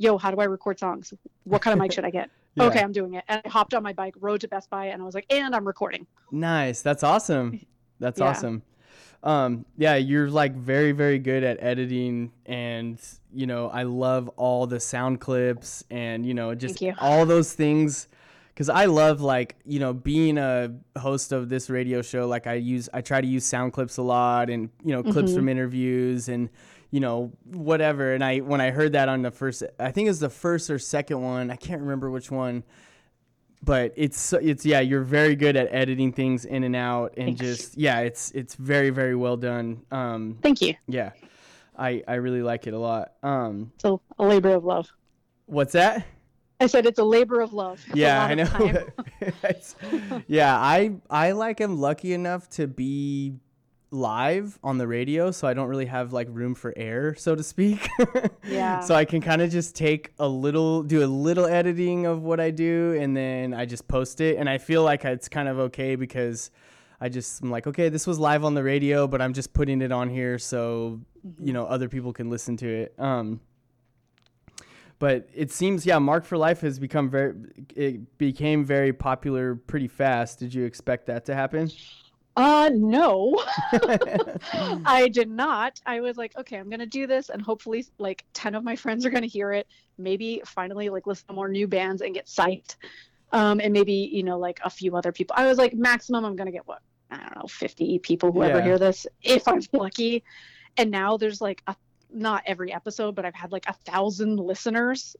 yo 0.00 0.18
how 0.18 0.30
do 0.30 0.38
i 0.38 0.44
record 0.44 0.78
songs 0.78 1.12
what 1.44 1.62
kind 1.62 1.72
of 1.72 1.80
mic 1.80 1.92
should 1.92 2.04
i 2.04 2.10
get 2.10 2.28
Yeah. 2.56 2.64
okay 2.64 2.80
i'm 2.82 2.90
doing 2.90 3.14
it 3.14 3.24
and 3.28 3.40
i 3.44 3.48
hopped 3.48 3.74
on 3.74 3.82
my 3.84 3.92
bike 3.92 4.14
rode 4.20 4.40
to 4.40 4.48
best 4.48 4.68
buy 4.70 4.86
and 4.86 5.00
i 5.00 5.04
was 5.04 5.14
like 5.14 5.26
and 5.30 5.54
i'm 5.54 5.64
recording 5.66 6.06
Nice. 6.32 6.82
That's 6.82 7.02
awesome. 7.04 7.60
That's 8.00 8.18
Yeah. 8.18 8.26
awesome. 8.26 8.62
Um, 9.22 9.66
yeah, 9.76 9.96
you're 9.96 10.30
like 10.30 10.54
very, 10.54 10.92
very 10.92 11.18
good 11.18 11.42
at 11.44 11.62
editing, 11.62 12.32
and 12.46 12.98
you 13.34 13.46
know, 13.46 13.68
I 13.68 13.82
love 13.82 14.28
all 14.36 14.66
the 14.66 14.80
sound 14.80 15.20
clips 15.20 15.84
and 15.90 16.24
you 16.24 16.32
know, 16.32 16.54
just 16.54 16.80
you. 16.80 16.94
all 16.98 17.26
those 17.26 17.52
things. 17.52 18.08
Cause 18.56 18.68
I 18.68 18.84
love 18.86 19.20
like 19.20 19.56
you 19.66 19.78
know 19.80 19.92
being 19.92 20.38
a 20.38 20.72
host 20.98 21.32
of 21.32 21.48
this 21.50 21.68
radio 21.68 22.00
show. 22.02 22.26
Like 22.26 22.46
I 22.46 22.54
use, 22.54 22.88
I 22.94 23.00
try 23.02 23.20
to 23.20 23.26
use 23.26 23.44
sound 23.44 23.72
clips 23.74 23.96
a 23.98 24.02
lot, 24.02 24.48
and 24.50 24.70
you 24.84 24.92
know 24.92 25.02
clips 25.02 25.30
Mm-hmm. 25.30 25.36
from 25.36 25.48
interviews 25.48 26.28
and 26.28 26.48
you 26.90 27.00
know 27.00 27.32
whatever. 27.44 28.14
And 28.14 28.24
I 28.24 28.38
when 28.38 28.60
I 28.60 28.70
heard 28.70 28.92
that 28.92 29.08
on 29.08 29.22
the 29.22 29.30
first, 29.30 29.62
I 29.78 29.90
think 29.90 30.06
it 30.06 30.10
was 30.10 30.20
the 30.20 30.30
first 30.30 30.70
or 30.70 30.78
second 30.78 31.22
one. 31.22 31.50
I 31.50 31.56
can't 31.56 31.80
remember 31.80 32.10
which 32.10 32.30
one 32.30 32.64
but 33.62 33.92
it's 33.96 34.32
it's 34.34 34.64
yeah 34.64 34.80
you're 34.80 35.02
very 35.02 35.36
good 35.36 35.56
at 35.56 35.68
editing 35.70 36.12
things 36.12 36.44
in 36.44 36.64
and 36.64 36.74
out 36.74 37.12
and 37.16 37.38
Thanks. 37.38 37.40
just 37.40 37.78
yeah 37.78 38.00
it's 38.00 38.30
it's 38.32 38.54
very 38.54 38.90
very 38.90 39.14
well 39.14 39.36
done. 39.36 39.82
Um 39.90 40.38
thank 40.42 40.60
you. 40.60 40.74
yeah. 40.86 41.12
I 41.78 42.02
i 42.08 42.14
really 42.14 42.42
like 42.42 42.66
it 42.66 42.74
a 42.74 42.78
lot. 42.78 43.12
Um 43.22 43.72
it's 43.74 43.84
a, 43.84 43.96
a 44.18 44.24
labor 44.24 44.54
of 44.54 44.64
love. 44.64 44.90
what's 45.46 45.72
that? 45.72 46.06
I 46.62 46.66
said 46.66 46.84
it's 46.84 46.98
a 46.98 47.04
labor 47.04 47.40
of 47.40 47.52
love. 47.52 47.82
It's 47.88 47.96
yeah 47.96 48.24
i 48.24 48.34
know. 48.34 48.86
yeah 50.26 50.58
i 50.58 50.92
i 51.10 51.32
like 51.32 51.60
am 51.60 51.78
lucky 51.78 52.12
enough 52.12 52.48
to 52.50 52.66
be 52.66 53.34
live 53.92 54.56
on 54.62 54.78
the 54.78 54.86
radio 54.86 55.32
so 55.32 55.48
i 55.48 55.52
don't 55.54 55.66
really 55.68 55.86
have 55.86 56.12
like 56.12 56.28
room 56.30 56.54
for 56.54 56.72
error 56.76 57.14
so 57.14 57.34
to 57.34 57.42
speak. 57.42 57.88
Yeah. 58.44 58.80
so 58.80 58.94
i 58.94 59.04
can 59.04 59.20
kind 59.20 59.42
of 59.42 59.50
just 59.50 59.74
take 59.74 60.12
a 60.18 60.28
little 60.28 60.82
do 60.82 61.04
a 61.04 61.06
little 61.06 61.46
editing 61.46 62.06
of 62.06 62.22
what 62.22 62.38
i 62.40 62.50
do 62.50 62.96
and 63.00 63.16
then 63.16 63.52
i 63.52 63.64
just 63.66 63.88
post 63.88 64.20
it. 64.20 64.36
And 64.38 64.48
i 64.48 64.58
feel 64.58 64.82
like 64.84 65.04
it's 65.04 65.28
kind 65.28 65.48
of 65.48 65.58
okay 65.58 65.96
because 65.96 66.50
i 67.00 67.08
just 67.08 67.42
i'm 67.42 67.50
like 67.50 67.66
okay 67.66 67.88
this 67.88 68.06
was 68.06 68.18
live 68.18 68.44
on 68.44 68.54
the 68.54 68.62
radio 68.62 69.08
but 69.08 69.20
i'm 69.20 69.32
just 69.32 69.52
putting 69.52 69.82
it 69.82 69.90
on 69.90 70.08
here 70.08 70.38
so 70.38 71.00
you 71.40 71.52
know 71.52 71.66
other 71.66 71.88
people 71.88 72.12
can 72.12 72.30
listen 72.30 72.56
to 72.58 72.68
it. 72.68 72.94
Um 72.98 73.40
but 75.00 75.28
it 75.34 75.50
seems 75.50 75.84
yeah 75.84 75.98
marked 75.98 76.26
for 76.26 76.36
life 76.38 76.60
has 76.60 76.78
become 76.78 77.10
very 77.10 77.34
it 77.74 78.18
became 78.18 78.64
very 78.64 78.92
popular 78.92 79.54
pretty 79.56 79.88
fast. 79.88 80.38
Did 80.38 80.54
you 80.54 80.64
expect 80.64 81.06
that 81.06 81.24
to 81.26 81.34
happen 81.34 81.70
Uh, 82.40 82.70
no, 82.72 83.36
I 84.86 85.08
did 85.12 85.28
not. 85.28 85.78
I 85.84 86.00
was 86.00 86.16
like, 86.16 86.32
okay, 86.38 86.56
I'm 86.56 86.70
gonna 86.70 86.86
do 86.86 87.06
this, 87.06 87.28
and 87.28 87.42
hopefully, 87.42 87.84
like, 87.98 88.24
ten 88.32 88.54
of 88.54 88.64
my 88.64 88.76
friends 88.76 89.04
are 89.04 89.10
gonna 89.10 89.26
hear 89.26 89.52
it. 89.52 89.66
Maybe 89.98 90.40
finally, 90.46 90.88
like, 90.88 91.06
listen 91.06 91.26
to 91.28 91.34
more 91.34 91.48
new 91.48 91.68
bands 91.68 92.00
and 92.00 92.14
get 92.14 92.26
psyched. 92.26 92.76
Um, 93.32 93.60
and 93.60 93.72
maybe 93.74 93.92
you 93.92 94.22
know, 94.22 94.38
like 94.38 94.58
a 94.64 94.70
few 94.70 94.96
other 94.96 95.12
people. 95.12 95.36
I 95.38 95.46
was 95.46 95.58
like, 95.58 95.74
maximum, 95.74 96.24
I'm 96.24 96.34
gonna 96.34 96.50
get 96.50 96.66
what 96.66 96.80
I 97.10 97.18
don't 97.18 97.36
know, 97.36 97.46
50 97.46 97.98
people 97.98 98.32
who 98.32 98.42
ever 98.42 98.58
Yeah. 98.58 98.64
hear 98.64 98.78
this, 98.78 99.06
if 99.22 99.46
I'm 99.46 99.60
lucky. 99.74 100.24
And 100.78 100.90
now 100.90 101.18
there's 101.18 101.40
like 101.42 101.62
a 101.66 101.76
not 102.12 102.42
every 102.46 102.72
episode, 102.72 103.14
but 103.14 103.24
I've 103.24 103.34
had 103.34 103.52
like 103.52 103.66
a 103.68 103.72
thousand 103.72 104.36
listeners 104.36 105.16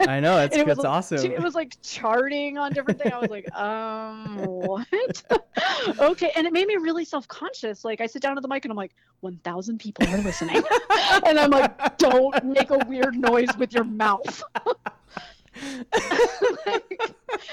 i 0.00 0.20
know 0.20 0.36
that's, 0.36 0.54
And 0.56 0.62
it 0.62 0.66
was 0.66 0.76
that's 0.76 0.78
like- 0.78 0.86
awesome 0.86 1.32
it 1.32 1.42
was 1.42 1.54
like 1.54 1.76
charting 1.82 2.58
on 2.58 2.72
different 2.72 3.00
things. 3.00 3.12
I 3.12 3.18
was 3.18 3.30
like, 3.30 3.52
um, 3.54 4.38
what? 4.44 5.22
okay. 5.98 6.32
And 6.36 6.46
it 6.46 6.52
made 6.52 6.66
me 6.66 6.76
really 6.76 7.04
self 7.04 7.26
conscious. 7.28 7.84
Like, 7.84 8.00
I 8.00 8.06
sit 8.06 8.22
down 8.22 8.36
at 8.36 8.42
the 8.42 8.48
mic 8.48 8.64
and 8.64 8.72
I'm 8.72 8.76
like, 8.76 8.94
1,000 9.20 9.78
people 9.78 10.06
are 10.08 10.18
listening. 10.18 10.62
and 11.26 11.38
I'm 11.38 11.50
like, 11.50 11.98
don't 11.98 12.44
make 12.44 12.70
a 12.70 12.78
weird 12.86 13.16
noise 13.16 13.48
with 13.58 13.72
your 13.72 13.84
mouth. 13.84 14.42
Like, 16.66 17.00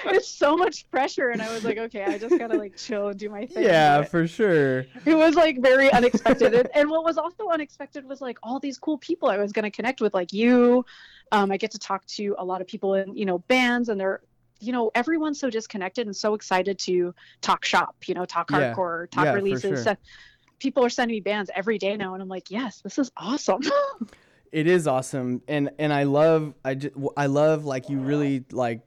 it's 0.06 0.30
so 0.30 0.56
much 0.56 0.90
pressure. 0.90 1.30
And 1.30 1.42
I 1.42 1.54
was 1.54 1.64
like, 1.64 1.78
okay, 1.78 2.04
I 2.04 2.18
just 2.18 2.38
gotta 2.40 2.58
like 2.58 2.76
chill 2.78 3.10
and 3.10 3.20
do 3.20 3.30
my 3.30 3.46
thing. 3.46 3.64
yeah 3.64 4.00
But 4.00 4.10
for 4.10 4.28
sure 4.28 4.80
it 5.06 5.16
was 5.16 5.36
like 5.36 5.62
very 5.62 5.92
unexpected. 5.92 6.54
and, 6.54 6.70
and 6.74 6.90
what 6.90 7.04
was 7.04 7.18
also 7.18 7.50
unexpected 7.52 8.06
was 8.06 8.22
like 8.22 8.38
all 8.42 8.60
these 8.60 8.78
cool 8.78 8.98
people 8.98 9.30
I 9.30 9.38
was 9.38 9.52
to 9.52 9.70
connect 9.72 10.02
with, 10.02 10.14
like 10.14 10.34
you. 10.34 10.86
Um, 11.32 11.52
I 11.52 11.58
get 11.58 11.72
to 11.72 11.80
talk 11.80 12.06
to 12.08 12.36
a 12.38 12.46
lot 12.46 12.62
of 12.62 12.68
people 12.68 12.94
in, 12.96 13.16
you 13.16 13.26
know, 13.26 13.40
bands, 13.40 13.90
and 13.90 14.00
they're, 14.00 14.22
you 14.60 14.72
know, 14.72 14.92
everyone's 14.96 15.40
so 15.40 15.50
disconnected 15.50 16.08
and 16.08 16.16
so 16.16 16.34
excited 16.36 16.80
to 16.80 17.14
talk 17.42 17.66
shop, 17.66 17.96
you 18.08 18.14
know, 18.14 18.26
talk 18.26 18.50
Yeah. 18.52 18.74
hardcore, 18.74 19.10
talk 19.12 19.26
Yeah, 19.26 19.34
releases. 19.34 19.84
sure. 19.84 19.98
People 20.60 20.86
are 20.86 20.90
sending 20.90 21.16
me 21.16 21.22
bands 21.22 21.52
every 21.54 21.78
day 21.78 21.98
now, 21.98 22.14
and 22.14 22.24
I'm 22.24 22.30
like, 22.30 22.50
yes, 22.50 22.80
this 22.82 22.98
is 22.98 23.12
awesome. 23.18 23.62
it 24.56 24.68
is 24.68 24.88
awesome. 24.88 25.42
And 25.50 25.70
and 25.78 25.92
i 25.92 26.04
love 26.04 26.54
i 26.64 26.76
just 26.76 26.96
i 27.18 27.26
love 27.26 27.66
like 27.66 27.90
you 27.90 28.00
really 28.00 28.46
like 28.52 28.82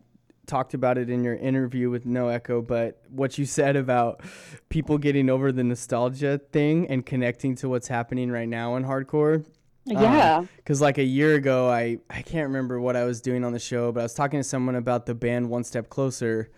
talked 0.47 0.73
about 0.73 0.97
it 0.97 1.11
in 1.11 1.23
your 1.23 1.37
interview 1.37 1.91
with 1.91 2.07
no 2.07 2.29
echo 2.29 2.63
but 2.63 3.03
what 3.11 3.37
you 3.37 3.45
said 3.45 3.77
about 3.77 4.23
people 4.71 4.97
getting 4.97 5.29
over 5.29 5.53
the 5.53 5.63
nostalgia 5.63 6.41
thing 6.53 6.89
and 6.89 7.05
connecting 7.05 7.55
to 7.55 7.69
what's 7.69 7.87
happening 7.87 8.31
right 8.31 8.49
now 8.49 8.77
in 8.77 8.83
hardcore. 8.83 9.45
Yeah. 9.85 10.47
because 10.57 10.81
like 10.81 10.97
a 10.97 11.05
year 11.05 11.35
ago 11.35 11.69
i 11.69 11.99
i 12.09 12.23
can't 12.23 12.47
remember 12.49 12.81
what 12.81 12.97
i 12.97 13.05
was 13.05 13.21
doing 13.21 13.45
on 13.45 13.53
the 13.53 13.59
show 13.59 13.93
but 13.93 14.01
i 14.01 14.03
was 14.05 14.15
talking 14.15 14.41
to 14.41 14.45
someone 14.45 14.75
about 14.75 15.05
the 15.05 15.15
band 15.15 15.51
one 15.51 15.65
step 15.65 15.91
closer. 15.91 16.51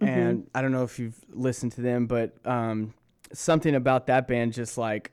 And 0.00 0.48
i 0.54 0.62
don't 0.62 0.72
know 0.72 0.84
if 0.84 1.00
you've 1.00 1.18
listened 1.30 1.72
to 1.72 1.80
them 1.80 2.06
but 2.06 2.34
um 2.44 2.94
something 3.32 3.74
about 3.74 4.06
that 4.06 4.28
band 4.28 4.52
just 4.52 4.78
like 4.78 5.10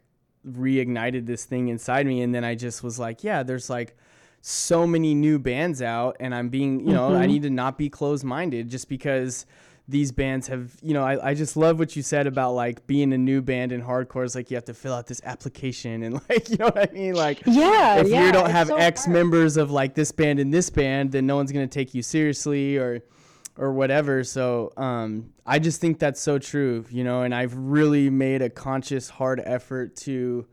reignited 0.48 1.26
this 1.26 1.46
thing 1.46 1.68
inside 1.68 2.06
me 2.06 2.22
and 2.22 2.34
then 2.34 2.44
i 2.44 2.56
just 2.56 2.84
was 2.84 2.98
like 2.98 3.24
yeah 3.24 3.44
there's 3.44 3.70
like 3.70 3.96
so 4.42 4.88
many 4.88 5.14
new 5.14 5.38
bands 5.38 5.82
out 5.82 6.16
and 6.20 6.34
i'm 6.34 6.50
being 6.50 6.80
you 6.88 6.94
know 6.94 7.10
i 7.10 7.12
mm-hmm. 7.20 7.28
need 7.28 7.42
to 7.42 7.50
not 7.50 7.78
be 7.78 7.90
closed-minded 7.90 8.70
just 8.70 8.88
because 8.88 9.46
these 9.90 10.12
bands 10.12 10.48
have 10.48 10.72
you 10.82 10.94
know 10.94 11.04
I, 11.04 11.32
I 11.32 11.34
just 11.34 11.58
love 11.58 11.80
what 11.80 11.96
you 11.96 12.04
said 12.04 12.28
about 12.28 12.54
like 12.54 12.86
being 12.86 13.12
a 13.12 13.18
new 13.18 13.42
band 13.42 13.72
in 13.72 13.82
hardcore 13.82 14.24
is 14.24 14.36
like 14.36 14.52
you 14.52 14.56
have 14.56 14.66
to 14.66 14.74
fill 14.74 14.94
out 14.94 15.08
this 15.08 15.20
application 15.26 16.04
and 16.04 16.14
like 16.30 16.50
you 16.50 16.58
know 16.58 16.66
what 16.66 16.90
i 16.90 16.94
mean 16.94 17.16
like 17.16 17.42
Yeah. 17.46 17.98
if 17.98 18.08
yeah, 18.08 18.28
you 18.28 18.32
don't 18.32 18.52
have 18.52 18.68
so 18.68 18.76
X 18.78 19.06
hard. 19.06 19.14
members 19.14 19.58
of 19.58 19.72
like 19.72 19.96
this 19.96 20.12
band 20.12 20.40
and 20.40 20.54
this 20.54 20.70
band, 20.70 21.12
then 21.12 21.26
no 21.26 21.36
one's 21.36 21.52
gonna 21.52 21.68
take 21.68 21.94
you 21.96 22.04
seriously 22.04 22.78
or 22.78 23.02
or 23.60 23.74
whatever. 23.74 24.24
So 24.24 24.72
um, 24.78 25.34
I 25.46 25.60
just 25.60 25.82
think 25.82 26.00
that's 26.00 26.22
so 26.22 26.40
true, 26.40 26.86
you 26.90 27.04
know. 27.04 27.22
And 27.24 27.36
I've 27.36 27.54
really 27.56 28.10
made 28.10 28.42
a 28.42 28.50
conscious, 28.50 29.10
hard 29.10 29.42
effort 29.46 29.96
to 29.98 30.48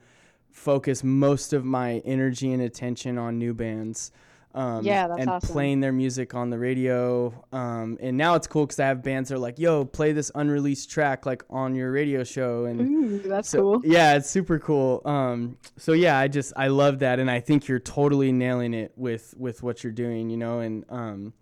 focus 0.51 1.05
most 1.05 1.53
of 1.53 1.65
my 1.65 2.03
energy 2.05 2.53
and 2.53 2.63
attention 2.63 3.17
on 3.17 3.39
new 3.39 3.55
bands. 3.55 4.11
Um, 4.55 4.83
Yeah, 4.85 5.07
that's 5.07 5.21
and 5.21 5.29
awesome. 5.31 5.53
playing 5.53 5.81
their 5.81 5.93
music 5.93 6.35
on 6.35 6.49
the 6.49 6.59
radio. 6.59 7.33
Um, 7.53 7.99
and 8.01 8.17
now 8.17 8.35
it's 8.37 8.47
cool 8.47 8.65
because 8.67 8.81
I 8.81 8.87
have 8.87 9.03
bands 9.03 9.29
that 9.29 9.37
are 9.37 9.39
like, 9.39 9.59
"Yo, 9.59 9.85
play 9.85 10.13
this 10.13 10.33
unreleased 10.35 10.91
track 10.91 11.27
like 11.27 11.45
on 11.51 11.75
your 11.75 11.93
radio 11.93 12.25
show," 12.25 12.65
and 12.65 12.81
Ooh, 12.81 13.19
that's 13.19 13.51
so, 13.51 13.59
cool. 13.61 13.83
Yeah, 13.85 14.17
it's 14.17 14.31
super 14.31 14.59
cool. 14.59 15.03
Um, 15.05 15.59
so 15.77 15.93
yeah, 15.93 16.19
I 16.19 16.27
just 16.29 16.55
I 16.57 16.69
love 16.69 17.01
that, 17.01 17.19
and 17.21 17.31
I 17.31 17.39
think 17.39 17.69
you're 17.69 17.79
totally 17.79 18.33
nailing 18.33 18.73
it 18.75 18.93
with 18.97 19.35
with 19.37 19.63
what 19.63 19.85
you're 19.85 19.93
doing. 19.93 20.31
You 20.31 20.39
know, 20.39 20.61
and 20.61 20.85
um, 20.89 21.35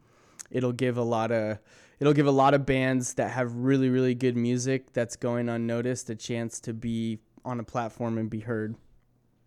it'll 0.54 0.72
give 0.72 0.96
a 0.96 1.02
lot 1.02 1.30
of 1.30 1.58
it'll 2.00 2.14
give 2.14 2.26
a 2.26 2.30
lot 2.32 2.54
of 2.54 2.64
bands 2.64 3.14
that 3.14 3.30
have 3.30 3.52
really 3.54 3.90
really 3.90 4.14
good 4.14 4.36
music 4.36 4.92
that's 4.94 5.16
going 5.16 5.50
unnoticed 5.50 6.08
a 6.08 6.14
chance 6.14 6.60
to 6.60 6.72
be 6.72 7.18
on 7.44 7.60
a 7.60 7.64
platform 7.64 8.16
and 8.16 8.30
be 8.30 8.40
heard. 8.40 8.74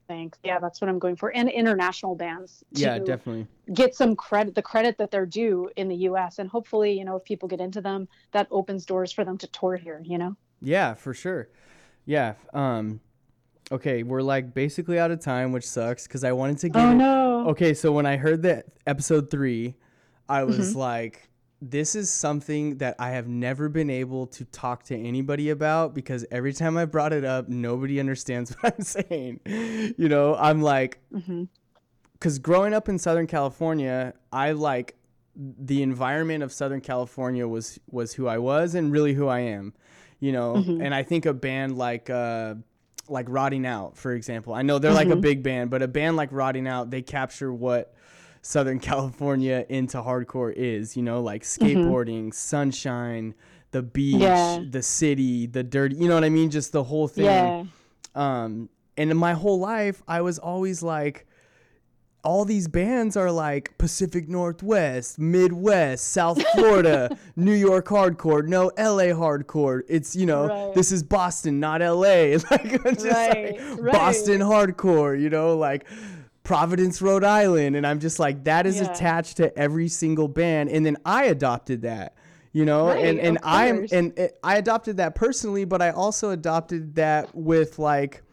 Thanks. 0.08 0.40
Yeah, 0.44 0.60
that's 0.60 0.80
what 0.80 0.90
I'm 0.90 1.00
going 1.00 1.18
for. 1.18 1.36
And 1.36 1.50
international 1.50 2.16
bands. 2.16 2.64
Yeah, 2.72 2.98
definitely. 2.98 3.48
Get 3.74 3.94
some 3.94 4.16
credit, 4.16 4.56
the 4.56 4.62
credit 4.62 4.98
that 5.00 5.12
they're 5.12 5.26
due 5.26 5.70
in 5.76 5.90
the 5.90 5.96
U.S. 5.96 6.40
And 6.40 6.50
hopefully, 6.50 6.98
you 6.98 7.04
know, 7.04 7.18
if 7.18 7.26
people 7.26 7.50
get 7.50 7.60
into 7.60 7.82
them, 7.82 8.08
that 8.32 8.48
opens 8.50 8.86
doors 8.86 9.12
for 9.12 9.26
them 9.26 9.38
to 9.40 9.48
tour 9.48 9.76
here. 9.76 10.02
You 10.06 10.18
know. 10.18 10.38
Yeah, 10.62 10.94
for 10.94 11.14
sure. 11.14 11.50
Yeah. 12.06 12.36
Um, 12.54 13.02
okay, 13.72 14.04
we're 14.04 14.22
like 14.22 14.54
basically 14.54 14.98
out 14.98 15.12
of 15.12 15.20
time, 15.20 15.52
which 15.52 15.68
sucks 15.68 16.08
because 16.08 16.24
I 16.24 16.32
wanted 16.32 16.60
to 16.60 16.70
get. 16.70 16.82
Oh 16.82 16.94
no. 16.94 17.50
Okay, 17.50 17.74
so 17.74 17.92
when 17.92 18.06
I 18.06 18.16
heard 18.16 18.44
that 18.44 18.66
episode 18.86 19.30
three, 19.30 19.76
I 20.30 20.44
was 20.44 20.70
Mm-hmm. 20.72 20.80
like, 20.80 21.30
this 21.62 21.96
is 21.96 22.10
something 22.12 22.78
that 22.78 22.96
I 23.00 23.10
have 23.12 23.28
never 23.28 23.68
been 23.70 23.90
able 23.90 24.28
to 24.28 24.46
talk 24.46 24.84
to 24.86 24.96
anybody 24.96 25.50
about 25.50 25.96
because 25.96 26.24
every 26.30 26.54
time 26.54 26.78
I 26.78 26.86
brought 26.86 27.14
it 27.14 27.26
up, 27.26 27.48
nobody 27.50 28.00
understands 28.00 28.52
what 28.60 28.76
I'm 28.78 28.84
saying. 28.84 29.40
You 29.98 30.10
know, 30.10 30.36
I'm 30.36 30.62
like, 30.62 31.00
Mm-hmm. 31.14 31.46
because 32.14 32.38
growing 32.40 32.74
up 32.74 32.90
in 32.90 32.98
Southern 33.00 33.28
California, 33.28 34.14
I 34.32 34.52
like 34.52 34.96
the 35.36 35.84
environment 35.84 36.44
of 36.44 36.52
Southern 36.52 36.82
California 36.82 37.48
was 37.48 37.80
was 37.90 38.14
who 38.14 38.28
I 38.28 38.38
was 38.40 38.74
and 38.76 38.92
really 38.92 39.14
who 39.14 39.28
I 39.28 39.40
am, 39.42 39.74
you 40.20 40.32
know. 40.32 40.56
Mm-hmm. 40.56 40.82
And 40.82 40.94
I 40.96 41.04
think 41.04 41.26
a 41.28 41.34
band 41.34 41.78
like 41.78 42.10
uh, 42.10 42.56
like 43.08 43.26
Rotting 43.30 43.66
Out, 43.66 43.98
for 43.98 44.14
example, 44.14 44.54
I 44.54 44.62
know 44.64 44.80
they're 44.80 44.92
like 44.94 45.08
a 45.08 45.12
Mm-hmm. 45.12 45.22
big 45.22 45.44
band, 45.44 45.70
but 45.70 45.82
a 45.82 45.88
band 45.88 46.18
like 46.18 46.30
Rotting 46.32 46.68
Out, 46.68 46.90
they 46.90 47.02
capture 47.04 47.54
what 47.54 47.94
Southern 48.48 48.80
California 48.90 49.66
into 49.70 49.98
hardcore 50.02 50.54
is, 50.56 50.96
you 50.96 51.04
know, 51.04 51.22
like 51.22 51.44
skateboarding, 51.44 52.34
sunshine, 52.34 53.34
the 53.72 53.82
beach, 53.84 54.16
Mm-hmm. 54.16 54.22
Yeah. 54.64 54.64
the 54.70 54.82
city, 54.82 55.46
the 55.48 55.64
dirty, 55.64 55.96
you 55.98 56.08
know 56.08 56.16
what 56.16 56.24
I 56.24 56.30
mean? 56.30 56.50
Just 56.50 56.72
the 56.72 56.84
whole 56.84 57.08
thing. 57.10 57.26
Yeah. 57.26 57.64
Um, 58.16 58.70
and 58.96 59.12
in 59.12 59.18
my 59.18 59.34
whole 59.34 59.60
life, 59.60 60.02
I 60.08 60.22
was 60.22 60.40
always 60.40 60.82
like, 60.82 61.26
all 62.24 62.46
these 62.46 62.68
bands 62.68 63.16
are 63.16 63.32
like 63.32 63.78
Pacific 63.78 64.28
Northwest, 64.28 65.20
Midwest, 65.20 66.08
South 66.08 66.42
Florida, 66.54 67.16
New 67.36 67.54
York 67.54 67.88
hardcore, 67.88 68.46
no 68.46 68.66
LA 68.78 69.14
hardcore. 69.16 69.82
It's 69.88 70.16
you 70.16 70.26
know 70.26 70.48
Right. 70.48 70.74
this 70.76 70.92
is 70.92 71.04
Boston, 71.04 71.60
not 71.60 71.80
LA. 71.82 72.38
Like 72.52 72.84
just 72.84 73.06
Right, 73.06 73.60
like 73.60 73.80
right. 73.80 73.94
Boston 73.94 74.42
hardcore, 74.42 75.18
you 75.20 75.30
know, 75.30 75.56
like 75.58 75.86
Providence, 76.48 77.02
Rhode 77.02 77.26
Island, 77.26 77.76
and 77.76 77.86
I'm 77.86 78.00
just 78.00 78.20
like 78.20 78.46
that 78.46 78.66
is 78.66 78.78
Yeah. 78.78 78.90
attached 78.90 79.36
to 79.38 79.56
every 79.60 79.90
single 79.90 80.30
band, 80.30 80.70
and 80.70 80.86
then 80.86 80.96
I 81.06 81.26
adopted 81.26 81.82
that. 81.82 82.16
You 82.54 82.64
know, 82.64 82.88
Right, 82.88 83.04
and 83.06 83.20
and 83.20 83.38
I'm 83.44 83.86
and 83.92 84.18
it, 84.18 84.40
I 84.42 84.56
adopted 84.58 84.96
that 84.98 85.14
personally, 85.14 85.66
but 85.66 85.82
I 85.82 85.90
also 85.90 86.30
adopted 86.30 86.96
that 86.96 87.36
with 87.36 87.78
like 87.80 88.24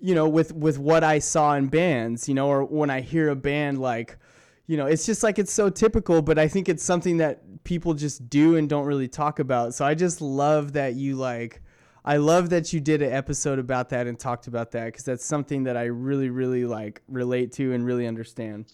you 0.00 0.14
know 0.14 0.28
with 0.28 0.52
with 0.52 0.78
what 0.78 1.02
i 1.02 1.18
saw 1.18 1.54
in 1.54 1.68
bands 1.68 2.28
you 2.28 2.34
know 2.34 2.48
or 2.48 2.64
when 2.64 2.90
i 2.90 3.00
hear 3.00 3.30
a 3.30 3.34
band 3.34 3.80
like 3.80 4.18
you 4.66 4.76
know 4.76 4.84
it's 4.84 5.06
just 5.06 5.22
like 5.22 5.38
it's 5.38 5.50
so 5.52 5.70
typical 5.70 6.20
but 6.20 6.38
i 6.38 6.46
think 6.46 6.68
it's 6.68 6.82
something 6.84 7.16
that 7.16 7.40
people 7.64 7.94
just 7.94 8.28
do 8.28 8.56
and 8.56 8.68
don't 8.68 8.84
really 8.84 9.08
talk 9.08 9.38
about 9.38 9.72
so 9.74 9.86
i 9.86 9.94
just 9.94 10.20
love 10.20 10.74
that 10.74 10.96
you 10.96 11.16
like 11.16 11.62
i 12.06 12.16
love 12.16 12.50
that 12.50 12.72
you 12.72 12.80
did 12.80 13.02
an 13.02 13.12
episode 13.12 13.58
about 13.58 13.88
that 13.90 14.06
and 14.06 14.18
talked 14.18 14.46
about 14.46 14.70
that 14.70 14.86
because 14.86 15.04
that's 15.04 15.24
something 15.24 15.64
that 15.64 15.76
i 15.76 15.84
really 15.84 16.30
really 16.30 16.64
like 16.64 17.02
relate 17.08 17.52
to 17.52 17.72
and 17.72 17.84
really 17.84 18.06
understand 18.06 18.66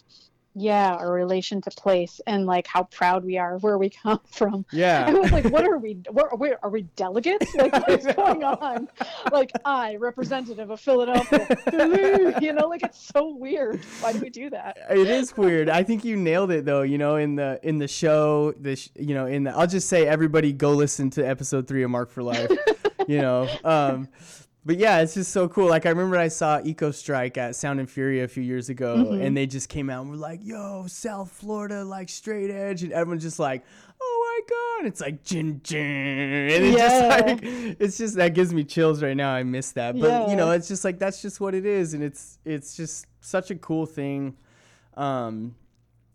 Yeah, 0.54 0.92
our 0.94 1.10
relation 1.12 1.62
to 1.62 1.70
place 1.70 2.20
and 2.26 2.44
like 2.44 2.66
how 2.66 2.82
proud 2.84 3.24
we 3.24 3.38
are 3.38 3.54
of 3.54 3.62
where 3.62 3.78
we 3.78 3.88
come 3.88 4.20
from. 4.30 4.66
I 4.72 4.76
yeah 4.76 5.10
was 5.12 5.32
like, 5.32 5.46
what 5.46 5.64
are 5.64 5.78
we? 5.78 5.94
What 6.10 6.28
are 6.30 6.36
we? 6.36 6.52
Are 6.62 6.70
we 6.70 6.82
delegates? 6.96 7.54
Like, 7.62 7.72
what's 7.86 8.06
going 8.14 8.42
on? 8.42 8.88
Like, 9.30 9.52
I, 9.64 9.96
representative 9.96 10.70
of 10.70 10.80
Philadelphia. 10.80 11.46
you 12.40 12.52
know, 12.52 12.66
like 12.66 12.82
it's 12.82 13.00
so 13.14 13.34
weird. 13.36 13.84
Why 14.00 14.12
do 14.12 14.18
we 14.18 14.30
do 14.30 14.50
that? 14.50 14.76
it 14.90 15.08
is 15.08 15.36
weird. 15.36 15.68
I 15.68 15.82
think 15.84 16.04
you 16.04 16.16
nailed 16.16 16.50
it 16.50 16.64
though. 16.64 16.82
You 16.82 16.98
know, 16.98 17.16
in 17.16 17.36
the 17.36 17.60
in 17.62 17.78
the 17.78 17.88
show, 17.88 18.52
the 18.60 18.76
sh- 18.76 18.88
you 18.96 19.14
know, 19.14 19.26
in 19.26 19.44
the 19.44 19.56
I'll 19.56 19.66
just 19.66 19.88
say 19.88 20.06
everybody 20.06 20.52
go 20.52 20.72
listen 20.72 21.08
to 21.10 21.22
episode 21.26 21.68
three 21.68 21.82
of 21.84 21.90
Marked 21.90 22.12
for 22.12 22.22
Life. 22.22 22.50
you 23.06 23.18
know, 23.18 23.48
um, 23.64 24.08
but 24.64 24.76
yeah, 24.78 25.00
it's 25.00 25.14
just 25.14 25.32
so 25.32 25.48
cool. 25.48 25.68
Like 25.68 25.86
I 25.86 25.88
remember 25.90 26.16
I 26.16 26.28
saw 26.28 26.60
Ecostrike 26.60 27.36
at 27.36 27.56
Sound 27.56 27.80
and 27.80 27.90
Fury 27.90 28.20
a 28.22 28.28
few 28.28 28.42
years 28.42 28.68
ago, 28.68 28.96
Mm-hmm. 28.96 29.22
and 29.22 29.36
they 29.36 29.46
just 29.46 29.68
came 29.68 29.90
out 29.90 30.02
and 30.02 30.10
were 30.10 30.16
like, 30.16 30.40
"Yo, 30.42 30.86
South 30.88 31.30
Florida, 31.32 31.84
like 31.84 32.08
straight 32.08 32.50
edge," 32.50 32.82
and 32.82 32.92
everyone's 32.92 33.22
just 33.22 33.38
like. 33.38 33.64
Oh 34.04 34.40
my 34.48 34.80
god! 34.82 34.88
It's 34.88 35.00
like 35.00 35.22
gin 35.22 35.60
gin, 35.62 35.80
and 35.80 36.64
it's 36.64 36.76
Yeah. 36.76 36.88
just 36.88 37.28
like 37.28 37.40
it's 37.80 37.96
just 37.98 38.16
that 38.16 38.34
gives 38.34 38.52
me 38.52 38.64
chills 38.64 39.00
right 39.00 39.16
now. 39.16 39.32
I 39.32 39.44
miss 39.44 39.70
that, 39.72 39.96
but 39.96 40.28
you 40.28 40.34
know, 40.34 40.50
it's 40.50 40.66
just 40.66 40.84
like 40.84 40.98
that's 40.98 41.22
just 41.22 41.40
what 41.40 41.54
it 41.54 41.64
is, 41.64 41.94
and 41.94 42.02
it's 42.02 42.40
it's 42.44 42.76
just 42.76 43.06
such 43.20 43.52
a 43.52 43.54
cool 43.54 43.86
thing. 43.86 44.36
Um, 44.96 45.54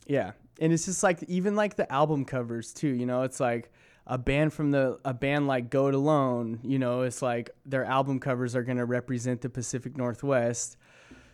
yeah, 0.06 0.32
and 0.60 0.74
it's 0.74 0.84
just 0.86 1.02
like 1.02 1.24
even 1.30 1.56
like 1.56 1.78
the 1.78 1.90
album 1.90 2.26
covers 2.26 2.74
too. 2.74 2.90
You 2.90 3.06
know, 3.06 3.22
it's 3.22 3.40
like 3.40 3.72
a 4.08 4.18
band 4.18 4.54
from 4.54 4.72
the 4.72 4.98
a 5.06 5.14
band 5.14 5.48
like 5.48 5.70
Go 5.70 5.88
It 5.88 5.94
Alone. 5.94 6.60
You 6.64 6.80
know, 6.80 7.02
it's 7.02 7.22
like 7.22 7.50
their 7.66 7.86
album 7.86 8.20
covers 8.20 8.56
are 8.56 8.64
gonna 8.64 8.86
represent 8.86 9.42
the 9.42 9.50
Pacific 9.50 9.96
Northwest. 9.98 10.78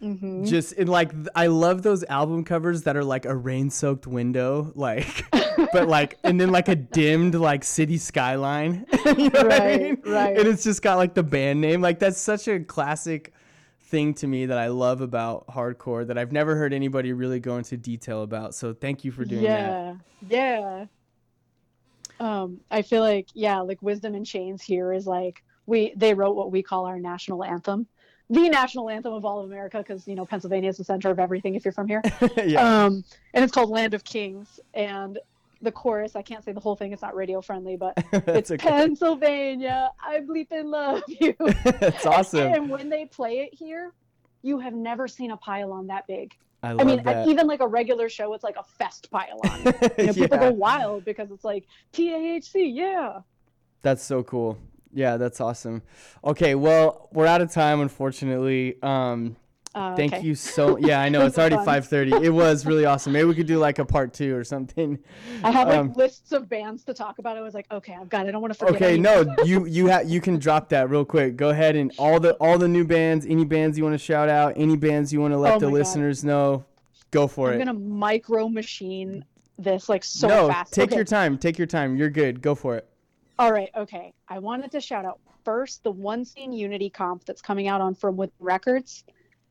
Mm-hmm. 0.02 0.44
Just 0.44 0.74
and 0.74 0.90
like 0.90 1.12
I 1.34 1.48
love 1.48 1.82
those 1.84 2.04
album 2.06 2.44
covers 2.44 2.82
that 2.84 2.98
are 2.98 3.04
like 3.06 3.24
a 3.26 3.34
rain-soaked 3.36 4.06
window, 4.06 4.72
like, 4.76 5.24
but 5.72 5.88
like 5.88 6.18
and 6.26 6.42
then 6.42 6.50
like 6.52 6.68
a 6.68 6.76
dimmed 6.76 7.36
like 7.36 7.64
city 7.64 7.98
skyline. 7.98 8.86
you 9.06 9.30
know 9.30 9.44
what 9.44 9.52
I 9.54 9.58
Right, 9.60 9.82
mean? 9.82 10.02
right. 10.06 10.38
And 10.38 10.48
it's 10.48 10.64
just 10.64 10.82
got 10.82 10.98
like 10.98 11.14
the 11.14 11.24
band 11.24 11.62
name. 11.62 11.80
Like 11.82 12.00
that's 12.00 12.20
such 12.20 12.50
a 12.50 12.60
classic 12.60 13.34
thing 13.80 14.14
to 14.16 14.28
me 14.28 14.48
that 14.48 14.58
I 14.58 14.68
love 14.68 15.00
about 15.02 15.48
hardcore 15.48 16.06
that 16.08 16.18
I've 16.18 16.32
never 16.34 16.56
heard 16.56 16.74
anybody 16.74 17.14
really 17.14 17.40
go 17.40 17.58
into 17.58 17.78
detail 17.78 18.24
about. 18.24 18.56
So 18.56 18.74
thank 18.74 19.06
you 19.06 19.12
for 19.12 19.24
doing 19.24 19.44
that. 19.44 19.70
yeah, 19.70 19.96
yeah. 20.28 20.86
Um, 22.20 22.60
I 22.72 22.82
feel 22.82 23.02
like 23.02 23.28
yeah, 23.34 23.60
like 23.60 23.82
Wisdom 23.82 24.16
in 24.16 24.24
Chains 24.24 24.62
here 24.62 24.94
is 24.94 25.08
like 25.08 25.44
we 25.66 25.94
they 25.96 26.14
wrote 26.14 26.36
what 26.36 26.52
we 26.52 26.62
call 26.62 26.86
our 26.86 27.00
national 27.00 27.44
anthem, 27.44 27.88
the 28.30 28.50
national 28.50 28.90
anthem 28.90 29.14
of 29.14 29.26
all 29.26 29.40
of 29.40 29.46
America, 29.46 29.78
because 29.78 30.08
you 30.08 30.16
know 30.16 30.26
Pennsylvania 30.26 30.70
is 30.70 30.78
the 30.78 30.84
center 30.84 31.10
of 31.10 31.20
everything 31.20 31.56
if 31.56 31.66
you're 31.66 31.72
from 31.72 31.88
here. 31.88 32.02
yeah. 32.46 32.86
Um, 32.86 33.04
and 33.34 33.44
it's 33.44 33.54
called 33.54 33.70
Land 33.70 33.94
of 33.94 34.04
Kings, 34.04 34.60
and 34.74 35.20
the 35.62 35.72
chorus 35.72 36.16
I 36.16 36.22
can't 36.22 36.44
say 36.44 36.52
the 36.52 36.60
whole 36.60 36.76
thing; 36.76 36.94
it's 36.94 37.02
not 37.02 37.16
radio 37.16 37.42
friendly, 37.42 37.78
but 37.78 37.94
it's 38.12 38.52
okay. 38.52 38.68
Pennsylvania, 38.68 39.92
I 40.00 40.20
bleeping 40.20 40.66
love 40.66 41.04
you. 41.08 41.36
That's 41.64 42.06
awesome. 42.06 42.54
And 42.54 42.70
when 42.70 42.90
they 42.90 43.06
play 43.06 43.40
it 43.40 43.54
here, 43.54 43.92
you 44.42 44.60
have 44.60 44.74
never 44.74 45.08
seen 45.08 45.32
a 45.32 45.38
pile-on 45.38 45.88
that 45.88 46.06
big. 46.08 46.36
I 46.64 46.72
I 46.72 46.84
mean, 46.86 47.04
that. 47.04 47.28
even 47.28 47.46
like 47.46 47.60
a 47.60 47.68
regular 47.68 48.08
show, 48.08 48.34
it's 48.34 48.44
like 48.44 48.56
a 48.56 48.64
fest 48.64 49.12
pile-on. 49.12 49.74
You 49.98 50.06
know, 50.06 50.14
people 50.14 50.38
go 50.38 50.52
wild 50.52 51.04
because 51.04 51.30
it's 51.30 51.44
like 51.44 51.66
TAHC, 51.92 52.74
yeah. 52.74 53.20
That's 53.82 54.02
so 54.02 54.24
cool. 54.24 54.58
Yeah, 54.94 55.18
that's 55.18 55.42
awesome. 55.42 55.82
Okay, 56.24 56.56
well, 56.56 57.10
we're 57.12 57.26
out 57.26 57.42
of 57.42 57.52
time, 57.52 57.82
unfortunately. 57.82 58.82
Um, 58.82 59.36
Uh, 59.76 59.96
thank 59.96 60.14
okay. 60.14 60.24
you 60.24 60.36
so. 60.36 60.78
Yeah, 60.78 61.02
I 61.02 61.10
know 61.10 61.26
it's 61.26 61.38
already 61.38 61.58
five 61.66 61.88
thirty. 61.88 62.12
It 62.12 62.30
was 62.30 62.66
really 62.66 62.86
awesome. 62.86 63.14
Maybe 63.14 63.26
we 63.26 63.36
could 63.36 63.48
do 63.48 63.58
like 63.58 63.80
a 63.80 63.86
part 63.86 64.14
two 64.14 64.36
or 64.36 64.44
something. 64.44 65.00
I 65.44 65.52
have 65.52 65.68
like 65.68 65.80
um, 65.80 65.94
lists 65.94 66.32
of 66.32 66.48
bands 66.48 66.84
to 66.86 66.94
talk 66.94 67.20
about. 67.20 67.38
I 67.38 67.42
was 67.42 67.54
like, 67.54 67.66
okay, 67.72 67.96
I've 68.00 68.10
got. 68.10 68.26
It. 68.26 68.30
I 68.30 68.32
don't 68.32 68.42
want 68.42 68.54
to 68.54 68.60
forget. 68.60 68.76
Okay, 68.76 68.94
any. 68.94 69.00
no, 69.00 69.36
you 69.44 69.66
you 69.66 69.90
ha- 69.90 70.04
you 70.06 70.22
can 70.22 70.38
drop 70.38 70.70
that 70.70 70.90
real 70.90 71.06
quick. 71.06 71.36
Go 71.36 71.50
ahead 71.50 71.76
and 71.76 71.92
all 71.98 72.20
the 72.20 72.34
all 72.36 72.58
the 72.58 72.68
new 72.68 72.86
bands, 72.86 73.26
any 73.26 73.46
bands 73.46 73.78
you 73.78 73.84
want 73.84 73.96
to 73.96 74.04
shout 74.04 74.30
out, 74.30 74.54
any 74.56 74.76
bands 74.76 75.12
you 75.12 75.22
want 75.22 75.34
to 75.34 75.38
let 75.38 75.56
Oh 75.56 75.60
the 75.60 75.66
my 75.66 75.72
God. 75.72 75.78
listeners 75.80 76.24
know, 76.24 76.66
go 77.12 77.28
for 77.28 77.52
it. 77.52 77.54
I'm 77.54 77.66
gonna 77.66 77.74
micro 77.74 78.48
machine 78.48 79.26
this 79.58 79.90
like 79.90 80.04
so 80.04 80.28
fast. 80.28 80.42
no, 80.42 80.48
fast. 80.50 80.74
take 80.74 80.90
okay. 80.90 80.96
your 80.96 81.06
time. 81.06 81.38
Take 81.38 81.58
your 81.58 81.68
time. 81.68 81.96
You're 81.96 82.10
good. 82.10 82.42
Go 82.42 82.56
for 82.56 82.76
it. 82.76 82.88
All 83.40 83.52
right, 83.52 83.70
okay. 83.76 84.14
I 84.30 84.38
wanted 84.40 84.72
to 84.72 84.80
shout 84.80 85.06
out 85.06 85.20
first 85.44 85.84
the 85.84 85.92
One 85.92 86.24
Scene 86.24 86.54
Unity 86.54 86.90
comp 86.90 87.26
that's 87.26 87.42
coming 87.42 87.68
out 87.68 87.82
on 87.82 87.96
From 87.96 88.16
With 88.16 88.32
Records. 88.40 89.04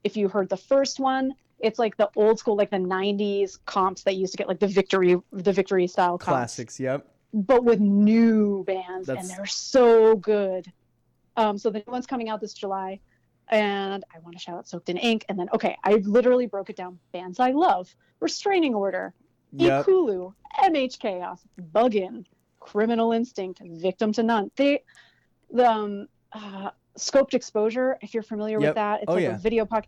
If 0.05 0.17
you 0.17 0.29
heard 0.29 0.49
the 0.49 0.57
first 0.57 0.99
one, 1.01 1.35
it's 1.59 1.79
like 1.79 1.97
the 1.97 2.11
old 2.17 2.39
school, 2.39 2.57
like 2.57 2.71
the 2.71 2.77
'90s 2.79 3.59
comps 3.67 4.03
that 4.03 4.17
used 4.17 4.33
to 4.33 4.37
get 4.39 4.49
like 4.49 4.59
the 4.59 4.67
victory, 4.67 5.17
the 5.33 5.53
victory 5.53 5.87
style 5.87 6.19
comps, 6.19 6.25
Classics. 6.37 6.81
Yep. 6.81 7.07
but 7.33 7.65
with 7.65 7.81
new 7.81 8.65
bands, 8.65 9.07
That's- 9.07 9.29
and 9.29 9.39
they're 9.39 9.47
so 9.47 10.17
good. 10.17 10.71
Um, 11.37 11.57
so 11.57 11.71
the 11.71 11.79
new 11.79 11.93
one's 11.93 12.07
coming 12.07 12.29
out 12.29 12.41
this 12.41 12.53
July. 12.55 13.01
And 13.49 14.05
I 14.15 14.19
want 14.21 14.35
to 14.37 14.39
shout 14.39 14.57
out 14.57 14.69
Soaked 14.69 14.89
in 14.89 14.97
Ink. 14.97 15.25
And 15.29 15.39
then, 15.39 15.49
okay, 15.53 15.77
I 15.85 15.95
literally 16.05 16.47
broke 16.47 16.71
it 16.71 16.77
down. 16.77 16.99
Bands 17.13 17.39
I 17.39 17.51
love 17.51 17.95
Restraining 18.21 18.75
Order, 18.75 19.13
Yep. 19.53 19.85
Ekulu, 19.87 20.33
MH 20.63 20.99
Chaos, 20.99 21.41
Buggin, 21.75 22.25
Criminal 22.61 23.13
Instinct, 23.13 23.61
Victim 23.63 24.13
to 24.13 24.23
None. 24.23 24.51
They, 24.57 24.83
the 25.51 25.71
um, 25.71 26.09
uh, 26.33 26.71
Scoped 26.99 27.35
Exposure, 27.35 27.97
if 28.03 28.15
you're 28.15 28.23
familiar 28.23 28.61
Yep. 28.61 28.69
with 28.69 28.75
that, 28.77 29.03
it's 29.03 29.11
Oh, 29.11 29.15
like 29.15 29.23
yeah. 29.23 29.35
a 29.35 29.39
video 29.39 29.65
podcast. 29.65 29.87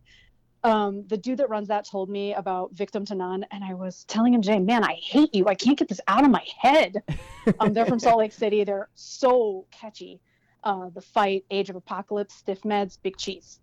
Um, 0.62 1.04
the 1.08 1.18
dude 1.18 1.38
that 1.40 1.50
runs 1.50 1.68
that 1.68 1.84
told 1.84 2.08
me 2.08 2.32
about 2.32 2.72
Victim 2.72 3.04
to 3.06 3.14
None, 3.14 3.44
and 3.50 3.62
I 3.62 3.74
was 3.74 4.04
telling 4.04 4.32
him, 4.32 4.40
Jay, 4.40 4.58
man, 4.58 4.82
I 4.82 4.94
hate 4.94 5.34
you. 5.34 5.46
I 5.46 5.54
can't 5.54 5.76
get 5.78 5.88
this 5.88 6.00
out 6.08 6.24
of 6.24 6.30
my 6.30 6.42
head. 6.58 7.02
um, 7.60 7.74
they're 7.74 7.84
from 7.84 7.98
Salt 7.98 8.18
Lake 8.18 8.32
City. 8.32 8.64
They're 8.64 8.88
so 8.94 9.66
catchy. 9.70 10.20
Uh, 10.62 10.88
the 10.94 11.02
Fight, 11.02 11.44
Age 11.50 11.68
of 11.68 11.76
Apocalypse, 11.76 12.34
Stiff 12.34 12.62
Meds, 12.62 12.96
Big 13.02 13.18
Cheese. 13.18 13.60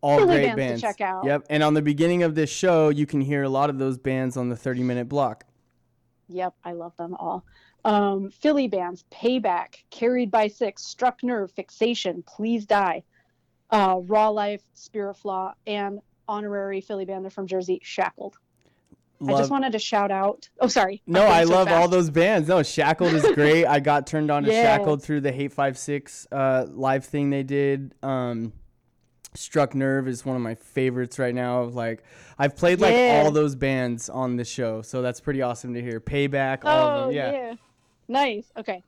All 0.00 0.18
Philly 0.18 0.42
great 0.42 0.56
bands 0.56 0.80
to 0.80 0.88
check 0.88 1.00
out. 1.00 1.24
Yep. 1.24 1.46
And 1.48 1.62
on 1.62 1.74
the 1.74 1.82
beginning 1.82 2.24
of 2.24 2.34
this 2.34 2.50
show, 2.50 2.88
you 2.88 3.06
can 3.06 3.20
hear 3.20 3.44
a 3.44 3.48
lot 3.48 3.70
of 3.70 3.78
those 3.78 3.96
bands 3.96 4.36
on 4.36 4.48
the 4.48 4.56
30 4.56 4.82
minute 4.82 5.08
block. 5.08 5.44
Yep, 6.28 6.54
I 6.64 6.72
love 6.72 6.96
them 6.96 7.14
all. 7.14 7.44
Um, 7.84 8.30
Philly 8.30 8.68
bands, 8.68 9.04
Payback, 9.12 9.76
Carried 9.90 10.30
by 10.30 10.46
Six, 10.48 10.84
Struck 10.84 11.22
Nerve, 11.22 11.50
Fixation, 11.52 12.22
Please 12.26 12.64
Die, 12.64 13.02
uh, 13.70 13.96
Raw 14.02 14.28
Life, 14.28 14.62
Spirit 14.74 15.14
Flaw, 15.16 15.54
and 15.66 15.98
honorary 16.28 16.80
Philly 16.80 17.04
band. 17.04 17.24
They're 17.24 17.30
from 17.30 17.46
Jersey, 17.48 17.80
Shackled. 17.82 18.36
I 19.24 19.32
just 19.38 19.52
wanted 19.52 19.70
to 19.72 19.78
shout 19.78 20.10
out. 20.10 20.48
Oh, 20.58 20.66
sorry. 20.66 21.00
No, 21.06 21.24
I 21.26 21.44
so 21.44 21.50
love 21.50 21.68
all 21.68 21.86
those 21.86 22.10
bands. 22.10 22.48
No, 22.48 22.60
Shackled 22.64 23.12
is 23.12 23.22
great. 23.34 23.66
I 23.66 23.78
got 23.78 24.04
turned 24.06 24.32
on 24.32 24.42
to 24.42 24.50
Yeah. 24.52 24.64
Shackled 24.64 25.00
through 25.02 25.20
the 25.20 25.30
Hate5six 25.30 26.26
uh, 26.32 26.66
live 26.68 27.04
thing 27.04 27.30
they 27.30 27.44
did. 27.44 27.94
Um, 28.02 28.52
Struck 29.34 29.76
Nerve 29.76 30.08
is 30.08 30.26
one 30.26 30.34
of 30.34 30.42
my 30.42 30.56
favorites 30.56 31.20
right 31.20 31.34
now. 31.34 31.62
Like 31.62 32.02
I've 32.36 32.56
played 32.56 32.80
like 32.80 32.94
Yeah. 32.94 33.22
all 33.24 33.30
those 33.30 33.54
bands 33.54 34.10
on 34.10 34.36
the 34.36 34.44
show, 34.44 34.82
so 34.82 35.02
that's 35.02 35.20
pretty 35.20 35.40
awesome 35.40 35.72
to 35.74 35.80
hear. 35.80 36.00
Payback, 36.00 36.64
all 36.64 36.86
Oh, 36.88 36.90
of 37.02 37.06
them. 37.06 37.14
Yeah. 37.16 37.32
yeah. 37.32 37.54
Nice. 38.08 38.50
Okay. 38.56 38.82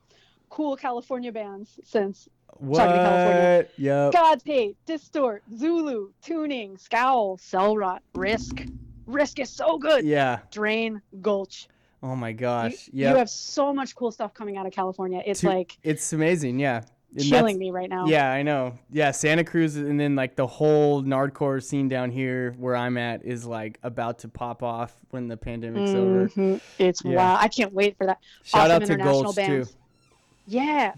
Cool 0.51 0.77
California 0.77 1.33
bands 1.33 1.81
since 1.85 2.29
Talking 2.55 2.71
to 2.71 2.77
California. 2.79 3.57
What? 3.57 3.71
Yep. 3.79 4.13
God's 4.13 4.45
Hate, 4.45 4.77
Distort, 4.87 5.43
Zulu, 5.57 6.11
Tuning, 6.23 6.79
Scowl, 6.79 7.37
Cell 7.39 7.77
Rot, 7.77 8.03
Risk. 8.15 8.65
Risk 9.07 9.41
is 9.41 9.51
so 9.51 9.77
good. 9.79 10.05
Yeah. 10.05 10.39
Drain, 10.51 11.03
Gulch. 11.21 11.69
Oh 12.03 12.15
my 12.15 12.29
You, 12.29 12.35
gosh. 12.35 12.89
you 12.93 13.07
have 13.07 13.31
so 13.31 13.73
much 13.73 13.95
cool 13.97 14.13
stuff 14.13 14.35
coming 14.35 14.57
out 14.57 14.67
of 14.67 14.73
California. 14.73 15.23
It's 15.25 15.43
like 15.43 15.79
It's 15.83 16.13
amazing. 16.13 16.59
Yeah. 16.59 16.83
And 17.17 17.25
chilling 17.25 17.59
me 17.59 17.71
right 17.71 17.89
now. 17.89 18.07
Yeah, 18.07 18.31
I 18.31 18.43
know. 18.43 18.75
Yeah, 18.91 19.11
Santa 19.13 19.45
Cruz 19.45 19.77
and 19.77 19.99
then 20.01 20.17
like 20.17 20.35
the 20.37 20.47
whole 20.47 21.03
nardcore 21.03 21.63
scene 21.63 21.89
down 21.89 22.11
here 22.11 22.55
where 22.59 22.75
I'm 22.75 22.97
at 22.97 23.25
is 23.25 23.47
like 23.47 23.79
about 23.85 24.19
to 24.21 24.29
pop 24.29 24.63
off 24.63 24.95
when 25.11 25.29
the 25.29 25.37
pandemic's 25.37 25.95
over. 25.95 26.29
Mhm. 26.29 26.61
It's 26.79 27.05
Yeah. 27.05 27.17
wow. 27.17 27.39
I 27.41 27.47
can't 27.49 27.73
wait 27.73 27.97
for 27.97 28.07
that. 28.07 28.19
Shout 28.43 28.63
awesome 28.71 28.83
out 28.83 28.87
to 28.87 28.93
international 28.95 29.23
Gulch 29.25 29.37
bands. 29.37 29.71
too. 29.71 29.77
Yeah. 30.47 30.95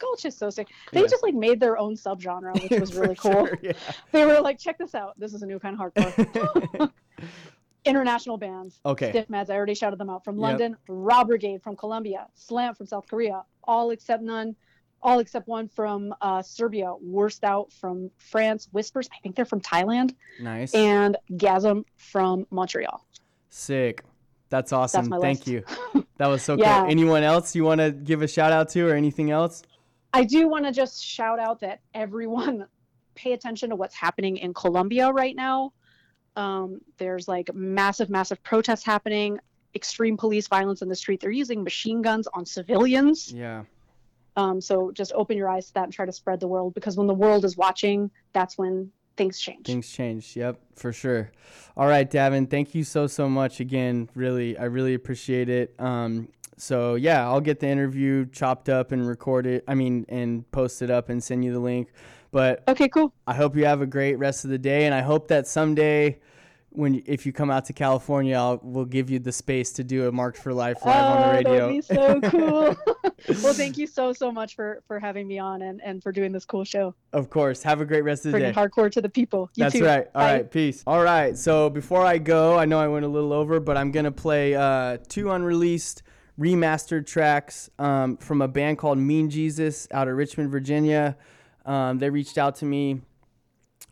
Gulch 0.00 0.24
is 0.24 0.36
so 0.36 0.50
sick. 0.50 0.66
They 0.92 1.02
Yeah. 1.02 1.06
just 1.06 1.22
like 1.22 1.34
made 1.34 1.60
their 1.60 1.78
own 1.78 1.94
subgenre, 1.94 2.52
which 2.70 2.80
was 2.80 2.94
really 2.96 3.14
cool. 3.14 3.46
sure, 3.46 3.58
yeah. 3.62 3.72
They 4.10 4.26
were 4.26 4.40
like, 4.40 4.58
check 4.58 4.76
this 4.76 4.94
out. 4.96 5.18
This 5.20 5.34
is 5.34 5.42
a 5.42 5.46
new 5.46 5.60
kind 5.60 5.80
of 5.80 5.92
hardcore. 5.94 6.90
international 7.84 8.38
bands. 8.38 8.80
Okay. 8.86 9.10
Stiff 9.10 9.28
Mads, 9.28 9.50
I 9.50 9.54
already 9.54 9.74
shouted 9.74 9.98
them 10.00 10.08
out 10.10 10.24
from 10.24 10.36
Yep. 10.36 10.42
London. 10.42 10.76
Raw 10.88 11.22
Brigade 11.22 11.62
from 11.62 11.76
Colombia. 11.76 12.26
Slant 12.34 12.76
from 12.76 12.86
South 12.86 13.06
Korea. 13.08 13.44
All 13.64 13.90
except 13.90 14.22
none. 14.22 14.56
All 15.04 15.18
except 15.18 15.46
one 15.46 15.68
from 15.68 16.14
uh, 16.22 16.40
Serbia. 16.42 16.94
Worst 17.00 17.42
Doubt 17.42 17.70
from 17.72 18.10
France. 18.16 18.68
Whispers, 18.72 19.08
I 19.12 19.18
think 19.22 19.36
they're 19.36 19.44
from 19.44 19.60
Thailand. 19.60 20.14
Nice. 20.40 20.74
And 20.74 21.16
Gasm 21.32 21.84
from 21.98 22.46
Montreal. 22.50 23.06
Sick. 23.50 24.02
That's 24.48 24.72
awesome. 24.72 25.08
my 25.10 25.20
Thank 25.20 25.46
list. 25.46 25.48
you. 25.94 26.04
That 26.16 26.28
was 26.28 26.42
so 26.42 26.56
Yeah. 26.56 26.82
cool. 26.82 26.90
Anyone 26.92 27.22
else 27.24 27.56
you 27.56 27.64
want 27.64 27.80
to 27.80 27.90
give 27.90 28.22
a 28.22 28.28
shout 28.28 28.52
out 28.52 28.68
to 28.70 28.86
or 28.88 28.94
anything 28.94 29.32
else? 29.32 29.62
I 30.12 30.22
do 30.22 30.46
want 30.48 30.64
to 30.64 30.70
just 30.70 31.04
shout 31.04 31.40
out 31.40 31.58
that 31.60 31.80
everyone 31.92 32.66
pay 33.16 33.32
attention 33.32 33.70
to 33.70 33.76
what's 33.76 33.96
happening 33.96 34.36
in 34.36 34.54
Colombia 34.54 35.10
right 35.10 35.34
now. 35.34 35.72
Um, 36.36 36.80
there's 36.98 37.26
like 37.26 37.52
massive, 37.52 38.10
massive 38.10 38.40
protests 38.44 38.84
happening, 38.84 39.38
extreme 39.74 40.16
police 40.16 40.46
violence 40.46 40.82
in 40.82 40.88
the 40.88 40.94
street. 40.94 41.20
They're 41.20 41.30
using 41.32 41.64
machine 41.64 42.00
guns 42.00 42.28
on 42.32 42.46
civilians. 42.46 43.32
Yeah. 43.32 43.64
Um, 44.36 44.60
so 44.60 44.90
just 44.92 45.12
open 45.14 45.36
your 45.36 45.48
eyes 45.48 45.68
to 45.68 45.74
that 45.74 45.84
and 45.84 45.92
try 45.92 46.06
to 46.06 46.12
spread 46.12 46.40
the 46.40 46.48
world 46.48 46.74
because 46.74 46.96
when 46.96 47.06
the 47.06 47.14
world 47.14 47.44
is 47.44 47.56
watching, 47.56 48.10
that's 48.32 48.58
when 48.58 48.90
things 49.16 49.38
change. 49.40 49.66
Things 49.66 49.88
change. 49.88 50.36
Yep, 50.36 50.60
for 50.76 50.92
sure. 50.92 51.30
All 51.76 51.86
right, 51.86 52.10
Davin, 52.10 52.50
thank 52.50 52.74
you 52.74 52.84
so 52.84 53.06
so 53.06 53.28
much 53.28 53.60
again. 53.60 54.08
Really, 54.14 54.56
I 54.58 54.64
really 54.64 54.94
appreciate 54.94 55.48
it. 55.48 55.74
Um, 55.78 56.28
so 56.56 56.94
yeah, 56.94 57.26
I'll 57.26 57.40
get 57.40 57.60
the 57.60 57.68
interview 57.68 58.26
chopped 58.26 58.68
up 58.68 58.92
and 58.92 59.06
recorded. 59.06 59.62
I 59.66 59.74
mean, 59.74 60.06
and 60.08 60.50
post 60.50 60.82
it 60.82 60.90
up 60.90 61.08
and 61.08 61.22
send 61.22 61.44
you 61.44 61.52
the 61.52 61.60
link. 61.60 61.92
But 62.30 62.64
Okay, 62.66 62.88
cool. 62.88 63.12
I 63.26 63.34
hope 63.34 63.56
you 63.56 63.64
have 63.64 63.80
a 63.80 63.86
great 63.86 64.16
rest 64.16 64.44
of 64.44 64.50
the 64.50 64.58
day, 64.58 64.86
and 64.86 64.94
I 64.94 65.02
hope 65.02 65.28
that 65.28 65.46
someday, 65.46 66.18
when 66.74 67.02
if 67.06 67.24
you 67.24 67.32
come 67.32 67.50
out 67.50 67.64
to 67.66 67.72
California, 67.72 68.36
I'll 68.36 68.60
we'll 68.62 68.84
give 68.84 69.08
you 69.08 69.18
the 69.18 69.32
space 69.32 69.72
to 69.74 69.84
do 69.84 70.08
a 70.08 70.12
Marked 70.12 70.38
for 70.38 70.52
Life 70.52 70.84
live 70.84 71.04
on 71.04 71.20
the 71.20 71.26
Oh, 71.26 71.32
radio. 71.32 71.52
That'd 71.52 72.20
be 72.22 72.30
so 72.30 72.30
cool. 72.30 72.76
well, 73.42 73.54
thank 73.54 73.78
you 73.78 73.86
so 73.86 74.12
so 74.12 74.32
much 74.32 74.56
for 74.56 74.82
for 74.86 74.98
having 74.98 75.26
me 75.28 75.38
on 75.38 75.62
and 75.62 75.80
and 75.82 76.02
for 76.02 76.10
doing 76.12 76.32
this 76.32 76.44
cool 76.44 76.64
show. 76.64 76.94
Of 77.12 77.30
course. 77.30 77.62
Have 77.62 77.80
a 77.80 77.84
great 77.84 78.02
rest 78.02 78.26
of 78.26 78.32
the 78.32 78.38
day. 78.40 78.52
Hardcore 78.52 78.90
to 78.92 79.00
the 79.00 79.08
people. 79.08 79.50
You 79.54 79.64
That's 79.64 79.76
too. 79.76 79.84
right. 79.84 80.06
All 80.14 80.22
Bye. 80.22 80.32
right, 80.34 80.50
peace. 80.50 80.82
All 80.86 81.02
right. 81.02 81.38
So 81.38 81.70
before 81.70 82.04
I 82.04 82.18
go, 82.18 82.58
I 82.58 82.64
know 82.64 82.78
I 82.80 82.88
went 82.88 83.04
a 83.04 83.08
little 83.08 83.32
over, 83.32 83.60
but 83.60 83.76
I'm 83.76 83.90
gonna 83.92 84.12
play 84.12 84.54
uh, 84.54 84.98
two 85.08 85.30
unreleased 85.30 86.02
remastered 86.38 87.06
tracks 87.06 87.70
um, 87.78 88.16
from 88.16 88.42
a 88.42 88.48
band 88.48 88.78
called 88.78 88.98
Mean 88.98 89.30
Jesus 89.30 89.86
out 89.92 90.08
of 90.08 90.16
Richmond, 90.16 90.50
Virginia. 90.50 91.16
Um, 91.64 91.98
they 91.98 92.10
reached 92.10 92.36
out 92.36 92.56
to 92.56 92.64
me. 92.64 93.00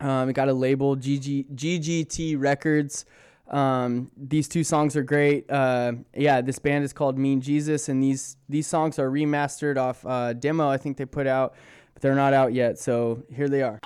Um, 0.03 0.29
it 0.29 0.33
got 0.33 0.49
a 0.49 0.53
label, 0.53 0.97
GG, 0.97 1.55
GGT 1.55 2.39
Records. 2.39 3.05
Um, 3.49 4.11
these 4.17 4.47
two 4.47 4.63
songs 4.63 4.95
are 4.95 5.03
great. 5.03 5.49
Uh, 5.49 5.93
yeah, 6.13 6.41
this 6.41 6.59
band 6.59 6.83
is 6.83 6.91
called 6.91 7.17
Mean 7.17 7.39
Jesus, 7.39 7.87
and 7.87 8.03
these 8.03 8.37
these 8.49 8.67
songs 8.67 8.99
are 8.99 9.09
remastered 9.09 9.77
off 9.77 10.05
uh, 10.05 10.33
demo. 10.33 10.69
I 10.69 10.77
think 10.77 10.97
they 10.97 11.05
put 11.05 11.27
out, 11.27 11.55
but 11.93 12.01
they're 12.01 12.15
not 12.15 12.33
out 12.33 12.53
yet. 12.53 12.79
So 12.79 13.23
here 13.33 13.47
they 13.47 13.61
are. 13.61 13.79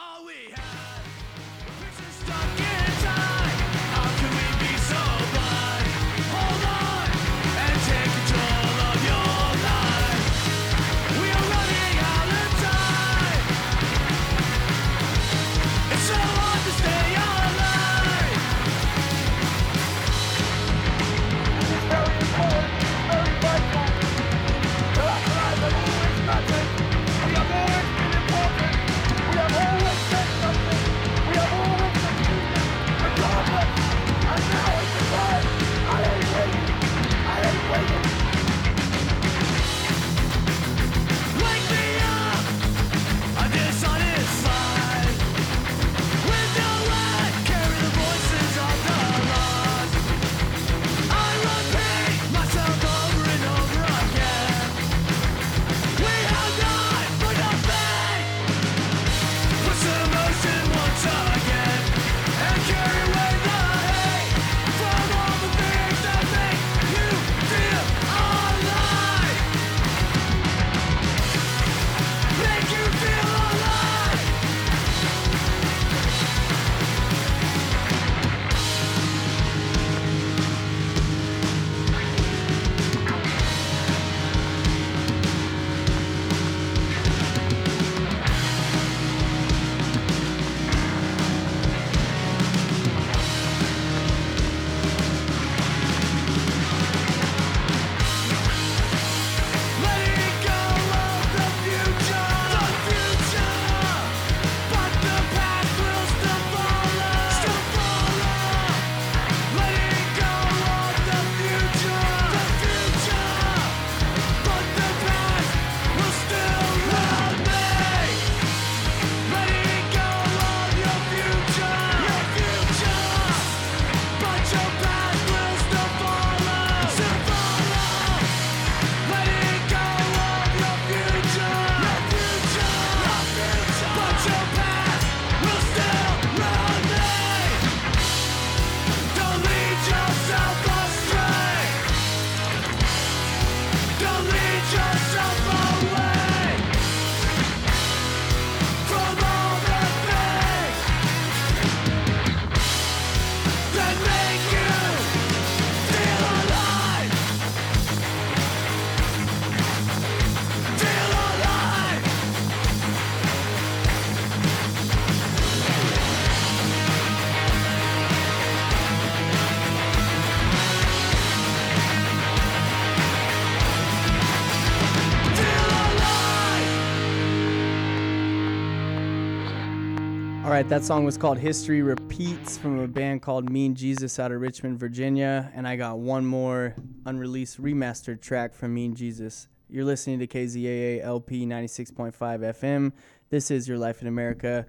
right, 180.58 180.70
that 180.70 180.84
song 180.84 181.06
was 181.06 181.20
called 181.20 181.38
History 181.38 181.84
Repeats 181.84 182.58
from 182.58 182.80
a 182.80 182.88
band 182.88 183.22
called 183.22 183.48
Mean 183.48 183.76
Jesus 183.76 184.18
out 184.18 184.32
of 184.32 184.42
Richmond, 184.42 184.80
Virginia. 184.80 185.52
And 185.54 185.68
I 185.68 185.76
got 185.76 186.00
one 186.00 186.26
more 186.26 186.74
unreleased 187.06 187.62
remastered 187.62 188.22
track 188.22 188.56
from 188.56 188.74
Mean 188.74 188.96
Jesus. 188.96 189.50
You're 189.70 189.86
listening 189.86 190.18
to 190.18 190.26
KZAA 190.26 191.04
LP 191.04 191.46
96.5 191.46 192.12
FM. 192.18 192.92
This 193.30 193.52
is 193.52 193.68
Your 193.68 193.78
Life 193.78 194.02
in 194.02 194.08
America. 194.08 194.66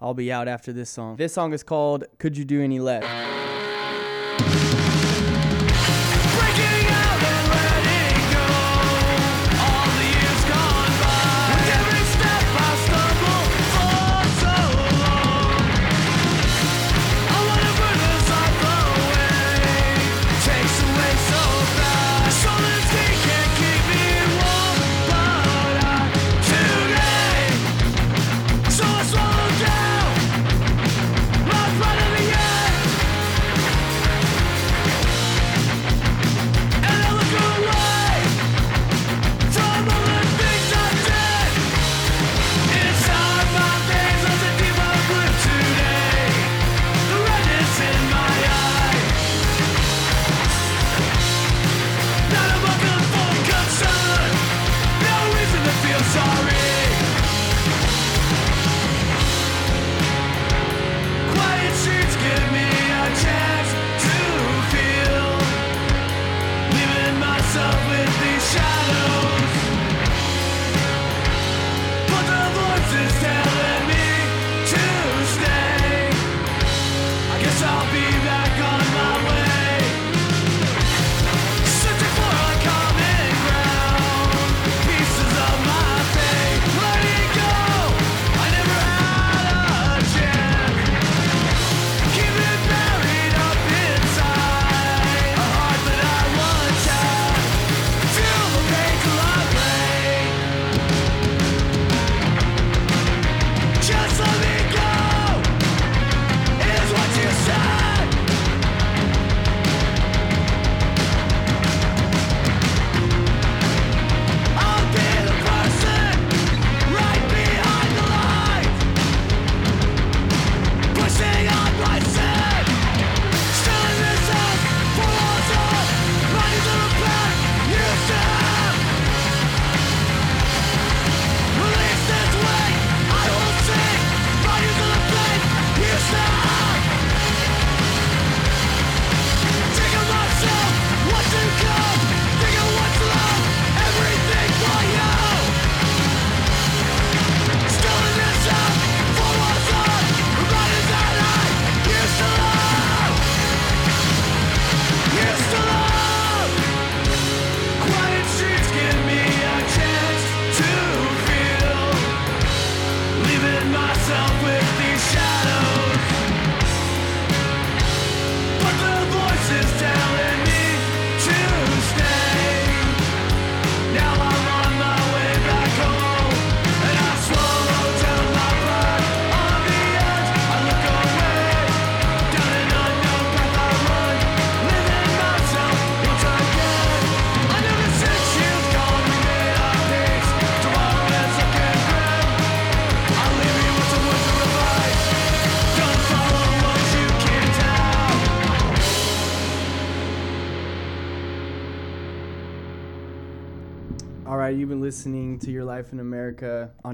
I'll 0.00 0.12
be 0.12 0.32
out 0.32 0.48
after 0.48 0.72
this 0.72 0.90
song. 0.90 1.14
This 1.14 1.34
song 1.34 1.52
is 1.52 1.62
called 1.62 2.02
Could 2.18 2.36
You 2.36 2.44
Do 2.44 2.60
Any 2.60 2.80
Less? 2.80 3.47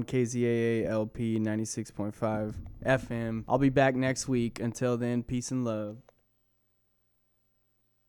on 0.05 0.19
KZAA 0.19 0.87
LP 0.87 1.39
96.5 1.39 2.53
FM. 2.85 3.43
I'll 3.47 3.57
be 3.57 3.69
back 3.69 3.95
next 3.95 4.27
week. 4.27 4.59
Until 4.59 4.97
then, 4.97 5.23
peace 5.23 5.51
and 5.51 5.65
love. 5.65 5.97